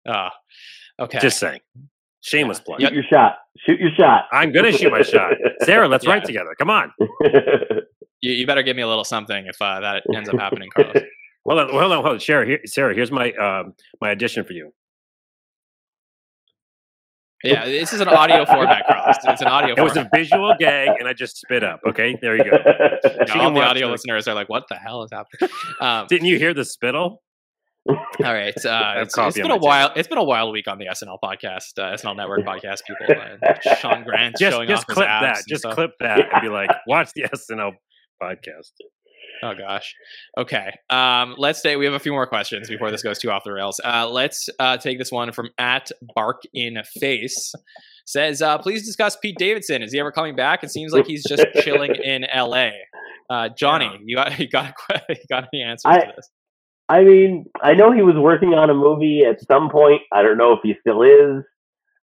Uh, 0.07 0.31
okay, 1.01 1.19
Just 1.21 1.39
saying. 1.39 1.61
Shameless 2.23 2.61
plug. 2.61 2.81
Shoot 2.81 2.93
your 2.93 3.03
shot. 3.13 3.37
Shoot 3.67 3.81
your 3.81 3.91
shot. 3.97 4.25
I'm 4.33 4.53
gonna 4.53 4.73
shoot 4.73 4.91
my 4.91 5.03
shot. 5.03 5.35
Sarah, 5.63 5.89
let's 5.89 6.05
Yeah. 6.05 6.13
write 6.13 6.25
together. 6.25 6.55
Come 6.59 6.71
on. 6.71 6.93
you, 8.21 8.33
you 8.33 8.47
better 8.47 8.63
give 8.63 8.77
me 8.77 8.83
a 8.83 8.89
little 8.89 9.05
something 9.05 9.47
if 9.47 9.61
uh, 9.61 9.81
that 9.81 10.05
ends 10.15 10.29
up 10.29 10.39
happening, 10.39 10.71
Carlos. 10.75 11.03
Hold 11.45 11.59
on, 11.61 11.69
hold 11.71 11.83
on, 11.83 11.91
hold 11.91 12.07
on. 12.07 12.21
Sarah, 12.21 12.47
here, 12.47 12.61
Sarah, 12.65 12.95
here's 12.95 13.11
my 13.11 13.33
um, 13.33 13.75
my 14.01 14.11
audition 14.11 14.45
for 14.45 14.53
you. 14.53 14.73
Yeah, 17.45 17.65
this 17.65 17.93
is 17.93 18.01
an 18.01 18.07
audio 18.07 18.45
format, 18.47 18.87
Carlos. 18.87 19.17
It's 19.25 19.43
an 19.43 19.49
audio. 19.49 19.75
It 19.75 19.83
was 19.83 19.97
a 19.97 20.09
visual 20.15 20.55
gag, 20.61 20.91
and 21.01 21.09
I 21.09 21.13
just 21.13 21.39
spit 21.39 21.65
up. 21.65 21.81
Okay, 21.89 22.17
there 22.23 22.37
you 22.37 22.45
go. 22.49 22.57
Yeah, 22.65 23.41
all 23.41 23.53
the 23.53 23.61
audio 23.63 23.89
the- 23.89 23.93
listeners 23.93 24.29
are 24.29 24.35
like, 24.35 24.49
"What 24.49 24.67
the 24.69 24.77
hell 24.77 25.03
is 25.03 25.11
happening?" 25.13 25.51
Um, 25.81 26.07
Didn't 26.09 26.29
you 26.29 26.39
hear 26.39 26.55
the 26.55 26.65
spittle? 26.65 27.21
All 27.89 27.97
right, 28.21 28.55
uh, 28.65 28.95
it's, 28.99 29.17
it's 29.19 29.37
been 29.37 29.47
a 29.47 29.49
my 29.49 29.55
table. 29.55 29.67
while. 29.67 29.93
It's 29.97 30.09
been 30.09 30.19
a 30.19 30.25
wild 30.25 30.53
week 30.53 30.69
on 30.69 30.79
the 30.79 30.87
SNL 30.87 31.19
podcast, 31.23 31.79
uh, 31.79 31.95
SNL 31.97 32.17
Network 32.17 32.41
podcast. 32.47 32.81
People, 32.87 33.07
uh, 33.43 33.75
Sean 33.77 34.05
Grant 34.05 34.37
Just 34.39 34.55
showing 34.55 34.69
just 34.69 34.83
off 34.83 34.89
his 34.89 34.95
clip 34.95 35.09
abs 35.09 35.39
that. 35.41 35.49
Just 35.49 35.63
stuff. 35.63 35.75
clip 35.75 35.91
that 36.01 36.33
and 36.33 36.43
be 36.43 36.49
like, 36.49 36.71
watch 36.87 37.11
the 37.15 37.23
SNL 37.23 37.73
podcast. 38.23 38.71
Oh 39.45 39.55
gosh. 39.59 39.95
Okay. 40.39 40.71
Um, 40.89 41.35
let's 41.37 41.61
say 41.61 41.75
we 41.75 41.85
have 41.85 41.95
a 41.95 41.99
few 41.99 42.13
more 42.13 42.29
questions 42.29 42.69
before 42.69 42.93
this 42.93 43.03
goes 43.03 43.19
too 43.19 43.29
off 43.33 43.43
the 43.45 43.53
rails. 43.53 43.81
Uh, 43.85 44.09
let's 44.09 44.49
uh, 44.61 44.77
take 44.77 44.99
this 44.99 45.11
one 45.11 45.33
from 45.33 45.51
at 45.59 45.91
Bark 46.15 46.43
in 46.55 46.77
Face. 47.01 47.53
Says, 48.07 48.41
uh, 48.41 48.59
please 48.59 48.87
discuss 48.87 49.17
Pete 49.17 49.37
Davidson. 49.39 49.83
Is 49.83 49.93
he 49.93 49.99
ever 49.99 50.13
coming 50.13 50.37
back? 50.37 50.63
It 50.63 50.71
seems 50.71 50.93
like 50.93 51.07
he's 51.07 51.25
just 51.25 51.45
chilling 51.63 51.95
in 51.97 52.25
LA. 52.33 52.69
Uh, 53.29 53.49
Jonny, 53.49 53.99
you 54.05 54.15
got 54.15 54.39
you 54.39 54.49
got 54.49 54.75
you 55.09 55.17
got 55.29 55.49
any 55.53 55.63
answers 55.63 55.87
I- 55.87 56.01
to 56.01 56.13
this? 56.15 56.31
I 56.89 57.05
mean, 57.05 57.47
I 57.63 57.75
know 57.75 57.93
he 57.93 58.03
was 58.03 58.17
working 58.17 58.55
on 58.55 58.71
a 58.71 58.75
movie 58.75 59.25
at 59.25 59.45
some 59.47 59.71
point. 59.71 60.03
I 60.13 60.23
don't 60.23 60.39
know 60.39 60.53
if 60.55 60.61
he 60.63 60.75
still 60.81 61.03
is. 61.03 61.45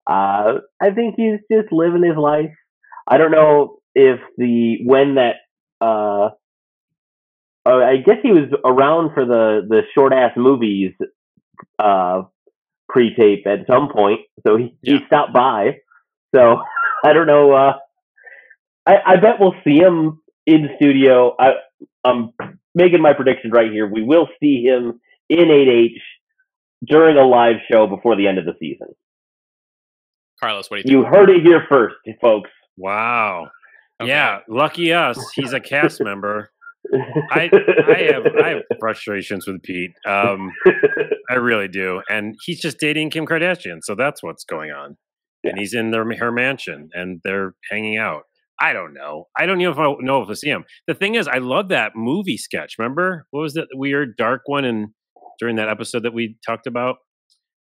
Uh, 0.08 0.60
I 0.82 0.92
think 0.92 1.16
he's 1.18 1.40
just 1.52 1.72
living 1.72 2.04
his 2.04 2.18
life. 2.18 2.52
I 3.08 3.18
don't 3.18 3.32
know 3.32 3.80
if 3.96 4.20
the 4.38 4.80
when 4.86 5.16
that. 5.16 5.38
Uh, 5.82 6.30
oh, 7.66 7.84
I 7.84 7.98
guess 7.98 8.18
he 8.24 8.32
was 8.32 8.50
around 8.66 9.14
for 9.14 9.26
the 9.26 9.66
the 9.70 9.84
short 9.94 10.14
ass 10.14 10.34
movies 10.38 10.94
uh, 11.80 12.24
pre 12.90 13.16
tape 13.16 13.48
at 13.48 13.68
some 13.68 13.90
point, 13.90 14.22
so 14.46 14.58
he, 14.58 14.76
Yeah. 14.82 15.00
he 15.00 15.06
stopped 15.08 15.34
by. 15.34 15.78
So 16.36 16.62
I 17.06 17.14
don't 17.14 17.28
know. 17.28 17.54
Uh, 17.54 17.74
I 18.86 18.98
I 19.06 19.16
bet 19.18 19.40
we'll 19.40 19.56
see 19.64 19.78
him 19.80 20.22
in 20.46 20.70
studio. 20.78 21.36
I 21.40 21.56
I'm 22.04 22.34
making 22.78 23.02
my 23.02 23.12
prediction 23.12 23.50
right 23.52 23.72
here. 23.72 23.90
We 23.92 24.04
will 24.04 24.28
see 24.40 24.64
him 24.64 25.02
in 25.30 25.48
8H 25.48 26.00
during 26.86 27.18
a 27.18 27.26
live 27.26 27.56
show 27.70 27.88
before 27.88 28.16
the 28.16 28.28
end 28.28 28.38
of 28.38 28.46
the 28.46 28.54
season. 28.60 28.88
Carlos, 30.40 30.70
what 30.70 30.78
do 30.78 30.92
you 30.94 31.02
think? 31.02 31.12
You 31.12 31.20
heard 31.20 31.30
it 31.32 31.42
here 31.44 31.66
first, 31.68 31.96
folks. 32.22 32.52
Wow. 32.78 33.48
Okay. 34.00 34.10
Yeah, 34.10 34.40
lucky 34.48 34.94
us. 34.94 35.20
He's 35.34 35.54
a 35.54 35.60
cast 35.60 36.00
member. 36.02 36.52
I 37.32 37.50
I 37.90 38.12
have 38.14 38.26
I 38.42 38.50
have 38.50 38.62
frustrations 38.80 39.48
with 39.48 39.64
Pete. 39.64 39.92
Um, 40.06 40.52
I 41.32 41.34
really 41.34 41.68
do, 41.68 42.04
and 42.08 42.36
he's 42.46 42.62
just 42.62 42.80
dating 42.80 43.10
Kim 43.10 43.26
Kardashian, 43.26 43.80
so 43.82 43.96
that's 43.96 44.22
what's 44.22 44.44
going 44.44 44.72
on. 44.72 44.96
And 45.44 45.58
he's 45.58 45.74
in 45.74 45.90
their 45.90 46.06
her 46.18 46.32
mansion, 46.32 46.90
and 46.94 47.20
they're 47.24 47.56
hanging 47.72 47.98
out. 47.98 48.24
I 48.60 48.74
don't 48.74 48.94
know. 48.94 49.28
I 49.38 49.46
don't 49.46 49.62
even 49.62 49.76
know 49.76 49.94
if 49.94 50.00
I 50.00 50.04
know 50.04 50.24
if 50.24 50.30
I 50.30 50.34
see 50.34 50.50
him. 50.50 50.66
The 50.88 50.94
thing 50.94 51.16
is, 51.16 51.28
I 51.28 51.38
love 51.38 51.70
that 51.70 51.92
movie 51.96 52.38
sketch. 52.38 52.76
Remember 52.80 53.26
what 53.32 53.42
was 53.42 53.54
that 53.54 53.68
weird 53.74 54.16
dark 54.18 54.42
one? 54.46 54.66
And 54.66 54.88
during 55.40 55.56
that 55.58 55.70
episode 55.70 56.04
that 56.04 56.14
we 56.14 56.38
talked 56.46 56.66
about, 56.68 56.98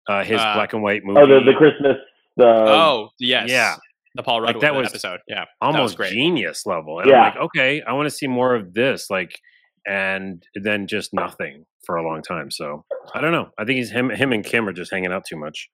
uh, 0.09 0.23
his 0.23 0.39
Uh, 0.39 0.53
black 0.55 0.73
and 0.73 0.83
white 0.83 1.01
movie. 1.03 1.19
oh, 1.21 1.27
the 1.27 1.39
the 1.51 1.53
Christmas. 1.57 1.97
The 2.37 2.45
oh 2.45 3.09
yes, 3.19 3.49
yeah. 3.49 3.75
the 4.15 4.23
Paul 4.23 4.41
Like, 4.43 4.55
Rudd 4.55 4.63
that 4.63 4.75
was 4.75 4.87
episode. 4.89 5.19
Yeah, 5.27 5.45
almost 5.61 5.95
great. 5.97 6.11
genius 6.11 6.65
level. 6.65 6.99
And 6.99 7.09
Yeah. 7.09 7.21
I'm 7.21 7.33
like, 7.35 7.43
okay, 7.45 7.81
I 7.81 7.93
want 7.93 8.07
to 8.07 8.11
see 8.15 8.27
more 8.27 8.55
of 8.55 8.73
this. 8.73 9.09
Like, 9.09 9.39
and 9.87 10.43
then 10.55 10.87
just 10.87 11.13
nothing 11.13 11.65
for 11.85 11.95
a 11.95 12.03
long 12.07 12.21
time. 12.21 12.51
So 12.51 12.85
I 13.13 13.21
don't 13.21 13.31
know. 13.31 13.49
I 13.57 13.65
think 13.65 13.77
he's 13.77 13.91
him. 13.91 14.09
Him 14.09 14.31
and 14.33 14.43
Kim 14.45 14.67
are 14.67 14.73
just 14.73 14.91
hanging 14.91 15.11
out 15.11 15.23
too 15.29 15.37
much. 15.37 15.69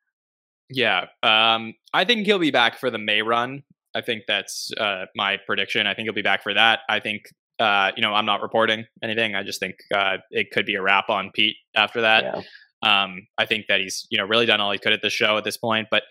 Yeah, 0.70 1.06
um, 1.24 1.74
I 1.94 2.04
think 2.06 2.26
he'll 2.26 2.40
be 2.40 2.52
back 2.52 2.78
for 2.80 2.90
the 2.92 2.98
May 2.98 3.22
run. 3.22 3.64
I 3.98 4.02
think 4.02 4.24
that's 4.28 4.72
uh, 4.80 5.06
my 5.16 5.38
prediction. 5.46 5.88
I 5.88 5.96
think 5.96 6.06
he'll 6.06 6.14
be 6.14 6.22
back 6.22 6.44
for 6.44 6.54
that. 6.54 6.80
I 6.88 7.00
think, 7.00 7.24
uh, 7.60 7.92
you 7.96 8.02
know, 8.04 8.14
I'm 8.14 8.26
not 8.28 8.44
reporting 8.44 8.86
anything. 9.04 9.34
I 9.34 9.42
just 9.44 9.60
think 9.60 9.76
uh, 9.94 10.18
it 10.30 10.52
could 10.52 10.66
be 10.66 10.76
a 10.76 10.82
wrap 10.82 11.10
on 11.10 11.32
Pete 11.34 11.56
after 11.76 12.02
that. 12.02 12.24
yeah. 12.24 12.42
Um, 12.84 13.26
I 13.40 13.48
think 13.48 13.66
that 13.70 13.80
he's, 13.80 14.06
you 14.12 14.20
know, 14.20 14.26
really 14.26 14.46
done 14.46 14.62
all 14.62 14.72
he 14.72 14.78
could 14.78 14.94
at 14.94 15.02
the 15.02 15.10
show 15.10 15.36
at 15.38 15.44
this 15.44 15.58
point. 15.58 15.88
But 15.90 16.04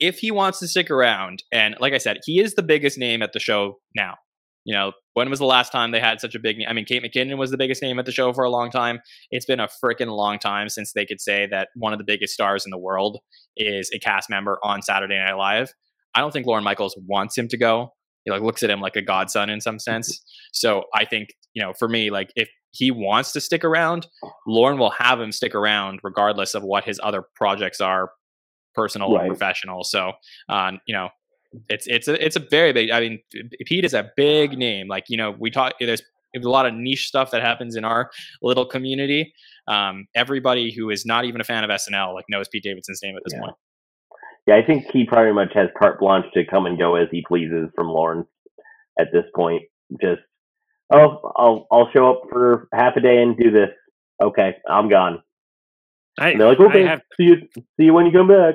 if 0.00 0.18
he 0.18 0.30
wants 0.30 0.58
to 0.60 0.68
stick 0.68 0.90
around, 0.90 1.42
and 1.52 1.76
like 1.80 1.92
I 1.92 1.98
said, 1.98 2.18
he 2.24 2.40
is 2.40 2.54
the 2.54 2.62
biggest 2.62 2.96
name 2.96 3.20
at 3.22 3.34
the 3.34 3.40
show 3.40 3.78
now. 3.94 4.14
You 4.64 4.74
know, 4.74 4.92
when 5.12 5.28
was 5.28 5.38
the 5.38 5.44
last 5.44 5.70
time 5.70 5.90
they 5.90 6.00
had 6.00 6.22
such 6.22 6.34
a 6.34 6.38
big 6.38 6.56
name? 6.56 6.66
I 6.70 6.72
mean, 6.72 6.86
Kate 6.86 7.02
McKinnon 7.02 7.36
was 7.36 7.50
the 7.50 7.58
biggest 7.58 7.82
name 7.82 7.98
at 7.98 8.06
the 8.06 8.12
show 8.12 8.32
for 8.32 8.44
a 8.44 8.50
long 8.50 8.70
time. 8.70 9.00
It's 9.30 9.44
been 9.44 9.60
a 9.60 9.68
freaking 9.84 10.08
long 10.08 10.38
time 10.38 10.70
since 10.70 10.94
they 10.94 11.04
could 11.04 11.20
say 11.20 11.46
that 11.50 11.68
one 11.74 11.92
of 11.92 11.98
the 11.98 12.04
biggest 12.04 12.32
stars 12.32 12.64
in 12.64 12.70
the 12.70 12.78
world 12.78 13.18
is 13.58 13.90
a 13.94 13.98
cast 13.98 14.30
member 14.30 14.58
on 14.62 14.80
Saturday 14.80 15.18
Night 15.18 15.34
Live. 15.34 15.74
I 16.14 16.20
don't 16.20 16.32
think 16.32 16.46
Lorne 16.46 16.64
Michaels 16.64 16.96
wants 17.06 17.36
him 17.36 17.48
to 17.48 17.56
go. 17.56 17.92
He 18.24 18.30
like 18.30 18.42
looks 18.42 18.62
at 18.62 18.70
him 18.70 18.80
like 18.80 18.96
a 18.96 19.02
godson 19.02 19.50
in 19.50 19.60
some 19.60 19.78
sense. 19.78 20.22
So 20.52 20.84
I 20.94 21.04
think, 21.04 21.28
you 21.52 21.62
know, 21.62 21.72
for 21.78 21.88
me, 21.88 22.10
like 22.10 22.30
if 22.36 22.48
he 22.72 22.90
wants 22.90 23.32
to 23.32 23.40
stick 23.40 23.64
around, 23.64 24.06
Lorne 24.46 24.78
will 24.78 24.90
have 24.90 25.20
him 25.20 25.30
stick 25.32 25.54
around 25.54 26.00
regardless 26.02 26.54
of 26.54 26.62
what 26.62 26.84
his 26.84 26.98
other 27.02 27.24
projects 27.36 27.80
are, 27.80 28.10
personal 28.74 29.14
Right. 29.14 29.26
or 29.26 29.28
professional. 29.28 29.84
So, 29.84 30.12
uh, 30.48 30.72
you 30.86 30.94
know, 30.94 31.10
it's 31.68 31.86
it's 31.86 32.08
a 32.08 32.24
it's 32.24 32.34
a 32.36 32.40
very 32.50 32.72
big. 32.72 32.90
I 32.90 32.98
mean, 33.00 33.20
Pete 33.66 33.84
is 33.84 33.94
a 33.94 34.10
big 34.16 34.58
name. 34.58 34.88
Like 34.88 35.04
you 35.08 35.16
know, 35.16 35.30
we 35.38 35.50
talk. 35.50 35.74
There's 35.78 36.02
there's 36.32 36.44
a 36.46 36.50
lot 36.50 36.66
of 36.66 36.74
niche 36.74 37.06
stuff 37.06 37.30
that 37.30 37.42
happens 37.42 37.76
in 37.76 37.84
our 37.84 38.10
little 38.42 38.66
community. 38.66 39.32
Um, 39.68 40.06
everybody 40.16 40.72
who 40.72 40.90
is 40.90 41.06
not 41.06 41.24
even 41.26 41.40
a 41.40 41.44
fan 41.44 41.62
of 41.62 41.70
SNL 41.70 42.12
like 42.14 42.24
knows 42.28 42.48
Pete 42.48 42.64
Davidson's 42.64 42.98
name 43.04 43.16
at 43.16 43.22
this 43.24 43.34
Yeah. 43.34 43.40
point. 43.40 43.54
Yeah, 44.46 44.56
I 44.56 44.66
think 44.66 44.84
he 44.92 45.04
pretty 45.06 45.32
much 45.32 45.52
has 45.54 45.68
carte 45.78 45.98
blanche 46.00 46.26
to 46.34 46.44
come 46.44 46.66
and 46.66 46.78
go 46.78 46.96
as 46.96 47.08
he 47.10 47.24
pleases 47.26 47.68
from 47.74 47.88
Lorne 47.88 48.26
at 48.98 49.08
this 49.12 49.24
point. 49.34 49.62
Just 50.00 50.20
oh, 50.92 51.32
I'll 51.36 51.66
I'll 51.72 51.88
show 51.94 52.10
up 52.10 52.22
for 52.30 52.68
half 52.72 52.96
a 52.96 53.00
day 53.00 53.22
and 53.22 53.36
do 53.36 53.50
this. 53.50 53.70
Okay, 54.22 54.56
I'm 54.68 54.88
gone. 54.88 55.22
I 56.18 56.30
And 56.30 56.40
they're 56.40 56.48
like, 56.48 56.60
okay, 56.60 56.84
I 56.86 56.90
have 56.90 57.00
see 57.16 57.24
you 57.24 57.36
see 57.56 57.84
you 57.84 57.94
when 57.94 58.06
you 58.06 58.12
come 58.12 58.28
back. 58.28 58.54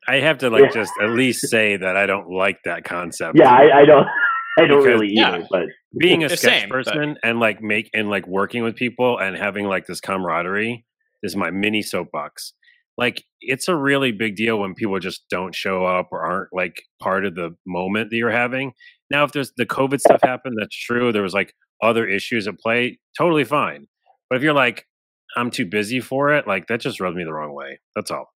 I 0.08 0.16
have 0.16 0.38
to 0.38 0.50
like 0.50 0.62
Yeah. 0.64 0.70
just 0.82 0.92
at 1.02 1.10
least 1.10 1.48
say 1.48 1.76
that 1.76 1.96
I 1.96 2.06
don't 2.06 2.30
like 2.30 2.58
that 2.64 2.84
concept. 2.84 3.38
Yeah, 3.38 3.50
I, 3.52 3.80
I 3.82 3.84
don't. 3.84 4.06
I 4.58 4.66
don't 4.66 4.80
Because- 4.80 4.84
really 4.86 5.08
yeah. 5.14 5.36
either, 5.36 5.46
but 5.50 5.62
being 5.98 6.24
a 6.24 6.28
The 6.28 6.36
sketch 6.36 6.60
same, 6.62 6.68
but- 6.68 6.84
person 6.84 7.16
and 7.22 7.40
like 7.40 7.62
make 7.62 7.88
and 7.94 8.10
like 8.10 8.26
working 8.26 8.62
with 8.62 8.74
people 8.76 9.18
and 9.18 9.36
having 9.36 9.66
like 9.66 9.86
this 9.86 10.00
camaraderie 10.00 10.84
this 11.22 11.32
is 11.32 11.36
my 11.36 11.50
mini 11.50 11.80
soapbox 11.82 12.52
like 12.98 13.24
it's 13.40 13.68
a 13.68 13.76
really 13.76 14.12
big 14.12 14.36
deal 14.36 14.58
when 14.58 14.74
people 14.74 14.98
just 14.98 15.24
don't 15.30 15.54
show 15.54 15.84
up 15.84 16.08
or 16.12 16.22
aren't 16.22 16.48
like 16.52 16.82
part 17.00 17.24
of 17.24 17.34
the 17.34 17.50
moment 17.66 18.10
that 18.10 18.16
you're 18.16 18.30
having 18.30 18.72
now 19.10 19.24
if 19.24 19.32
there's 19.32 19.52
the 19.56 19.66
covid 19.66 20.00
stuff 20.00 20.20
happened 20.22 20.56
that's 20.58 20.76
true 20.76 21.12
there 21.12 21.22
was 21.22 21.34
like 21.34 21.54
other 21.82 22.06
issues 22.06 22.46
at 22.46 22.58
play 22.58 22.98
totally 23.16 23.44
fine 23.44 23.86
but 24.28 24.36
if 24.36 24.42
you're 24.42 24.52
like 24.52 24.86
i'm 25.36 25.50
too 25.50 25.66
busy 25.66 26.00
for 26.00 26.32
it 26.32 26.46
like 26.46 26.66
that 26.66 26.80
just 26.80 27.00
rubs 27.00 27.16
me 27.16 27.24
the 27.24 27.32
wrong 27.32 27.54
way 27.54 27.80
that's 27.96 28.10
all 28.10 28.28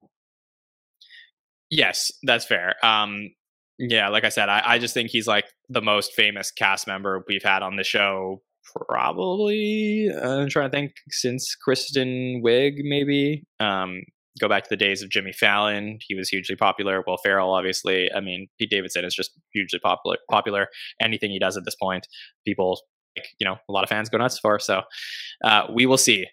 Yes, 1.74 2.12
that's 2.22 2.44
fair. 2.44 2.74
Um, 2.84 3.30
yeah, 3.78 4.08
like 4.08 4.24
I 4.24 4.28
said, 4.28 4.48
I, 4.48 4.62
I 4.64 4.78
just 4.78 4.94
think 4.94 5.10
he's 5.10 5.26
like 5.26 5.46
the 5.68 5.82
most 5.82 6.12
famous 6.12 6.52
cast 6.52 6.86
member 6.86 7.24
we've 7.26 7.42
had 7.42 7.62
on 7.62 7.76
the 7.76 7.82
show. 7.82 8.42
Probably, 8.88 10.08
uh, 10.10 10.42
I'm 10.42 10.48
trying 10.48 10.70
to 10.70 10.76
think 10.76 10.92
since 11.10 11.54
Kristen 11.56 12.42
Wiig, 12.44 12.74
maybe. 12.84 13.44
Um, 13.60 14.02
go 14.40 14.48
back 14.48 14.64
to 14.64 14.70
the 14.70 14.76
days 14.76 15.02
of 15.02 15.10
Jimmy 15.10 15.32
Fallon. 15.32 15.98
He 16.00 16.14
was 16.14 16.28
hugely 16.28 16.56
popular. 16.56 17.02
Will 17.06 17.18
Ferrell, 17.18 17.52
obviously. 17.52 18.12
I 18.12 18.20
mean, 18.20 18.48
Pete 18.58 18.70
Davidson 18.70 19.04
is 19.04 19.14
just 19.14 19.32
hugely 19.52 19.78
popular. 19.78 20.16
Popular. 20.30 20.68
Anything 21.00 21.30
he 21.30 21.38
does 21.38 21.56
at 21.56 21.64
this 21.64 21.76
point, 21.76 22.08
people, 22.44 22.80
like, 23.16 23.28
you 23.38 23.44
know, 23.46 23.56
a 23.68 23.72
lot 23.72 23.84
of 23.84 23.88
fans 23.88 24.08
go 24.08 24.18
nuts 24.18 24.38
for. 24.38 24.58
So, 24.58 24.82
uh, 25.44 25.66
we 25.72 25.86
will 25.86 25.98
see. 25.98 26.26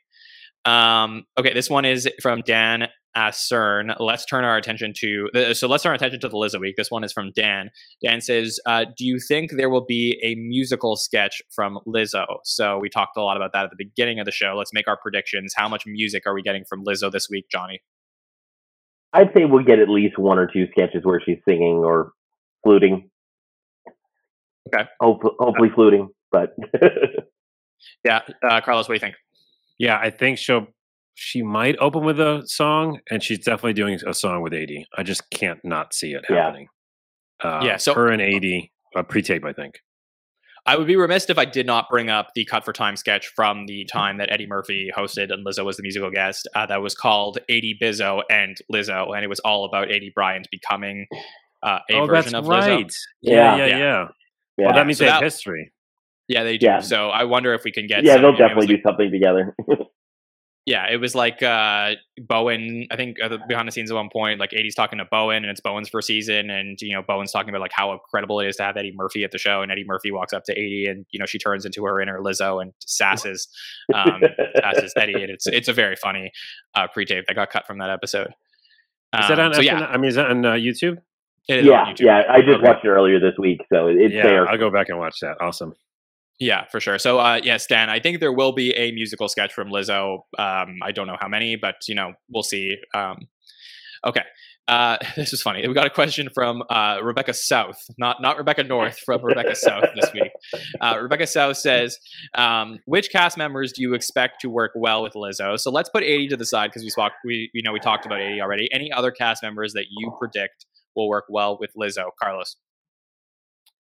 Um, 0.65 1.25
okay, 1.39 1.53
this 1.53 1.69
one 1.69 1.85
is 1.85 2.07
from 2.21 2.41
Dan 2.41 2.87
Cern. 3.15 3.95
Let's 3.99 4.25
turn 4.25 4.43
our 4.43 4.57
attention 4.57 4.93
to 4.97 5.29
uh, 5.35 5.53
so 5.53 5.67
let's 5.67 5.83
turn 5.83 5.89
our 5.89 5.95
attention 5.95 6.19
to 6.21 6.29
the 6.29 6.35
Lizzo 6.35 6.59
week. 6.59 6.75
This 6.77 6.91
one 6.91 7.03
is 7.03 7.11
from 7.11 7.31
Dan. 7.35 7.71
Dan 8.03 8.21
says, 8.21 8.59
uh, 8.65 8.85
"Do 8.97 9.05
you 9.05 9.19
think 9.19 9.51
there 9.51 9.69
will 9.69 9.85
be 9.85 10.19
a 10.23 10.35
musical 10.35 10.95
sketch 10.95 11.41
from 11.53 11.79
Lizzo?" 11.87 12.25
So 12.43 12.77
we 12.77 12.89
talked 12.89 13.17
a 13.17 13.21
lot 13.21 13.37
about 13.37 13.53
that 13.53 13.65
at 13.65 13.69
the 13.71 13.75
beginning 13.75 14.19
of 14.19 14.25
the 14.25 14.31
show. 14.31 14.55
Let's 14.57 14.73
make 14.73 14.87
our 14.87 14.97
predictions. 14.97 15.53
How 15.55 15.67
much 15.67 15.85
music 15.85 16.23
are 16.25 16.33
we 16.33 16.41
getting 16.41 16.63
from 16.65 16.85
Lizzo 16.85 17.11
this 17.11 17.27
week, 17.29 17.45
Jonny? 17.51 17.81
I'd 19.14 19.32
say 19.36 19.45
we'll 19.45 19.64
get 19.64 19.80
at 19.80 19.89
least 19.89 20.18
one 20.18 20.38
or 20.39 20.47
two 20.47 20.68
sketches 20.72 21.03
where 21.03 21.22
she's 21.26 21.39
singing 21.47 21.78
or 21.84 22.12
fluting. 22.64 23.09
Okay. 24.74 24.88
Hope, 25.01 25.22
hopefully 25.39 25.70
fluting, 25.74 26.09
but 26.32 26.55
Yeah, 28.05 28.22
uh, 28.47 28.62
Carlos, 28.62 28.88
what 28.88 28.93
do 28.93 28.95
you 28.95 28.99
think? 28.99 29.16
yeah 29.80 29.97
i 29.99 30.12
think 30.12 30.38
she'll 30.38 30.68
she 31.16 31.41
might 31.41 31.76
open 31.80 32.03
with 32.03 32.20
a 32.20 32.43
song 32.45 32.99
and 33.09 33.24
she's 33.24 33.39
definitely 33.39 33.74
doing 33.74 33.97
a 34.05 34.14
song 34.14 34.43
with 34.43 34.53
Aidy 34.53 34.84
i 34.95 35.01
just 35.01 35.28
can't 35.32 35.59
not 35.64 35.91
see 35.95 36.14
it 36.14 36.24
Yeah. 36.30 36.43
happening 36.45 36.68
uh, 37.43 37.62
Yeah, 37.64 37.78
so- 37.78 37.95
her 37.95 38.09
and 38.09 38.22
Aidy 38.22 38.70
a 38.95 39.03
pre-tape 39.03 39.43
i 39.43 39.53
think 39.53 39.80
I 40.66 40.78
would 40.78 40.86
be 40.88 40.95
remiss 40.95 41.30
if 41.30 41.38
I 41.39 41.45
did 41.45 41.66
not 41.66 41.89
bring 41.89 42.09
up 42.09 42.30
the 42.36 42.45
Cut 42.45 42.64
for 42.64 42.72
Time 42.74 42.95
sketch 42.95 43.28
from 43.36 43.66
the 43.66 43.86
time 43.91 44.18
that 44.18 44.32
Eddie 44.32 44.45
Murphy 44.47 44.91
hosted 44.95 45.34
and 45.34 45.45
Lizzo 45.45 45.66
was 45.66 45.78
the 45.78 45.84
musical 45.84 46.12
guest. 46.12 46.47
Uh, 46.55 46.66
that 46.68 46.82
was 46.82 46.93
called 46.93 47.39
Aidy 47.49 47.74
Bizzo 47.82 48.22
and 48.30 48.55
Lizzo, 48.72 49.16
and 49.16 49.24
it 49.24 49.28
was 49.28 49.39
all 49.39 49.66
about 49.66 49.88
Aidy 49.88 50.14
Bryant 50.14 50.47
becoming 50.51 51.07
uh, 51.64 51.80
a 51.89 51.95
oh, 51.95 52.05
version 52.05 52.34
that's 52.34 52.45
of 52.45 52.47
right. 52.47 52.86
Lizzo. 52.86 52.93
Yeah, 53.22 53.34
Yeah. 53.34 53.55
yeah, 53.55 53.66
yeah. 53.66 53.78
Yeah. 53.78 54.07
yeah, 54.57 54.66
Well, 54.66 54.76
that 54.76 54.86
means 54.86 54.99
So 54.99 55.05
they 55.05 55.09
have 55.12 55.24
history. 55.24 55.72
Yeah, 56.28 56.43
they 56.43 56.57
do. 56.57 56.68
Yeah. 56.68 56.80
So 56.80 57.09
I 57.09 57.24
wonder 57.24 57.53
if 57.53 57.64
we 57.64 57.72
can 57.72 57.88
get. 57.88 58.03
yeah, 58.03 58.14
some- 58.14 58.22
they'll 58.22 58.32
you 58.34 58.38
know, 58.39 58.47
definitely 58.47 58.68
like- 58.68 58.78
do 58.78 58.82
something 58.84 59.12
together. 59.12 59.55
Yeah, 60.68 60.86
it 60.91 60.97
was 60.97 61.16
like 61.16 61.41
uh, 61.41 61.93
Bowen. 62.20 62.86
I 62.91 62.95
think 62.95 63.18
uh, 63.20 63.36
behind 63.47 63.68
the 63.68 63.72
scenes 63.72 63.89
at 63.89 63.95
one 63.95 64.09
point, 64.14 64.39
like 64.39 64.51
Aidy's 64.53 64.76
talking 64.76 64.99
to 64.99 65.05
Bowen, 65.09 65.38
and 65.38 65.47
it's 65.47 65.59
Bowen's 65.59 65.89
first 65.89 66.05
season, 66.05 66.51
and 66.51 66.80
you 66.80 66.93
know 66.93 67.01
Bowen's 67.01 67.32
talking 67.32 67.49
about 67.49 67.62
like 67.62 67.72
how 67.74 67.91
incredible 67.93 68.39
it 68.41 68.47
is 68.47 68.57
to 68.57 68.64
have 68.64 68.78
Eddie 68.78 68.93
Murphy 68.95 69.24
at 69.24 69.32
the 69.32 69.39
show, 69.39 69.64
and 69.64 69.72
Eddie 69.72 69.86
Murphy 69.88 70.12
walks 70.12 70.34
up 70.34 70.43
to 70.45 70.55
Aidy, 70.55 70.88
and 70.88 71.03
you 71.09 71.20
know 71.20 71.26
she 71.26 71.39
turns 71.39 71.66
into 71.66 71.84
her 71.86 71.99
inner 71.99 72.20
Lizzo 72.20 72.62
and 72.62 72.74
sasses, 72.86 73.47
um, 73.95 74.22
sasses 74.64 74.91
Eddie, 74.97 75.16
and 75.24 75.32
it's 75.32 75.47
it's 75.47 75.68
a 75.68 75.74
very 75.74 75.95
funny 75.95 76.32
uh, 76.76 76.88
pre-tape 76.93 77.26
that 77.28 77.34
got 77.34 77.49
cut 77.49 77.66
from 77.66 77.80
that 77.80 77.89
episode. 77.89 78.28
Is 79.20 79.28
that 79.30 79.39
Um, 79.39 79.47
on? 79.47 79.53
so 79.55 79.62
yeah, 79.62 79.80
I 79.88 79.97
mean, 79.97 80.09
is 80.09 80.16
that 80.16 80.28
on 80.30 80.45
uh, 80.45 80.51
YouTube? 80.53 80.99
it 81.49 81.62
is 81.62 81.66
yeah, 81.66 81.82
on 81.82 81.95
YouTube. 81.95 82.01
yeah. 82.05 82.22
I 82.30 82.39
just 82.41 82.59
Okay. 82.59 82.68
watched 82.68 82.86
it 82.86 82.89
earlier 82.89 83.20
this 83.20 83.34
week, 83.39 83.62
so 83.74 83.88
it's 83.88 84.14
yeah, 84.14 84.22
there. 84.22 84.47
I'll 84.47 84.59
go 84.59 84.70
back 84.70 84.89
and 84.89 84.99
watch 84.99 85.16
that. 85.22 85.38
Awesome. 85.41 85.74
Yeah, 86.41 86.65
for 86.71 86.79
sure. 86.79 86.97
So, 86.97 87.19
uh, 87.19 87.39
yes, 87.43 87.67
Dan, 87.67 87.91
I 87.91 87.99
think 87.99 88.19
there 88.19 88.33
will 88.33 88.51
be 88.51 88.71
a 88.71 88.91
musical 88.93 89.27
sketch 89.27 89.53
from 89.53 89.69
Lizzo. 89.69 90.21
Um, 90.39 90.79
I 90.81 90.91
don't 90.91 91.05
know 91.05 91.17
how 91.19 91.27
many, 91.27 91.55
but 91.55 91.75
you 91.87 91.93
know, 91.93 92.13
we'll 92.33 92.41
see. 92.41 92.77
Um, 92.95 93.27
okay, 94.03 94.23
uh, 94.67 94.97
this 95.15 95.33
is 95.33 95.43
funny. 95.43 95.67
We 95.67 95.75
got 95.75 95.85
a 95.85 95.91
question 95.91 96.29
from 96.33 96.63
uh, 96.71 96.97
Rebecca 97.03 97.35
South, 97.35 97.77
not 97.99 98.23
not 98.23 98.39
Rebecca 98.39 98.63
North, 98.63 98.97
from 99.05 99.23
Rebecca 99.23 99.53
South 99.53 99.85
this 99.93 100.11
week. 100.13 100.31
Uh, 100.81 100.97
Rebecca 100.99 101.27
South 101.27 101.57
says, 101.57 101.99
um, 102.33 102.79
"Which 102.85 103.11
cast 103.11 103.37
members 103.37 103.71
do 103.71 103.83
you 103.83 103.93
expect 103.93 104.41
to 104.41 104.49
work 104.49 104.71
well 104.73 105.03
with 105.03 105.13
Lizzo?" 105.13 105.59
So 105.59 105.69
let's 105.69 105.89
put 105.89 106.03
Aidy 106.03 106.27
to 106.29 106.37
the 106.37 106.45
side 106.45 106.71
because 106.71 106.81
we 106.81 106.89
spoke. 106.89 107.11
We 107.23 107.51
you 107.53 107.61
know 107.61 107.71
we 107.71 107.79
talked 107.79 108.07
about 108.07 108.17
Aidy 108.17 108.41
already. 108.41 108.67
Any 108.73 108.91
other 108.91 109.11
cast 109.11 109.43
members 109.43 109.73
that 109.73 109.85
you 109.91 110.11
predict 110.19 110.65
will 110.95 111.07
work 111.07 111.25
well 111.29 111.59
with 111.59 111.69
Lizzo, 111.79 112.05
Carlos? 112.19 112.55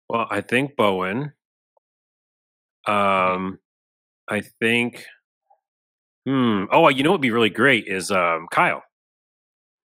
Well, 0.10 0.26
I 0.32 0.42
think 0.42 0.76
Bowen. 0.76 1.34
Um, 2.88 3.60
I 4.30 4.42
think. 4.60 5.06
Hmm. 6.28 6.66
Oh, 6.72 6.88
you 6.90 7.04
know 7.04 7.10
what'd 7.12 7.22
be 7.22 7.32
really 7.32 7.50
great 7.50 7.86
is 7.88 8.12
um 8.12 8.48
Kyle. 8.52 8.84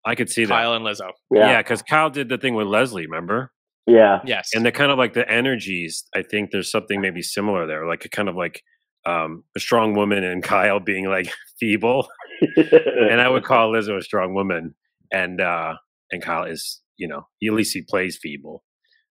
I 0.05 0.15
could 0.15 0.31
see 0.31 0.45
that. 0.45 0.55
Kyle 0.55 0.75
and 0.75 0.85
Lizzo. 0.85 1.11
Yeah, 1.31 1.51
yeah, 1.51 1.63
because 1.63 1.83
Kyle 1.83 2.11
did 2.11 2.29
the 2.29 2.39
thing 2.39 2.55
with 2.55 2.67
Leslie. 2.67 3.07
Remember? 3.07 3.53
yeah. 3.87 4.21
Yes. 4.25 4.51
and 4.55 4.65
the 4.65 4.73
kind 4.73 4.93
of 4.93 4.99
like 4.99 5.15
the 5.15 5.29
energies 5.29 6.05
i 6.15 6.23
think 6.23 6.51
there's 6.51 6.71
something 6.71 7.01
maybe 7.01 7.23
similar 7.23 7.67
there 7.67 7.87
like 7.87 8.05
a 8.05 8.09
kind 8.09 8.29
of 8.29 8.37
like 8.37 8.63
um 9.07 9.43
a 9.57 9.61
strong 9.61 9.95
woman 9.95 10.23
and 10.23 10.43
kyle 10.53 10.79
being 10.79 11.07
like 11.07 11.33
feeble 11.61 12.09
and 12.57 13.21
i 13.21 13.29
would 13.29 13.45
call 13.45 13.73
lizzo 13.73 13.99
a 13.99 14.03
strong 14.03 14.35
woman 14.35 14.75
and 15.13 15.41
uh 15.41 15.75
and 16.13 16.23
kyle 16.23 16.45
is 16.45 16.81
you 16.97 17.09
know 17.09 17.27
he, 17.41 17.49
at 17.49 17.55
least 17.55 17.75
he 17.75 17.83
plays 17.83 18.17
feeble 18.23 18.63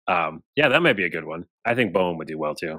um 0.10 0.42
yeah 0.58 0.68
that 0.68 0.82
might 0.82 0.98
be 0.98 1.06
a 1.06 1.10
good 1.10 1.26
one 1.26 1.46
i 1.66 1.74
think 1.74 1.94
bowen 1.94 2.18
would 2.18 2.28
do 2.28 2.38
well 2.38 2.54
too 2.56 2.78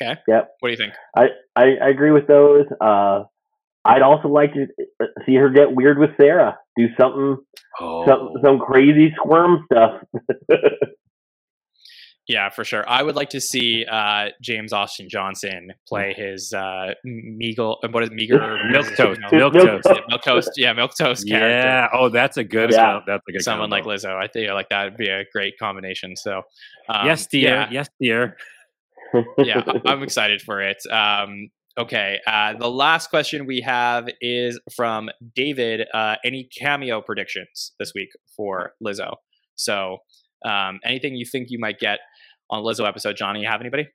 What 0.00 0.46
do 0.62 0.70
you 0.70 0.76
think? 0.76 0.94
I, 1.16 1.26
I 1.56 1.64
I 1.82 1.88
agree 1.90 2.10
with 2.12 2.26
those. 2.26 2.66
Uh, 2.80 3.24
I'd 3.84 4.02
also 4.02 4.28
like 4.28 4.52
to 4.54 4.66
uh, 5.02 5.06
see 5.26 5.34
her 5.36 5.48
get 5.50 5.72
weird 5.72 5.98
with 5.98 6.10
Sarah. 6.20 6.58
Do 6.76 6.86
something, 7.00 7.36
oh 7.80 8.06
some 8.06 8.32
some 8.44 8.58
crazy 8.58 9.12
squirm 9.16 9.64
stuff. 9.70 10.02
Yeah, 12.30 12.50
for 12.50 12.62
sure. 12.62 12.86
I 12.86 13.02
would 13.02 13.16
like 13.16 13.30
to 13.30 13.40
see 13.40 13.86
uh, 13.90 14.26
James 14.42 14.74
Austin 14.74 15.08
Johnson 15.08 15.72
play 15.88 16.12
his 16.12 16.52
uh, 16.52 16.92
Meagle. 17.06 17.76
uh, 17.82 17.88
What 17.90 18.02
is 18.02 18.10
Meager? 18.10 18.38
Milk 18.70 18.84
toast, 18.98 19.18
No, 19.22 19.38
milk 19.38 19.54
Milk 19.54 19.66
toast. 19.82 19.88
yeah, 19.88 20.02
milk 20.06 20.22
toast. 20.22 20.50
Yeah, 20.58 20.72
milk 20.74 20.90
toast 20.94 21.26
character. 21.26 21.48
yeah 21.48 21.88
oh 21.94 22.10
that's 22.10 22.36
a 22.36 22.44
good 22.44 22.70
Yeah. 22.70 23.00
that's 23.06 23.22
a 23.26 23.32
good 23.32 23.40
Someone 23.42 23.70
like. 23.70 23.84
Lizzo. 23.84 24.14
I 24.14 24.26
think 24.28 24.50
like 24.50 24.68
that 24.68 24.84
would 24.84 24.98
be 24.98 25.08
a 25.08 25.24
great 25.32 25.54
combination. 25.58 26.16
So, 26.16 26.42
um, 26.90 27.06
yes 27.06 27.26
dear 27.26 27.40
yeah, 27.48 27.68
yes 27.70 27.88
dear 27.98 28.36
yeah, 29.38 29.62
I- 29.66 29.80
I'm 29.86 30.02
excited 30.02 30.42
for 30.42 30.60
it. 30.60 30.78
Um, 30.90 31.48
okay, 31.78 32.18
uh, 32.26 32.54
the 32.54 32.70
last 32.70 33.10
question 33.10 33.46
we 33.46 33.60
have 33.60 34.08
is 34.20 34.60
from 34.74 35.08
David. 35.34 35.86
Uh, 35.92 36.16
any 36.24 36.48
cameo 36.58 37.00
predictions 37.00 37.72
this 37.78 37.92
week 37.94 38.10
for 38.36 38.72
Lizzo? 38.84 39.14
So, 39.56 39.98
um, 40.44 40.80
anything 40.84 41.14
you 41.16 41.24
think 41.24 41.48
you 41.50 41.58
might 41.58 41.78
get 41.78 41.98
on 42.50 42.62
Lizzo 42.62 42.86
episode, 42.86 43.16
Jonny? 43.16 43.40
You 43.40 43.48
have 43.48 43.60
anybody? 43.60 43.88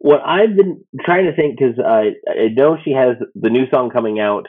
what 0.00 0.20
I've 0.24 0.56
been 0.56 0.84
trying 1.04 1.26
to 1.26 1.34
think 1.34 1.58
because 1.58 1.74
I 1.84 2.10
I 2.30 2.48
know 2.54 2.76
she 2.84 2.92
has 2.92 3.16
the 3.34 3.50
new 3.50 3.64
song 3.72 3.90
coming 3.90 4.20
out 4.20 4.46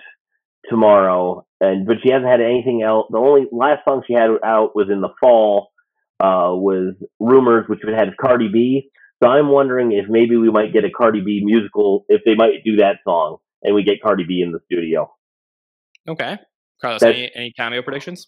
tomorrow, 0.70 1.46
and 1.60 1.86
but 1.88 1.98
she 2.04 2.12
hasn't 2.12 2.30
had 2.30 2.42
anything 2.42 2.84
else. 2.84 3.08
The 3.10 3.18
only 3.18 3.48
last 3.52 3.82
song 3.88 4.04
she 4.06 4.14
had 4.14 4.30
out 4.44 4.76
was 4.76 4.88
in 4.92 5.02
the 5.02 5.10
fall. 5.20 5.70
Uh, 6.22 6.52
was 6.54 6.96
rumors 7.20 7.66
which 7.68 7.80
had 7.86 8.08
have 8.08 8.18
Cardi 8.20 8.50
B. 8.52 8.90
So 9.22 9.30
I'm 9.30 9.50
wondering 9.50 9.92
if 9.92 10.06
maybe 10.10 10.38
we 10.38 10.50
might 10.50 10.72
get 10.74 10.86
a 10.86 10.90
Cardi 10.90 11.22
B 11.22 11.42
musical 11.44 12.06
if 12.08 12.22
they 12.26 12.36
might 12.36 12.64
do 12.64 12.78
that 12.78 12.98
song 13.04 13.38
and 13.64 13.76
we 13.76 13.84
get 13.84 14.02
Cardi 14.02 14.24
B 14.24 14.42
in 14.42 14.52
the 14.52 14.60
studio. 14.66 15.12
Okay, 16.08 16.38
Carlos. 16.82 17.02
That- 17.02 17.16
Any, 17.16 17.32
any 17.36 17.52
cameo 17.52 17.82
predictions? 17.82 18.28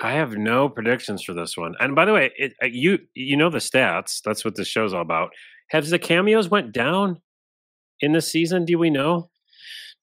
I 0.00 0.12
have 0.12 0.36
no 0.36 0.68
predictions 0.68 1.24
for 1.24 1.34
this 1.34 1.56
one. 1.56 1.74
And 1.80 1.96
by 1.96 2.04
the 2.04 2.12
way, 2.12 2.30
it, 2.38 2.52
uh, 2.62 2.66
you 2.66 3.00
you 3.14 3.36
know 3.36 3.50
the 3.50 3.58
stats. 3.58 4.20
That's 4.24 4.44
what 4.44 4.54
this 4.54 4.68
show's 4.68 4.94
all 4.94 5.02
about. 5.02 5.30
Has 5.70 5.90
the 5.90 5.98
cameos 5.98 6.48
went 6.48 6.72
down 6.72 7.20
in 8.00 8.12
this 8.12 8.30
season? 8.30 8.64
Do 8.64 8.78
we 8.78 8.90
know? 8.90 9.28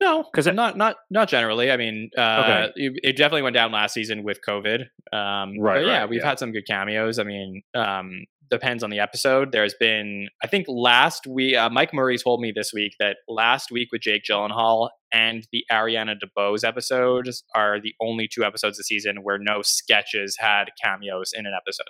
No, 0.02 0.24
'Cause 0.24 0.46
because 0.46 0.48
not 0.56 0.78
not 0.78 0.98
not 1.10 1.30
generally. 1.30 1.72
I 1.72 1.78
mean, 1.78 2.10
uh, 2.18 2.68
it, 2.76 2.94
it 3.04 3.18
definitely 3.18 3.44
went 3.44 3.54
down 3.56 3.72
last 3.72 3.94
season 3.94 4.24
with 4.24 4.40
COVID. 4.48 4.82
Um, 5.14 5.58
Right, 5.60 5.80
but 5.82 5.86
yeah, 5.86 6.00
right, 6.00 6.10
we've 6.10 6.20
yeah. 6.20 6.28
had 6.30 6.40
some 6.40 6.52
good 6.52 6.68
cameos. 6.68 7.18
I 7.18 7.24
mean, 7.24 7.62
um, 7.74 8.26
depends 8.52 8.84
on 8.84 8.90
the 8.90 9.00
episode. 9.00 9.52
There's 9.52 9.74
been, 9.80 10.28
I 10.44 10.48
think, 10.48 10.66
last 10.68 11.26
week, 11.26 11.56
uh, 11.56 11.70
Mike 11.70 11.94
Murray 11.94 12.18
told 12.18 12.42
me 12.42 12.52
this 12.54 12.72
week 12.74 12.94
that 13.00 13.18
last 13.28 13.72
week 13.72 13.90
with 13.92 14.02
Jake 14.02 14.24
Gyllenhaal 14.30 14.90
and 15.14 15.48
the 15.52 15.64
Ariana 15.72 16.16
DeBose 16.22 16.68
episodes 16.68 17.44
are 17.56 17.80
the 17.82 17.94
only 18.02 18.28
two 18.32 18.44
episodes 18.44 18.78
this 18.78 18.88
season 18.88 19.18
where 19.24 19.38
no 19.40 19.62
sketches 19.62 20.36
had 20.40 20.66
cameos 20.84 21.32
in 21.34 21.46
an 21.46 21.54
episode. 21.56 21.88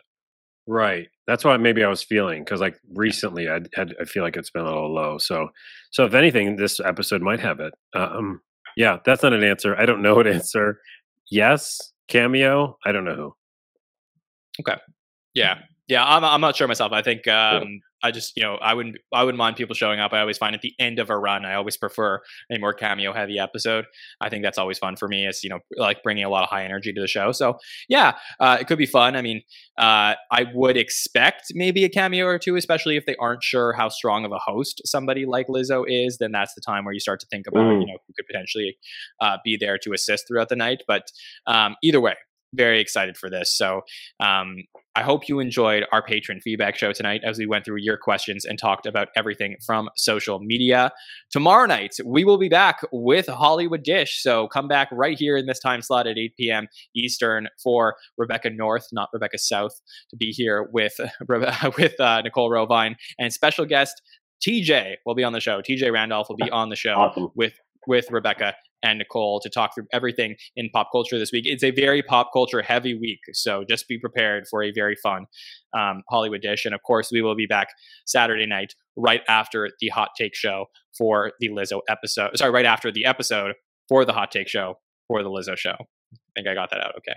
Right. 0.68 1.08
That's 1.28 1.44
why 1.44 1.58
maybe 1.58 1.84
I 1.84 1.88
was 1.88 2.04
feeling 2.04 2.44
because 2.44 2.60
like 2.60 2.80
recently 2.94 3.50
I 3.50 3.60
had 3.74 3.96
I 4.00 4.06
feel 4.06 4.24
like 4.24 4.36
it's 4.36 4.50
been 4.50 4.64
a 4.64 4.66
little 4.66 4.94
low. 4.94 5.18
So 5.18 5.50
so 5.92 6.06
if 6.06 6.14
anything, 6.14 6.56
this 6.56 6.80
episode 6.80 7.22
might 7.22 7.40
have 7.40 7.60
it. 7.60 7.74
Um, 7.94 8.42
yeah, 8.76 9.00
that's 9.06 9.24
not 9.24 9.34
an 9.34 9.44
answer. 9.44 9.76
I 9.78 9.86
don't 9.86 10.02
know 10.02 10.20
an 10.20 10.28
answer. 10.28 10.80
Yes, 11.32 11.94
cameo. 12.08 12.78
I 12.86 12.92
don't 12.92 13.06
know 13.06 13.16
who. 13.16 13.36
Okay. 14.60 14.80
Yeah, 15.34 15.60
yeah. 15.88 16.04
I'm 16.06 16.24
I'm 16.24 16.42
not 16.42 16.56
sure 16.56 16.68
myself. 16.68 16.92
I 16.92 17.02
think 17.02 17.28
um, 17.28 17.82
I 18.06 18.12
just 18.12 18.34
you 18.38 18.44
know 18.44 18.56
I 18.62 18.74
wouldn't 18.74 18.98
I 19.14 19.24
wouldn't 19.24 19.38
mind 19.38 19.56
people 19.56 19.76
showing 19.76 20.00
up. 20.00 20.14
I 20.14 20.20
always 20.20 20.38
find 20.38 20.54
at 20.56 20.62
the 20.62 20.74
end 20.80 21.00
of 21.00 21.10
a 21.10 21.18
run, 21.18 21.46
I 21.46 21.56
always 21.56 21.78
prefer 21.78 22.22
a 22.52 22.58
more 22.60 22.74
cameo 22.74 23.14
heavy 23.14 23.40
episode. 23.40 23.86
I 24.22 24.30
think 24.30 24.44
that's 24.44 24.58
always 24.58 24.78
fun 24.78 24.96
for 24.96 25.08
me. 25.08 25.26
It's 25.26 25.44
you 25.44 25.50
know 25.50 25.60
like 25.78 26.04
bringing 26.04 26.24
a 26.24 26.30
lot 26.30 26.44
of 26.44 26.50
high 26.50 26.64
energy 26.64 26.94
to 26.94 27.02
the 27.02 27.08
show. 27.08 27.32
So 27.32 27.58
yeah, 27.90 28.14
uh, 28.40 28.58
it 28.60 28.68
could 28.68 28.78
be 28.78 28.86
fun. 28.86 29.16
I 29.16 29.22
mean, 29.22 29.42
uh, 29.78 30.14
I 30.32 30.46
would 30.54 30.78
expect 30.78 31.44
maybe 31.54 31.84
a 31.84 31.90
cameo 31.90 32.26
or 32.26 32.40
two, 32.40 32.56
especially 32.56 32.96
if 32.98 33.06
they 33.06 33.16
aren't 33.18 33.44
sure 33.44 33.74
how 33.74 33.90
strong 33.90 34.26
of 34.26 34.32
a 34.32 34.40
host 34.40 34.82
somebody 34.86 35.26
like 35.26 35.48
Lizzo 35.48 35.84
is. 35.88 36.18
Then 36.20 36.32
that's 36.32 36.54
the 36.54 36.62
time 36.62 36.86
where 36.86 36.94
you 36.94 37.00
start 37.00 37.20
to 37.22 37.28
think 37.32 37.48
about 37.48 37.66
Mm. 37.66 37.82
you 37.82 37.88
know 37.88 37.98
who 38.06 38.14
could 38.16 38.28
potentially 38.28 38.78
uh, 39.22 39.38
be 39.44 39.58
there 39.60 39.78
to 39.80 39.94
assist 39.94 40.28
throughout 40.28 40.50
the 40.50 40.56
night. 40.56 40.84
But 40.88 41.04
um, 41.48 41.76
either 41.82 42.00
way, 42.00 42.16
very 42.56 42.80
excited 42.80 43.18
for 43.18 43.30
this. 43.30 43.56
So 43.56 43.82
um, 44.20 44.58
I 44.96 45.04
hope 45.04 45.28
you 45.28 45.40
enjoyed 45.40 45.86
our 45.92 46.02
patron 46.02 46.40
feedback 46.40 46.78
show 46.78 46.94
tonight 46.94 47.22
as 47.26 47.38
we 47.38 47.46
went 47.46 47.66
through 47.66 47.80
your 47.80 47.98
questions 47.98 48.46
and 48.46 48.58
talked 48.58 48.86
about 48.86 49.10
everything 49.16 49.58
from 49.66 49.90
social 49.98 50.40
media. 50.40 50.92
Tomorrow 51.32 51.66
night, 51.66 51.96
we 52.06 52.24
will 52.24 52.38
be 52.38 52.48
back 52.48 52.80
with 52.92 53.28
Hollywood 53.28 53.84
Dish. 53.84 54.22
So 54.22 54.48
come 54.48 54.68
back 54.68 54.88
right 54.92 55.18
here 55.18 55.36
in 55.36 55.48
this 55.48 55.60
time 55.60 55.82
slot 55.82 56.08
at 56.08 56.18
8 56.18 56.34
p.m. 56.38 56.68
Eastern 56.96 57.50
for 57.62 57.96
Rebecca 58.18 58.50
North, 58.50 58.88
not 58.94 59.10
Rebecca 59.12 59.38
South, 59.38 59.74
to 60.10 60.16
be 60.16 60.32
here 60.32 60.70
with, 60.72 60.94
with 61.78 62.00
uh, 62.00 62.22
Nicole 62.22 62.50
Rovine 62.50 62.96
and 63.20 63.34
special 63.34 63.66
guest. 63.66 64.02
TJ 64.46 64.96
will 65.06 65.16
be 65.16 65.24
on 65.24 65.34
the 65.34 65.40
show. 65.40 65.62
TJ 65.62 65.92
Randolph 65.92 66.30
will 66.30 66.36
be 66.36 66.50
on 66.52 66.70
the 66.70 66.76
show 66.76 66.94
Awesome. 66.94 67.30
with 67.36 67.54
with 67.88 68.10
Rebecca 68.10 68.56
and 68.86 69.00
Nicole 69.00 69.40
to 69.42 69.50
talk 69.50 69.74
through 69.74 69.88
everything 69.92 70.36
in 70.56 70.70
pop 70.74 70.90
culture 70.92 71.18
this 71.18 71.32
week. 71.32 71.46
It's 71.46 71.64
a 71.64 71.72
very 71.72 72.02
pop 72.02 72.32
culture 72.32 72.62
heavy 72.62 72.98
week, 72.98 73.20
so 73.34 73.64
just 73.68 73.88
be 73.88 73.98
prepared 73.98 74.46
for 74.50 74.64
a 74.64 74.72
very 74.72 74.96
fun 74.96 75.26
um, 75.78 76.04
Hollywood 76.10 76.42
dish. 76.42 76.66
And 76.66 76.76
of 76.76 76.82
course, 76.84 77.10
we 77.12 77.22
will 77.22 77.36
be 77.36 77.48
back 77.48 77.70
Saturday 78.06 78.46
night 78.46 78.76
right 78.96 79.22
after 79.28 79.70
the 79.80 79.90
hot 79.90 80.10
take 80.18 80.36
show 80.36 80.66
for 80.98 81.32
the 81.40 81.50
Lizzo 81.50 81.82
episode. 81.90 82.38
Sorry, 82.38 82.52
right 82.52 82.66
after 82.66 82.92
the 82.92 83.06
episode 83.06 83.54
for 83.90 84.06
the 84.06 84.14
hot 84.14 84.32
take 84.32 84.48
show 84.48 84.76
for 85.08 85.24
the 85.24 85.30
Lizzo 85.30 85.58
show. 85.58 85.76
I 85.80 86.32
think 86.36 86.48
I 86.48 86.54
got 86.54 86.70
that 86.72 86.82
out. 86.82 86.94
Okay. 86.98 87.16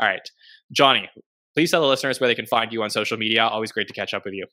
All 0.00 0.08
right, 0.08 0.28
Jonny. 0.72 1.08
Please 1.54 1.70
tell 1.70 1.82
the 1.82 1.86
listeners 1.86 2.18
where 2.18 2.26
they 2.26 2.34
can 2.34 2.46
find 2.46 2.72
you 2.72 2.82
on 2.82 2.90
social 2.90 3.16
media. 3.16 3.44
Always 3.46 3.70
great 3.70 3.86
to 3.86 3.94
catch 3.94 4.12
up 4.12 4.24
with 4.24 4.34
you. 4.34 4.46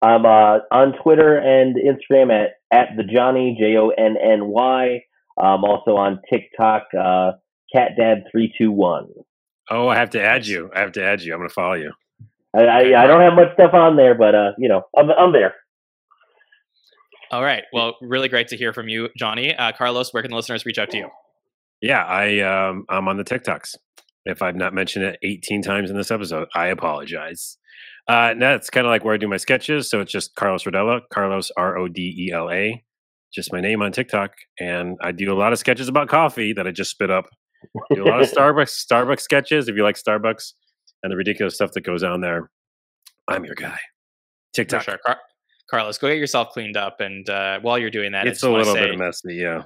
I'm 0.00 0.26
uh, 0.26 0.58
on 0.70 0.92
Twitter 1.02 1.38
and 1.38 1.76
Instagram 1.76 2.30
at 2.30 2.50
at 2.70 2.96
the 2.96 3.04
Jonny 3.04 3.56
J 3.58 3.76
O 3.78 3.88
N 3.88 4.16
N 4.22 4.46
Y. 4.46 5.00
I'm 5.38 5.64
also 5.64 5.96
on 5.96 6.20
TikTok, 6.30 6.84
uh, 6.98 7.32
CatDad321. 7.74 9.06
Oh, 9.70 9.88
I 9.88 9.96
have 9.96 10.10
to 10.10 10.22
add 10.22 10.46
you. 10.46 10.70
I 10.74 10.80
have 10.80 10.92
to 10.92 11.04
add 11.04 11.22
you. 11.22 11.32
I'm 11.32 11.40
going 11.40 11.48
to 11.48 11.54
follow 11.54 11.74
you. 11.74 11.92
I, 12.54 12.62
I, 12.62 13.04
I 13.04 13.06
don't 13.06 13.20
have 13.20 13.34
much 13.34 13.52
stuff 13.54 13.74
on 13.74 13.96
there, 13.96 14.14
but 14.14 14.34
uh, 14.34 14.52
you 14.58 14.68
know, 14.68 14.82
I'm, 14.96 15.10
I'm 15.10 15.32
there. 15.32 15.54
All 17.30 17.42
right. 17.42 17.64
Well, 17.72 17.96
really 18.00 18.28
great 18.28 18.48
to 18.48 18.56
hear 18.56 18.72
from 18.72 18.88
you, 18.88 19.08
Jonny. 19.16 19.54
Uh, 19.54 19.72
Carlos, 19.72 20.12
where 20.12 20.22
can 20.22 20.30
the 20.30 20.36
listeners 20.36 20.64
reach 20.64 20.78
out 20.78 20.90
to 20.90 20.98
you? 20.98 21.08
Yeah, 21.80 22.04
I 22.04 22.40
um, 22.40 22.84
I'm 22.88 23.08
on 23.08 23.16
the 23.16 23.24
TikToks. 23.24 23.74
If 24.24 24.40
I've 24.40 24.56
not 24.56 24.72
mentioned 24.72 25.04
it 25.04 25.18
18 25.22 25.62
times 25.62 25.90
in 25.90 25.96
this 25.96 26.10
episode, 26.10 26.48
I 26.54 26.68
apologize. 26.68 27.58
Uh, 28.08 28.30
and 28.32 28.40
that's 28.40 28.70
kind 28.70 28.86
of 28.86 28.90
like 28.90 29.04
where 29.04 29.14
I 29.14 29.18
do 29.18 29.28
my 29.28 29.36
sketches. 29.36 29.90
So 29.90 30.00
it's 30.00 30.12
just 30.12 30.34
Carlos 30.34 30.64
Rodela, 30.64 31.00
Carlos 31.12 31.50
R 31.56 31.76
O 31.76 31.88
D 31.88 32.28
E 32.28 32.32
L 32.32 32.50
A, 32.50 32.82
just 33.34 33.52
my 33.52 33.60
name 33.60 33.82
on 33.82 33.92
TikTok. 33.92 34.32
And 34.60 34.96
I 35.02 35.12
do 35.12 35.32
a 35.32 35.36
lot 35.36 35.52
of 35.52 35.58
sketches 35.58 35.88
about 35.88 36.08
coffee 36.08 36.52
that 36.52 36.66
I 36.66 36.70
just 36.70 36.90
spit 36.90 37.10
up. 37.10 37.26
Do 37.92 38.04
a 38.04 38.08
lot 38.08 38.22
of 38.22 38.30
Starbucks 38.32 38.84
Starbucks 38.86 39.20
sketches. 39.20 39.68
If 39.68 39.76
you 39.76 39.82
like 39.82 39.96
Starbucks 39.96 40.52
and 41.02 41.10
the 41.12 41.16
ridiculous 41.16 41.54
stuff 41.54 41.72
that 41.72 41.80
goes 41.82 42.02
on 42.02 42.20
there, 42.20 42.50
I'm 43.28 43.44
your 43.44 43.54
guy. 43.54 43.78
TikTok. 44.54 44.82
sure. 44.82 44.98
Car- 45.04 45.20
Carlos, 45.70 45.98
go 45.98 46.08
get 46.08 46.18
yourself 46.18 46.50
cleaned 46.50 46.76
up. 46.76 47.00
And 47.00 47.28
uh, 47.28 47.58
while 47.60 47.78
you're 47.78 47.90
doing 47.90 48.12
that, 48.12 48.26
I 48.26 48.30
It's 48.30 48.42
a 48.42 48.50
little 48.50 48.74
say, 48.74 48.90
bit 48.90 48.98
messy, 48.98 49.34
yeah. 49.34 49.62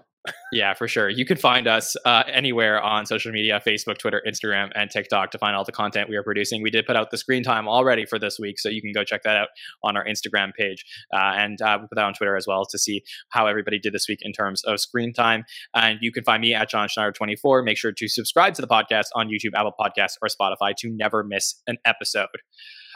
Yeah, 0.53 0.74
for 0.74 0.89
sure. 0.89 1.09
You 1.09 1.24
can 1.24 1.36
find 1.36 1.66
us 1.66 1.95
uh, 2.05 2.23
anywhere 2.31 2.81
on 2.82 3.07
social 3.07 3.32
media 3.32 3.61
Facebook, 3.66 3.99
Twitter, 3.99 4.23
Instagram, 4.27 4.70
and 4.74 4.90
TikTok 4.90 5.31
to 5.32 5.39
find 5.39 5.55
all 5.55 5.65
the 5.65 5.73
content 5.73 6.09
we 6.09 6.16
are 6.16 6.23
producing. 6.23 6.62
We 6.62 6.70
did 6.70 6.86
put 6.86 6.97
out 6.97 7.11
the 7.11 7.19
screen 7.19 7.43
time 7.43 7.69
already 7.69 8.07
for 8.07 8.19
this 8.19 8.39
week, 8.39 8.59
so 8.59 8.69
you 8.69 8.81
can 8.81 8.93
go 8.93 9.05
check 9.05 9.23
that 9.24 9.36
out 9.36 9.49
on 9.85 9.97
our 9.97 10.05
Instagram 10.05 10.53
page. 10.55 10.85
Uh, 11.12 11.35
and 11.36 11.61
uh, 11.62 11.78
we 11.81 11.86
put 11.89 11.97
that 11.97 12.05
on 12.05 12.15
Twitter 12.15 12.36
as 12.36 12.47
well 12.47 12.65
to 12.66 12.78
see 12.78 13.03
how 13.31 13.47
everybody 13.47 13.78
did 13.78 13.93
this 13.93 14.07
week 14.09 14.20
in 14.23 14.32
terms 14.32 14.62
of 14.65 14.81
screen 14.81 15.12
time. 15.12 15.45
And 15.74 15.99
you 16.01 16.12
can 16.12 16.24
find 16.24 16.40
me 16.40 16.55
at 16.55 16.70
Jon 16.70 16.89
Schneider24. 16.89 17.65
Make 17.65 17.78
sure 17.78 17.93
to 17.93 18.09
subscribe 18.09 18.55
to 18.55 18.62
the 18.62 18.69
podcast 18.69 19.07
on 19.15 19.28
YouTube, 19.28 19.55
Apple 19.55 19.74
Podcasts, 19.78 20.16
or 20.23 20.28
Spotify 20.28 20.74
to 20.78 20.89
never 20.90 21.24
miss 21.24 21.62
an 21.66 21.77
episode. 21.85 22.28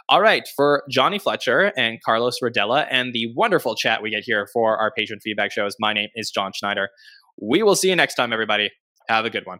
All 0.09 0.21
right, 0.21 0.47
for 0.57 0.83
Jonny 0.91 1.19
Fletcher 1.19 1.73
and 1.77 1.99
Carlos 2.05 2.39
Rodela 2.43 2.87
and 2.91 3.13
the 3.13 3.33
wonderful 3.35 3.75
chat 3.75 4.03
we 4.03 4.11
get 4.11 4.25
here 4.25 4.49
for 4.53 4.77
our 4.77 4.93
patron 4.97 5.21
feedback 5.21 5.53
shows, 5.53 5.75
my 5.79 5.93
name 5.93 6.09
is 6.15 6.31
Jon 6.31 6.53
Schneider. 6.55 6.89
We 7.41 7.63
will 7.63 7.77
see 7.77 7.89
you 7.89 7.97
next 7.97 8.17
time, 8.17 8.33
everybody. 8.33 8.71
Have 9.09 9.25
a 9.25 9.31
good 9.31 9.47
one. 9.47 9.59